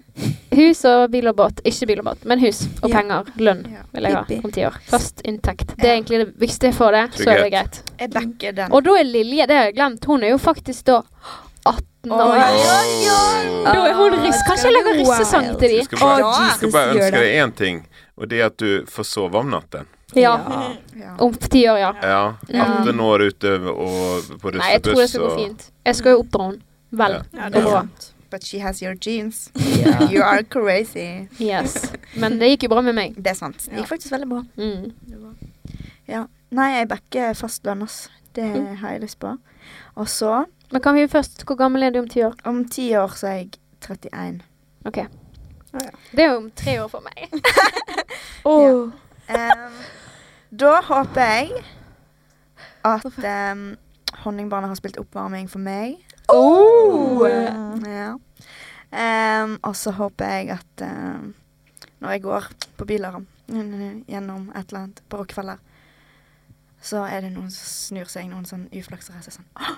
Hus 0.55 0.85
og 0.89 1.11
bil 1.13 1.29
og 1.31 1.37
båt. 1.39 1.61
Ikke 1.69 1.87
bil 1.91 1.99
og 2.03 2.05
båt, 2.11 2.25
men 2.25 2.41
hus 2.43 2.65
og 2.83 2.89
Ja. 2.91 2.95
penger. 3.01 3.25
Lønn 3.39 3.65
Ja. 3.73 3.83
vil 3.95 4.03
jeg 4.09 4.13
ha 4.17 4.25
om 4.45 4.53
ti 4.53 4.65
år. 4.67 4.79
Fast 4.89 5.23
inntekt. 5.25 5.75
Det 5.77 5.85
er 5.89 5.95
egentlig 5.99 6.19
det 6.25 6.31
viktigste 6.39 6.71
jeg 6.71 6.75
får 6.79 6.93
det, 6.93 7.05
så 7.25 7.29
er 7.31 7.43
det 7.45 7.53
greit. 7.53 7.83
Jeg 8.01 8.11
backer 8.11 8.53
den. 8.63 8.73
Og 8.73 8.85
da 8.85 8.97
er 8.99 9.05
Lilje, 9.05 9.47
det 9.47 9.57
har 9.57 9.65
jeg 9.71 9.75
glemt, 9.77 10.05
hun 10.05 10.23
er 10.25 10.31
jo 10.35 10.39
faktisk 10.39 10.85
da 10.85 11.03
18 11.67 12.13
år. 12.13 12.33
Oi, 12.33 12.39
ja, 13.05 13.73
Da 13.73 13.87
er 13.89 13.95
hun 13.99 14.15
russ. 14.25 14.43
Kanskje 14.49 14.71
jeg 14.71 14.73
lager 14.79 14.99
russesang 15.05 15.59
til 15.59 15.69
dem. 15.77 15.87
bare, 16.01 16.51
skal 16.57 16.71
bare 16.73 16.95
ønske 16.95 17.11
deg 17.19 17.37
én 17.45 17.55
ting, 17.57 17.87
og 18.17 18.29
det 18.29 18.41
er 18.41 18.47
at 18.47 18.57
du 18.57 18.85
får 18.87 19.05
sove 19.05 19.35
om 19.39 19.51
natten. 19.51 19.87
Ja. 20.17 20.33
Ja. 20.97 21.17
Om 21.19 21.35
ti 21.35 21.67
år, 21.69 21.79
ja. 21.79 21.91
Ja. 22.03 22.37
Ja. 22.49 22.65
18 22.81 23.01
år 23.01 23.21
ute 23.29 23.51
og 23.71 24.39
på 24.41 24.51
Nei, 24.57 24.71
jeg 24.73 24.83
tror 24.83 24.95
det 25.03 25.09
skal 25.11 25.21
gå 25.27 25.35
fint. 25.37 25.67
Jeg 25.85 25.95
skal 25.99 26.13
jo 26.17 26.23
oppdra 26.23 26.47
henne. 26.51 26.63
Vel. 26.91 27.13
Ja. 27.13 27.23
Ja, 27.43 27.49
Det 27.53 27.61
er 27.65 27.69
sant. 27.71 28.15
But 28.31 28.45
she 28.45 28.59
has 28.61 28.81
your 28.83 28.95
jeans. 28.95 29.51
Yeah. 29.57 30.03
You 30.13 30.23
are 30.23 30.43
crazy. 30.45 31.29
Yes. 31.41 31.93
Men 32.17 32.39
det 32.41 32.49
gikk 32.55 32.63
jo 32.69 32.69
bra 32.75 32.83
med 32.85 32.95
meg. 32.97 33.15
Det 33.17 33.31
er 33.33 33.39
sant. 33.39 33.57
Det 33.69 33.79
gikk 33.83 33.89
faktisk 33.89 34.13
veldig 34.13 34.29
bra. 34.29 34.43
Mm. 34.57 35.35
Ja. 36.09 36.25
Nei, 36.51 36.71
jeg 36.79 36.89
backer 36.89 37.35
fastlønn, 37.37 37.83
ass. 37.85 38.09
Det 38.37 38.45
Mm. 38.45 38.77
har 38.81 38.91
jeg 38.93 39.01
lyst 39.03 39.19
på. 39.21 39.37
Og 39.97 40.07
så, 40.09 40.45
Men 40.71 40.81
kan 40.83 40.95
vi 40.95 41.07
først 41.09 41.45
Hvor 41.49 41.57
gammel 41.57 41.83
er 41.83 41.91
du 41.91 41.99
om 41.99 42.09
ti 42.09 42.21
år? 42.23 42.35
om 42.45 42.65
ti 42.69 42.91
år, 42.97 43.09
så 43.17 43.27
er 43.27 43.33
jeg 43.37 43.51
31. 43.81 44.43
OK. 44.87 44.97
ja. 44.97 45.07
Det 46.13 46.21
er 46.25 46.31
jo 46.33 46.37
om 46.37 46.51
tre 46.51 46.77
år 46.83 46.89
for 46.89 47.01
meg. 47.01 47.29
Åh. 48.45 48.91
Em, 49.29 49.81
da 50.51 50.79
håper 50.89 51.21
jeg 51.21 51.65
at 52.89 53.19
um, 53.53 53.65
Honningbarnet 54.25 54.73
har 54.73 54.79
spilt 54.79 54.99
oppvarming 55.01 55.51
for 55.51 55.61
meg. 55.63 55.99
Oh! 56.33 57.27
Ja. 57.85 58.15
Um, 58.89 59.59
og 59.63 59.77
så 59.77 59.93
håper 59.93 60.25
jeg 60.25 60.55
at 60.57 60.85
um, 60.87 61.35
når 62.01 62.11
jeg 62.11 62.23
går 62.23 62.47
på 62.79 62.87
Bylarm 62.89 63.27
gjennom 63.49 64.49
et 64.57 64.69
eller 64.69 64.81
annet 64.81 65.03
på 65.09 65.21
Rockefeller, 65.21 65.61
så 66.83 67.03
er 67.05 67.27
det 67.27 67.33
noen 67.35 67.51
som 67.51 67.69
snur 67.69 68.09
seg, 68.09 68.29
noen 68.31 68.47
sånn 68.49 68.69
uflaksere 68.73 69.21
som 69.25 69.33
er 69.33 69.37
sånn 69.41 69.49
Å, 69.59 69.77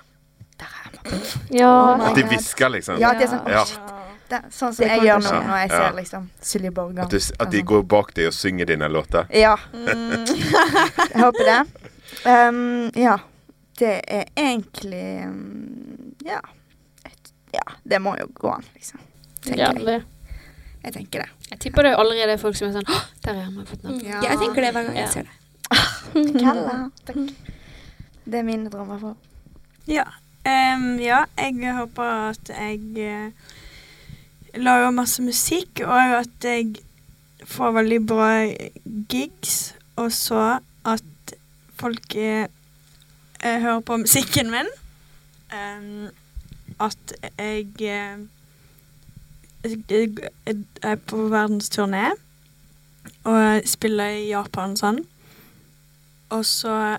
der 0.60 0.74
er 0.84 0.98
Emma. 1.00 1.20
Ja. 1.54 1.70
Oh 1.70 2.08
At 2.10 2.18
de 2.18 2.26
hvisker, 2.28 2.68
liksom. 2.74 3.00
Ja, 3.00 3.14
de 3.16 3.24
er 3.24 3.32
sånn. 3.32 3.46
Å, 3.48 3.64
shit. 3.66 3.94
Det, 4.30 4.38
er 4.38 4.52
sånn 4.54 4.74
som 4.76 4.84
Det 4.84 4.90
jeg 4.92 5.06
gjør 5.08 5.22
nå 5.24 5.30
når 5.48 5.56
jeg 5.58 5.70
Ja. 5.70 5.78
ser 5.80 5.96
liksom 5.96 6.28
Silje 6.40 6.70
Borgan. 6.76 7.04
At, 7.04 7.10
du, 7.10 7.18
at 7.44 7.50
de 7.50 7.62
går 7.66 7.82
bak 7.90 8.12
deg 8.14 8.28
og 8.30 8.34
synger 8.36 8.68
dine 8.70 8.88
låter. 8.88 9.26
Ja. 9.34 9.56
jeg 9.74 11.18
håper 11.20 11.48
det. 11.50 11.58
Um, 12.26 12.90
ja. 12.94 13.16
Det 13.80 13.94
er 14.06 14.24
egentlig 14.36 15.26
um, 15.26 16.14
Ja. 16.26 16.40
Et, 17.08 17.32
ja, 17.56 17.64
det 17.82 17.98
må 18.04 18.14
jo 18.20 18.26
gå 18.34 18.52
an, 18.54 18.64
liksom. 18.76 19.00
Tenker 19.42 19.60
Ja, 19.64 19.72
det. 19.72 20.02
Jeg 20.84 20.92
tenker 20.94 21.24
det. 21.24 21.28
Jeg 21.50 21.58
tipper 21.60 21.82
det 21.84 21.92
er 21.92 22.00
allerede 22.00 22.38
folk 22.40 22.56
som 22.56 22.68
er 22.70 22.78
sånn 22.78 22.86
Der 23.24 23.34
har 23.34 23.42
jeg 23.50 23.68
fått 23.68 23.82
navn. 23.84 24.00
Ja. 24.06 24.20
Jeg 24.24 24.38
tenker 24.44 24.62
det 24.64 24.72
hver 24.76 24.86
gang 24.86 24.96
Ja. 24.96 25.06
jeg 25.06 25.12
ser 25.12 25.22
det. 25.28 25.36
Kalla. 26.44 26.76
Takk. 27.06 27.16
Det 28.30 28.38
er 28.38 28.46
mine 28.46 28.70
drømmer 28.70 29.00
for. 29.02 29.16
Ja. 29.90 30.04
Um, 30.46 30.94
ja, 31.02 31.24
jeg 31.36 31.74
håper 31.76 32.30
at 32.30 32.48
jeg 32.48 32.80
eh, 32.96 33.56
lager 34.54 34.90
masse 34.90 35.22
musikk, 35.22 35.82
og 35.84 36.16
at 36.20 36.44
jeg 36.44 36.74
får 37.44 37.72
veldig 37.72 38.00
bra 38.06 38.30
gigs, 39.08 39.74
og 39.96 40.12
så 40.12 40.58
at 40.86 41.34
folk 41.80 42.16
eh, 42.16 42.48
jeg 43.42 43.60
hører 43.60 43.80
på 43.80 43.96
musikken 43.96 44.50
min. 44.50 44.68
Um, 45.50 46.08
at 46.80 47.14
jeg, 47.38 47.66
eh, 47.80 48.18
jeg 49.64 49.78
Jeg 49.88 50.56
er 50.82 50.94
på 50.94 51.16
verdensturné 51.16 52.10
og 53.24 53.62
spiller 53.64 54.04
i 54.04 54.28
Japan 54.28 54.70
og 54.70 54.78
sånn. 54.78 55.00
Og 56.30 56.44
så 56.46 56.98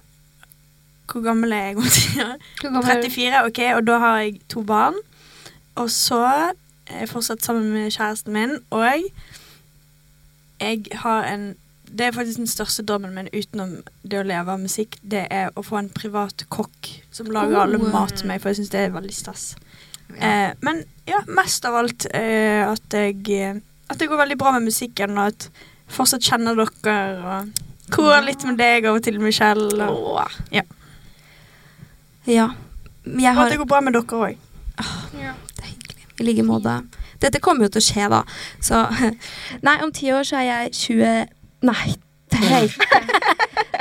Hvor 1.12 1.22
gammel 1.22 1.52
er 1.52 1.66
jeg 1.66 1.78
om 1.82 1.84
ti 1.84 2.20
er 2.20 3.02
du? 3.02 3.10
34, 3.10 3.46
ok, 3.46 3.60
og 3.76 3.88
da 3.88 3.98
har 4.00 4.20
jeg 4.20 4.42
to 4.50 4.64
barn. 4.64 4.96
Og 5.76 5.90
så 5.92 6.52
er 6.90 7.06
fortsatt 7.10 7.44
sammen 7.44 7.72
med 7.74 7.92
kjæresten 7.92 8.34
min, 8.34 8.58
og 8.72 8.86
jeg 10.62 10.86
har 11.04 11.24
en 11.34 11.56
Det 11.92 12.06
er 12.06 12.12
faktisk 12.16 12.38
den 12.38 12.48
største 12.48 12.84
drømmen 12.88 13.12
min 13.14 13.28
utenom 13.36 13.72
det 14.08 14.20
å 14.22 14.24
leve 14.24 14.52
av 14.54 14.60
musikk. 14.62 14.96
Det 15.04 15.26
er 15.30 15.50
å 15.60 15.62
få 15.62 15.76
en 15.76 15.90
privat 15.92 16.46
kokk 16.48 16.88
som 17.12 17.26
lager 17.28 17.58
alle 17.60 17.76
Oh. 17.82 17.92
mat 17.92 18.14
til 18.16 18.28
meg, 18.28 18.40
for 18.40 18.50
jeg 18.50 18.56
syns 18.62 18.70
det 18.72 18.80
er 18.80 18.94
veldig 18.96 19.14
stas. 19.14 19.56
Eh, 20.16 20.54
men 20.62 20.86
ja, 21.08 21.20
mest 21.28 21.66
av 21.66 21.76
alt 21.76 22.06
eh, 22.14 22.64
at 22.64 22.96
jeg 22.96 23.62
At 23.90 24.00
det 24.00 24.08
går 24.08 24.18
veldig 24.18 24.38
bra 24.38 24.52
med 24.52 24.62
musikken, 24.72 25.18
og 25.18 25.28
at 25.28 25.50
jeg 25.52 25.96
fortsatt 25.98 26.24
kjenner 26.24 26.56
dere, 26.56 26.96
og 27.20 27.52
korer 27.92 28.24
litt 28.24 28.46
med 28.46 28.58
deg 28.58 28.86
av 28.86 28.96
og 28.96 29.04
til, 29.04 29.20
Michelle. 29.20 29.90
Og, 29.90 30.32
ja. 30.52 30.64
Ja. 32.26 32.50
Jeg 33.04 33.32
og 33.32 33.36
har 33.36 33.46
at 33.46 33.52
det 33.52 33.60
går 33.60 33.68
bra 33.68 33.82
med 33.82 33.94
dere 33.94 34.22
òg. 34.30 34.38
Hyggelig. 35.12 35.36
I 36.22 36.28
like 36.28 36.46
måte. 36.46 36.78
Dette 37.22 37.42
kommer 37.44 37.68
jo 37.68 37.74
til 37.76 37.82
å 37.82 37.88
skje, 37.88 38.08
da. 38.12 38.22
Så 38.64 38.86
Nei, 39.68 39.76
om 39.84 39.92
ti 39.96 40.12
år 40.14 40.28
så 40.28 40.40
er 40.42 40.48
jeg 40.50 40.74
20 40.78 41.38
Nei, 41.68 41.90
hei. 42.52 42.64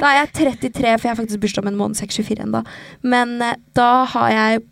Da 0.01 0.09
er 0.09 0.19
jeg 0.23 0.33
33, 0.41 0.97
for 0.97 1.07
jeg 1.07 1.13
har 1.13 1.21
faktisk 1.21 1.41
bursdag 1.43 1.65
om 1.65 1.71
en 1.71 1.79
måned, 1.79 1.97
så 1.97 2.05
jeg 2.05 2.11
er 2.11 2.15
ikke 2.17 2.29
24 2.35 2.45
ennå. 2.49 2.65
Men 3.05 3.39
eh, 3.45 3.57
da 3.77 4.05
har 4.15 4.35
jeg 4.35 4.67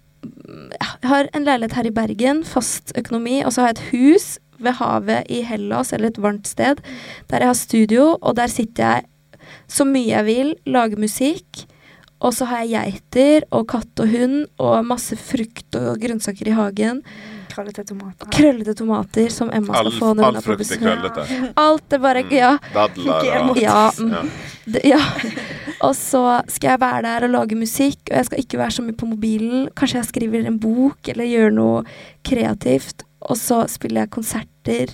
Jeg 0.49 1.09
har 1.09 1.29
en 1.37 1.45
leilighet 1.47 1.77
her 1.77 1.87
i 1.87 1.95
Bergen, 1.95 2.41
fast 2.45 2.91
økonomi, 2.99 3.39
og 3.45 3.53
så 3.53 3.63
har 3.63 3.71
jeg 3.71 3.77
et 3.77 3.89
hus 3.93 4.27
ved 4.59 4.75
havet 4.81 5.29
i 5.31 5.43
Hellas, 5.47 5.93
eller 5.95 6.11
et 6.11 6.21
varmt 6.21 6.49
sted, 6.49 6.81
der 7.31 7.45
jeg 7.45 7.51
har 7.53 7.59
studio, 7.59 8.05
og 8.19 8.37
der 8.37 8.51
sitter 8.51 8.83
jeg 8.83 9.07
så 9.71 9.87
mye 9.89 10.11
jeg 10.11 10.27
vil, 10.27 10.55
lager 10.67 11.01
musikk. 11.01 11.65
Og 12.19 12.35
så 12.35 12.49
har 12.51 12.65
jeg 12.67 12.97
geiter 12.99 13.47
og 13.55 13.69
katt 13.71 14.03
og 14.03 14.11
hund 14.11 14.39
og 14.59 14.87
masse 14.89 15.15
frukt 15.21 15.77
og 15.79 16.01
grønnsaker 16.03 16.51
i 16.51 16.57
hagen. 16.57 17.05
Krøllete 17.49 17.85
tomater. 17.89 18.31
Krøllete 18.35 18.75
tomater 18.79 19.29
som 19.35 19.51
Emma 19.55 19.73
skal 19.75 19.87
All, 19.89 19.99
få 19.99 20.13
når 20.15 20.25
all 20.25 20.35
hun 20.35 20.37
er 20.37 20.45
på 20.45 20.47
frukt 20.49 20.61
er 20.61 20.65
besøk. 20.65 20.83
krøllete. 20.83 21.53
Alt 21.65 21.93
er 21.93 21.99
bare 21.99 22.23
Mm. 22.25 22.33
Ja. 22.39 22.51
Dadler 22.75 23.51
og 23.51 23.57
Ja, 23.63 23.91
mm. 23.99 24.11
ja. 24.11 24.23
Ja. 24.85 25.01
Og 25.81 25.95
så 25.95 26.43
skal 26.51 26.71
jeg 26.75 26.81
være 26.81 27.03
der 27.07 27.25
og 27.25 27.31
lage 27.31 27.57
musikk, 27.57 27.99
og 28.11 28.17
jeg 28.17 28.25
skal 28.27 28.39
ikke 28.43 28.59
være 28.59 28.71
så 28.71 28.83
mye 28.83 28.97
på 28.99 29.07
mobilen. 29.07 29.69
Kanskje 29.77 29.97
jeg 30.03 30.09
skriver 30.11 30.47
en 30.47 30.59
bok 30.61 31.09
eller 31.09 31.25
gjør 31.25 31.51
noe 31.55 31.85
kreativt, 32.27 33.05
og 33.23 33.37
så 33.39 33.63
spiller 33.71 34.03
jeg 34.05 34.11
konserter. 34.11 34.93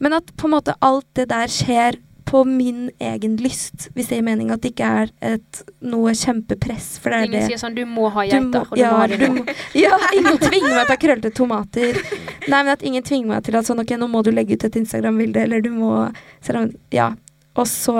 Men 0.00 0.12
at 0.18 0.32
på 0.36 0.48
en 0.48 0.54
måte 0.56 0.74
alt 0.82 1.06
det 1.14 1.28
der 1.30 1.46
skjer 1.52 2.00
på 2.34 2.40
min 2.48 2.88
egen 2.98 3.36
lyst, 3.38 3.88
hvis 3.94 4.08
det 4.10 4.18
gir 4.18 4.26
mening. 4.26 4.50
At 4.50 4.64
det 4.64 4.72
ikke 4.72 4.90
er 5.04 5.12
et, 5.22 5.60
noe 5.86 6.10
kjempepress, 6.18 6.96
for 6.98 7.14
det 7.14 7.20
er 7.20 7.28
Ingen 7.28 7.36
det. 7.38 7.46
sier 7.52 7.60
sånn 7.62 7.76
'du 7.78 7.84
må 7.86 8.08
ha 8.10 8.26
geiter', 8.26 8.66
og 8.66 8.74
du 8.74 8.82
må 8.82 8.96
ha 8.98 9.06
det 9.06 9.20
nå. 9.22 9.44
ja, 9.84 9.98
ingen 10.18 10.38
tvinger 10.42 10.74
meg 10.74 10.82
til 10.82 10.90
å 10.90 10.96
ha 10.96 11.00
krøllete 11.06 11.34
tomater. 11.38 12.00
Nei, 12.48 12.58
men 12.58 12.72
at 12.74 12.82
ingen 12.82 13.06
tvinger 13.06 13.30
meg 13.30 13.44
til 13.46 13.54
at 13.60 13.70
sånn, 13.70 13.84
ok, 13.84 13.94
nå 14.00 14.10
må 14.10 14.24
du 14.26 14.32
legge 14.34 14.58
ut 14.58 14.66
et 14.66 14.80
Instagram-bilde, 14.82 15.46
eller 15.46 15.62
du 15.62 15.70
må 15.70 15.94
Ja. 16.90 17.12
Og 17.54 17.68
så 17.70 17.94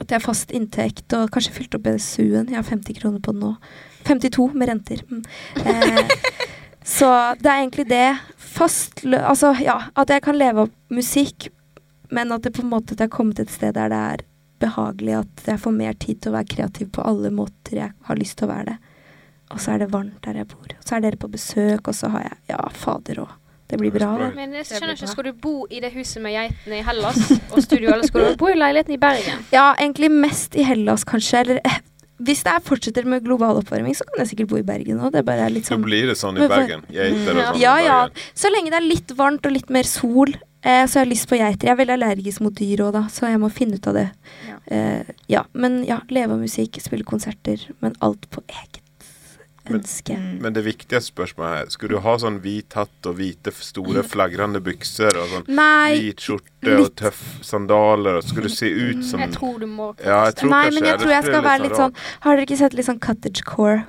at 0.00 0.10
jeg 0.10 0.16
har 0.16 0.24
fast 0.24 0.52
inntekt, 0.52 1.12
og 1.16 1.30
kanskje 1.32 1.54
fylt 1.56 1.76
opp 1.76 1.84
BSU-en. 1.86 2.48
Jeg 2.52 2.56
har 2.56 2.64
50 2.64 2.98
kroner 3.00 3.20
på 3.20 3.32
den 3.32 3.44
nå. 3.44 3.52
52 4.08 4.48
med 4.54 4.68
renter. 4.68 5.02
Mm. 5.08 5.22
Eh, 5.56 6.08
så 6.96 7.08
det 7.40 7.50
er 7.52 7.62
egentlig 7.62 7.88
det. 7.88 8.18
Fast. 8.36 9.04
Altså, 9.04 9.54
ja. 9.60 9.78
At 9.96 10.12
jeg 10.12 10.24
kan 10.24 10.36
leve 10.38 10.66
av 10.66 10.72
musikk, 10.92 11.48
men 12.10 12.32
at 12.32 12.42
det 12.46 12.52
på 12.56 12.62
en 12.64 12.70
måte 12.70 12.94
jeg 12.96 13.06
har 13.06 13.12
kommet 13.16 13.40
et 13.42 13.50
sted 13.50 13.74
der 13.74 13.88
det 13.92 14.02
er 14.16 14.24
behagelig 14.62 15.18
at 15.20 15.46
jeg 15.50 15.60
får 15.60 15.72
mer 15.76 15.96
tid 16.00 16.20
til 16.22 16.32
å 16.32 16.36
være 16.38 16.48
kreativ 16.54 16.92
på 16.96 17.02
alle 17.04 17.30
måter 17.34 17.76
jeg 17.76 17.92
har 18.08 18.16
lyst 18.16 18.38
til 18.40 18.48
å 18.48 18.52
være 18.54 18.70
det. 18.72 18.76
Og 19.54 19.60
så 19.62 19.74
er 19.74 19.82
det 19.84 19.90
varmt 19.92 20.22
der 20.24 20.40
jeg 20.40 20.48
bor. 20.50 20.64
Og 20.74 20.86
Så 20.88 20.96
er 20.96 21.04
dere 21.04 21.18
på 21.20 21.28
besøk, 21.30 21.86
og 21.86 21.94
så 21.94 22.08
har 22.10 22.22
jeg 22.26 22.38
Ja, 22.50 22.62
fader 22.72 23.20
òg. 23.26 23.34
Det 23.68 23.78
blir 23.80 23.90
bra. 23.90 24.12
da. 24.18 24.30
Men 24.34 24.52
jeg 24.54 24.64
skjønner 24.68 24.94
ikke, 24.94 25.08
skal 25.10 25.24
du 25.26 25.32
bo 25.42 25.66
i 25.70 25.80
det 25.82 25.90
huset 25.92 26.22
med 26.22 26.32
geitene 26.36 26.78
i 26.78 26.82
Hellas 26.86 27.18
og 27.50 27.58
studio, 27.64 27.90
eller 27.90 28.06
skal 28.06 28.28
du 28.30 28.36
bo 28.38 28.46
i 28.52 28.54
leiligheten 28.54 28.94
i 28.94 28.98
Bergen? 29.02 29.40
Ja, 29.52 29.72
egentlig 29.74 30.10
mest 30.14 30.54
i 30.54 30.62
Hellas, 30.62 31.02
kanskje. 31.04 31.40
Eller 31.42 31.58
eh, 31.66 31.80
hvis 32.22 32.44
det 32.46 32.52
er 32.54 32.62
fortsetter 32.62 33.04
med 33.10 33.24
global 33.26 33.58
oppvarming, 33.58 33.94
så 33.98 34.06
kan 34.06 34.22
jeg 34.22 34.30
sikkert 34.32 34.52
bo 34.54 34.60
i 34.60 34.62
Bergen 34.66 35.02
òg. 35.02 35.10
Det 35.18 35.24
er 35.26 35.50
litt 35.50 35.66
Så 35.66 35.74
sånn 35.74 35.82
blir 35.82 36.06
det 36.06 36.14
sånn 36.16 36.38
i 36.38 36.46
Bergen. 36.46 36.86
Geiter 36.94 37.34
og 37.34 37.42
sånn. 37.50 37.60
Ja, 37.60 37.74
ja. 37.82 37.98
Så 38.38 38.52
lenge 38.54 38.70
det 38.70 38.78
er 38.78 38.86
litt 38.86 39.16
varmt 39.18 39.46
og 39.50 39.52
litt 39.58 39.68
mer 39.74 39.82
sol, 39.90 40.30
eh, 40.66 40.84
så 40.90 41.00
har 41.00 41.10
lyst 41.10 41.28
på 41.30 41.38
geiter. 41.38 41.68
Jeg 41.70 41.76
er 41.76 41.80
veldig 41.82 41.96
allergisk 41.98 42.42
mot 42.44 42.56
dyr 42.58 42.82
òg, 42.88 42.96
da, 42.98 43.04
så 43.12 43.30
jeg 43.30 43.42
må 43.42 43.52
finne 43.54 43.78
ut 43.78 43.86
av 43.92 44.00
det. 44.00 44.08
Ja. 44.48 44.58
Eh, 44.66 45.14
ja, 45.32 45.44
men 45.54 45.84
ja, 45.86 46.00
leve 46.10 46.34
av 46.36 46.42
musikk, 46.42 46.80
spille 46.82 47.06
konserter, 47.06 47.62
men 47.84 47.94
alt 48.04 48.28
på 48.34 48.42
eget 48.50 48.82
ønske. 49.70 50.14
Men, 50.14 50.38
Men 50.42 50.54
det 50.54 50.62
viktigste 50.66 51.12
spørsmålet 51.12 51.56
her, 51.56 51.70
skulle 51.74 51.96
du 51.96 52.02
ha 52.04 52.14
sånn 52.22 52.38
hvit 52.44 52.76
hatt 52.78 53.08
og 53.08 53.16
hvite, 53.18 53.52
store, 53.58 54.04
flagrende 54.06 54.60
bukser 54.64 55.16
og 55.18 55.32
sånn 55.32 55.48
Nei, 55.58 55.96
hvit 55.98 56.22
skjorte 56.22 56.76
og 56.78 56.92
tøff 56.98 57.24
sandaler 57.46 58.20
og 58.20 58.26
skulle 58.26 58.50
du 58.50 58.54
se 58.54 58.70
ut 58.70 59.02
som 59.06 59.24
Jeg 59.24 59.34
tror 59.36 59.58
du 59.62 59.66
må 59.66 59.90
Ja, 59.98 60.24
jeg 60.28 60.38
tror 60.40 60.52
nei 60.54 60.62
kanskje 60.68 60.78
men 60.78 60.88
jeg 60.90 61.02
tror 61.02 61.14
jeg 61.16 61.28
skal 61.28 61.44
være 61.48 61.64
litt 61.66 61.76
sånn 61.80 61.98
Har 62.24 62.36
dere 62.36 62.46
ikke 62.46 62.60
sett 62.62 62.78
litt 62.78 62.88
sånn 62.88 63.02
cottagecore 63.02 63.84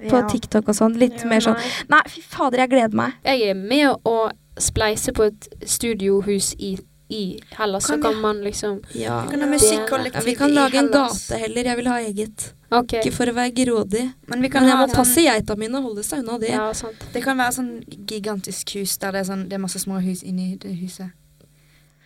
på 0.00 0.16
Ja. 0.16 0.26
TikTok 0.32 0.68
og 0.72 0.74
sånn? 0.78 0.94
Litt 0.98 1.24
mer 1.28 1.44
sånn 1.44 1.58
Nei, 1.92 2.00
fy 2.08 2.22
fader, 2.24 2.64
jeg 2.64 2.72
gleder 2.72 2.96
meg. 2.96 3.18
Jeg 3.26 3.50
er 3.52 3.58
med 3.58 4.06
å 4.08 4.30
spleise 4.60 5.12
på 5.12 5.22
et 5.30 5.48
studiohus 5.66 6.54
i, 6.58 6.78
i 7.10 7.40
Hellas, 7.58 7.84
så 7.84 7.94
Kan 7.94 8.02
kan 8.02 8.14
vi- 8.14 8.20
man 8.22 8.40
liksom 8.44 8.80
Ja. 8.94 9.22
Vi 9.24 9.30
kan 9.30 9.40
ha 9.40 9.46
musikkollektiv 9.48 10.20
Ja, 10.20 10.24
vi 10.24 10.34
kan 10.34 10.50
i 10.50 10.54
lage 10.54 10.78
en 10.78 10.90
gate 10.92 11.38
heller. 11.38 11.64
Jeg 11.64 11.76
vil 11.76 11.86
ha 11.88 11.98
eget. 11.98 12.54
Okay. 12.70 13.00
Ikke 13.00 13.12
for 13.12 13.24
å 13.26 13.34
være 13.34 13.50
grådig. 13.54 14.12
Men 14.28 14.42
vi 14.42 14.48
kan 14.48 14.62
Men 14.62 14.68
jeg 14.70 14.76
ha 14.76 14.86
må 14.86 14.90
sånn, 14.92 14.96
passe 14.96 15.20
geita 15.24 15.56
mine 15.56 15.74
og 15.78 15.82
holde 15.82 16.02
seg 16.04 16.18
unna 16.20 16.38
det. 16.38 16.50
Ja, 16.50 16.72
sant. 16.72 16.94
Det 17.12 17.22
kan 17.24 17.36
være 17.36 17.52
sånn 17.52 17.82
gigantisk 18.06 18.70
hus 18.78 18.96
der 18.98 19.10
det 19.12 19.20
er, 19.20 19.24
sånn, 19.32 19.48
det 19.48 19.52
er 19.54 19.58
masse 19.58 19.78
små 19.78 19.98
hus 20.00 20.22
inni 20.22 20.56
det 20.58 20.76
huset. 20.78 21.10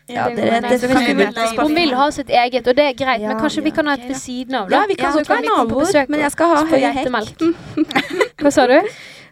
Ja, 0.09 0.29
det- 0.29 0.37
det, 0.37 0.81
det 0.81 0.81
kan 0.81 0.97
kan 1.05 1.17
vi 1.17 1.25
vi. 1.25 1.57
Hun 1.57 1.75
vil 1.75 1.95
ha 1.95 2.11
sitt 2.11 2.29
eget, 2.29 2.67
og 2.69 2.77
det 2.77 2.85
er 2.85 2.93
greit, 2.93 3.21
men 3.21 3.31
Ja, 3.31 3.41
kanskje 3.41 3.63
vi 3.65 3.71
kan 3.71 3.87
ha 3.87 3.95
et 3.95 4.09
ved 4.09 4.17
siden 4.17 4.55
av, 4.55 4.69
da? 4.69 4.77
Ja, 4.81 4.87
vi 4.87 4.95
kan 4.95 5.13
godt 5.13 5.29
være 5.29 5.41
vi 5.41 5.49
naboer, 5.49 6.07
men 6.09 6.21
jeg 6.21 6.31
skal 6.33 6.47
ha 6.57 6.65
høy 6.65 6.81
hekk. 6.81 7.09
Hva 8.39 8.51
sa 8.53 8.67
du? 8.67 8.81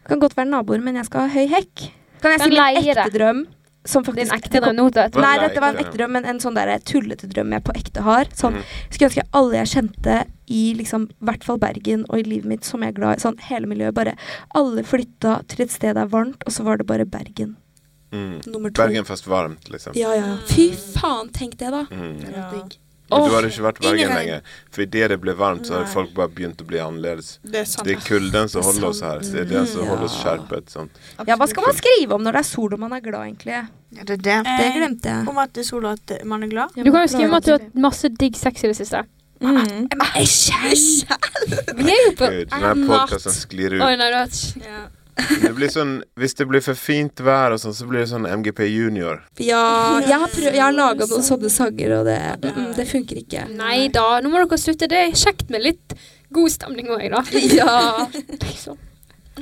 Kan 0.08 0.18
godt 0.20 0.36
være 0.36 0.48
naboer, 0.48 0.80
men 0.80 0.96
jeg 0.96 1.04
skal 1.06 1.20
ha 1.20 1.28
høy 1.28 1.46
hekk. 1.48 1.90
Kan 2.22 2.32
jeg 2.36 2.40
si 2.40 2.48
min 2.54 2.80
ekte 2.82 3.10
drøm? 3.18 3.42
Som 3.84 4.04
Din 4.06 4.30
ekte 4.30 4.60
drøm 4.62 4.76
nå, 4.78 4.84
Nei, 4.94 5.32
dette 5.42 5.58
var 5.58 5.72
en 5.74 5.80
ekte 5.82 5.96
drøm, 5.98 6.12
men 6.14 6.24
en 6.30 6.38
sånn 6.38 6.54
der 6.54 6.70
tullete 6.86 7.26
drøm 7.26 7.50
jeg 7.56 7.64
på 7.66 7.72
ekte 7.74 8.04
har. 8.06 8.24
Sånn, 8.30 8.54
Mhm. 8.60 8.62
Skulle 8.90 9.08
ønske 9.10 9.24
alle 9.34 9.56
jeg 9.58 9.66
kjente 9.72 10.26
i 10.46 10.74
liksom, 10.78 11.08
hvert 11.20 11.42
fall 11.42 11.58
Bergen 11.58 12.04
og 12.08 12.20
i 12.20 12.22
livet 12.22 12.44
mitt 12.46 12.64
som 12.64 12.80
jeg 12.80 12.94
er 12.94 13.00
glad 13.00 13.18
i, 13.18 13.20
sånn 13.24 13.38
hele 13.48 13.66
miljøet, 13.66 13.94
bare 13.94 14.14
Alle 14.54 14.84
flytta 14.84 15.42
til 15.48 15.64
et 15.64 15.70
sted 15.70 15.96
det 15.96 16.02
er 16.04 16.06
varmt, 16.06 16.42
og 16.46 16.52
så 16.52 16.62
var 16.62 16.76
det 16.78 16.86
bare 16.86 17.04
Bergen. 17.04 17.56
Mm. 18.12 18.46
Nummer 18.46 18.70
to. 18.70 18.82
Bergen 18.82 19.04
fast 19.04 19.24
varmt, 19.26 19.68
liksom. 19.72 19.96
Ja, 19.96 20.12
ja. 20.14 20.36
Fy 20.46 20.70
faen, 20.76 21.30
tenk 21.32 21.56
det, 21.56 21.70
da. 21.72 21.84
Mm. 21.90 22.20
Ja. 22.30 22.50
Men 23.12 23.28
du 23.28 23.34
hadde 23.36 23.50
ikke 23.52 23.64
vært 23.66 23.78
i 23.80 23.84
Bergen 23.86 23.98
ingen 24.00 24.16
lenger. 24.18 24.40
For 24.72 24.82
idet 24.86 25.08
det 25.12 25.18
ble 25.20 25.34
varmt, 25.38 25.66
så 25.68 25.74
har 25.78 25.86
folk 25.92 26.12
bare 26.16 26.28
begynt 26.32 26.60
å 26.62 26.66
bli 26.66 26.78
annerledes. 26.82 27.38
Det 27.44 27.60
er 27.62 27.68
sant. 27.68 27.86
Det 27.88 27.96
er 27.96 28.00
kulden 28.06 28.48
som 28.48 28.62
er 28.62 28.68
holder 28.70 28.88
oss 28.88 29.00
her. 29.04 29.18
Det 29.20 29.40
er 29.44 29.48
det 29.52 29.62
som 29.68 29.86
holder 29.86 30.04
oss 30.08 30.16
skjerpet. 30.22 30.70
Sant? 30.72 31.00
Ja, 31.28 31.36
hva 31.36 31.48
skal 31.50 31.66
man 31.68 31.74
skrive 31.78 32.14
om 32.18 32.22
når 32.26 32.38
det 32.38 32.42
er 32.44 32.48
sol 32.50 32.72
og 32.72 32.80
man 32.80 32.92
er 32.96 33.00
glad, 33.04 33.26
egentlig? 33.28 33.52
Ja, 33.52 33.64
det 34.04 34.18
er 34.18 34.22
det. 34.28 34.38
Eh, 34.46 34.58
Det 34.62 34.68
glemte 34.78 35.12
jeg. 35.12 35.28
Om 35.28 35.38
at 35.44 35.52
det 35.52 35.60
er 35.64 35.68
sol 35.68 35.84
og 35.84 35.92
at 35.98 36.24
man 36.24 36.42
er 36.42 36.48
glad. 36.54 36.68
Du 36.78 36.90
kan 36.90 37.02
jo 37.04 37.10
skrive 37.12 37.28
om 37.28 37.34
at 37.40 37.44
du 37.44 37.52
har 37.52 37.60
hatt 37.60 37.74
masse 37.88 38.08
digg 38.08 38.36
sex 38.40 38.64
i 38.64 38.72
det 38.72 38.76
siste. 38.80 39.04
Mm. 39.42 39.88
Vi 41.76 41.90
er 41.90 42.02
jo 42.06 42.12
på 42.18 42.28
denne 42.30 42.74
podkasten 42.86 43.34
sklir 43.34 43.74
Oi, 43.74 43.92
ut. 43.94 43.98
nei, 43.98 44.10
du 44.10 44.16
har 44.16 44.28
ikke 44.30 44.62
Ja. 44.68 44.82
Det 45.14 45.50
blir 45.56 45.68
sånn, 45.68 45.98
hvis 46.16 46.34
det 46.38 46.46
blir 46.48 46.62
for 46.64 46.78
fint 46.78 47.20
vær 47.20 47.52
og 47.52 47.60
sånn, 47.60 47.74
så 47.76 47.86
blir 47.88 48.00
det 48.00 48.08
sånn 48.12 48.24
MGP 48.28 48.64
Junior. 48.70 49.20
Ja, 49.42 50.00
jeg 50.00 50.16
har, 50.22 50.30
prøv, 50.32 50.48
jeg 50.48 50.62
har 50.62 50.72
laga 50.72 51.08
noen 51.10 51.26
sånne 51.26 51.50
sanger, 51.52 51.98
og 51.98 52.08
det, 52.08 52.16
mm, 52.40 52.70
det 52.78 52.86
funker 52.88 53.20
ikke. 53.20 53.44
Nei 53.58 53.90
da, 53.92 54.06
nå 54.24 54.32
må 54.32 54.40
dere 54.40 54.60
slutte. 54.60 54.88
Det 54.88 55.02
er 55.02 55.12
kjekt 55.18 55.52
med 55.52 55.66
litt 55.66 55.96
god 56.32 56.54
stemning 56.54 56.88
òg, 56.94 57.04
da. 57.12 57.22
Ja. 57.52 58.08
Liksom. 58.46 58.80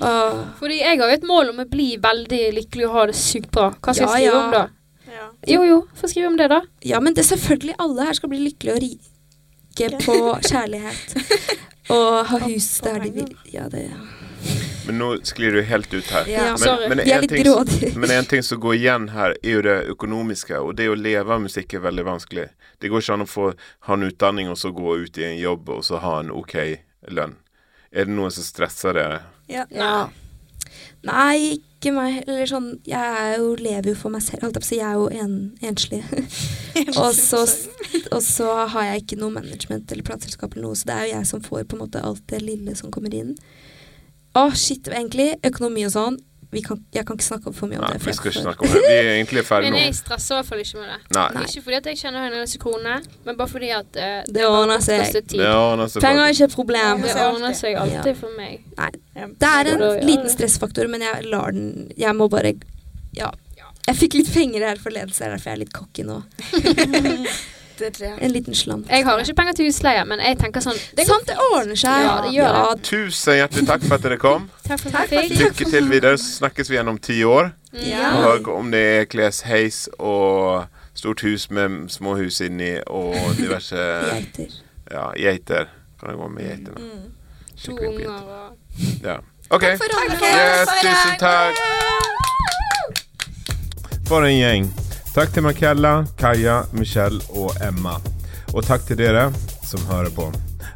Uh. 0.01 0.43
Fordi 0.59 0.81
jeg 0.81 0.99
har 1.01 1.11
jo 1.11 1.17
et 1.19 1.25
mål 1.27 1.51
om 1.53 1.63
å 1.63 1.69
bli 1.71 1.93
veldig 2.03 2.43
lykkelig 2.57 2.87
og 2.89 2.93
ha 2.95 3.07
det 3.11 3.17
sykt 3.19 3.51
bra. 3.55 3.71
Hva 3.79 3.95
skal 3.95 4.07
Ja, 4.07 4.19
jeg 4.19 4.31
skrive 4.31 4.35
ja. 4.35 4.43
om 4.43 4.55
da? 4.55 4.67
Ja. 5.11 5.27
Jo 5.51 5.65
jo, 5.67 5.79
få 5.99 6.11
skrive 6.11 6.31
om 6.31 6.39
det, 6.39 6.47
da. 6.53 6.61
Ja, 6.87 7.01
men 7.03 7.17
det 7.17 7.25
er 7.25 7.31
selvfølgelig 7.33 7.75
alle 7.83 8.07
her 8.07 8.19
skal 8.19 8.31
bli 8.33 8.43
lykkelige 8.45 8.77
og 8.77 8.85
rike 8.87 9.91
på 10.07 10.19
kjærlighet. 10.47 11.17
Og 11.91 12.27
ha 12.31 12.39
hus 12.47 12.69
der 12.85 13.01
de 13.03 13.11
vil. 13.17 13.31
Ja, 13.51 13.67
det 13.73 13.89
Men 14.91 14.99
nå 14.99 15.09
sklir 15.23 15.55
du 15.55 15.61
helt 15.63 15.93
ut 15.95 16.09
her. 16.11 16.27
Ja, 16.27 16.57
men, 16.59 16.89
men, 16.89 17.01
en 17.01 17.29
ting, 17.29 17.47
men 18.03 18.11
en 18.11 18.25
ting 18.25 18.43
som 18.43 18.59
går 18.61 18.75
igjen 18.75 19.05
her, 19.15 19.37
er 19.39 19.53
jo 19.55 19.61
det 19.63 19.77
økonomiske. 19.93 20.59
Og 20.59 20.75
det 20.81 20.89
å 20.91 20.97
leve 20.99 21.37
av 21.37 21.45
musikk 21.45 21.77
er 21.79 21.85
veldig 21.85 22.07
vanskelig. 22.09 22.49
Det 22.83 22.91
går 22.91 23.05
ikke 23.05 23.15
an 23.15 23.23
å 23.23 23.29
få, 23.31 23.45
ha 23.87 23.95
en 23.95 24.09
utdanning 24.09 24.51
og 24.51 24.59
så 24.59 24.73
gå 24.75 24.97
ut 25.05 25.21
i 25.23 25.29
en 25.29 25.39
jobb 25.39 25.71
og 25.77 25.85
så 25.87 26.01
ha 26.03 26.17
en 26.25 26.35
OK 26.35 26.57
lønn. 27.07 27.37
Er 27.95 28.11
det 28.11 28.17
noen 28.19 28.35
som 28.35 28.47
stresser 28.47 28.99
dere? 28.99 29.23
Ja. 29.47 29.69
Ja. 29.71 30.11
Nei, 31.07 31.63
ikke 31.79 31.95
meg. 31.95 32.21
Eller 32.27 32.51
sånn 32.51 32.69
Jeg 32.89 32.99
er 33.23 33.39
jo, 33.39 33.55
lever 33.63 33.93
jo 33.93 33.97
for 34.03 34.11
meg 34.11 34.27
selv, 34.27 34.43
holdt 34.49 34.59
jeg 34.59 34.67
på 34.67 34.67
å 34.67 34.73
si. 34.73 34.81
Jeg 34.83 34.91
er 34.91 34.99
jo 34.99 35.09
en, 35.23 35.39
enslig. 35.71 36.03
og, 37.01 37.15
så, 37.15 37.47
og 38.11 38.23
så 38.27 38.51
har 38.75 38.91
jeg 38.91 39.05
ikke 39.05 39.23
noe 39.23 39.39
management 39.39 39.95
eller 39.95 40.11
plateselskap 40.11 40.59
eller 40.59 40.67
noe, 40.67 40.79
så 40.83 40.91
det 40.91 40.99
er 40.99 41.07
jo 41.07 41.15
jeg 41.15 41.31
som 41.31 41.47
får 41.47 41.67
på 41.71 41.79
en 41.79 41.85
måte 41.87 42.03
alt 42.03 42.27
det 42.35 42.43
lille 42.43 42.75
som 42.79 42.91
kommer 42.91 43.15
inn. 43.15 43.37
Å, 44.39 44.51
shit, 44.55 44.87
egentlig. 44.89 45.33
Økonomi 45.47 45.87
og 45.89 45.95
sånn. 45.95 46.19
Vi 46.51 46.65
kan, 46.67 46.81
jeg 46.91 47.05
kan 47.07 47.15
ikke 47.15 47.25
snakke 47.29 47.53
for 47.55 47.71
mye 47.71 47.79
om 47.79 47.85
Nei, 47.85 47.93
det. 47.95 48.01
for 48.03 48.11
vi 48.11 48.15
skal 48.17 48.33
ikke 48.33 48.43
snakke 48.43 48.65
om 48.67 48.73
det. 48.75 48.81
Vi 48.83 48.95
er 48.97 49.09
egentlig 49.13 49.43
ferdige 49.47 49.71
Men 49.71 49.85
jeg 49.85 49.95
stresser 50.01 50.33
i 50.35 50.39
hvert 50.41 50.49
fall 50.49 50.63
ikke 50.65 50.81
med 50.81 50.89
det. 50.91 50.97
Nei. 51.15 51.43
Ikke 51.47 51.63
fordi 51.67 51.77
at 51.79 51.87
jeg 51.87 51.99
kjenner 52.01 52.25
hennes 52.27 52.55
kronene, 52.65 52.95
men 53.29 53.39
bare 53.39 53.53
fordi 53.53 53.69
at 53.77 53.99
uh, 54.03 54.17
Det 54.35 54.49
ordner 54.49 54.83
seg. 54.83 55.05
Det 55.31 55.47
ordner 55.47 55.93
seg. 55.93 56.03
Penger 56.03 56.25
er 56.25 56.35
ikke 56.35 56.49
et 56.49 56.57
problem. 56.57 57.05
Det 57.07 57.15
ordner 57.23 57.55
seg 57.61 57.77
Ja. 57.77 57.85
alltid 57.85 58.19
for 58.19 58.35
meg. 58.35 58.65
Nei. 58.81 58.91
Det 59.45 59.53
er 59.53 59.71
en 59.77 59.87
liten 60.09 60.35
stressfaktor, 60.35 60.91
men 60.91 61.07
jeg 61.07 61.31
lar 61.31 61.55
den 61.55 61.93
Jeg 61.99 62.19
må 62.19 62.27
bare 62.33 62.57
Ja. 63.15 63.31
Jeg 63.87 63.97
fikk 63.97 64.19
litt 64.19 64.35
penger 64.35 64.67
her 64.67 64.83
forleden, 64.83 65.15
så 65.15 65.23
det 65.23 65.27
er 65.29 65.37
derfor 65.37 65.51
jeg 65.51 65.57
er 65.57 65.63
litt 65.65 65.73
cocky 65.73 66.03
nå. 66.07 66.19
En 68.21 68.33
liten 68.33 68.55
slant. 68.55 68.89
Jeg 68.91 69.05
har 69.05 69.19
ikke 69.23 69.35
penger 69.35 69.53
til 69.59 69.67
husleie, 69.71 70.05
men 70.05 70.21
jeg 70.21 70.39
tenker 70.39 70.61
sånn 70.65 70.79
Det 70.97 71.07
Sant, 71.09 71.27
det 71.29 71.37
ordner 71.53 71.77
seg. 71.81 72.03
Ja, 72.05 72.17
det 72.25 72.33
gjør 72.35 72.59
det. 72.75 72.83
Tusen 72.89 73.35
hjertelig 73.41 73.67
takk 73.71 73.83
for 73.87 73.95
at 73.97 74.03
dere 74.07 74.19
kom. 74.21 74.49
Takk 74.71 74.81
for 74.85 74.91
Takk 74.95 75.03
at 75.09 75.11
jeg 75.17 75.23
for 75.23 75.35
fikk. 75.35 75.41
Lykke 75.47 75.71
til 75.73 75.89
videre, 75.91 76.19
så 76.21 76.29
snakkes 76.43 76.71
vi 76.71 76.77
igjen 76.79 76.89
om 76.93 76.99
ti 76.99 77.19
år. 77.25 77.51
Ja. 77.73 78.11
Og 78.35 78.49
om 78.53 78.71
det 78.75 78.83
er 79.01 79.05
klesheis 79.11 79.89
og 79.99 80.67
stort 80.95 81.21
hus 81.25 81.49
med 81.51 81.89
små 81.91 82.17
hus 82.19 82.41
inni 82.45 82.75
og 82.87 83.15
diverse 83.39 83.77
Geiter. 84.15 84.51
ja, 84.91 85.09
geiter. 85.17 85.69
Kan 86.01 86.11
det 86.13 86.17
gå 86.21 86.29
med 86.29 86.43
geiter? 86.49 86.73
da? 86.75 86.81
Mm. 86.81 87.11
To 87.65 87.73
unger 87.77 88.11
og 88.11 88.57
Ja. 89.05 89.17
OK. 89.51 89.61
Takk 89.63 89.79
for. 89.83 90.27
Yes, 90.27 90.69
tusen 90.83 91.19
takk. 91.19 91.55
For 94.09 94.25
en 94.27 94.35
gjeng. 94.39 94.71
Takk 95.11 95.33
til 95.35 95.43
Makella, 95.43 96.05
Kaja, 96.19 96.61
Michelle 96.71 97.19
og 97.35 97.57
Emma. 97.67 97.97
Og 98.55 98.63
takk 98.63 98.85
til 98.87 98.99
dere 99.01 99.25
som 99.67 99.83
hører 99.89 100.11
på. 100.15 100.29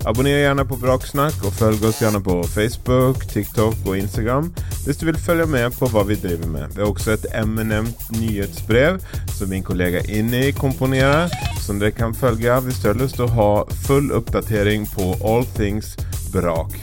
Abonner 0.04 0.40
gjerne 0.42 0.64
på 0.66 0.76
Braksnakk, 0.82 1.36
og 1.46 1.54
følg 1.54 1.84
oss 1.86 2.00
gjerne 2.02 2.18
på 2.22 2.40
Facebook, 2.50 3.22
TikTok 3.30 3.86
og 3.86 3.98
Instagram 3.98 4.50
hvis 4.84 4.98
du 5.00 5.06
vil 5.06 5.18
følge 5.18 5.46
med 5.48 5.72
på 5.78 5.86
hva 5.88 6.02
vi 6.04 6.16
driver 6.20 6.50
med. 6.50 6.74
Vi 6.74 6.82
har 6.82 6.90
også 6.90 7.14
et 7.14 7.28
emnenemt 7.32 8.02
nyhetsbrev 8.12 8.98
som 9.32 9.48
min 9.54 9.64
kollega 9.64 10.02
Inni 10.12 10.50
komponerer, 10.58 11.30
som 11.62 11.78
dere 11.80 11.94
kan 11.94 12.14
følge 12.14 12.58
hvis 12.66 12.82
du 12.82 12.88
har 12.90 12.98
lyst 13.00 13.20
til 13.20 13.28
å 13.28 13.34
ha 13.38 13.50
full 13.86 14.10
oppdatering 14.18 14.88
på 14.92 15.12
all 15.22 15.46
things 15.54 15.94
brak. 16.34 16.74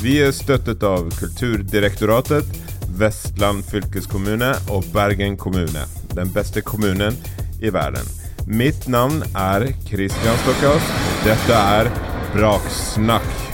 Vi 0.00 0.16
er 0.24 0.32
støttet 0.34 0.82
av 0.82 1.12
Kulturdirektoratet, 1.20 2.48
Vestland 2.96 3.62
fylkeskommune 3.68 4.50
og 4.72 4.88
Bergen 4.96 5.38
kommune. 5.38 5.86
Den 6.14 6.32
beste 6.32 6.62
kommunen 6.62 7.16
i 7.60 7.70
verden. 7.70 8.06
Mitt 8.46 8.88
navn 8.88 9.22
er 9.34 9.66
Christian 9.88 10.38
Stokkas. 10.44 10.92
Dette 11.24 11.58
er 11.78 11.90
Braksnakk. 12.34 13.53